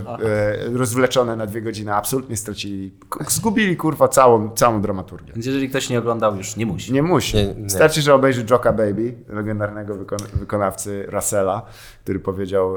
rozwleczone 0.72 1.36
na 1.36 1.46
dwie 1.46 1.62
godziny. 1.62 1.94
Absolutnie 1.94 2.36
stracili, 2.36 2.92
zgubili 3.28 3.76
kurwa 3.76 4.08
całą, 4.08 4.50
całą 4.50 4.80
dramaturgię. 4.80 5.32
Więc 5.32 5.46
jeżeli 5.46 5.68
ktoś 5.68 5.88
nie 5.90 5.98
oglądał, 5.98 6.36
już 6.36 6.56
nie 6.56 6.66
musi. 6.66 6.92
Nie 6.92 7.02
musi. 7.02 7.36
Nie, 7.36 7.54
nie. 7.54 7.70
Starczy, 7.70 8.02
że 8.02 8.14
obejrzy 8.14 8.44
Joka 8.50 8.72
Baby, 8.72 9.14
legendarnego 9.28 9.94
wykon- 9.94 10.28
wykonawcy 10.32 11.06
Russella, 11.08 11.62
który 12.04 12.20
powiedział, 12.20 12.76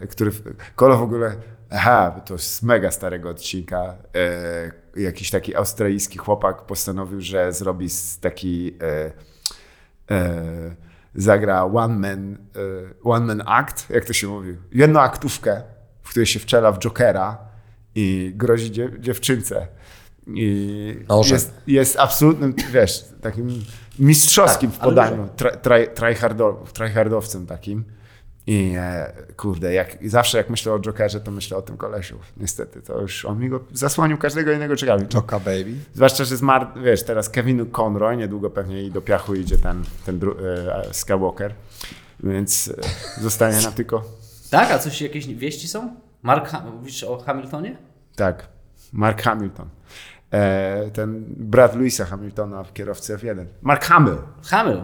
e, 0.00 0.06
który, 0.06 0.30
Kolo 0.76 0.96
w 0.98 1.02
ogóle, 1.02 1.36
aha, 1.70 2.20
to 2.26 2.38
z 2.38 2.62
mega 2.62 2.90
starego 2.90 3.28
odcinka, 3.28 3.94
e, 4.14 4.81
jakiś 4.96 5.30
taki 5.30 5.56
australijski 5.56 6.18
chłopak 6.18 6.66
postanowił, 6.66 7.20
że 7.20 7.52
zrobi 7.52 7.88
taki, 8.20 8.74
e, 8.82 9.12
e, 10.10 10.76
zagra 11.14 11.64
one 11.64 11.98
man, 11.98 12.34
e, 12.34 12.38
one 13.04 13.26
man 13.26 13.42
act, 13.46 13.90
jak 13.90 14.04
to 14.04 14.12
się 14.12 14.26
mówi, 14.26 14.56
jedną 14.72 15.00
aktówkę, 15.00 15.62
w 16.02 16.10
której 16.10 16.26
się 16.26 16.38
wczela 16.38 16.72
w 16.72 16.78
Jokera 16.78 17.38
i 17.94 18.32
grozi 18.34 18.70
dziew- 18.72 19.00
dziewczynce. 19.00 19.66
I 20.26 21.04
Nożem. 21.08 21.34
jest, 21.34 21.54
jest 21.66 21.96
absolutnym, 21.98 22.54
wiesz, 22.72 23.04
takim 23.20 23.64
mistrzowskim 23.98 24.70
w 24.70 24.80
ale 24.80 24.90
podaniu, 24.90 25.28
tryhardowcem 26.74 27.46
takim. 27.46 27.84
I 28.46 28.74
e, 28.78 29.12
kurde, 29.36 29.74
jak, 29.74 29.98
zawsze 30.06 30.38
jak 30.38 30.50
myślę 30.50 30.72
o 30.72 30.80
Jokerze, 30.80 31.20
to 31.20 31.30
myślę 31.30 31.56
o 31.56 31.62
tym 31.62 31.76
kolesiu. 31.76 32.18
Niestety, 32.36 32.82
to 32.82 33.00
już 33.00 33.24
on 33.24 33.38
mi 33.38 33.48
go 33.48 33.60
zasłonił 33.72 34.18
każdego 34.18 34.52
innego 34.52 34.76
ciekawi. 34.76 35.06
Joka 35.14 35.38
Baby. 35.38 35.74
Zwłaszcza, 35.94 36.24
że 36.24 36.36
zmarł, 36.36 36.66
wiesz, 36.84 37.02
teraz 37.02 37.28
Kevin 37.30 37.66
Conroy, 37.70 38.16
niedługo 38.16 38.50
pewnie 38.50 38.82
i 38.82 38.90
do 38.90 39.02
piachu 39.02 39.34
idzie 39.34 39.58
ten, 39.58 39.84
ten 40.06 40.20
e, 40.42 40.94
Skywalker, 40.94 41.54
więc 42.22 42.74
e, 43.18 43.20
zostanie 43.22 43.60
nam 43.60 43.72
tylko, 43.72 44.04
Tak? 44.50 44.70
A 44.70 44.78
coś, 44.78 45.02
jakieś 45.02 45.26
wieści 45.26 45.68
są? 45.68 45.96
Mark, 46.22 46.48
ha- 46.48 46.64
mówisz 46.74 47.04
o 47.04 47.18
Hamiltonie? 47.18 47.76
tak, 48.16 48.48
Mark 48.92 49.22
Hamilton. 49.22 49.68
E, 50.32 50.90
ten 50.92 51.24
brat 51.28 51.76
Louisa 51.76 52.04
Hamiltona, 52.04 52.64
kierowcy 52.74 53.16
F1. 53.16 53.44
Mark 53.62 53.84
Hamill. 53.84 54.16
Hamil. 54.44 54.82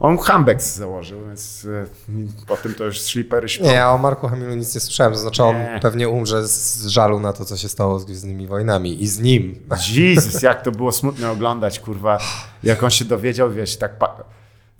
On 0.00 0.16
Humbex 0.16 0.76
założył, 0.76 1.26
więc 1.26 1.66
e, 2.08 2.46
potem 2.46 2.74
to 2.74 2.84
już 2.84 3.00
sleepery 3.00 3.48
śpią. 3.48 3.64
Nie, 3.64 3.72
ja 3.72 3.90
o 3.90 3.98
Marku 3.98 4.28
Hamilu 4.28 4.54
nic 4.54 4.74
nie 4.74 4.80
słyszałem. 4.80 5.12
To 5.12 5.18
znaczy, 5.18 5.42
on 5.44 5.56
Nie. 5.56 5.78
pewnie 5.82 6.08
umrze 6.08 6.48
z 6.48 6.86
żalu 6.86 7.20
na 7.20 7.32
to, 7.32 7.44
co 7.44 7.56
się 7.56 7.68
stało 7.68 7.98
z 7.98 8.04
Gwiezdnymi 8.04 8.46
Wojnami. 8.46 9.02
I 9.02 9.06
z 9.08 9.20
nim. 9.20 9.60
Jezus, 9.92 10.42
jak 10.42 10.62
to 10.62 10.72
było 10.80 10.92
smutne 10.92 11.30
oglądać, 11.30 11.80
kurwa, 11.80 12.18
jak 12.62 12.82
on 12.82 12.90
się 12.90 13.04
dowiedział, 13.04 13.50
wiesz, 13.50 13.76
tak... 13.76 13.98
Pa... 13.98 14.24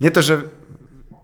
Nie 0.00 0.10
to, 0.10 0.22
że... 0.22 0.42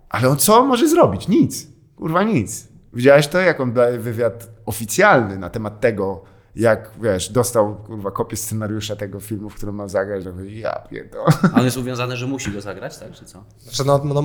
Ale 0.08 0.28
on 0.28 0.36
co 0.36 0.64
może 0.64 0.88
zrobić? 0.88 1.28
Nic. 1.28 1.66
Kurwa, 1.96 2.22
nic. 2.22 2.68
Widziałeś 2.92 3.28
to, 3.28 3.40
jak 3.40 3.60
on 3.60 3.72
daje 3.72 3.98
wywiad 3.98 4.48
oficjalny 4.66 5.38
na 5.38 5.50
temat 5.50 5.80
tego, 5.80 6.24
jak, 6.56 6.90
wiesz, 7.02 7.28
dostał, 7.28 7.74
kurwa, 7.76 8.10
kopię 8.10 8.36
scenariusza 8.36 8.96
tego 8.96 9.20
filmu, 9.20 9.50
w 9.50 9.54
którym 9.54 9.74
ma 9.74 9.88
zagrać, 9.88 10.22
że 10.24 10.32
mówi, 10.32 10.60
ja 10.60 10.72
pierdolę. 10.90 11.32
A 11.54 11.58
on 11.58 11.64
jest 11.64 11.76
uwiązany, 11.76 12.16
że 12.16 12.26
musi 12.26 12.52
go 12.52 12.60
zagrać, 12.60 12.98
tak? 12.98 13.12
Czy 13.12 13.24
co? 13.24 13.44
Znaczy, 13.60 13.84
no, 13.84 14.00
no, 14.04 14.22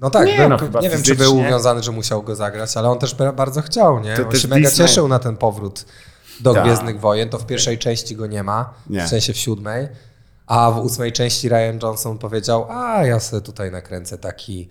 no 0.00 0.10
tak, 0.10 0.26
Nie, 0.26 0.36
był, 0.38 0.48
no, 0.48 0.58
chyba 0.58 0.80
nie 0.80 0.90
wiem, 0.90 1.02
czy 1.02 1.14
był 1.14 1.36
uwiązany, 1.38 1.82
że 1.82 1.92
musiał 1.92 2.22
go 2.22 2.36
zagrać, 2.36 2.76
ale 2.76 2.88
on 2.90 2.98
też 2.98 3.14
ba- 3.14 3.32
bardzo 3.32 3.62
chciał, 3.62 4.00
nie? 4.00 4.16
To 4.16 4.28
on 4.28 4.36
się 4.36 4.48
mega 4.48 4.68
Disney. 4.68 4.86
cieszył 4.88 5.08
na 5.08 5.18
ten 5.18 5.36
powrót 5.36 5.84
do 6.40 6.54
Tak. 6.54 6.64
Gwiezdnych 6.64 7.00
Wojen. 7.00 7.28
To 7.28 7.38
w 7.38 7.46
pierwszej 7.46 7.78
części 7.78 8.16
go 8.16 8.26
nie 8.26 8.42
ma, 8.42 8.74
Nie. 8.90 9.04
w 9.04 9.08
sensie 9.08 9.32
w 9.32 9.36
siódmej, 9.36 9.88
a 10.46 10.70
w 10.70 10.78
ósmej 10.78 11.12
części 11.12 11.48
Ryan 11.48 11.78
Johnson 11.82 12.18
powiedział, 12.18 12.66
a 12.70 13.04
ja 13.06 13.20
sobie 13.20 13.42
tutaj 13.42 13.70
nakręcę 13.72 14.18
taki 14.18 14.68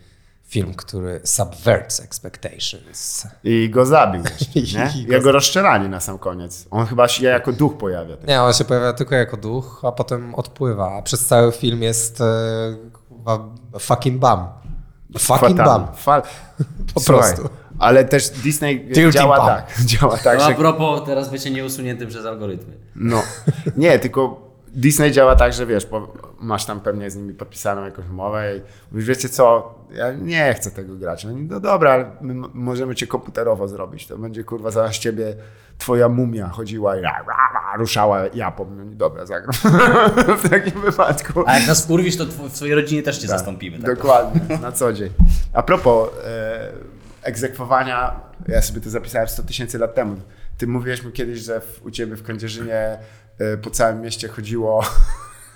film, 0.47 0.73
który 0.73 1.21
subverts 1.23 1.99
expectations. 1.99 3.27
I 3.43 3.69
go 3.69 3.85
zabił 3.85 4.23
jeszcze, 4.55 4.79
nie? 4.79 5.01
I 5.01 5.05
go 5.05 5.13
Jego 5.13 5.31
rozczaranie 5.31 5.89
na 5.89 5.99
sam 5.99 6.17
koniec. 6.17 6.65
On 6.71 6.85
chyba 6.85 7.07
się 7.07 7.25
jako 7.25 7.51
duch 7.51 7.77
pojawia. 7.77 8.15
Nie, 8.27 8.41
on 8.41 8.53
się 8.53 8.63
pojawia 8.65 8.93
tylko 8.93 9.15
jako 9.15 9.37
duch, 9.37 9.81
a 9.83 9.91
potem 9.91 10.35
odpływa, 10.35 10.97
a 10.97 11.01
przez 11.01 11.25
cały 11.25 11.51
film 11.51 11.83
jest 11.83 12.21
e, 12.21 12.25
fucking 13.79 14.19
bum. 14.19 14.39
Fucking 15.19 15.57
Fatalny. 15.57 15.85
bum. 15.85 15.95
Fal... 15.95 16.21
Po 16.93 16.99
Słuchaj, 16.99 17.33
prostu. 17.35 17.49
Ale 17.79 18.05
też 18.05 18.29
Disney 18.29 18.91
działa 19.11 19.37
tak. 19.47 19.73
Działa 19.85 20.17
tak, 20.17 20.39
No, 20.39 20.45
a 20.45 20.53
propos, 20.53 21.01
teraz 21.05 21.29
bycie 21.29 21.51
nieusuniętym 21.51 22.09
przez 22.09 22.25
algorytmy. 22.25 22.73
No, 22.95 23.23
nie, 23.77 23.99
tylko 23.99 24.44
Disney 24.75 25.11
działa 25.11 25.35
tak, 25.35 25.53
że 25.53 25.65
wiesz, 25.65 25.85
po, 25.85 26.13
masz 26.39 26.65
tam 26.65 26.79
pewnie 26.79 27.09
z 27.09 27.15
nimi 27.15 27.33
podpisaną 27.33 27.85
jakąś 27.85 28.05
umowę 28.09 28.57
i 28.57 28.61
mówisz, 28.91 29.07
wiecie 29.07 29.29
co, 29.29 29.75
ja 29.91 30.11
nie 30.11 30.53
chcę 30.53 30.71
tego 30.71 30.95
grać. 30.95 31.25
Oni, 31.25 31.41
no 31.41 31.59
dobra, 31.59 31.91
ale 31.91 32.11
my 32.21 32.33
możemy 32.53 32.95
cię 32.95 33.07
komputerowo 33.07 33.67
zrobić. 33.67 34.07
To 34.07 34.17
będzie 34.17 34.43
kurwa 34.43 34.71
zaraz 34.71 34.95
ciebie 34.95 35.35
twoja 35.77 36.09
mumia 36.09 36.49
chodziła 36.49 36.97
i 36.97 37.01
ra, 37.01 37.11
ra, 37.11 37.49
ra, 37.53 37.77
ruszała 37.77 38.21
japą. 38.33 38.71
No, 38.77 38.83
dobra, 38.85 39.25
zagram. 39.25 39.53
w 40.43 40.49
takim 40.49 40.81
wypadku. 40.81 41.43
A 41.47 41.59
jak 41.59 41.67
nas 41.67 41.89
urwisz, 41.89 42.17
to 42.17 42.25
w 42.25 42.55
swojej 42.55 42.75
rodzinie 42.75 43.03
też 43.03 43.17
cię 43.17 43.27
zastąpimy. 43.27 43.79
Tak? 43.79 43.95
Dokładnie, 43.95 44.57
na 44.61 44.71
co 44.71 44.93
dzień. 44.93 45.09
A 45.53 45.63
propos 45.63 46.09
e, 46.25 46.71
egzekwowania, 47.23 48.19
ja 48.47 48.61
sobie 48.61 48.81
to 48.81 48.89
zapisałem 48.89 49.27
100 49.27 49.43
tysięcy 49.43 49.77
lat 49.77 49.95
temu. 49.95 50.15
Ty 50.57 50.67
mówiłeś 50.67 51.03
mi 51.03 51.11
kiedyś, 51.11 51.39
że 51.39 51.61
w, 51.61 51.81
u 51.85 51.91
ciebie 51.91 52.15
w 52.15 52.23
Kędzierzynie 52.23 52.97
po 53.61 53.69
całym 53.69 54.01
mieście 54.01 54.27
chodziło, 54.27 54.83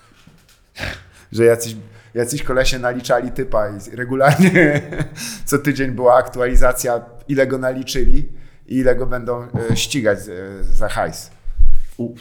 że 1.31 1.45
jacyś, 1.45 1.75
jacyś 2.13 2.43
kolesie 2.43 2.79
naliczali 2.79 3.31
typa 3.31 3.69
i 3.69 3.95
regularnie 3.95 4.81
co 5.45 5.57
tydzień 5.57 5.91
była 5.91 6.15
aktualizacja, 6.15 7.01
ile 7.27 7.47
go 7.47 7.57
naliczyli 7.57 8.29
i 8.67 8.77
ile 8.77 8.95
go 8.95 9.05
będą 9.05 9.47
e, 9.71 9.75
ścigać 9.75 10.19
e, 10.19 10.63
za 10.63 10.89
hajs. 10.89 11.31
U, 11.97 12.15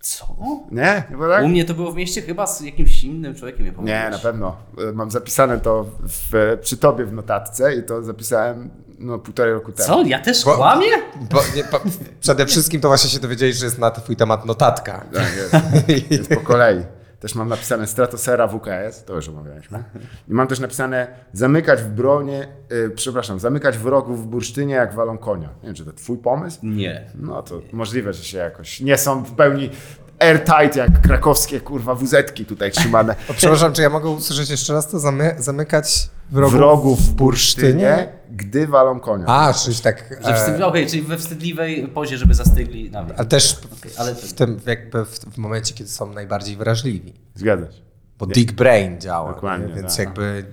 co? 0.00 0.36
Nie? 0.70 1.02
Nie 1.10 1.16
było 1.16 1.28
tak? 1.28 1.44
U 1.44 1.48
mnie 1.48 1.64
to 1.64 1.74
było 1.74 1.92
w 1.92 1.96
mieście 1.96 2.22
chyba 2.22 2.46
z 2.46 2.60
jakimś 2.60 3.04
innym 3.04 3.34
człowiekiem. 3.34 3.66
Nie, 3.66 3.72
Nie, 3.82 4.08
na 4.10 4.18
pewno. 4.18 4.56
E, 4.88 4.92
Mam 4.92 5.10
zapisane 5.10 5.60
to 5.60 5.86
w, 6.08 6.58
przy 6.60 6.76
tobie 6.76 7.04
w 7.04 7.12
notatce 7.12 7.74
i 7.74 7.82
to 7.82 8.02
zapisałem 8.02 8.70
no, 8.98 9.18
półtorej 9.18 9.54
roku 9.54 9.72
temu. 9.72 9.88
Co? 9.88 10.02
Ja 10.02 10.18
też 10.18 10.44
Bo- 10.44 10.56
kłamię? 10.56 10.86
Bo, 11.30 11.40
nie, 11.56 11.64
po, 11.64 11.80
przede 12.20 12.46
wszystkim 12.46 12.80
to 12.80 12.88
właśnie 12.88 13.10
się 13.10 13.18
dowiedzieli, 13.18 13.52
że 13.52 13.64
jest 13.64 13.78
na 13.78 13.90
twój 13.90 14.16
temat 14.16 14.46
notatka. 14.46 15.04
Tak, 15.14 15.26
jest. 15.36 16.10
jest 16.10 16.28
po 16.28 16.40
kolei. 16.40 16.82
też 17.20 17.34
mam 17.34 17.48
napisane 17.48 17.86
Stratosfera 17.86 18.48
WKS, 18.48 19.04
to 19.04 19.14
już 19.14 19.28
omawialiśmy. 19.28 19.84
I 20.28 20.32
mam 20.34 20.46
też 20.46 20.60
napisane 20.60 21.06
zamykać 21.32 21.82
w 21.82 21.88
bronie, 21.88 22.48
y, 22.72 22.90
przepraszam, 22.90 23.40
zamykać 23.40 23.78
wrogów 23.78 24.22
w 24.22 24.26
bursztynie 24.26 24.74
jak 24.74 24.94
walą 24.94 25.18
konia. 25.18 25.48
Nie 25.48 25.66
wiem, 25.66 25.74
czy 25.74 25.84
to 25.84 25.92
twój 25.92 26.18
pomysł? 26.18 26.58
Nie. 26.62 27.10
No 27.14 27.42
to 27.42 27.60
możliwe, 27.72 28.12
że 28.12 28.24
się 28.24 28.38
jakoś 28.38 28.80
nie 28.80 28.98
są 28.98 29.24
w 29.24 29.32
pełni 29.32 29.70
airtight 30.18 30.76
jak 30.76 31.00
krakowskie 31.00 31.60
kurwa 31.60 31.94
wuzetki 31.94 32.44
tutaj 32.44 32.70
trzymane. 32.70 33.16
O, 33.30 33.34
przepraszam, 33.34 33.72
czy 33.72 33.82
ja 33.82 33.90
mogę 33.90 34.08
usłyszeć 34.08 34.50
jeszcze 34.50 34.72
raz 34.72 34.88
to? 34.88 34.98
Zamy, 34.98 35.34
zamykać 35.38 36.08
wrogów, 36.30 36.52
Wrogów 36.56 37.00
w 37.00 37.12
bursztynie, 37.14 38.08
gdy 38.38 38.66
walą 38.66 39.00
konia. 39.00 39.26
A, 39.26 39.54
czyli 39.54 39.76
tak... 39.76 40.14
Że 40.26 40.34
wstyd... 40.34 40.60
E, 40.60 40.66
Okej, 40.66 40.86
czyli 40.86 41.02
we 41.02 41.16
wstydliwej 41.16 41.88
pozie, 41.88 42.18
żeby 42.18 42.34
zastygli 42.34 42.90
na 42.90 43.02
mnie. 43.02 43.14
ale 43.16 43.26
też 43.26 43.58
Okej, 43.78 43.92
ale 43.98 44.14
w 44.14 44.32
tym 44.32 44.60
jakby 44.66 45.04
w, 45.04 45.18
w 45.18 45.38
momencie, 45.38 45.74
kiedy 45.74 45.90
są 45.90 46.12
najbardziej 46.12 46.56
wrażliwi. 46.56 47.14
Zgadza 47.34 47.72
się. 47.72 47.82
Bo 48.18 48.26
Dick 48.26 48.52
Brain 48.52 49.00
działa, 49.00 49.32
Dokładnie, 49.32 49.66
nie? 49.66 49.74
więc 49.74 49.96
tak. 49.96 50.06
jakby 50.06 50.44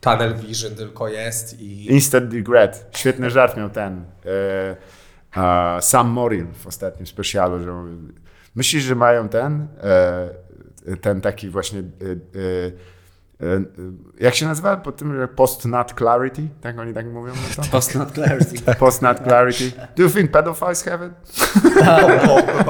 tunnel 0.00 0.36
vision 0.36 0.74
tylko 0.74 1.08
jest 1.08 1.60
i... 1.60 1.92
Instant 1.92 2.32
regret. 2.32 2.86
Świetny 2.96 3.30
żart 3.30 3.56
miał 3.56 3.70
ten. 3.70 4.04
E, 5.36 5.76
e, 5.76 5.82
Sam 5.82 6.08
Morin 6.08 6.52
w 6.54 6.66
ostatnim 6.66 7.06
specjalu, 7.06 7.64
że 7.64 7.72
myślisz, 8.54 8.82
że 8.82 8.94
mają 8.94 9.28
ten, 9.28 9.68
e, 10.86 10.96
ten 10.96 11.20
taki 11.20 11.48
właśnie, 11.48 11.78
e, 11.78 11.82
jak 14.20 14.34
się 14.34 14.46
nazywa 14.46 14.76
po 14.76 14.92
tym, 14.92 15.16
że 15.16 15.28
post-nut 15.28 15.94
clarity? 15.98 16.42
Tak 16.60 16.78
oni 16.78 16.94
tak 16.94 17.06
mówią? 17.06 17.32
No 17.58 17.64
to? 17.64 17.70
Post 17.70 17.94
not 17.94 18.12
clarity. 18.12 18.62
Post-nut 18.78 19.18
clarity. 19.24 19.72
Do 19.96 20.02
you 20.02 20.10
think 20.10 20.30
pedophiles 20.30 20.84
have 20.84 21.06
it? 21.06 21.12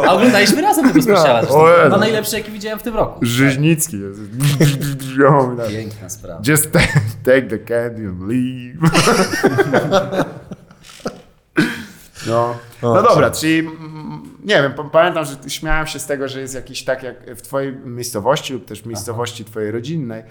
A 0.07 0.13
oglądaliśmy 0.13 0.63
razem 0.63 0.89
tego 0.89 1.03
specjala. 1.03 1.43
No, 1.43 1.49
o. 1.49 1.67
Chyba 1.83 1.99
najlepszy, 1.99 2.37
jaki 2.39 2.51
widziałem 2.51 2.79
w 2.79 2.83
tym 2.83 2.97
roku. 2.97 3.19
Żyźnicki. 3.23 4.01
jest. 4.01 4.21
Piękna 5.69 6.09
sprawa. 6.09 6.43
Just 6.49 6.73
ta- 6.73 6.79
take 7.25 7.43
the 7.43 7.59
candy 7.59 8.09
and 8.09 8.21
leave. 8.29 8.79
No, 12.27 12.55
no 12.83 13.03
dobra, 13.03 13.31
czyli 13.31 13.59
mm, 13.59 14.23
nie 14.45 14.63
wiem, 14.63 14.73
pa- 14.75 14.85
pamiętam, 14.85 15.25
że 15.25 15.37
śmiałem 15.51 15.87
się 15.87 15.99
z 15.99 16.07
tego, 16.07 16.29
że 16.29 16.41
jest 16.41 16.55
jakiś 16.55 16.85
tak 16.85 17.03
jak 17.03 17.37
w 17.37 17.43
twojej 17.43 17.77
miejscowości 17.85 18.53
lub 18.53 18.65
też 18.65 18.85
miejscowości 18.85 19.45
twojej 19.45 19.71
rodzinnej, 19.71 20.21
e, 20.21 20.25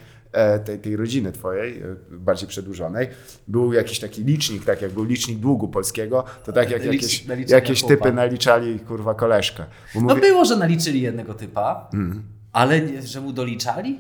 tej, 0.65 0.79
tej 0.79 0.95
rodziny 0.95 1.31
twojej, 1.31 1.81
e, 1.81 1.95
bardziej 2.11 2.47
przedłużonej, 2.49 3.07
był 3.47 3.73
jakiś 3.73 3.99
taki 3.99 4.23
licznik, 4.23 4.65
tak 4.65 4.81
jak 4.81 4.91
był 4.91 5.03
licznik 5.03 5.39
długu 5.39 5.67
polskiego, 5.67 6.23
to 6.45 6.53
tak 6.53 6.71
jak 6.71 6.85
jakieś, 6.85 7.25
jakieś 7.47 7.83
typy 7.83 8.13
naliczali 8.13 8.79
kurwa 8.79 9.13
koleżkę. 9.13 9.65
No 9.95 10.01
mówię, 10.01 10.21
było, 10.21 10.45
że 10.45 10.55
naliczyli 10.55 11.01
jednego 11.01 11.33
typa, 11.33 11.89
Mhm. 11.93 12.23
ale 12.53 13.01
że 13.01 13.21
mu 13.21 13.33
doliczali? 13.33 13.99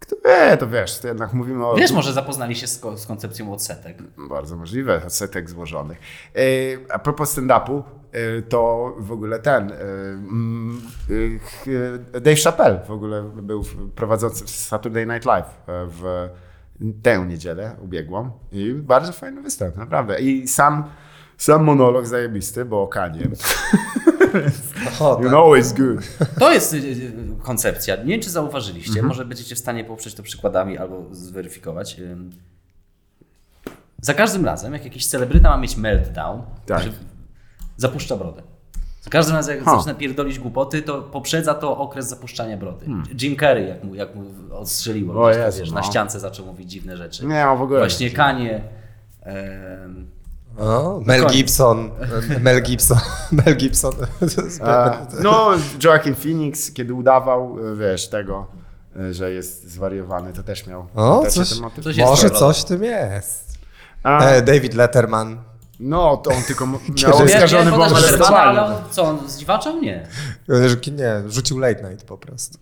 Kto 0.00 0.16
wie, 0.24 0.56
to 0.56 0.68
wiesz, 0.68 0.98
to 0.98 1.08
jednak 1.08 1.32
mówimy 1.32 1.66
o... 1.66 1.74
Wiesz, 1.74 1.92
może 1.92 2.12
zapoznali 2.12 2.56
się 2.56 2.66
z, 2.66 2.78
ko- 2.78 2.96
z 2.96 3.06
koncepcją 3.06 3.52
odsetek. 3.52 3.98
Bardzo 4.28 4.56
możliwe, 4.56 5.02
setek 5.08 5.50
złożonych. 5.50 5.98
E, 6.36 6.40
a 6.92 6.98
propos 6.98 7.38
stand-upu, 7.38 7.82
e, 8.12 8.42
to 8.42 8.94
w 8.98 9.12
ogóle 9.12 9.38
ten. 9.38 9.72
e, 9.72 9.76
Dave 12.20 12.36
Chappelle 12.44 12.80
w 12.86 12.90
ogóle 12.90 13.22
był 13.22 13.64
prowadzący 13.94 14.48
Saturday 14.48 15.06
Night 15.06 15.24
Live 15.24 15.60
w 15.68 16.28
tę 17.02 17.26
niedzielę 17.26 17.76
ubiegłą. 17.82 18.30
I 18.52 18.72
bardzo 18.74 19.12
fajny 19.12 19.42
występ, 19.42 19.76
naprawdę. 19.76 20.20
I 20.20 20.48
sam, 20.48 20.84
sam 21.38 21.64
monolog 21.64 22.06
zajebisty, 22.06 22.64
bo 22.64 22.82
o 22.82 22.88
Kanie. 22.88 23.28
O, 25.00 25.20
You 25.22 25.28
know 25.28 25.46
it's 25.56 25.76
good. 25.76 26.04
To 26.38 26.52
jest 26.52 26.74
y, 26.74 26.76
y, 26.76 27.12
koncepcja. 27.42 27.96
Nie 27.96 28.04
wiem, 28.04 28.20
czy 28.20 28.30
zauważyliście. 28.30 28.90
Mhm. 28.90 29.06
Może 29.06 29.24
będziecie 29.24 29.54
w 29.54 29.58
stanie 29.58 29.84
poprzeć 29.84 30.14
to 30.14 30.22
przykładami 30.22 30.78
albo 30.78 31.04
zweryfikować. 31.10 31.96
Za 34.02 34.14
każdym 34.14 34.44
razem, 34.44 34.72
jak 34.72 34.84
jakiś 34.84 35.06
celebryta 35.06 35.50
ma 35.50 35.56
mieć 35.56 35.76
meltdown, 35.76 36.42
Tak. 36.66 36.82
zapuszcza 37.76 38.16
brodę. 38.16 38.42
Za 39.02 39.10
każdym 39.10 39.36
razem, 39.36 39.56
jak 39.56 39.64
Ha. 39.64 39.76
zaczyna 39.76 39.94
pierdolić 39.94 40.38
głupoty, 40.38 40.82
to 40.82 41.02
poprzedza 41.02 41.54
to 41.54 41.78
okres 41.78 42.08
zapuszczania 42.08 42.56
brody. 42.56 42.86
Jim 43.22 43.36
Carrey, 43.36 43.68
jak 43.68 43.84
mu, 43.84 43.94
jak 43.94 44.14
mu 44.14 44.24
odstrzeliło, 44.52 45.14
Hmm. 45.14 45.40
O 45.40 45.44
Jezu, 45.44 45.58
wiesz, 45.60 45.70
no. 45.70 45.74
na 45.74 45.82
ściance 45.82 46.20
zaczął 46.20 46.46
mówić 46.46 46.70
dziwne 46.70 46.96
rzeczy. 46.96 47.26
Nie, 47.26 47.44
no 47.44 47.56
w 47.56 47.62
ogóle. 47.62 47.78
Właśnie 47.80 48.10
Kanie. 48.10 48.60
O, 50.58 51.00
Mel. 51.06 51.26
Gibson, 51.26 51.90
Mel 52.40 52.62
Gibson, 52.62 52.98
Mel 53.32 53.56
Gibson. 53.56 53.92
No, 55.22 55.50
Joaquin 55.84 56.14
Phoenix, 56.14 56.72
kiedy 56.72 56.94
udawał, 56.94 57.56
wiesz, 57.76 58.08
tego, 58.08 58.46
że 59.10 59.32
jest 59.32 59.70
zwariowany, 59.70 60.32
to 60.32 60.42
też 60.42 60.66
miał. 60.66 60.86
O, 60.94 61.20
też 61.24 61.34
coś, 61.34 61.48
coś 61.82 61.96
może 61.98 62.30
coś 62.30 62.60
w 62.60 62.64
tym 62.64 62.84
jest. 62.84 63.58
A, 64.02 64.24
E, 64.24 64.42
David 64.42 64.74
Letterman. 64.74 65.38
No, 65.80 66.16
to 66.16 66.30
on 66.30 66.42
tylko 66.46 66.66
miał 67.02 67.16
oskarżony 67.22 67.70
Shermana, 68.00 68.36
ale 68.42 68.64
on, 68.64 68.74
co, 68.90 69.02
on 69.02 69.28
zdziwaczał? 69.28 69.80
Nie. 69.80 70.06
E, 70.48 70.90
Nie, 70.92 71.30
rzucił 71.30 71.58
Late 71.58 71.90
Night 71.90 72.04
po 72.06 72.18
prostu. 72.18 72.58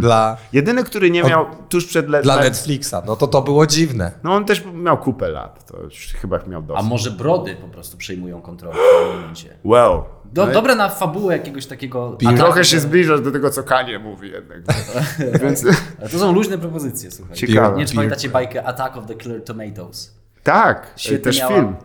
Dla, 0.00 0.36
Jedyny, 0.52 0.84
który 0.84 1.10
nie 1.10 1.22
miał 1.22 1.46
tuż 1.68 1.86
przed 1.86 2.08
let, 2.08 2.22
dla 2.22 2.36
let- 2.36 2.44
Netflixa. 2.44 2.94
No 3.06 3.16
to 3.16 3.26
to 3.26 3.42
było 3.42 3.66
dziwne. 3.66 4.12
No 4.24 4.34
on 4.34 4.44
też 4.44 4.64
miał 4.74 4.98
kupę 4.98 5.28
lat, 5.28 5.66
to 5.66 5.82
już 5.82 6.06
chyba 6.20 6.38
miał 6.46 6.60
A 6.60 6.62
dosyć. 6.62 6.86
może 6.86 7.10
brody 7.10 7.56
po 7.56 7.68
prostu 7.68 7.96
przejmują 7.96 8.40
kontrolę 8.40 8.74
w 8.74 9.02
tym 9.08 9.16
momencie. 9.18 9.56
Wow. 9.64 10.04
Do, 10.24 10.44
No 10.44 10.50
i- 10.50 10.54
Dobre 10.54 10.74
na 10.74 10.88
fabułę 10.88 11.36
jakiegoś 11.36 11.66
takiego... 11.66 12.16
Ataku, 12.20 12.36
trochę 12.36 12.64
się 12.64 12.80
zbliżasz 12.80 13.20
do 13.20 13.30
tego, 13.30 13.50
co 13.50 13.62
Kanie 13.62 13.98
mówi 13.98 14.30
jednak. 14.30 14.58
Więc 15.42 15.64
to 16.12 16.18
są 16.18 16.32
luźne 16.32 16.58
propozycje, 16.58 17.10
słuchaj. 17.10 17.36
Ciekawe. 17.36 17.70
Nie 17.70 17.78
wiem, 17.78 17.86
czy 17.86 17.94
pamiętacie 17.94 18.28
bajkę 18.28 18.64
Attack 18.66 18.96
of 18.96 19.06
the 19.06 19.14
Killer 19.14 19.44
Tomatoes. 19.44 20.14
tak, 20.42 20.92
Świetny 20.96 21.18
też 21.18 21.38
miała, 21.38 21.54
film. 21.54 21.76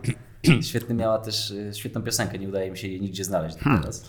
Świetny 0.70 0.94
miała 0.94 1.18
też 1.18 1.50
e, 1.50 1.74
świetną 1.74 2.02
piosenkę, 2.02 2.38
nie 2.38 2.48
udaje 2.48 2.70
mi 2.70 2.78
się 2.78 2.88
jej 2.88 3.00
nigdzie 3.00 3.24
znaleźć 3.24 3.58
Hmm. 3.58 3.82
teraz. 3.82 4.04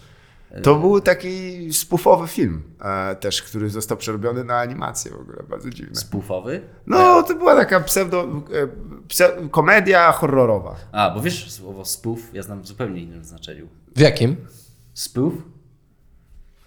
To 0.63 0.75
był 0.75 1.01
taki 1.01 1.73
spoofowy 1.73 2.27
film 2.27 2.63
e, 2.81 3.15
też, 3.15 3.41
który 3.41 3.69
został 3.69 3.97
przerobiony 3.97 4.43
na 4.43 4.57
animację 4.59 5.11
w 5.11 5.19
ogóle, 5.19 5.43
bardzo 5.49 5.69
dziwne. 5.69 5.95
Spoofowy? 5.95 6.61
No, 6.87 7.23
to 7.23 7.35
była 7.35 7.55
taka 7.55 7.79
pseudo, 7.79 8.21
e, 8.23 8.67
pse, 9.07 9.49
komedia 9.51 10.11
horrorowa. 10.11 10.75
A, 10.91 11.09
bo 11.09 11.21
wiesz 11.21 11.51
słowo 11.51 11.85
spoof, 11.85 12.19
ja 12.33 12.43
znam 12.43 12.61
w 12.61 12.67
zupełnie 12.67 13.01
innym 13.01 13.23
znaczeniu. 13.23 13.67
W 13.95 13.99
jakim? 13.99 14.35
Spoof? 14.93 15.33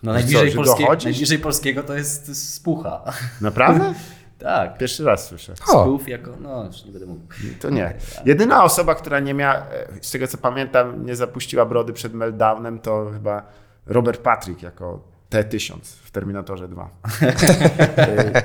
No 0.03 0.13
najbliżej, 0.13 0.51
co, 0.51 0.57
polskie, 0.57 0.87
najbliżej 1.05 1.39
polskiego 1.39 1.83
to 1.83 1.95
jest 1.95 2.53
spucha. 2.55 3.03
Naprawdę? 3.41 3.95
tak. 4.39 4.79
Pierwszy 4.79 5.05
raz 5.05 5.27
słyszę. 5.27 5.57
Spoof 5.57 6.09
jako, 6.09 6.31
no 6.41 6.65
już 6.65 6.85
nie 6.85 6.93
będę 6.93 7.07
mówił. 7.07 7.29
To 7.61 7.71
nie. 7.71 7.95
Jedyna 8.25 8.65
osoba, 8.65 8.95
która 8.95 9.21
nie 9.21 9.35
miała, 9.35 9.55
e, 9.55 9.65
z 10.01 10.11
tego 10.11 10.27
co 10.27 10.39
pamiętam, 10.39 11.07
nie 11.07 11.17
zapuściła 11.17 11.65
brody 11.67 11.93
przed 11.93 12.15
meltdownem, 12.15 12.79
to 12.79 13.11
chyba 13.13 13.43
Robert 13.87 14.21
Patrick 14.21 14.63
jako 14.63 15.18
T-1000 15.29 15.77
w 16.05 16.11
Terminatorze 16.11 16.69
2. 16.69 16.91
E, 17.23 18.43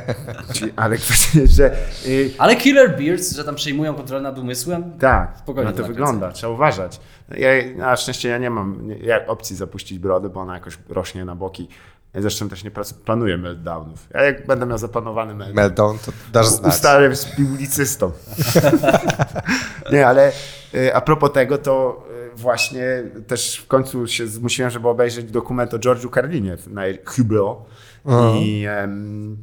Czyli- 0.53 0.73
Ale 0.75 0.97
kwestia 0.97 1.39
że... 1.45 1.71
e, 1.71 1.75
Ale 2.38 2.55
Killer 2.55 2.97
Beards, 2.97 3.31
że 3.36 3.43
tam 3.43 3.55
przejmują 3.55 3.93
kontrolę 3.95 4.21
nad 4.21 4.38
umysłem, 4.39 4.97
Tak, 4.99 5.38
Spokojnie 5.38 5.71
na 5.71 5.77
to 5.77 5.84
wygląda, 5.84 6.31
trzeba 6.31 6.53
uważać. 6.53 6.99
Ja, 7.38 7.49
na 7.77 7.95
szczęście 7.95 8.29
ja 8.29 8.38
nie 8.38 8.49
mam 8.49 8.88
nie, 8.88 8.97
ja 8.97 9.25
opcji 9.27 9.55
zapuścić 9.55 9.99
brody, 9.99 10.29
bo 10.29 10.39
ona 10.39 10.53
jakoś 10.53 10.77
rośnie 10.89 11.25
na 11.25 11.36
boki. 11.36 11.67
Ja 12.13 12.21
zresztą 12.21 12.49
też 12.49 12.63
nie 12.63 12.71
planuję 13.05 13.38
meltdownów. 13.38 14.07
Ja 14.13 14.23
jak 14.23 14.47
będę 14.47 14.65
miał 14.65 14.77
zaplanowany 14.77 15.34
meltdown, 15.36 15.55
Meltdown, 15.55 15.97
to 16.05 16.11
dasz 16.34 16.45
znać. 16.47 16.73
ustalę 16.73 17.15
z 17.15 17.25
publicystą. 17.25 18.11
nie, 19.93 20.07
ale 20.07 20.31
y, 20.75 20.95
a 20.95 21.01
propos 21.01 21.31
tego, 21.31 21.57
to 21.57 22.05
y, 22.11 22.12
właśnie 22.36 23.03
też 23.27 23.57
w 23.57 23.67
końcu 23.67 24.07
się 24.07 24.27
zmusiłem, 24.27 24.71
żeby 24.71 24.88
obejrzeć 24.88 25.31
dokument 25.31 25.73
o 25.73 25.77
George'u 25.77 26.13
Carlinie 26.13 26.57
na 26.67 26.81
HBO. 26.88 27.65
I 28.41 28.65
em, 28.69 29.38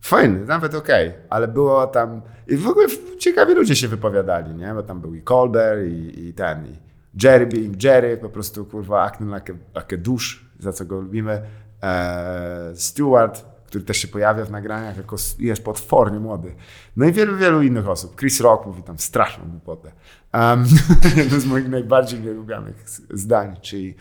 fajny, 0.00 0.44
nawet 0.44 0.74
okej, 0.74 1.12
ale 1.30 1.48
było 1.48 1.86
tam 1.86 2.22
i 2.48 2.56
w 2.56 2.68
ogóle 2.68 2.86
ciekawi 3.18 3.54
ludzie 3.54 3.76
się 3.76 3.88
wypowiadali, 3.88 4.54
nie? 4.54 4.74
Bo 4.74 4.82
tam 4.82 5.00
był 5.00 5.14
i 5.14 5.22
Colbert 5.22 5.86
i, 5.86 6.28
i 6.28 6.34
ten, 6.34 6.66
i 6.66 6.76
Jerry 7.22 7.46
being 7.46 7.82
Jerry, 7.82 8.16
po 8.16 8.28
prostu 8.28 8.64
kurwa 8.64 9.02
acting 9.02 9.34
like 9.34 9.52
a, 9.52 9.78
like 9.78 9.96
a 9.96 9.98
douche, 9.98 10.36
za 10.58 10.72
co 10.72 10.84
go 10.84 11.00
lubimy. 11.00 11.42
E, 11.82 12.72
Stewart, 12.74 13.44
który 13.74 13.84
też 13.84 13.96
się 13.96 14.08
pojawia 14.08 14.44
w 14.44 14.50
nagraniach, 14.50 14.96
jako 14.96 15.16
jest 15.38 15.64
potwornie 15.64 16.20
młody. 16.20 16.54
No 16.96 17.06
i 17.06 17.12
wielu, 17.12 17.36
wielu 17.36 17.62
innych 17.62 17.88
osób. 17.88 18.16
Chris 18.20 18.40
Rock 18.40 18.66
mówi 18.66 18.82
tam 18.82 18.98
straszną 18.98 19.44
głupotę. 19.44 19.92
Um, 20.34 20.64
jedno 21.16 21.40
z 21.40 21.44
moich 21.44 21.68
najbardziej 21.68 22.20
nielubianych 22.20 22.84
zdań, 23.10 23.56
czyli 23.62 23.94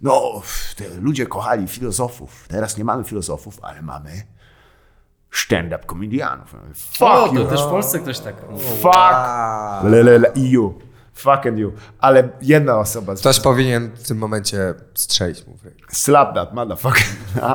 no, 0.00 0.42
te 0.76 0.84
ludzie 1.00 1.26
kochali 1.26 1.68
filozofów. 1.68 2.46
Teraz 2.48 2.78
nie 2.78 2.84
mamy 2.84 3.04
filozofów, 3.04 3.58
ale 3.62 3.82
mamy 3.82 4.10
stand-up 5.30 5.86
komedianów. 5.86 6.54
Fuck 6.74 7.00
o, 7.00 7.26
you. 7.26 7.44
to 7.44 7.50
też 7.50 7.60
w 7.60 7.68
Polsce 7.68 7.98
ktoś 7.98 8.18
tak. 8.18 8.34
Fuck. 8.82 8.94
Le, 9.84 10.02
le, 10.02 10.18
le, 10.18 10.32
you. 10.36 10.78
Fuck 11.14 11.46
and 11.46 11.58
you. 11.58 11.72
Ale 11.98 12.28
jedna 12.42 12.78
osoba. 12.78 13.16
z- 13.16 13.20
Ktoś 13.20 13.40
powinien 13.40 13.90
w 13.96 14.08
tym 14.08 14.18
momencie 14.18 14.74
strzelić 14.94 15.46
mu. 15.46 15.56
Slap 15.88 16.34
that 16.34 16.54
motherfucker. 16.54 17.04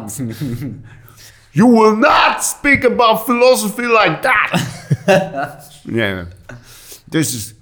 You 1.55 1.67
will 1.67 1.97
not 1.97 2.45
speak 2.45 2.85
about 2.85 3.25
philosophy 3.25 3.81
like 3.81 4.21
that! 4.21 4.51
Nie 5.85 6.15
wiem. 6.15 6.25
This 7.11 7.33
is... 7.33 7.55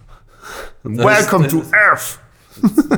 Welcome 0.86 1.46
to 1.46 1.52
to 1.52 1.58
jest- 1.58 1.74
Earth! 1.74 2.20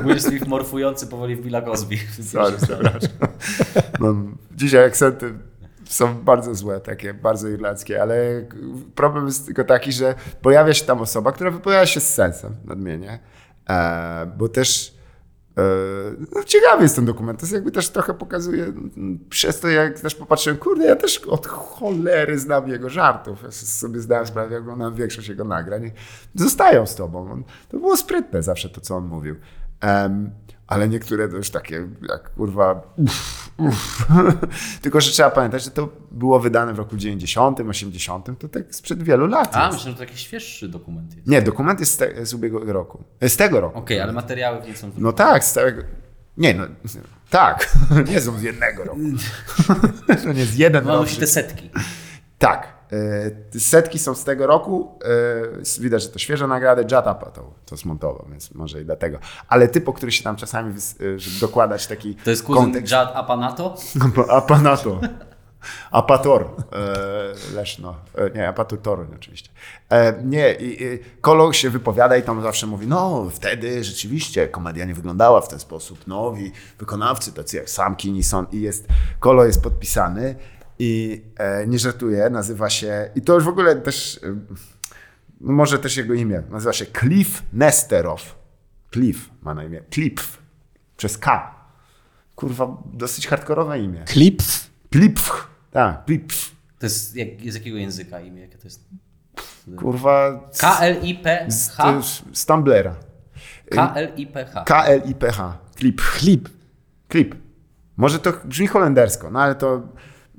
Will 0.04 0.20
Smith 0.20 0.46
morfujący 0.46 1.06
powoli 1.06 1.36
w 1.36 1.40
Billa 1.40 1.62
Cosby. 1.62 1.96
Sorry, 2.22 2.56
przepraszam. 2.62 3.10
No, 4.00 4.14
dzisiaj 4.56 4.84
akcenty 4.84 5.34
są 5.84 6.14
bardzo 6.14 6.54
złe, 6.54 6.80
takie 6.80 7.14
bardzo 7.14 7.48
irlandzkie, 7.48 8.02
ale 8.02 8.14
problem 8.94 9.26
jest 9.26 9.46
tylko 9.46 9.64
taki, 9.64 9.92
że 9.92 10.14
pojawia 10.42 10.74
się 10.74 10.84
tam 10.84 11.00
osoba, 11.00 11.32
która 11.32 11.50
wypowiada 11.50 11.86
się 11.86 12.00
z 12.00 12.14
sensem 12.14 12.56
nadmienię, 12.64 13.18
e, 13.70 14.26
bo 14.36 14.48
też 14.48 14.94
no, 16.34 16.44
ciekawy 16.44 16.82
jest 16.82 16.96
ten 16.96 17.04
dokument, 17.04 17.40
to 17.40 17.46
jest 17.46 17.52
jakby 17.52 17.70
też 17.70 17.90
trochę 17.90 18.14
pokazuje, 18.14 18.72
przez 19.30 19.60
to 19.60 19.68
jak 19.68 20.00
też 20.00 20.14
popatrzyłem, 20.14 20.58
kurde, 20.58 20.84
ja 20.84 20.96
też 20.96 21.18
od 21.18 21.46
cholery 21.46 22.38
znam 22.38 22.68
jego 22.68 22.90
żartów, 22.90 23.42
ja 23.42 23.50
sobie 23.50 24.00
zdałem 24.00 24.26
sprawę, 24.26 24.54
jak 24.54 24.62
oglądam 24.62 24.94
większość 24.94 25.28
jego 25.28 25.44
nagrań, 25.44 25.90
zostają 26.34 26.86
z 26.86 26.94
tobą. 26.94 27.42
To 27.68 27.78
było 27.78 27.96
sprytne 27.96 28.42
zawsze 28.42 28.68
to, 28.68 28.80
co 28.80 28.96
on 28.96 29.06
mówił. 29.06 29.36
Em, 29.80 30.30
ale 30.72 30.88
niektóre 30.88 31.28
to 31.28 31.36
już 31.36 31.50
takie, 31.50 31.88
jak 32.08 32.34
kurwa, 32.34 32.82
uff, 32.96 33.50
uff. 33.56 34.06
Tylko, 34.82 35.00
że 35.00 35.10
trzeba 35.10 35.30
pamiętać, 35.30 35.64
że 35.64 35.70
to 35.70 35.88
było 36.10 36.40
wydane 36.40 36.74
w 36.74 36.78
roku 36.78 36.96
90, 36.96 37.60
80, 37.60 38.38
to 38.38 38.48
tak 38.48 38.74
sprzed 38.74 39.02
wielu 39.02 39.26
lat 39.26 39.56
A, 39.56 39.72
myślę, 39.72 39.90
że 39.90 39.96
to 39.96 40.02
jakiś 40.02 40.20
świeższy 40.20 40.68
dokument 40.68 41.14
jest. 41.16 41.26
Nie, 41.28 41.42
dokument 41.42 41.80
jest 41.80 41.92
z, 41.92 41.96
te, 41.96 42.26
z 42.26 42.34
ubiegłego 42.34 42.72
roku. 42.72 43.04
E, 43.20 43.28
Z 43.28 43.36
tego 43.36 43.60
roku. 43.60 43.78
Okej, 43.78 44.00
ale 44.00 44.12
materiały 44.12 44.66
nie 44.66 44.76
są 44.76 44.90
No 44.96 45.12
tak, 45.12 45.44
z 45.44 45.52
całego... 45.52 45.82
Nie, 46.36 46.54
no 46.54 46.64
tak, 47.30 47.74
nie 48.10 48.20
są 48.20 48.38
z 48.38 48.42
jednego 48.42 48.84
roku. 48.84 49.00
To 50.24 50.32
nie 50.32 50.40
jest 50.40 50.58
jeden 50.58 50.84
Mam 50.84 50.94
rok. 50.94 51.02
musi 51.02 51.20
te 51.20 51.26
setki. 51.26 51.70
Tak. 52.38 52.71
E, 53.54 53.60
Setki 53.60 53.98
są 53.98 54.14
z 54.14 54.24
tego 54.24 54.46
roku. 54.46 54.98
e, 55.78 55.80
Widać, 55.82 56.02
że 56.02 56.08
to 56.08 56.18
świeże 56.18 56.46
nagrody. 56.46 56.82
Judd 56.82 57.06
Apatow 57.06 57.44
to 57.66 57.76
zmontował, 57.76 58.26
więc 58.30 58.54
może 58.54 58.80
i 58.80 58.84
dlatego. 58.84 59.18
Ale 59.48 59.68
typo, 59.68 59.92
który 59.92 60.12
się 60.12 60.24
tam 60.24 60.36
czasami, 60.36 60.74
e, 60.74 61.40
dokładać 61.40 61.86
taki 61.86 62.14
To 62.14 62.30
jest 62.30 62.42
kuzyn 62.42 62.62
kontekst. 62.62 62.92
Jad 62.92 63.16
Apanato? 63.16 63.76
Apanato. 64.28 65.00
Apator. 65.90 66.48
Leszno. 67.54 67.94
Nie, 68.34 68.48
Apator 68.48 68.78
Toruń 68.82 69.06
oczywiście. 69.14 69.50
Nie, 70.24 70.52
i, 70.54 70.82
i 70.82 70.98
Kolo 71.20 71.52
się 71.52 71.70
wypowiada 71.70 72.16
i 72.16 72.22
tam 72.22 72.42
zawsze 72.42 72.66
mówi, 72.66 72.86
no 72.86 73.28
wtedy 73.30 73.84
rzeczywiście 73.84 74.48
komedia 74.48 74.84
nie 74.84 74.94
wyglądała 74.94 75.40
w 75.40 75.48
ten 75.48 75.58
sposób. 75.58 76.06
Nowi 76.06 76.52
wykonawcy, 76.78 77.32
tacy 77.32 77.56
jak 77.56 77.70
Sam 77.70 77.96
Kinison 77.96 78.46
i 78.52 78.60
jest, 78.60 78.86
Kolo 79.20 79.44
jest 79.44 79.62
podpisany 79.62 80.34
i 80.78 81.22
e, 81.36 81.66
nie 81.66 81.78
żartuje, 81.78 82.30
nazywa 82.30 82.70
się, 82.70 83.10
i 83.14 83.22
to 83.22 83.34
już 83.34 83.44
w 83.44 83.48
ogóle 83.48 83.76
też, 83.76 84.20
e, 84.24 84.36
może 85.40 85.78
też 85.78 85.96
jego 85.96 86.14
imię, 86.14 86.42
nazywa 86.50 86.72
się 86.72 86.86
Cliff 87.00 87.42
Nesterow. 87.52 88.38
Cliff 88.92 89.30
ma 89.42 89.54
na 89.54 89.64
imię. 89.64 89.82
Cliff. 89.90 90.38
Przez 90.96 91.18
K. 91.18 91.54
Kurwa, 92.36 92.76
dosyć 92.92 93.26
hardkorowe 93.28 93.78
imię. 93.80 94.04
Klip? 94.08 94.42
Plipf. 94.90 95.46
Tak, 95.70 96.04
plipf. 96.04 96.52
To 96.78 96.86
jest 96.86 97.16
jak, 97.16 97.28
z 97.48 97.54
jakiego 97.54 97.76
języka 97.76 98.20
imię? 98.20 98.40
Jakie 98.40 98.58
to 98.58 98.64
jest? 98.64 98.84
Kurwa. 99.78 100.48
z- 100.52 100.56
z- 100.56 100.60
K-L-I-P-H? 100.60 102.02
Z 102.32 102.46
Tumblera. 102.46 102.94
K-L-I-P-H. 103.70 104.64
K-L-I-P-H. 104.64 105.58
Klip. 105.76 106.02
Klip. 106.02 106.48
Klip. 107.08 107.34
Może 107.96 108.18
to 108.18 108.32
brzmi 108.44 108.66
holendersko, 108.66 109.30
no 109.30 109.40
ale 109.40 109.54
to 109.54 109.88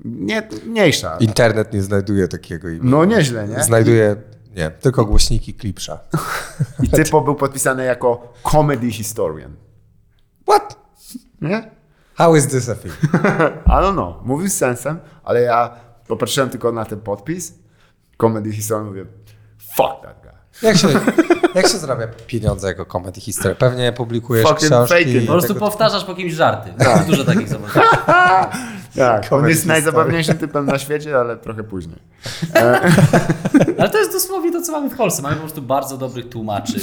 nie, 0.06 0.50
mniejsza. 0.66 1.18
Internet 1.18 1.74
nie 1.74 1.82
znajduje 1.82 2.28
takiego 2.28 2.70
imienia. 2.70 2.92
No 2.92 3.06
nieźle, 3.06 3.48
nie? 3.48 3.64
Znajduje, 3.64 4.16
nie, 4.56 4.72
tylko 4.72 5.06
głośniki 5.06 5.54
Klipsza. 5.54 6.00
I 6.84 6.90
typo 6.90 7.22
był 7.22 7.36
podpisany 7.36 7.86
jako 7.86 8.34
comedy 8.52 8.92
historian. 8.92 9.56
What? 10.48 10.78
Nie? 11.42 11.72
How 12.16 12.36
is 12.36 12.48
this 12.48 12.70
a 12.70 12.76
thing? 12.76 12.94
I 13.66 13.70
don't 13.70 13.94
know. 13.94 14.26
Mówił 14.26 14.50
z 14.50 14.54
sensem, 14.54 15.00
ale 15.24 15.42
ja 15.42 15.76
popatrzyłem 16.08 16.50
tylko 16.50 16.72
na 16.72 16.86
ten 16.86 17.00
podpis. 17.00 17.54
Comedy 18.22 18.52
historian 18.52 18.88
mówię, 18.88 19.06
fuck 19.58 20.02
that. 20.02 20.23
Jak 20.62 20.78
się, 20.78 20.88
jak 21.56 21.68
się 21.68 21.78
zarabia 21.78 22.08
pieniądze 22.28 22.68
jako 22.68 22.86
comedy 22.86 23.22
history? 23.22 23.56
Pewnie 23.56 23.92
publikujesz 23.92 24.48
Fucking 24.48 24.72
książki. 24.72 24.96
fake 25.14 25.22
Po 25.26 25.32
prostu 25.32 25.54
tego- 25.54 25.66
powtarzasz 25.66 26.04
po 26.06 26.16
kimś 26.16 26.34
żarty. 26.34 26.74
Jest 26.80 27.04
dużo 27.08 27.24
takich 27.24 27.50
zawodników. 27.50 27.82
Tak, 28.98 29.34
on 29.34 29.50
jest 29.50 29.66
najzabawniejszym 29.66 30.38
typem 30.38 30.66
na 30.66 30.80
świecie, 30.80 31.18
ale 31.20 31.38
trochę 31.38 31.64
później. 31.64 31.98
Ale 33.80 33.90
to 33.90 33.98
jest 33.98 34.12
dosłownie 34.12 34.52
to, 34.52 34.62
co 34.62 34.72
mamy 34.72 34.90
w 34.90 34.98
Polsce. 34.98 35.22
Mamy 35.22 35.36
po 35.36 35.42
prostu 35.42 35.62
bardzo 35.62 35.98
dobrych 35.98 36.30
tłumaczy 36.30 36.74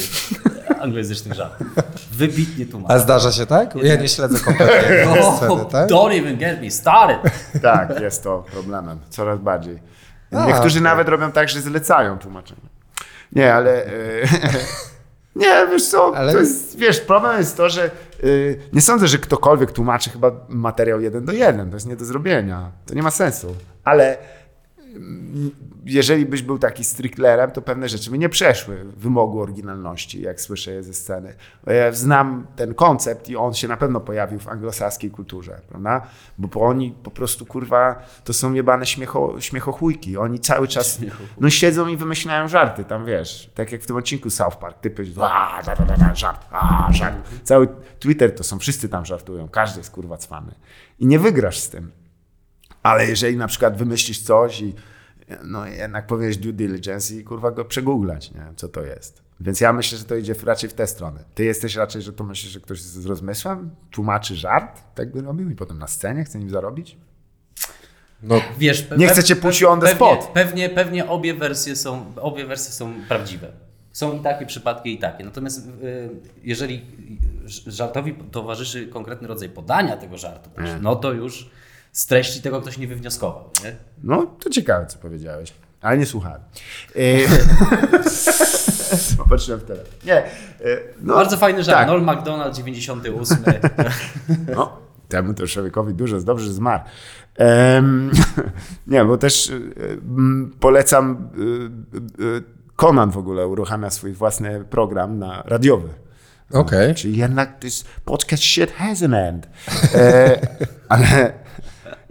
anglojęzycznych 0.79 1.33
żartów. 1.33 1.67
Wybitnie 2.11 2.65
A 2.69 2.71
tłumaczy. 2.71 2.99
zdarza 2.99 3.31
się 3.31 3.45
tak? 3.45 3.75
Ja 3.75 3.95
nie 3.95 4.07
śledzę 4.09 4.39
kompletnie 4.39 4.87
tej 4.89 5.23
sceny, 5.37 5.65
tak? 5.71 5.89
don't 5.89 6.19
even 6.19 6.37
get 6.37 6.61
me 6.61 6.71
started. 6.71 7.31
Tak, 7.61 7.99
jest 7.99 8.23
to 8.23 8.43
problemem, 8.51 8.99
coraz 9.09 9.39
bardziej. 9.39 9.79
A, 10.31 10.45
Niektórzy 10.45 10.81
nawet 10.81 11.09
robią 11.09 11.31
tak, 11.31 11.49
że 11.49 11.61
zlecają 11.61 12.17
tłumaczenie. 12.19 12.61
Nie, 13.31 13.53
ale... 13.53 13.85
e, 13.85 13.89
nie, 15.35 15.67
wiesz 15.71 15.87
co, 15.89 16.15
Ale- 16.15 16.33
to 16.33 16.39
jest, 16.39 16.77
wiesz, 16.77 16.99
problem 16.99 17.37
jest 17.37 17.57
to, 17.57 17.69
że 17.69 17.83
e, 17.85 17.89
nie 18.73 18.81
sądzę, 18.81 19.07
że 19.07 19.17
ktokolwiek 19.17 19.71
tłumaczy 19.71 20.09
chyba 20.09 20.31
materiał 20.49 21.01
jeden 21.01 21.25
do 21.25 21.31
jeden. 21.31 21.69
To 21.69 21.75
jest 21.75 21.87
nie 21.87 21.95
do 21.95 22.05
zrobienia. 22.05 22.71
To 22.85 22.93
nie 22.93 23.03
ma 23.03 23.11
sensu. 23.11 23.55
Ale 23.83 24.17
jeżeli 25.85 26.25
byś 26.25 26.41
był 26.41 26.59
taki 26.59 26.83
strictlerem, 26.83 27.51
to 27.51 27.61
pewne 27.61 27.89
rzeczy 27.89 28.11
by 28.11 28.17
nie 28.17 28.29
przeszły 28.29 28.85
wymogu 28.97 29.41
oryginalności, 29.41 30.21
jak 30.21 30.41
słyszę 30.41 30.71
je 30.71 30.83
ze 30.83 30.93
sceny. 30.93 31.35
Ja 31.67 31.91
znam 31.91 32.47
ten 32.55 32.73
koncept 32.73 33.29
i 33.29 33.35
on 33.35 33.53
się 33.53 33.67
na 33.67 33.77
pewno 33.77 33.99
pojawił 33.99 34.39
w 34.39 34.47
anglosaskiej 34.47 35.11
kulturze, 35.11 35.61
prawda? 35.69 36.01
Bo 36.37 36.61
oni 36.61 36.95
po 37.03 37.11
prostu, 37.11 37.45
kurwa, 37.45 38.05
to 38.23 38.33
są 38.33 38.53
jebane 38.53 38.85
śmiecho, 38.85 39.35
śmiechochujki. 39.39 40.17
Oni 40.17 40.39
cały 40.39 40.67
czas 40.67 40.99
no, 41.39 41.49
siedzą 41.49 41.87
i 41.87 41.97
wymyślają 41.97 42.47
żarty, 42.47 42.83
tam 42.83 43.05
wiesz, 43.05 43.51
tak 43.55 43.71
jak 43.71 43.81
w 43.81 43.87
tym 43.87 43.95
odcinku 43.95 44.29
South 44.29 44.55
Park, 44.55 44.79
typy, 44.79 45.05
a, 45.21 45.61
da, 45.65 45.75
da, 45.75 45.85
da, 45.85 45.97
da, 45.97 46.15
żart, 46.15 46.45
a, 46.51 46.87
żart. 46.91 47.15
Cały 47.43 47.67
Twitter 47.99 48.35
to 48.35 48.43
są, 48.43 48.59
wszyscy 48.59 48.89
tam 48.89 49.05
żartują, 49.05 49.49
każdy 49.49 49.79
jest 49.79 49.91
kurwa 49.91 50.17
cwany. 50.17 50.55
I 50.99 51.05
nie 51.05 51.19
wygrasz 51.19 51.59
z 51.59 51.69
tym. 51.69 52.00
Ale 52.83 53.05
jeżeli 53.05 53.37
na 53.37 53.47
przykład 53.47 53.77
wymyślisz 53.77 54.21
coś 54.21 54.61
i 54.61 54.73
no 55.43 55.65
jednak 55.67 56.07
powinieneś 56.07 56.37
due 56.37 56.53
diligence 56.53 57.15
i 57.15 57.23
kurwa 57.23 57.51
go 57.51 57.65
przegooglać, 57.65 58.31
nie? 58.31 58.45
co 58.55 58.69
to 58.69 58.81
jest. 58.81 59.21
Więc 59.39 59.61
ja 59.61 59.73
myślę, 59.73 59.97
że 59.97 60.03
to 60.03 60.15
idzie 60.15 60.35
raczej 60.43 60.69
w 60.69 60.73
tę 60.73 60.87
stronę. 60.87 61.23
Ty 61.35 61.43
jesteś 61.43 61.75
raczej, 61.75 62.01
że 62.01 62.13
to 62.13 62.23
myślisz, 62.23 62.51
że 62.51 62.59
ktoś 62.59 62.81
z 62.81 63.05
rozmysłem 63.05 63.69
tłumaczy 63.91 64.35
żart, 64.35 64.81
tak 64.95 65.11
by 65.11 65.21
robił 65.21 65.49
i 65.49 65.55
potem 65.55 65.79
na 65.79 65.87
scenie 65.87 66.23
chce 66.23 66.39
nim 66.39 66.49
zarobić? 66.49 66.97
No, 68.23 68.41
Wiesz, 68.57 68.89
Nie 68.97 69.07
pe- 69.07 69.35
puścić 69.35 69.63
on 69.63 69.79
the 69.79 69.85
pewnie, 69.85 69.95
spot. 69.95 70.27
Pewnie, 70.33 70.69
pewnie 70.69 71.07
obie, 71.07 71.33
wersje 71.33 71.75
są, 71.75 72.13
obie 72.15 72.45
wersje 72.45 72.71
są 72.71 72.93
prawdziwe. 73.07 73.51
Są 73.91 74.17
i 74.17 74.19
takie 74.19 74.45
przypadki, 74.45 74.93
i 74.93 74.97
takie. 74.97 75.23
Natomiast 75.23 75.67
y, 75.67 76.09
jeżeli 76.43 76.81
żartowi 77.67 78.13
towarzyszy 78.31 78.87
konkretny 78.87 79.27
rodzaj 79.27 79.49
podania 79.49 79.97
tego 79.97 80.17
żartu, 80.17 80.49
no 80.81 80.95
to 80.95 81.13
już 81.13 81.49
z 81.91 82.05
treści 82.05 82.41
tego 82.41 82.61
ktoś 82.61 82.77
nie 82.77 82.87
wywnioskował. 82.87 83.43
Nie? 83.63 83.75
No, 84.03 84.25
to 84.43 84.49
ciekawe, 84.49 84.85
co 84.85 84.99
powiedziałeś. 84.99 85.53
Ale 85.81 85.97
nie 85.97 86.05
słuchałem. 86.05 86.41
E... 86.95 86.97
Popatrzyłem 89.17 89.59
w 89.59 89.63
telefon. 89.63 89.93
Nie. 90.05 90.15
e, 90.17 90.27
No, 91.01 91.15
Bardzo 91.15 91.37
fajny 91.37 91.63
żart. 91.63 91.77
tak. 91.77 91.87
Norm 91.87 92.03
MacDonald 92.03 92.55
98. 92.55 93.37
No, 94.55 94.77
temu 95.09 95.33
to 95.33 95.47
człowiekowi 95.47 95.93
dużo, 95.93 96.15
jest 96.15 96.25
dobrze, 96.25 96.45
że 96.45 96.53
zmarł. 96.53 96.83
Em, 97.37 98.11
nie, 98.87 99.05
bo 99.05 99.17
też 99.17 99.49
y, 99.49 99.71
polecam, 100.59 101.29
y, 102.19 102.43
Conan 102.75 103.11
w 103.11 103.17
ogóle 103.17 103.47
uruchamia 103.47 103.89
swój 103.89 104.13
własny 104.13 104.65
program 104.69 105.19
na 105.19 105.43
radiowy. 105.45 105.89
okej. 106.53 106.95
Czyli 106.95 107.17
jednak 107.17 107.59
this 107.59 107.85
podcast 108.05 108.43
shit 108.43 108.71
has 108.71 109.03
an 109.03 109.13
end. 109.13 109.47
E, 109.95 110.37
ale 110.89 111.33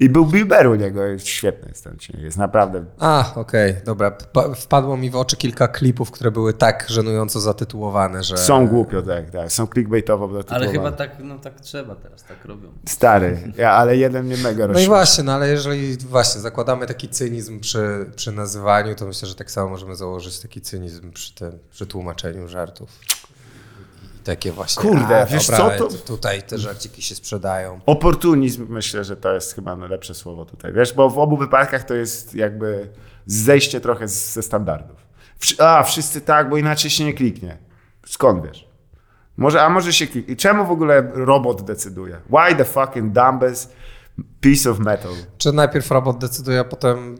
i 0.01 0.09
był 0.09 0.27
Bill 0.27 0.47
Burr 0.47 0.66
u 0.66 0.74
niego, 0.74 1.05
jest 1.05 1.27
świetny 1.27 1.68
jest 1.68 1.85
ten 1.85 1.93
odcinek, 1.93 2.22
jest 2.22 2.36
naprawdę 2.39 2.85
A, 2.98 3.32
okej, 3.35 3.77
dobra. 3.85 4.10
Pa- 4.10 4.55
wpadło 4.55 4.97
mi 4.97 5.10
w 5.10 5.16
oczy 5.16 5.36
kilka 5.36 5.68
klipów, 5.68 6.10
które 6.10 6.31
były 6.31 6.52
tak 6.55 6.86
żenująco 6.89 7.40
zatytułowane, 7.40 8.22
że... 8.22 8.36
Są 8.39 8.66
głupio, 8.68 9.02
tak, 9.02 9.31
tak. 9.31 9.52
Są 9.52 9.66
clickbaitowo 9.66 10.24
Ale 10.24 10.35
zatytułowane. 10.35 10.72
chyba 10.72 10.93
tak, 10.93 11.10
no 11.24 11.39
tak 11.39 11.60
trzeba 11.60 11.94
teraz, 11.94 12.24
tak 12.24 12.44
robią. 12.44 12.68
Stary, 12.89 13.52
ja, 13.56 13.72
ale 13.72 13.97
jeden 13.97 14.27
mnie 14.27 14.36
mega 14.36 14.59
No 14.59 14.64
i 14.64 14.66
rozśmieszył. 14.66 14.89
właśnie, 14.94 15.24
no 15.24 15.32
ale 15.32 15.48
jeżeli 15.48 15.97
właśnie 15.97 16.40
zakładamy 16.40 16.86
taki 16.86 17.09
cynizm 17.09 17.60
przy, 17.60 18.06
przy 18.16 18.32
nazywaniu, 18.32 18.94
to 18.94 19.06
myślę, 19.06 19.28
że 19.28 19.35
tak 19.35 19.51
samo 19.51 19.68
możemy 19.68 19.97
założyć 19.97 20.39
taki 20.40 20.60
cynizm 20.60 21.12
przy 21.12 21.35
tym, 21.35 21.59
przy 21.70 21.86
tłumaczeniu 21.86 22.48
żartów. 22.48 22.90
Takie 24.24 24.52
właśnie. 24.52 24.82
Kurde, 24.82 25.22
a, 25.22 25.26
wiesz 25.26 25.47
dobra, 25.47 25.78
co, 25.78 25.88
to- 25.88 25.94
Tutaj 25.98 26.42
te 26.42 26.59
żarciki 26.59 27.02
się 27.02 27.14
sprzedają. 27.14 27.80
Oportunizm 27.86 28.66
myślę, 28.68 29.05
że 29.05 29.16
to 29.16 29.32
jest 29.34 29.55
chyba 29.55 29.76
najlepsze 29.76 30.14
słowo 30.14 30.44
tutaj. 30.44 30.72
Wiesz, 30.72 30.92
bo 30.94 31.10
w 31.10 31.18
obu 31.18 31.36
wypadkach 31.36 31.84
to 31.84 31.94
jest 31.94 32.34
jakby 32.34 32.88
zejście 33.26 33.80
trochę 33.80 34.09
z- 34.09 34.32
ze 34.32 34.42
standardów. 34.42 34.97
A, 35.59 35.82
wszyscy 35.82 36.20
tak, 36.20 36.48
bo 36.51 36.56
inaczej 36.56 36.90
się 36.90 37.05
nie 37.05 37.14
kliknie. 37.14 37.59
Skąd 38.06 38.47
wiesz? 38.47 38.68
Może, 39.36 39.62
a 39.62 39.68
może 39.68 39.92
się 39.92 40.06
kliknie. 40.06 40.36
Czemu 40.36 40.66
w 40.66 40.70
ogóle 40.70 41.10
robot 41.14 41.62
decyduje? 41.62 42.16
Why 42.28 42.56
the 42.56 42.64
fucking 42.64 43.12
dumbest 43.12 43.72
piece 44.40 44.70
of 44.70 44.78
metal? 44.78 45.12
Czy 45.38 45.52
najpierw 45.52 45.90
robot 45.90 46.18
decyduje, 46.18 46.60
a 46.60 46.64
potem 46.64 47.18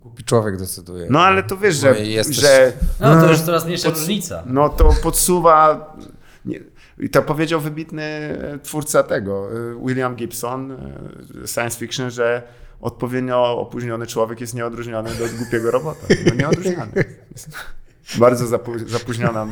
głupi 0.00 0.24
człowiek 0.24 0.56
decyduje. 0.58 1.06
No 1.10 1.20
ale 1.20 1.42
to 1.42 1.56
wiesz, 1.56 1.76
że, 1.76 2.00
jesteś- 2.00 2.36
że 2.36 2.72
No 3.00 3.20
to 3.20 3.28
już 3.30 3.40
coraz 3.40 3.64
mniejsza 3.66 3.88
różnica. 3.88 4.42
no 4.46 4.68
to 4.68 4.90
podsuwa. 5.02 5.86
Nie, 6.44 6.60
I 6.98 7.10
to 7.10 7.22
powiedział 7.22 7.60
wybitny 7.60 8.02
e, 8.02 8.58
twórca 8.62 9.02
tego, 9.02 9.48
e, 9.52 9.86
William 9.86 10.16
Gibson, 10.16 10.72
e, 10.72 10.76
science 11.46 11.78
fiction, 11.78 12.10
że 12.10 12.42
odpowiednio 12.80 13.58
opóźniony 13.58 14.06
człowiek 14.06 14.40
jest 14.40 14.54
nieodróżniony 14.54 15.10
do 15.14 15.24
głupiego 15.38 15.70
robota. 15.70 16.06
No 16.26 16.34
nieodróżniony. 16.34 16.92
Jest 17.32 17.48
bardzo 18.18 18.44
zapu- 18.44 18.88
zapóźniona 18.88 19.46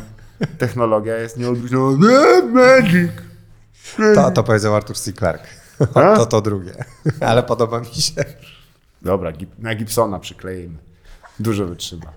technologia 0.58 1.16
jest 1.16 1.36
nieodróżniona. 1.36 2.08
Nie, 2.08 2.42
Magic! 2.42 3.10
To, 4.14 4.30
to 4.30 4.44
powiedział 4.44 4.76
Arthur 4.76 4.96
C. 4.96 5.12
Clarke. 5.12 5.46
To 5.94 6.26
to 6.26 6.40
drugie. 6.40 6.84
Ale 7.20 7.42
podoba 7.42 7.80
mi 7.80 7.86
się. 7.86 8.24
Dobra, 9.02 9.32
na 9.58 9.74
Gibsona 9.74 10.18
przykleimy. 10.18 10.78
Dużo 11.40 11.66
wytrzyma. 11.66 12.12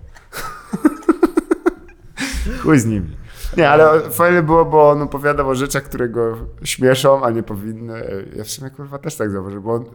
Chuj 2.63 2.79
z 2.79 2.85
nimi. 2.85 3.22
Nie, 3.57 3.69
ale 3.69 4.09
fajne 4.09 4.43
było, 4.43 4.65
bo 4.65 4.89
on 4.89 5.01
opowiadał 5.01 5.49
o 5.49 5.55
rzeczach, 5.55 5.83
które 5.83 6.09
go 6.09 6.37
śmieszą, 6.63 7.23
a 7.23 7.29
nie 7.29 7.43
powinny. 7.43 8.25
Ja 8.35 8.43
w 8.43 8.49
sumie 8.49 8.69
kurwa 8.69 8.97
też 8.97 9.15
tak 9.15 9.31
zauważyłem, 9.31 9.63
bo 9.63 9.73
on 9.73 9.85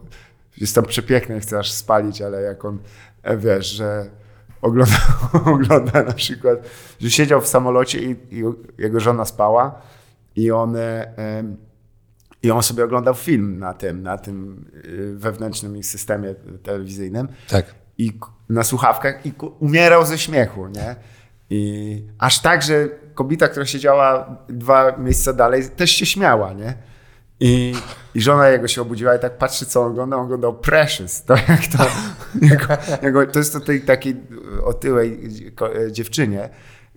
jest 0.57 0.75
tam 0.75 0.85
przepiękny 0.85 1.37
i 1.37 1.39
chce 1.39 1.59
aż 1.59 1.71
spalić, 1.71 2.21
ale 2.21 2.41
jak 2.41 2.65
on, 2.65 2.79
e, 3.23 3.37
wiesz, 3.37 3.67
że 3.67 4.09
ogląda, 4.61 4.97
ogląda 5.53 6.03
na 6.03 6.13
przykład, 6.13 6.59
że 6.99 7.11
siedział 7.11 7.41
w 7.41 7.47
samolocie 7.47 7.99
i, 7.99 8.15
i 8.31 8.43
jego 8.77 8.99
żona 8.99 9.25
spała 9.25 9.81
i 10.35 10.51
on... 10.51 10.75
e, 10.75 11.43
i 12.43 12.51
on 12.51 12.63
sobie 12.63 12.83
oglądał 12.83 13.15
film 13.15 13.59
na 13.59 13.73
tym, 13.73 14.03
na 14.03 14.17
tym 14.17 14.65
y, 14.85 15.13
wewnętrznym 15.17 15.77
ich 15.77 15.85
systemie 15.85 16.35
telewizyjnym. 16.63 17.27
Tak. 17.49 17.75
I 17.97 18.19
na 18.49 18.63
słuchawkach 18.63 19.25
i 19.25 19.33
umierał 19.59 20.05
ze 20.05 20.17
śmiechu, 20.17 20.67
nie? 20.67 20.95
I 21.49 22.03
aż 22.19 22.41
tak, 22.41 22.63
że 22.63 22.87
kobieta, 23.15 23.47
która 23.47 23.65
siedziała 23.65 24.35
dwa 24.49 24.97
miejsca 24.97 25.33
dalej, 25.33 25.63
też 25.69 25.91
się 25.91 26.05
śmiała, 26.05 26.53
nie? 26.53 26.73
I, 27.39 27.73
I 28.15 28.21
żona 28.21 28.49
jego 28.49 28.67
się 28.67 28.81
obudziła 28.81 29.15
i 29.15 29.19
tak 29.19 29.37
patrzy, 29.37 29.65
co 29.65 29.83
ogląda. 29.83 30.17
On 30.17 30.23
oglądał 30.25 30.53
Precious. 30.53 31.23
To 31.23 31.33
jak 31.33 31.67
to, 31.77 31.85
jego, 32.41 32.65
jego, 33.03 33.25
to 33.25 33.39
jest 33.39 33.55
o 33.55 33.59
tej 33.59 33.81
takiej 33.81 34.15
otyłej 34.65 35.19
ko- 35.55 35.69
dziewczynie, 35.91 36.49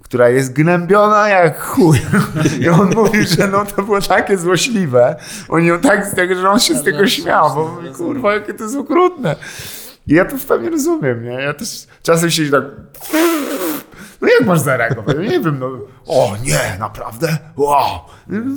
która 0.02 0.28
jest 0.28 0.52
gnębiona 0.52 1.28
jak 1.28 1.60
chuj. 1.60 1.98
I 2.60 2.68
on 2.68 2.90
mówi, 2.94 3.26
że 3.26 3.48
no 3.48 3.64
to 3.64 3.82
było 3.82 4.00
takie 4.00 4.38
złośliwe. 4.38 5.16
Oni 5.48 5.66
ją 5.66 5.80
tak 5.80 6.14
że 6.40 6.50
on 6.50 6.60
się 6.60 6.74
z 6.74 6.82
tego 6.82 7.06
śmiał, 7.06 7.54
bo 7.54 7.68
mówi, 7.68 7.94
kurwa, 7.94 8.34
jakie 8.34 8.54
to 8.54 8.64
jest 8.64 8.76
okrutne. 8.76 9.36
I 10.06 10.14
ja 10.14 10.24
to 10.24 10.36
w 10.36 10.44
pełni 10.44 10.68
rozumiem, 10.70 11.24
nie? 11.24 11.30
Ja 11.30 11.54
też 11.54 11.86
czasem 12.02 12.30
się 12.30 12.50
tak... 12.50 12.64
No 14.22 14.28
jak 14.28 14.46
masz 14.46 14.60
zareagować? 14.60 15.16
No 15.16 15.22
nie 15.22 15.40
wiem, 15.40 15.58
no... 15.58 15.70
O 16.06 16.36
nie, 16.44 16.76
naprawdę? 16.78 17.38
Wow! 17.56 18.00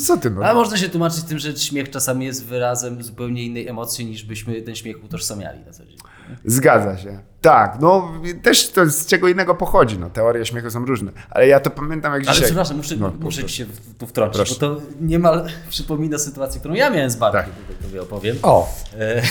Co 0.06 0.18
ty, 0.18 0.30
no? 0.30 0.46
A 0.46 0.54
można 0.54 0.78
się 0.78 0.90
tłumaczyć 0.90 1.24
tym, 1.24 1.40
że 1.40 1.56
śmiech 1.58 1.90
czasami 1.90 2.26
jest 2.26 2.46
wyrazem 2.46 3.04
zupełnie 3.04 3.44
innej 3.44 3.68
emocji, 3.68 4.06
niż 4.06 4.24
byśmy 4.26 4.62
ten 4.62 4.76
śmiech 4.76 5.04
utożsamiali 5.04 5.60
na 5.66 5.72
co 5.72 5.86
dzień. 5.86 5.98
Zgadza 6.46 6.98
się. 6.98 7.20
Tak, 7.42 7.78
no 7.82 8.12
też 8.44 8.70
to 8.72 8.86
z 8.86 9.06
czego 9.06 9.28
innego 9.28 9.56
pochodzi. 9.56 10.00
No, 10.00 10.10
teorie 10.10 10.46
śmiechu 10.46 10.70
są 10.70 10.86
różne. 10.86 11.12
Ale 11.30 11.48
ja 11.48 11.60
to 11.60 11.70
pamiętam 11.70 12.14
jak 12.14 12.22
Ale 12.22 12.32
dzisiaj. 12.34 12.46
przepraszam, 12.46 12.78
muszę, 12.78 12.96
No, 12.96 13.14
muszę 13.20 13.44
ci 13.44 13.56
się 13.56 13.66
tu 13.98 14.08
wtrącić, 14.08 14.36
Proszę. 14.36 14.54
bo 14.54 14.60
to 14.60 14.82
niemal 15.02 15.46
przypomina 15.70 16.18
sytuację, 16.18 16.60
którą 16.60 16.74
ja 16.76 16.90
miałem 16.90 17.10
z 17.10 17.16
Bartkiem, 17.16 17.54
Tak. 17.68 17.78
tak. 17.78 17.88
tobie 17.88 18.02
opowiem. 18.02 18.38
O, 18.44 18.70
E, 19.00 19.22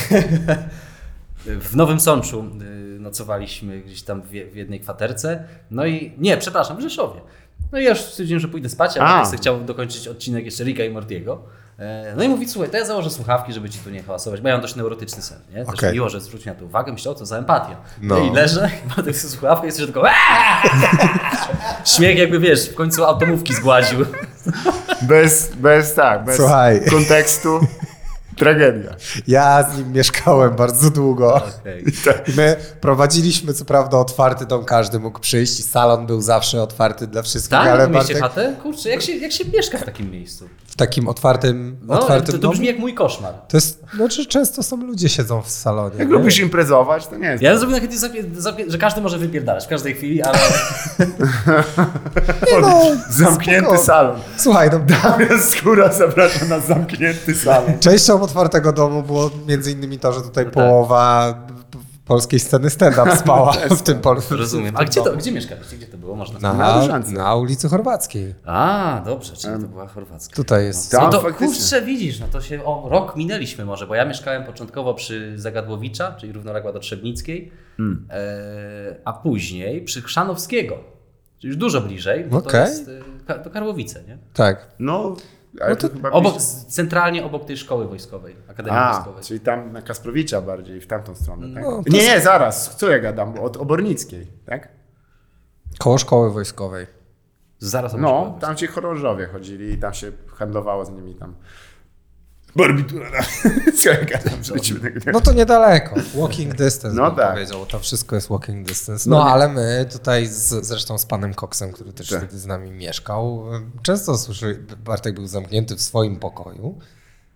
W 1.61 1.77
Nowym 1.77 2.01
Sączu 2.01 2.44
y, 2.62 2.93
nocowaliśmy 3.05 3.81
gdzieś 3.81 4.02
tam 4.02 4.22
w 4.22 4.32
je- 4.32 4.47
w 4.47 4.56
jednej 4.56 4.81
kwaterce. 4.81 5.44
No 5.70 5.86
i 5.86 6.12
nie, 6.18 6.36
przepraszam, 6.36 6.76
w 6.76 6.81
Rzeszowie. 6.81 7.20
No 7.72 7.78
i 7.78 7.85
ja 7.85 7.90
już 7.90 8.01
stwierdziłem, 8.01 8.40
że 8.40 8.48
pójdę 8.48 8.68
spać, 8.68 8.97
a 8.98 9.01
A. 9.01 9.09
Bartek 9.09 9.26
sobie 9.26 9.39
chciał 9.39 9.60
dokończyć 9.60 10.09
odcinek 10.09 10.44
jeszcze 10.44 10.64
Rika 10.64 10.85
i 10.85 10.90
Mortiego. 10.90 11.43
E, 11.78 12.14
No 12.16 12.22
i 12.24 12.28
mówi, 12.28 12.48
słuchaj, 12.48 12.70
to 12.70 12.76
ja 12.76 12.85
założę 12.85 13.10
słuchawki, 13.10 13.52
żeby 13.52 13.70
ci 13.70 13.78
tu 13.78 13.90
nie 13.90 14.02
hałasować, 14.02 14.40
bo 14.40 14.48
ja 14.48 14.55
mam 14.55 14.62
dość 14.62 14.76
neurotyczny 14.76 15.22
sen, 15.22 15.39
nie? 15.55 15.64
Też 15.64 15.74
Okej. 15.74 15.93
miło, 15.93 16.09
że 16.09 16.20
zwróć 16.20 16.44
na 16.44 16.55
to 16.55 16.64
uwagę, 16.64 16.93
myślę, 16.93 17.12
o 17.12 17.14
co 17.14 17.26
za 17.26 17.39
empatia. 17.39 17.76
No, 18.02 18.18
No. 18.18 18.24
i 18.24 18.31
leżę, 18.35 18.70
i 18.86 18.89
Bartek 18.89 19.16
sobie 19.16 19.31
słuchawkę 19.32 19.68
i 19.68 19.72
słyszę 19.72 19.86
tylko 19.86 20.02
Śmiech 21.85 22.18
jakby, 22.18 22.39
wiesz, 22.39 22.68
w 22.70 22.74
końcu 22.74 23.05
automówki 23.05 23.55
zgładził. 23.55 23.98
Bez, 25.02 25.52
bez, 25.56 25.94
tak, 25.94 26.24
bez 26.24 26.36
Słuchaj. 26.36 26.81
kontekstu. 26.90 27.60
Tragedia. 28.36 28.90
ja 29.27 29.70
z 29.73 29.78
nim 29.78 29.93
mieszkałem 29.93 30.56
bardzo 30.56 30.90
długo. 30.90 31.35
Okej. 31.61 31.85
I 32.28 32.36
my 32.36 32.56
prowadziliśmy, 32.81 33.55
co 33.55 33.65
prawda, 33.65 33.98
otwarty 33.98 34.47
dom, 34.47 34.65
każdy 34.65 34.98
mógł 34.98 35.19
przyjść 35.20 35.61
i 35.61 35.62
salon 35.62 36.06
był 36.06 36.20
zawsze 36.20 36.62
otwarty 36.62 37.06
dla 37.06 37.23
wszystkich, 37.23 37.51
Tak? 37.59 37.69
ale 37.69 37.89
Bartek 37.89 38.19
chatę? 38.19 38.56
Kurczę, 38.62 38.89
jak 38.89 39.02
się, 39.02 39.12
jak 39.16 39.32
się 39.32 39.44
mieszka 39.55 39.78
w 39.78 39.85
takim 39.85 40.11
miejscu? 40.11 40.48
w 40.66 40.77
takim 40.77 41.09
otwartym, 41.09 41.77
No, 41.82 41.94
otwartym 42.01 42.35
to, 42.35 42.39
to 42.40 42.51
brzmi 42.51 42.66
jak 42.66 42.78
mój 42.78 42.94
koszmar. 42.94 43.35
To 43.48 43.56
jest, 43.56 43.81
znaczy 43.97 44.27
często 44.27 44.62
są 44.62 44.77
ludzie 44.77 45.09
siedzą 45.09 45.43
w 45.43 45.51
salonie. 45.51 45.94
Jak 45.98 46.09
nie? 46.09 46.15
lubisz 46.15 46.39
imprezować, 46.39 47.06
to 47.06 47.16
nie 47.16 47.27
jest. 47.28 47.43
Ja 47.43 47.56
zapie- 47.56 47.89
zapie- 48.39 48.70
że 48.70 48.78
każdy 48.78 49.01
może 49.01 49.19
wypierdalać 49.19 49.65
w 49.65 49.69
każdej 49.69 49.94
chwili, 49.94 50.23
ale 50.23 50.39
no, 52.61 52.81
Zamknięty 53.11 53.66
spoko. 53.66 53.82
salon. 53.85 54.20
Słuchaj, 54.36 54.70
no, 54.73 54.78
Damian 54.78 55.43
Skóra 55.43 55.93
zaprasza 55.93 56.44
na 56.44 56.61
zamknięty 56.61 57.35
salon. 57.35 57.78
częścią 57.81 58.19
otwartego 58.24 58.72
domu 58.72 59.02
było 59.02 59.30
między 59.46 59.72
innymi 59.72 59.98
to, 59.98 60.12
że 60.12 60.20
No 60.20 60.24
tutaj 60.26 60.44
tak. 60.44 60.55
połowa 60.55 61.34
polskiej 62.05 62.40
sceny 62.40 62.70
stand-up 62.70 63.16
spała 63.16 63.52
w 63.78 63.82
tym 63.82 64.01
pol- 64.01 64.20
rozumiem. 64.30 64.74
w 64.74 64.78
A 64.78 64.84
gdzie 64.84 65.02
to, 65.02 65.16
gdzie 65.16 65.32
mieszkaliście? 65.32 65.76
Gdzie 65.76 65.86
to 65.86 65.96
było? 65.98 66.16
Można 66.16 66.38
Na, 66.38 66.55
Na 66.55 66.98
na 66.98 67.34
ulicy 67.36 67.68
Chorwackiej. 67.68 68.34
A, 68.46 69.02
dobrze, 69.05 69.36
czyli 69.36 69.55
to 69.62 69.68
była 69.68 69.86
chorwacka. 69.88 70.36
Tutaj 70.36 70.64
jest. 70.64 70.92
No 70.92 71.09
to 71.10 71.32
kurczę, 71.34 71.82
widzisz, 71.82 72.20
no 72.20 72.26
to 72.32 72.40
się 72.40 72.64
o 72.64 72.88
rok 72.90 73.16
minęliśmy 73.16 73.64
może, 73.64 73.86
bo 73.86 73.94
ja 73.94 74.05
mieszkałem 74.05 74.44
początkowo 74.44 74.94
przy 74.94 75.38
Zagadłowicza, 75.38 76.12
czyli 76.12 76.32
równoległa 76.32 76.72
do 76.72 76.78
Trzebnickiej, 76.78 77.52
Hmm. 77.76 78.06
e, 78.10 78.96
a 79.05 79.12
później 79.12 79.82
przy 79.84 80.02
Chrzanowskiego, 80.02 80.76
czyli 81.38 81.48
już 81.48 81.56
dużo 81.56 81.80
bliżej, 81.80 82.24
bo 82.24 82.40
to 82.42 82.48
Okej. 82.48 82.60
jest 82.60 82.88
e, 82.88 82.92
Ka- 83.26 83.38
to 83.38 83.51
Karłowice, 83.51 84.02
nie? 84.09 84.18
Tak. 84.34 84.66
No, 84.78 85.16
ale 85.60 85.76
to, 85.76 85.89
chyba 85.89 86.10
Obok, 86.10 86.35
bliżej- 86.35 86.64
centralnie 86.68 87.24
obok 87.24 87.44
tej 87.44 87.56
szkoły 87.56 87.89
wojskowej, 87.89 88.36
Akademii 88.48 88.78
A, 88.78 88.93
Wojskowej. 88.93 89.24
czyli 89.24 89.40
tam 89.40 89.72
na 89.72 89.82
Kasprowicza 89.82 90.40
bardziej, 90.40 90.81
w 90.81 90.86
tamtą 90.86 91.14
stronę, 91.14 91.55
tak? 91.55 91.64
No, 91.64 91.70
to 91.86 91.93
nie, 91.93 91.98
nie, 91.98 92.20
zaraz, 92.20 92.76
co 92.76 92.90
ja 92.90 92.98
gadam? 92.98 93.39
Od 93.39 93.56
Obornickiej, 93.56 94.26
tak? 94.47 94.68
Koło 95.78 95.98
szkoły 95.98 96.31
wojskowej. 96.32 96.86
Zaraz 97.59 97.93
obok 97.94 98.02
No, 98.02 98.39
tam 98.40 98.56
ci 98.56 98.66
chorążowie 98.66 99.26
chodzili 99.26 99.72
i 99.72 99.78
tam 99.78 99.94
się 99.94 100.12
handlowało 100.36 100.85
z 100.85 100.90
nimi 100.90 101.14
tam. 101.14 101.35
Barbitura 102.56 103.10
na... 103.14 103.22
Co 103.72 103.89
ja 103.90 104.05
gadam? 104.05 104.43
w 104.43 104.44
życiu 104.47 104.81
tego 104.81 104.98
nie- 105.06 105.12
No 105.12 105.20
to 105.20 105.32
niedaleko. 105.32 105.94
Walking 106.14 106.55
distance. 106.55 106.97
No 106.97 107.10
tak. 107.10 107.32
Powiedział, 107.32 107.66
to 107.66 107.78
wszystko 107.78 108.14
jest 108.16 108.28
walking 108.28 108.68
distance. 108.68 109.10
No 109.10 109.16
No, 109.16 109.31
ale 109.31 109.48
my 109.48 109.86
tutaj 109.93 110.26
z, 110.26 110.66
zresztą 110.66 110.98
z 110.98 111.06
panem 111.06 111.35
Coxem, 111.35 111.72
który 111.72 111.93
też 111.93 112.09
Tak. 112.09 112.18
wtedy 112.18 112.39
z 112.39 112.47
nami 112.47 112.70
mieszkał, 112.70 113.44
często 113.82 114.18
słyszy, 114.18 114.64
Bartek 114.85 115.14
był 115.14 115.26
zamknięty 115.26 115.76
w 115.76 115.81
swoim 115.82 116.16
pokoju. 116.16 116.78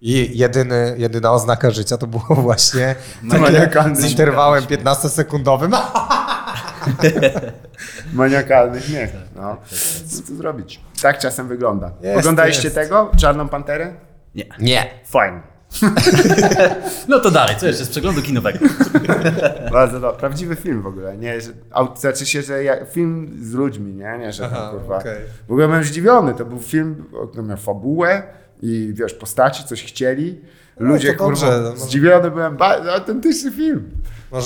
I 0.01 0.39
jedyny, 0.39 0.95
jedyna 0.99 1.33
oznaka 1.33 1.71
życia 1.71 1.97
to 1.99 2.07
było 2.07 2.25
właśnie 2.49 2.95
takie 3.31 3.41
Maniakalny 3.43 3.97
z 3.97 4.11
interwałem 4.11 4.65
15-sekundowym. 4.65 5.77
Maniakalny 8.13 8.81
śmiech. 8.81 9.11
No. 9.37 9.57
Co 10.27 10.35
zrobić? 10.37 10.81
Tak 11.03 11.19
czasem 11.19 11.49
wygląda. 11.49 11.93
Jest, 12.03 12.19
Oglądaliście 12.19 12.63
jest. 12.65 12.75
tego? 12.75 13.11
Czarną 13.17 13.49
Panterę? 13.49 13.95
Nie. 14.35 14.45
Nie. 14.59 14.91
Fajnie. 15.05 15.41
No 17.09 17.19
to 17.21 17.31
dalej, 17.31 17.57
co 17.57 17.67
jeszcze 17.67 17.85
z 17.85 17.89
przeglądu 17.89 18.23
kinowego? 18.23 18.59
Bardzo 19.73 20.01
dobry. 20.01 20.21
Prawdziwy 20.21 20.57
film 20.57 20.83
w 20.83 20.87
ogóle. 20.87 21.17
Nie, 21.17 21.41
że, 21.41 21.51
znaczy 21.97 22.27
się, 22.27 22.43
że 22.43 22.65
ja, 22.65 22.85
film 22.85 23.39
z 23.43 23.53
ludźmi, 23.53 23.95
nie? 23.95 24.19
Nie, 24.19 24.33
że 24.33 24.43
tam, 24.43 24.53
Aha, 24.55 24.71
kurwa. 24.71 24.99
okej. 24.99 25.17
W 25.49 25.53
ogóle 25.53 25.69
byłem 25.69 25.85
zdziwiony. 25.85 26.35
To 26.35 26.45
był 26.45 26.59
film, 26.59 27.05
on 27.39 27.47
miał 27.47 27.57
fabułę 27.57 28.23
i 28.63 28.93
wiesz, 28.95 29.15
postaci 29.15 29.65
coś 29.65 29.85
chcieli. 29.85 30.41
Ludzie, 30.79 31.15
kurwa, 31.15 31.47
no 31.51 31.71
może- 31.71 31.77
zdziwiony 31.77 32.31
byłem, 32.31 32.57
ba- 32.57 32.93
autentyczny 32.95 33.51
film. 33.53 33.91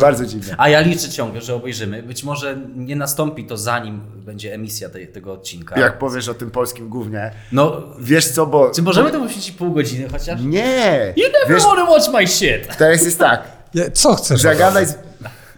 Bardzo 0.00 0.26
dziwny. 0.26 0.54
A 0.58 0.68
ja 0.68 0.80
liczę 0.80 1.08
ciągle, 1.08 1.40
że 1.40 1.54
obejrzymy. 1.54 2.02
Być 2.02 2.24
może 2.24 2.56
nie 2.76 2.96
nastąpi 2.96 3.44
to 3.44 3.56
zanim 3.56 4.00
będzie 4.16 4.54
emisja 4.54 4.88
tej, 4.88 5.08
tego 5.08 5.32
odcinka. 5.32 5.80
Jak 5.80 5.98
powiesz 5.98 6.28
o 6.28 6.34
tym 6.34 6.50
polskim 6.50 6.88
głównie, 6.88 7.30
No, 7.52 7.82
wiesz 8.00 8.28
co, 8.28 8.46
bo... 8.46 8.70
czy 8.70 8.82
możemy 8.82 9.10
to 9.10 9.20
poświęcić 9.20 9.56
pół 9.56 9.72
godziny 9.72 10.08
chociaż? 10.12 10.40
Nie! 10.40 11.12
You 11.16 11.24
never 11.32 11.54
Wiesz, 11.56 11.64
wanna 11.64 11.84
watch 11.84 12.08
my 12.12 12.26
shit! 12.26 12.76
teraz 12.78 13.04
jest 13.04 13.18
tak, 13.18 13.42
Je- 13.74 13.90
Co 13.90 14.14
chcesz? 14.14 14.40
zagadaj... 14.40 14.86
z- 14.86 14.98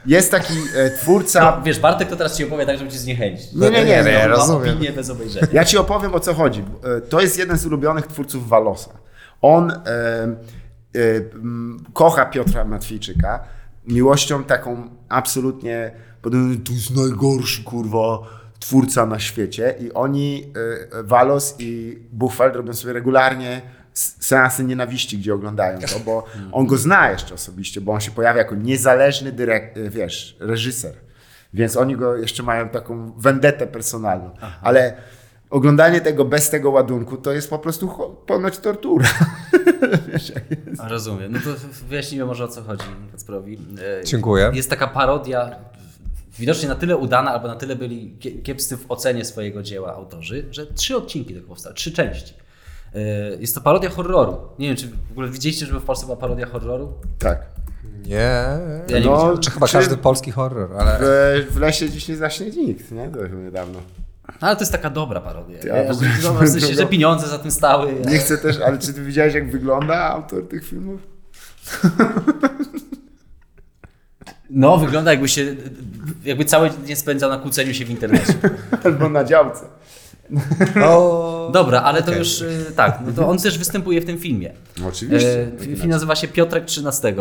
Jest 0.07 0.31
taki 0.31 0.55
e, 0.77 0.91
twórca... 0.91 1.41
No, 1.57 1.63
wiesz, 1.65 1.81
Bartek 1.81 2.09
to 2.09 2.17
teraz 2.17 2.37
ci 2.37 2.45
opowie 2.45 2.67
tak, 2.67 2.79
żeby 2.79 2.91
cię 2.91 2.99
zniechęcić. 2.99 3.53
Nie, 3.53 3.71
nie, 3.71 3.79
nie, 3.79 3.85
Nie, 3.85 4.03
no, 4.03 4.09
ja 4.11 4.27
rozumiem. 4.27 4.75
opinię 4.77 4.93
bez 4.93 5.11
obejrzenia. 5.11 5.47
Ja 5.53 5.65
ci 5.65 5.79
opowiem 5.79 6.15
o 6.15 6.21
co 6.21 6.35
chodzi. 6.35 6.65
E, 6.97 7.01
To 7.01 7.21
jest 7.21 7.39
jeden 7.39 7.59
z 7.59 7.67
ulubionych 7.67 8.07
twórców 8.07 8.49
Walosa. 8.49 8.91
On 9.43 9.71
e, 9.71 9.77
kocha 11.93 12.27
Piotra 12.27 12.65
Matwijczyka 12.65 13.45
miłością 13.87 14.45
taką 14.45 14.91
absolutnie, 15.09 15.91
to 16.65 16.73
jest 16.73 16.97
najgorszy 16.97 17.65
kurwa 17.65 18.19
twórca 18.59 19.07
na 19.07 19.19
świecie 19.19 19.75
i 19.81 19.93
oni, 19.93 20.53
e, 20.93 21.03
Walos 21.03 21.57
i 21.59 21.99
Buchwald 22.13 22.57
robią 22.57 22.73
sobie 22.73 22.93
regularnie 22.93 23.63
seansy 23.95 24.65
nienawiści, 24.65 25.19
gdzie 25.19 25.35
oglądają 25.35 25.79
to, 25.79 26.01
bo 26.01 26.27
on 26.53 26.67
go 26.67 26.77
zna 26.77 27.11
jeszcze 27.11 27.35
osobiście, 27.35 27.81
bo 27.81 27.93
on 27.93 28.01
się 28.01 28.11
pojawia 28.11 28.39
jako 28.39 28.55
niezależny 28.55 29.33
dyrek, 29.33 29.77
e, 29.77 29.91
wiesz, 29.91 30.37
reżyser. 30.41 30.95
Więc 31.55 31.77
oni 31.77 31.97
go 31.97 32.17
jeszcze 32.17 32.43
mają 32.43 32.69
taką 32.69 33.13
vendetę 33.17 33.67
personalną. 33.67 34.31
Ale 34.63 34.97
oglądanie 35.51 36.01
tego 36.01 36.25
bez 36.25 36.51
tego 36.51 36.71
ładunku 36.71 37.17
to 37.17 37.33
jest 37.33 37.51
po 37.51 37.59
prostu 37.59 37.91
ponoć 38.27 38.59
tortura. 38.59 39.07
Rozumiem. 40.89 41.33
No 41.33 41.39
to 41.39 41.51
wyjaśnijmy 41.89 42.27
może 42.27 42.45
o 42.45 42.49
co 42.49 42.63
chodzi 42.63 42.85
Kacprowi. 43.13 43.59
E, 44.01 44.05
Dziękuję. 44.05 44.51
Jest 44.55 44.71
taka 44.71 44.87
parodia, 44.87 45.57
widocznie 46.39 46.69
na 46.69 46.75
tyle 46.75 46.97
udana, 46.97 47.31
albo 47.33 47.49
na 47.49 47.55
tyle 47.57 47.77
byli 47.77 48.17
kie- 48.21 48.43
kiepscy 48.43 48.77
w 48.77 48.91
ocenie 48.91 49.25
swojego 49.25 49.63
dzieła 49.63 49.95
autorzy, 49.95 50.47
że 50.51 50.67
trzy 50.67 50.97
odcinki 50.97 51.35
tego 51.35 51.49
powstały, 51.49 51.75
trzy 51.75 51.93
części. 51.93 52.35
E, 52.95 52.99
Jest 53.41 53.55
to 53.55 53.61
parodia 53.61 53.91
horroru. 53.91 54.37
Nie 54.59 54.67
wiem, 54.69 54.77
czy 54.77 54.89
w 54.89 55.11
ogóle 55.11 55.29
widzieliście, 55.29 55.67
żeby 55.67 55.81
w 55.81 55.85
Polsce 55.85 56.07
była 56.07 56.17
parodia 56.19 56.47
horroru? 56.47 56.93
tak. 57.19 57.47
Nie. 58.07 58.17
Ja 58.89 58.99
nie 58.99 59.07
No. 59.07 59.39
Czy 59.39 59.51
chyba 59.51 59.67
czy- 59.67 59.73
każdy 59.73 59.97
polski 59.97 60.31
horror, 60.31 60.71
ale... 60.79 60.99
W, 60.99 61.47
w 61.55 61.57
lesie 61.61 61.91
dziś 61.91 62.09
nie 62.09 62.17
zaśnie 62.17 62.47
nikt, 62.51 62.91
nie? 62.93 63.09
To 63.09 63.27
niedawno. 63.29 63.79
Ale 64.41 64.57
to 64.57 64.63
jest 64.63 64.73
taka 64.73 64.91
dobra 64.91 65.21
parodia. 65.21 65.59
Ja 65.67 65.77
Ja, 65.77 65.93
w 65.93 65.97
ogóle- 65.97 66.47
w 66.47 66.49
sensie, 66.51 66.75
że 66.75 66.87
pieniądze 66.87 67.29
za 67.29 67.39
tym 67.39 67.51
stały. 67.51 67.95
Nie 68.07 68.19
chcę 68.19 68.39
też, 68.39 68.61
ale 68.61 68.79
czy 68.79 68.93
ty 68.95 69.03
widziałeś 69.03 69.35
jak 69.35 69.51
wygląda 69.51 69.97
autor 70.05 70.49
tych 70.49 70.65
filmów? 70.69 71.01
No, 74.51 74.77
wygląda 74.79 75.11
jakby 75.11 75.29
się, 75.29 75.57
jakby 76.25 76.45
cały 76.45 76.71
dzień 76.87 76.97
spędzał 76.97 77.31
na 77.31 77.37
kłóceniu 77.39 77.75
się 77.75 77.85
w 77.85 77.91
internecie. 77.91 78.35
Albo 78.85 79.09
na 79.09 79.25
działce. 79.25 79.65
O, 80.85 81.51
Dobra, 81.53 81.83
ale 81.83 82.03
to 82.03 82.07
Okej. 82.07 82.19
już 82.19 82.41
y, 82.41 82.73
tak, 82.77 82.99
no 83.07 83.13
to 83.13 83.29
on 83.29 83.39
też 83.39 83.59
występuje 83.59 84.01
w 84.01 84.05
tym 84.05 84.19
filmie. 84.19 84.53
Oczywiście. 84.89 85.49
E, 85.63 85.77
film 85.77 85.89
nazywa 85.91 86.17
się 86.17 86.29
Piotrek 86.29 86.65
XIII. 86.65 87.15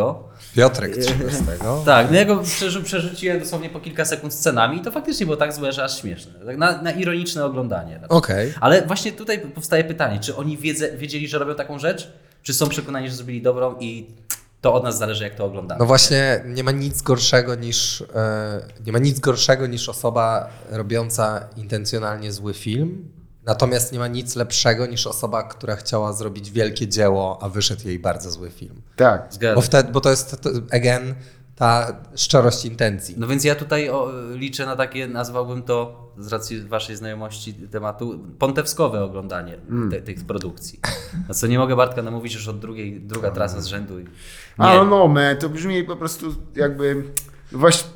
Piotrek 0.56 0.96
13. 0.96 1.42
Tak, 1.84 2.10
no 2.10 2.16
ja 2.16 2.24
go 2.24 2.36
przerzu- 2.36 2.82
przerzuciłem 2.82 3.40
dosłownie 3.40 3.70
po 3.70 3.80
kilka 3.80 4.04
sekund 4.04 4.34
scenami 4.34 4.78
i 4.78 4.80
to 4.80 4.90
faktycznie 4.90 5.26
było 5.26 5.36
tak 5.36 5.52
złe, 5.52 5.72
że 5.72 5.84
aż 5.84 6.00
śmieszne. 6.00 6.32
Tak 6.46 6.56
na, 6.56 6.82
na 6.82 6.90
ironiczne 6.90 7.44
oglądanie. 7.44 8.00
Okej. 8.08 8.52
Ale 8.60 8.82
właśnie 8.86 9.12
tutaj 9.12 9.38
powstaje 9.40 9.84
pytanie, 9.84 10.20
czy 10.20 10.36
oni 10.36 10.58
wiedzieli, 10.96 11.28
że 11.28 11.38
robią 11.38 11.54
taką 11.54 11.78
rzecz? 11.78 12.08
Czy 12.42 12.54
są 12.54 12.68
przekonani, 12.68 13.08
że 13.08 13.14
zrobili 13.14 13.42
dobrą 13.42 13.74
i 13.80 14.06
to 14.64 14.74
od 14.74 14.84
nas 14.84 14.98
zależy, 14.98 15.24
jak 15.24 15.34
to 15.34 15.44
oglądamy? 15.44 15.78
No 15.78 15.86
właśnie, 15.86 16.42
nie 16.46 16.64
ma 16.64 16.70
nic 16.70 17.02
gorszego 17.02 17.54
niż 17.54 18.04
e, 18.14 18.60
nie 18.86 18.92
ma 18.92 18.98
nic 18.98 19.20
gorszego 19.20 19.66
niż 19.66 19.88
osoba 19.88 20.48
robiąca 20.70 21.48
intencjonalnie 21.56 22.32
zły 22.32 22.54
film. 22.54 23.08
Natomiast 23.46 23.92
nie 23.92 23.98
ma 23.98 24.08
nic 24.08 24.36
lepszego 24.36 24.86
niż 24.86 25.06
osoba, 25.06 25.42
która 25.42 25.76
chciała 25.76 26.12
zrobić 26.12 26.50
wielkie 26.50 26.88
dzieło, 26.88 27.38
a 27.42 27.48
wyszedł 27.48 27.88
jej 27.88 27.98
bardzo 27.98 28.30
zły 28.30 28.50
film. 28.50 28.82
Tak. 28.96 29.26
Zgadzam. 29.30 29.54
Bo, 29.54 29.60
wtedy, 29.60 29.92
bo 29.92 30.00
to 30.00 30.10
jest, 30.10 30.42
to, 30.42 30.50
again, 30.70 31.14
ta 31.56 31.96
szczerość 32.14 32.64
intencji. 32.64 33.14
No 33.18 33.26
więc 33.26 33.44
ja 33.44 33.54
tutaj 33.54 33.90
o, 33.90 34.10
liczę 34.34 34.66
na 34.66 34.76
takie, 34.76 35.08
nazwałbym 35.08 35.62
to 35.62 36.04
z 36.18 36.32
racji 36.32 36.60
waszej 36.60 36.96
znajomości 36.96 37.54
tematu, 37.54 38.24
pontewskowe 38.38 39.04
oglądanie 39.04 39.56
te, 39.90 40.02
tych 40.02 40.24
produkcji. 40.24 40.80
Na 41.28 41.34
co 41.34 41.46
nie 41.46 41.58
mogę 41.58 41.76
Bartka 41.76 42.02
namówić 42.02 42.34
już 42.34 42.48
od 42.48 42.58
drugiej, 42.58 43.00
druga 43.00 43.30
trasa 43.30 43.60
z 43.60 43.66
rzędu. 43.66 43.98
Nie. 43.98 44.06
no, 44.84 45.08
man, 45.08 45.36
to 45.36 45.48
brzmi 45.48 45.84
po 45.84 45.96
prostu 45.96 46.34
jakby... 46.56 47.04
no 47.52 47.58
Właśnie, 47.58 47.90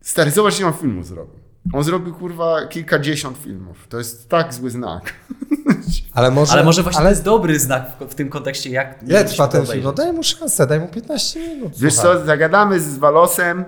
stary, 0.00 0.30
zobacz, 0.30 0.58
ile 0.58 0.68
on 0.68 0.74
filmów 0.74 1.06
zrobił. 1.06 1.44
On 1.72 1.84
zrobił, 1.84 2.14
kurwa, 2.14 2.66
kilkadziesiąt 2.66 3.38
filmów. 3.38 3.88
To 3.88 3.98
jest 3.98 4.28
tak 4.28 4.54
zły 4.54 4.70
znak. 4.70 5.14
Ale 6.12 6.30
może, 6.30 6.52
Ale 6.52 6.64
może 6.64 6.82
właśnie 6.82 6.98
ale 7.00 7.06
to 7.06 7.10
jest 7.10 7.24
dobry 7.24 7.58
znak 7.60 7.90
w, 8.08 8.14
tym 8.14 8.28
kontekście, 8.28 8.70
jak 8.70 9.02
ile 9.02 9.24
trwa 9.24 9.48
ten 9.48 9.66
film? 9.66 9.84
No 9.84 9.92
daj 9.92 10.12
mu 10.12 10.22
szansę, 10.22 10.66
daj 10.66 10.80
mu 10.80 10.88
15 10.88 11.40
minut. 11.48 11.72
Wiesz 11.78 11.94
słuchaj. 11.94 12.18
co, 12.18 12.24
zagadamy 12.24 12.80
z 12.80 12.98
Walosem 12.98 13.64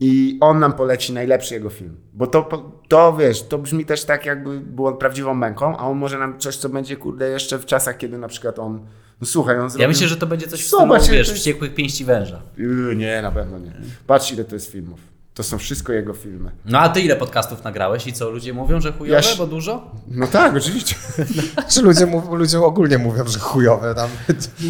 i 0.00 0.38
on 0.40 0.58
nam 0.58 0.72
poleci 0.72 1.12
najlepszy 1.12 1.54
jego 1.54 1.70
film. 1.70 1.96
Bo 2.12 2.26
to, 2.26 2.72
to 2.88 3.16
wiesz, 3.16 3.42
to 3.42 3.58
brzmi 3.58 3.84
też 3.84 4.04
tak, 4.04 4.26
jakby 4.26 4.60
było 4.60 4.92
prawdziwą 4.92 5.34
męką, 5.34 5.76
a 5.76 5.88
on 5.88 5.98
może 5.98 6.18
nam 6.18 6.38
coś, 6.38 6.56
co 6.56 6.68
będzie, 6.68 6.96
kurde, 6.96 7.28
jeszcze 7.28 7.58
w 7.58 7.66
czasach, 7.66 7.96
kiedy 7.96 8.18
na 8.18 8.28
przykład 8.28 8.58
on. 8.58 8.86
No 9.20 9.26
słuchaj, 9.26 9.58
on 9.60 9.70
zrobił. 9.70 9.82
Ja 9.82 9.88
myślę, 9.88 10.08
że 10.08 10.16
to 10.16 10.26
będzie 10.26 10.46
coś 10.46 10.64
w 10.64 10.66
stylu, 10.66 10.94
wiesz, 10.94 11.08
jest- 11.08 11.32
wściekłych 11.32 11.74
pięści 11.74 12.04
węża. 12.04 12.42
Yy, 12.56 12.96
Nie, 12.96 13.22
na 13.22 13.30
pewno 13.30 13.58
nie. 13.58 13.72
Patrz, 14.06 14.32
ile 14.32 14.44
to 14.44 14.54
jest 14.54 14.72
filmów. 14.72 15.00
To 15.38 15.42
są 15.44 15.58
wszystko 15.58 15.92
jego 15.92 16.14
filmy. 16.14 16.50
No 16.64 16.78
a 16.78 16.88
ty 16.88 17.00
ile 17.00 17.16
podcastów 17.16 17.64
nagrałeś 17.64 18.06
i 18.06 18.12
co, 18.12 18.30
ludzie 18.30 18.52
mówią, 18.54 18.80
że 18.80 18.92
chujowe, 18.92 19.16
Ja 19.16 19.22
się- 19.22 19.36
bo 19.38 19.46
dużo? 19.46 19.90
No 20.08 20.26
tak, 20.26 20.54
oczywiście. 20.56 20.94
Czy 21.70 21.82
ludzie, 21.82 22.06
mów, 22.06 22.24
ludzie 22.30 22.60
ogólnie 22.60 22.98
mówią, 22.98 23.26
że 23.26 23.38
chujowe 23.38 23.94
tam. 23.94 24.08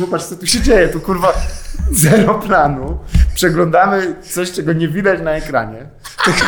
Zobacz, 0.01 0.23
co 0.23 0.36
tu 0.36 0.47
się 0.47 0.61
dzieje. 0.61 0.89
Tu 0.89 1.01
kurwa 1.01 1.32
zero 1.93 2.35
planu. 2.35 2.99
Przeglądamy 3.35 4.15
coś, 4.23 4.53
czego 4.53 4.73
nie 4.73 4.89
widać 4.89 5.20
na 5.23 5.31
ekranie. 5.31 5.86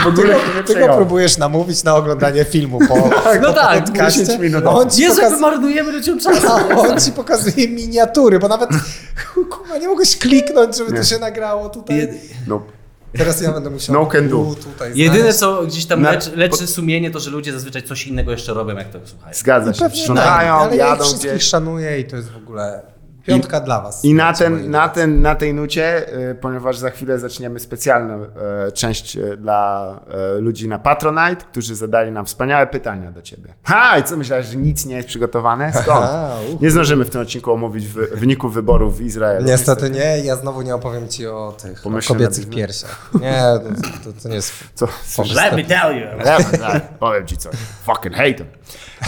W 0.05 0.06
ogóle 0.06 0.34
Ty, 0.34 0.40
go- 0.40 0.52
ty 0.52 0.59
go 0.59 0.64
przejął. 0.64 0.97
próbujesz 0.97 1.38
namówić 1.38 1.84
na 1.84 1.97
oglądanie 1.97 2.44
filmu 2.44 2.78
po, 2.88 3.10
No 3.42 3.52
tak, 3.52 3.84
podcaście. 3.84 4.20
10 4.24 4.40
minut. 4.40 4.64
A 4.66 4.70
on 4.70 4.90
ci, 4.90 5.02
Jezu, 5.02 5.16
pokaz... 5.16 5.32
my 5.32 5.38
marnujemy 5.40 5.92
ludziom 5.92 6.20
czas. 6.20 6.44
a 6.44 6.76
on 6.78 7.01
ci 7.01 7.12
pokazuje 7.12 7.68
miniatury, 7.68 8.38
bo 8.38 8.48
nawet 8.48 8.70
kurwa, 9.51 9.78
nie 9.78 9.88
mogłeś 9.88 10.18
kliknąć, 10.18 10.76
żeby 10.76 10.90
to 10.90 10.97
Nie. 10.98 11.05
się 11.05 11.18
nagrało 11.18 11.68
tutaj. 11.68 12.09
No, 12.47 12.62
Teraz 13.18 13.40
ja 13.40 13.52
będę 13.52 13.70
musiał 13.70 13.94
No 13.94 14.06
can 14.06 14.28
do. 14.28 14.36
tu, 14.36 14.54
tutaj 14.54 14.92
Jedyne, 14.94 15.32
co 15.32 15.62
gdzieś 15.66 15.86
tam 15.86 16.02
Na- 16.02 16.10
leczy, 16.10 16.36
leczy 16.36 16.66
sumienie, 16.66 17.10
to 17.10 17.20
że 17.20 17.30
ludzie 17.30 17.52
zazwyczaj 17.52 17.82
coś 17.82 18.06
innego 18.06 18.30
jeszcze 18.32 18.54
robią, 18.54 18.76
jak 18.76 18.88
to 18.90 18.98
słuchają. 19.06 19.34
zgadza 19.34 19.72
się. 19.74 19.78
Pewnie 19.80 19.88
tak, 19.96 19.98
Sprzątają, 20.02 20.52
ale 20.54 20.76
ja 20.76 20.84
ich 20.84 20.90
jadą 20.90 21.04
wszystkich 21.04 21.30
gdzieś. 21.30 21.42
szanuję 21.44 22.00
i 22.00 22.04
to 22.04 22.16
jest 22.16 22.30
w 22.30 22.36
ogóle 22.36 22.82
piątka 23.35 23.61
dla 23.61 23.81
was. 23.81 24.05
I 24.05 24.15
na, 24.15 24.32
ten, 24.32 24.70
na, 24.70 24.89
ten, 24.89 25.23
na 25.23 25.35
tej 25.35 25.55
nucie, 25.55 26.15
y, 26.31 26.35
ponieważ 26.35 26.78
za 26.78 26.90
chwilę 26.90 27.19
zaczniemy 27.19 27.61
specjalną 27.61 28.24
e, 28.66 28.73
część 28.73 29.16
e, 29.16 29.36
dla 29.36 30.01
e, 30.36 30.40
ludzi 30.40 30.69
na 30.69 30.78
Patronite, 30.78 31.44
którzy 31.51 31.74
zadali 31.74 32.12
nam 32.12 32.27
wspaniałe 32.27 32.66
pytania 32.66 33.12
do 33.12 33.23
ciebie. 33.23 33.55
Ha, 33.65 33.98
i 33.98 34.02
co 34.02 34.16
myślałeś, 34.16 34.47
że 34.47 34.57
nic 34.57 34.86
nie 34.86 34.97
jest 34.97 35.09
przygotowane? 35.09 35.73
Skąd? 35.82 36.07
Nie 36.61 36.70
zdążymy 36.70 37.05
w 37.05 37.11
tym 37.11 37.20
odcinku 37.20 37.52
omówić 37.52 37.86
wy, 37.86 38.07
wyników 38.07 38.55
wyborów 38.55 38.98
w 38.98 39.01
Izraelu. 39.01 39.47
Niestety 39.47 39.90
nie, 39.90 40.19
ja 40.24 40.36
znowu 40.36 40.62
nie 40.62 40.74
opowiem 40.74 41.09
ci 41.09 41.27
o 41.27 41.55
tych 41.62 41.86
o 41.86 41.90
kobiecych 42.09 42.48
piersiach. 42.48 43.11
Nie, 43.20 43.43
to, 43.43 44.11
to, 44.12 44.23
to 44.23 44.28
nie 44.28 44.35
jest... 44.35 44.52
Co? 44.74 44.86
Let 45.35 45.57
me 45.57 45.65
tell 45.65 45.97
you. 45.97 46.07
Ja, 46.24 46.39
ja, 46.61 46.81
powiem 46.98 47.27
ci 47.27 47.36
coś. 47.36 47.55
Fucking 47.85 48.15
hate 48.15 48.35
them. 48.35 48.47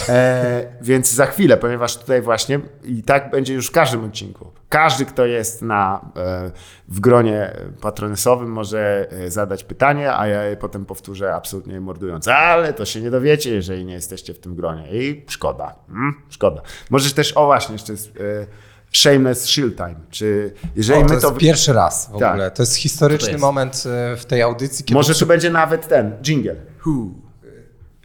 E, 0.09 0.65
więc 0.81 1.11
za 1.11 1.25
chwilę, 1.25 1.57
ponieważ 1.57 1.97
tutaj 1.97 2.21
właśnie 2.21 2.59
i 2.83 3.03
tak 3.03 3.31
będzie 3.31 3.53
już 3.53 3.67
w 3.67 3.71
każdym 3.71 4.05
odcinku. 4.05 4.51
Każdy, 4.69 5.05
kto 5.05 5.25
jest 5.25 5.61
na, 5.61 6.11
e, 6.17 6.51
w 6.87 6.99
gronie 6.99 7.53
patronesowym 7.81 8.51
może 8.51 9.07
e, 9.11 9.31
zadać 9.31 9.63
pytanie, 9.63 10.17
a 10.17 10.27
ja 10.27 10.43
je 10.43 10.57
potem 10.57 10.85
powtórzę 10.85 11.35
absolutnie 11.35 11.81
mordując. 11.81 12.27
Ale 12.27 12.73
to 12.73 12.85
się 12.85 13.01
nie 13.01 13.11
dowiecie, 13.11 13.53
jeżeli 13.53 13.85
nie 13.85 13.93
jesteście 13.93 14.33
w 14.33 14.39
tym 14.39 14.55
gronie. 14.55 14.87
I 14.91 15.25
szkoda. 15.27 15.75
Mm, 15.89 16.13
szkoda. 16.29 16.61
Możesz 16.89 17.13
też, 17.13 17.31
o 17.37 17.45
właśnie, 17.45 17.73
jeszcze 17.73 17.91
jest, 17.93 18.07
e, 18.07 18.47
Shameless 18.93 19.45
Shield 19.45 19.75
Time. 19.75 19.95
Czy 20.09 20.53
jeżeli 20.75 20.99
O, 20.99 21.03
to 21.03 21.07
my 21.09 21.13
jest 21.15 21.25
to... 21.25 21.31
pierwszy 21.31 21.73
raz 21.73 22.09
w 22.13 22.19
Tak. 22.19 22.31
ogóle. 22.31 22.51
To 22.51 22.63
jest 22.63 22.75
historyczny 22.75 23.25
To 23.25 23.31
jest. 23.31 23.41
moment 23.41 23.83
e, 23.87 24.17
w 24.17 24.25
tej 24.25 24.41
audycji, 24.41 24.85
kiedy 24.85 24.93
Może 24.95 25.15
to 25.15 25.25
będzie 25.25 25.49
nawet 25.49 25.87
ten, 25.87 26.11
jingle. 26.23 26.55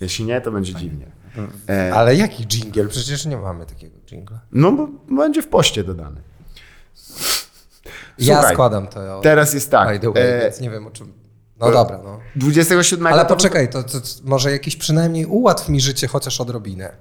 Jeśli 0.00 0.24
nie, 0.24 0.40
to 0.40 0.50
będzie 0.52 0.74
dziwnie. 0.74 1.17
E, 1.68 1.94
Ale 1.94 2.16
jaki 2.16 2.46
jingle? 2.46 2.88
Przecież 2.88 3.26
nie 3.26 3.36
mamy 3.36 3.66
takiego 3.66 3.96
jingla. 4.06 4.40
No 4.52 4.72
bo 4.72 4.88
będzie 5.16 5.42
w 5.42 5.48
poście 5.48 5.84
dodany. 5.84 6.20
Ja 8.18 8.34
Słuchaj, 8.34 8.54
składam 8.54 8.86
to. 8.86 9.20
Teraz 9.20 9.54
jest 9.54 9.70
tak. 9.70 9.88
By 9.88 9.98
the 10.00 10.12
way, 10.12 10.22
e, 10.22 10.40
więc 10.40 10.60
nie 10.60 10.70
wiem 10.70 10.86
o 10.86 10.90
czym. 10.90 11.12
No 11.60 11.70
dobra, 11.70 11.98
no. 12.04 12.20
27 12.36 13.06
Ale 13.06 13.26
poczekaj, 13.26 13.70
to, 13.70 13.82
to, 13.82 14.00
to 14.00 14.06
może 14.24 14.52
jakiś 14.52 14.76
przynajmniej 14.76 15.26
ułatw 15.26 15.68
mi 15.68 15.80
życie 15.80 16.08
chociaż 16.08 16.40
odrobinę. 16.40 16.92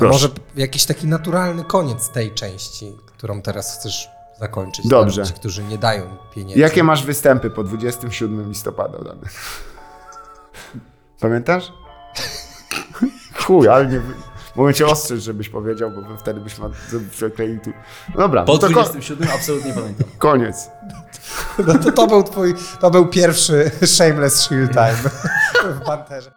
Może 0.00 0.28
jakiś 0.56 0.84
taki 0.84 1.06
naturalny 1.06 1.64
koniec 1.64 2.08
tej 2.08 2.34
części, 2.34 2.92
którą 3.06 3.42
teraz 3.42 3.78
chcesz 3.78 4.10
zakończyć. 4.40 4.88
Dobrze. 4.88 5.26
Ci, 5.26 5.32
którzy 5.32 5.64
nie 5.64 5.78
dają 5.78 6.16
pieniędzy. 6.34 6.60
Jakie 6.60 6.82
masz 6.82 7.04
występy 7.04 7.50
po 7.50 7.64
27 7.64 8.48
listopada? 8.48 8.98
Pamiętasz? 11.20 11.72
Chuj, 13.44 13.68
ale 13.68 13.86
nie... 13.86 14.00
Mogę 14.56 14.74
cię 14.74 14.86
ostrzec, 14.86 15.20
żebyś 15.20 15.48
powiedział, 15.48 15.90
bo 15.90 16.16
wtedy 16.16 16.40
byśmy 16.40 16.66
przekleili 17.10 17.60
tu... 17.60 17.70
No 18.14 18.20
Dobra, 18.20 18.44
Po 18.44 18.52
no 18.52 18.58
to 18.58 18.66
ko- 18.66 18.72
27 18.72 19.28
absolutnie 19.34 19.72
pamiętam. 19.72 20.08
koniec. 20.18 20.70
No 21.66 21.74
to, 21.78 21.92
to 21.92 22.06
był 22.06 22.22
twój, 22.22 22.54
to 22.80 22.90
był 22.90 23.06
pierwszy 23.06 23.70
Shameless 23.86 24.40
Shield 24.42 24.70
Time 24.72 24.96
w 25.74 25.80
Panterze. 25.86 26.30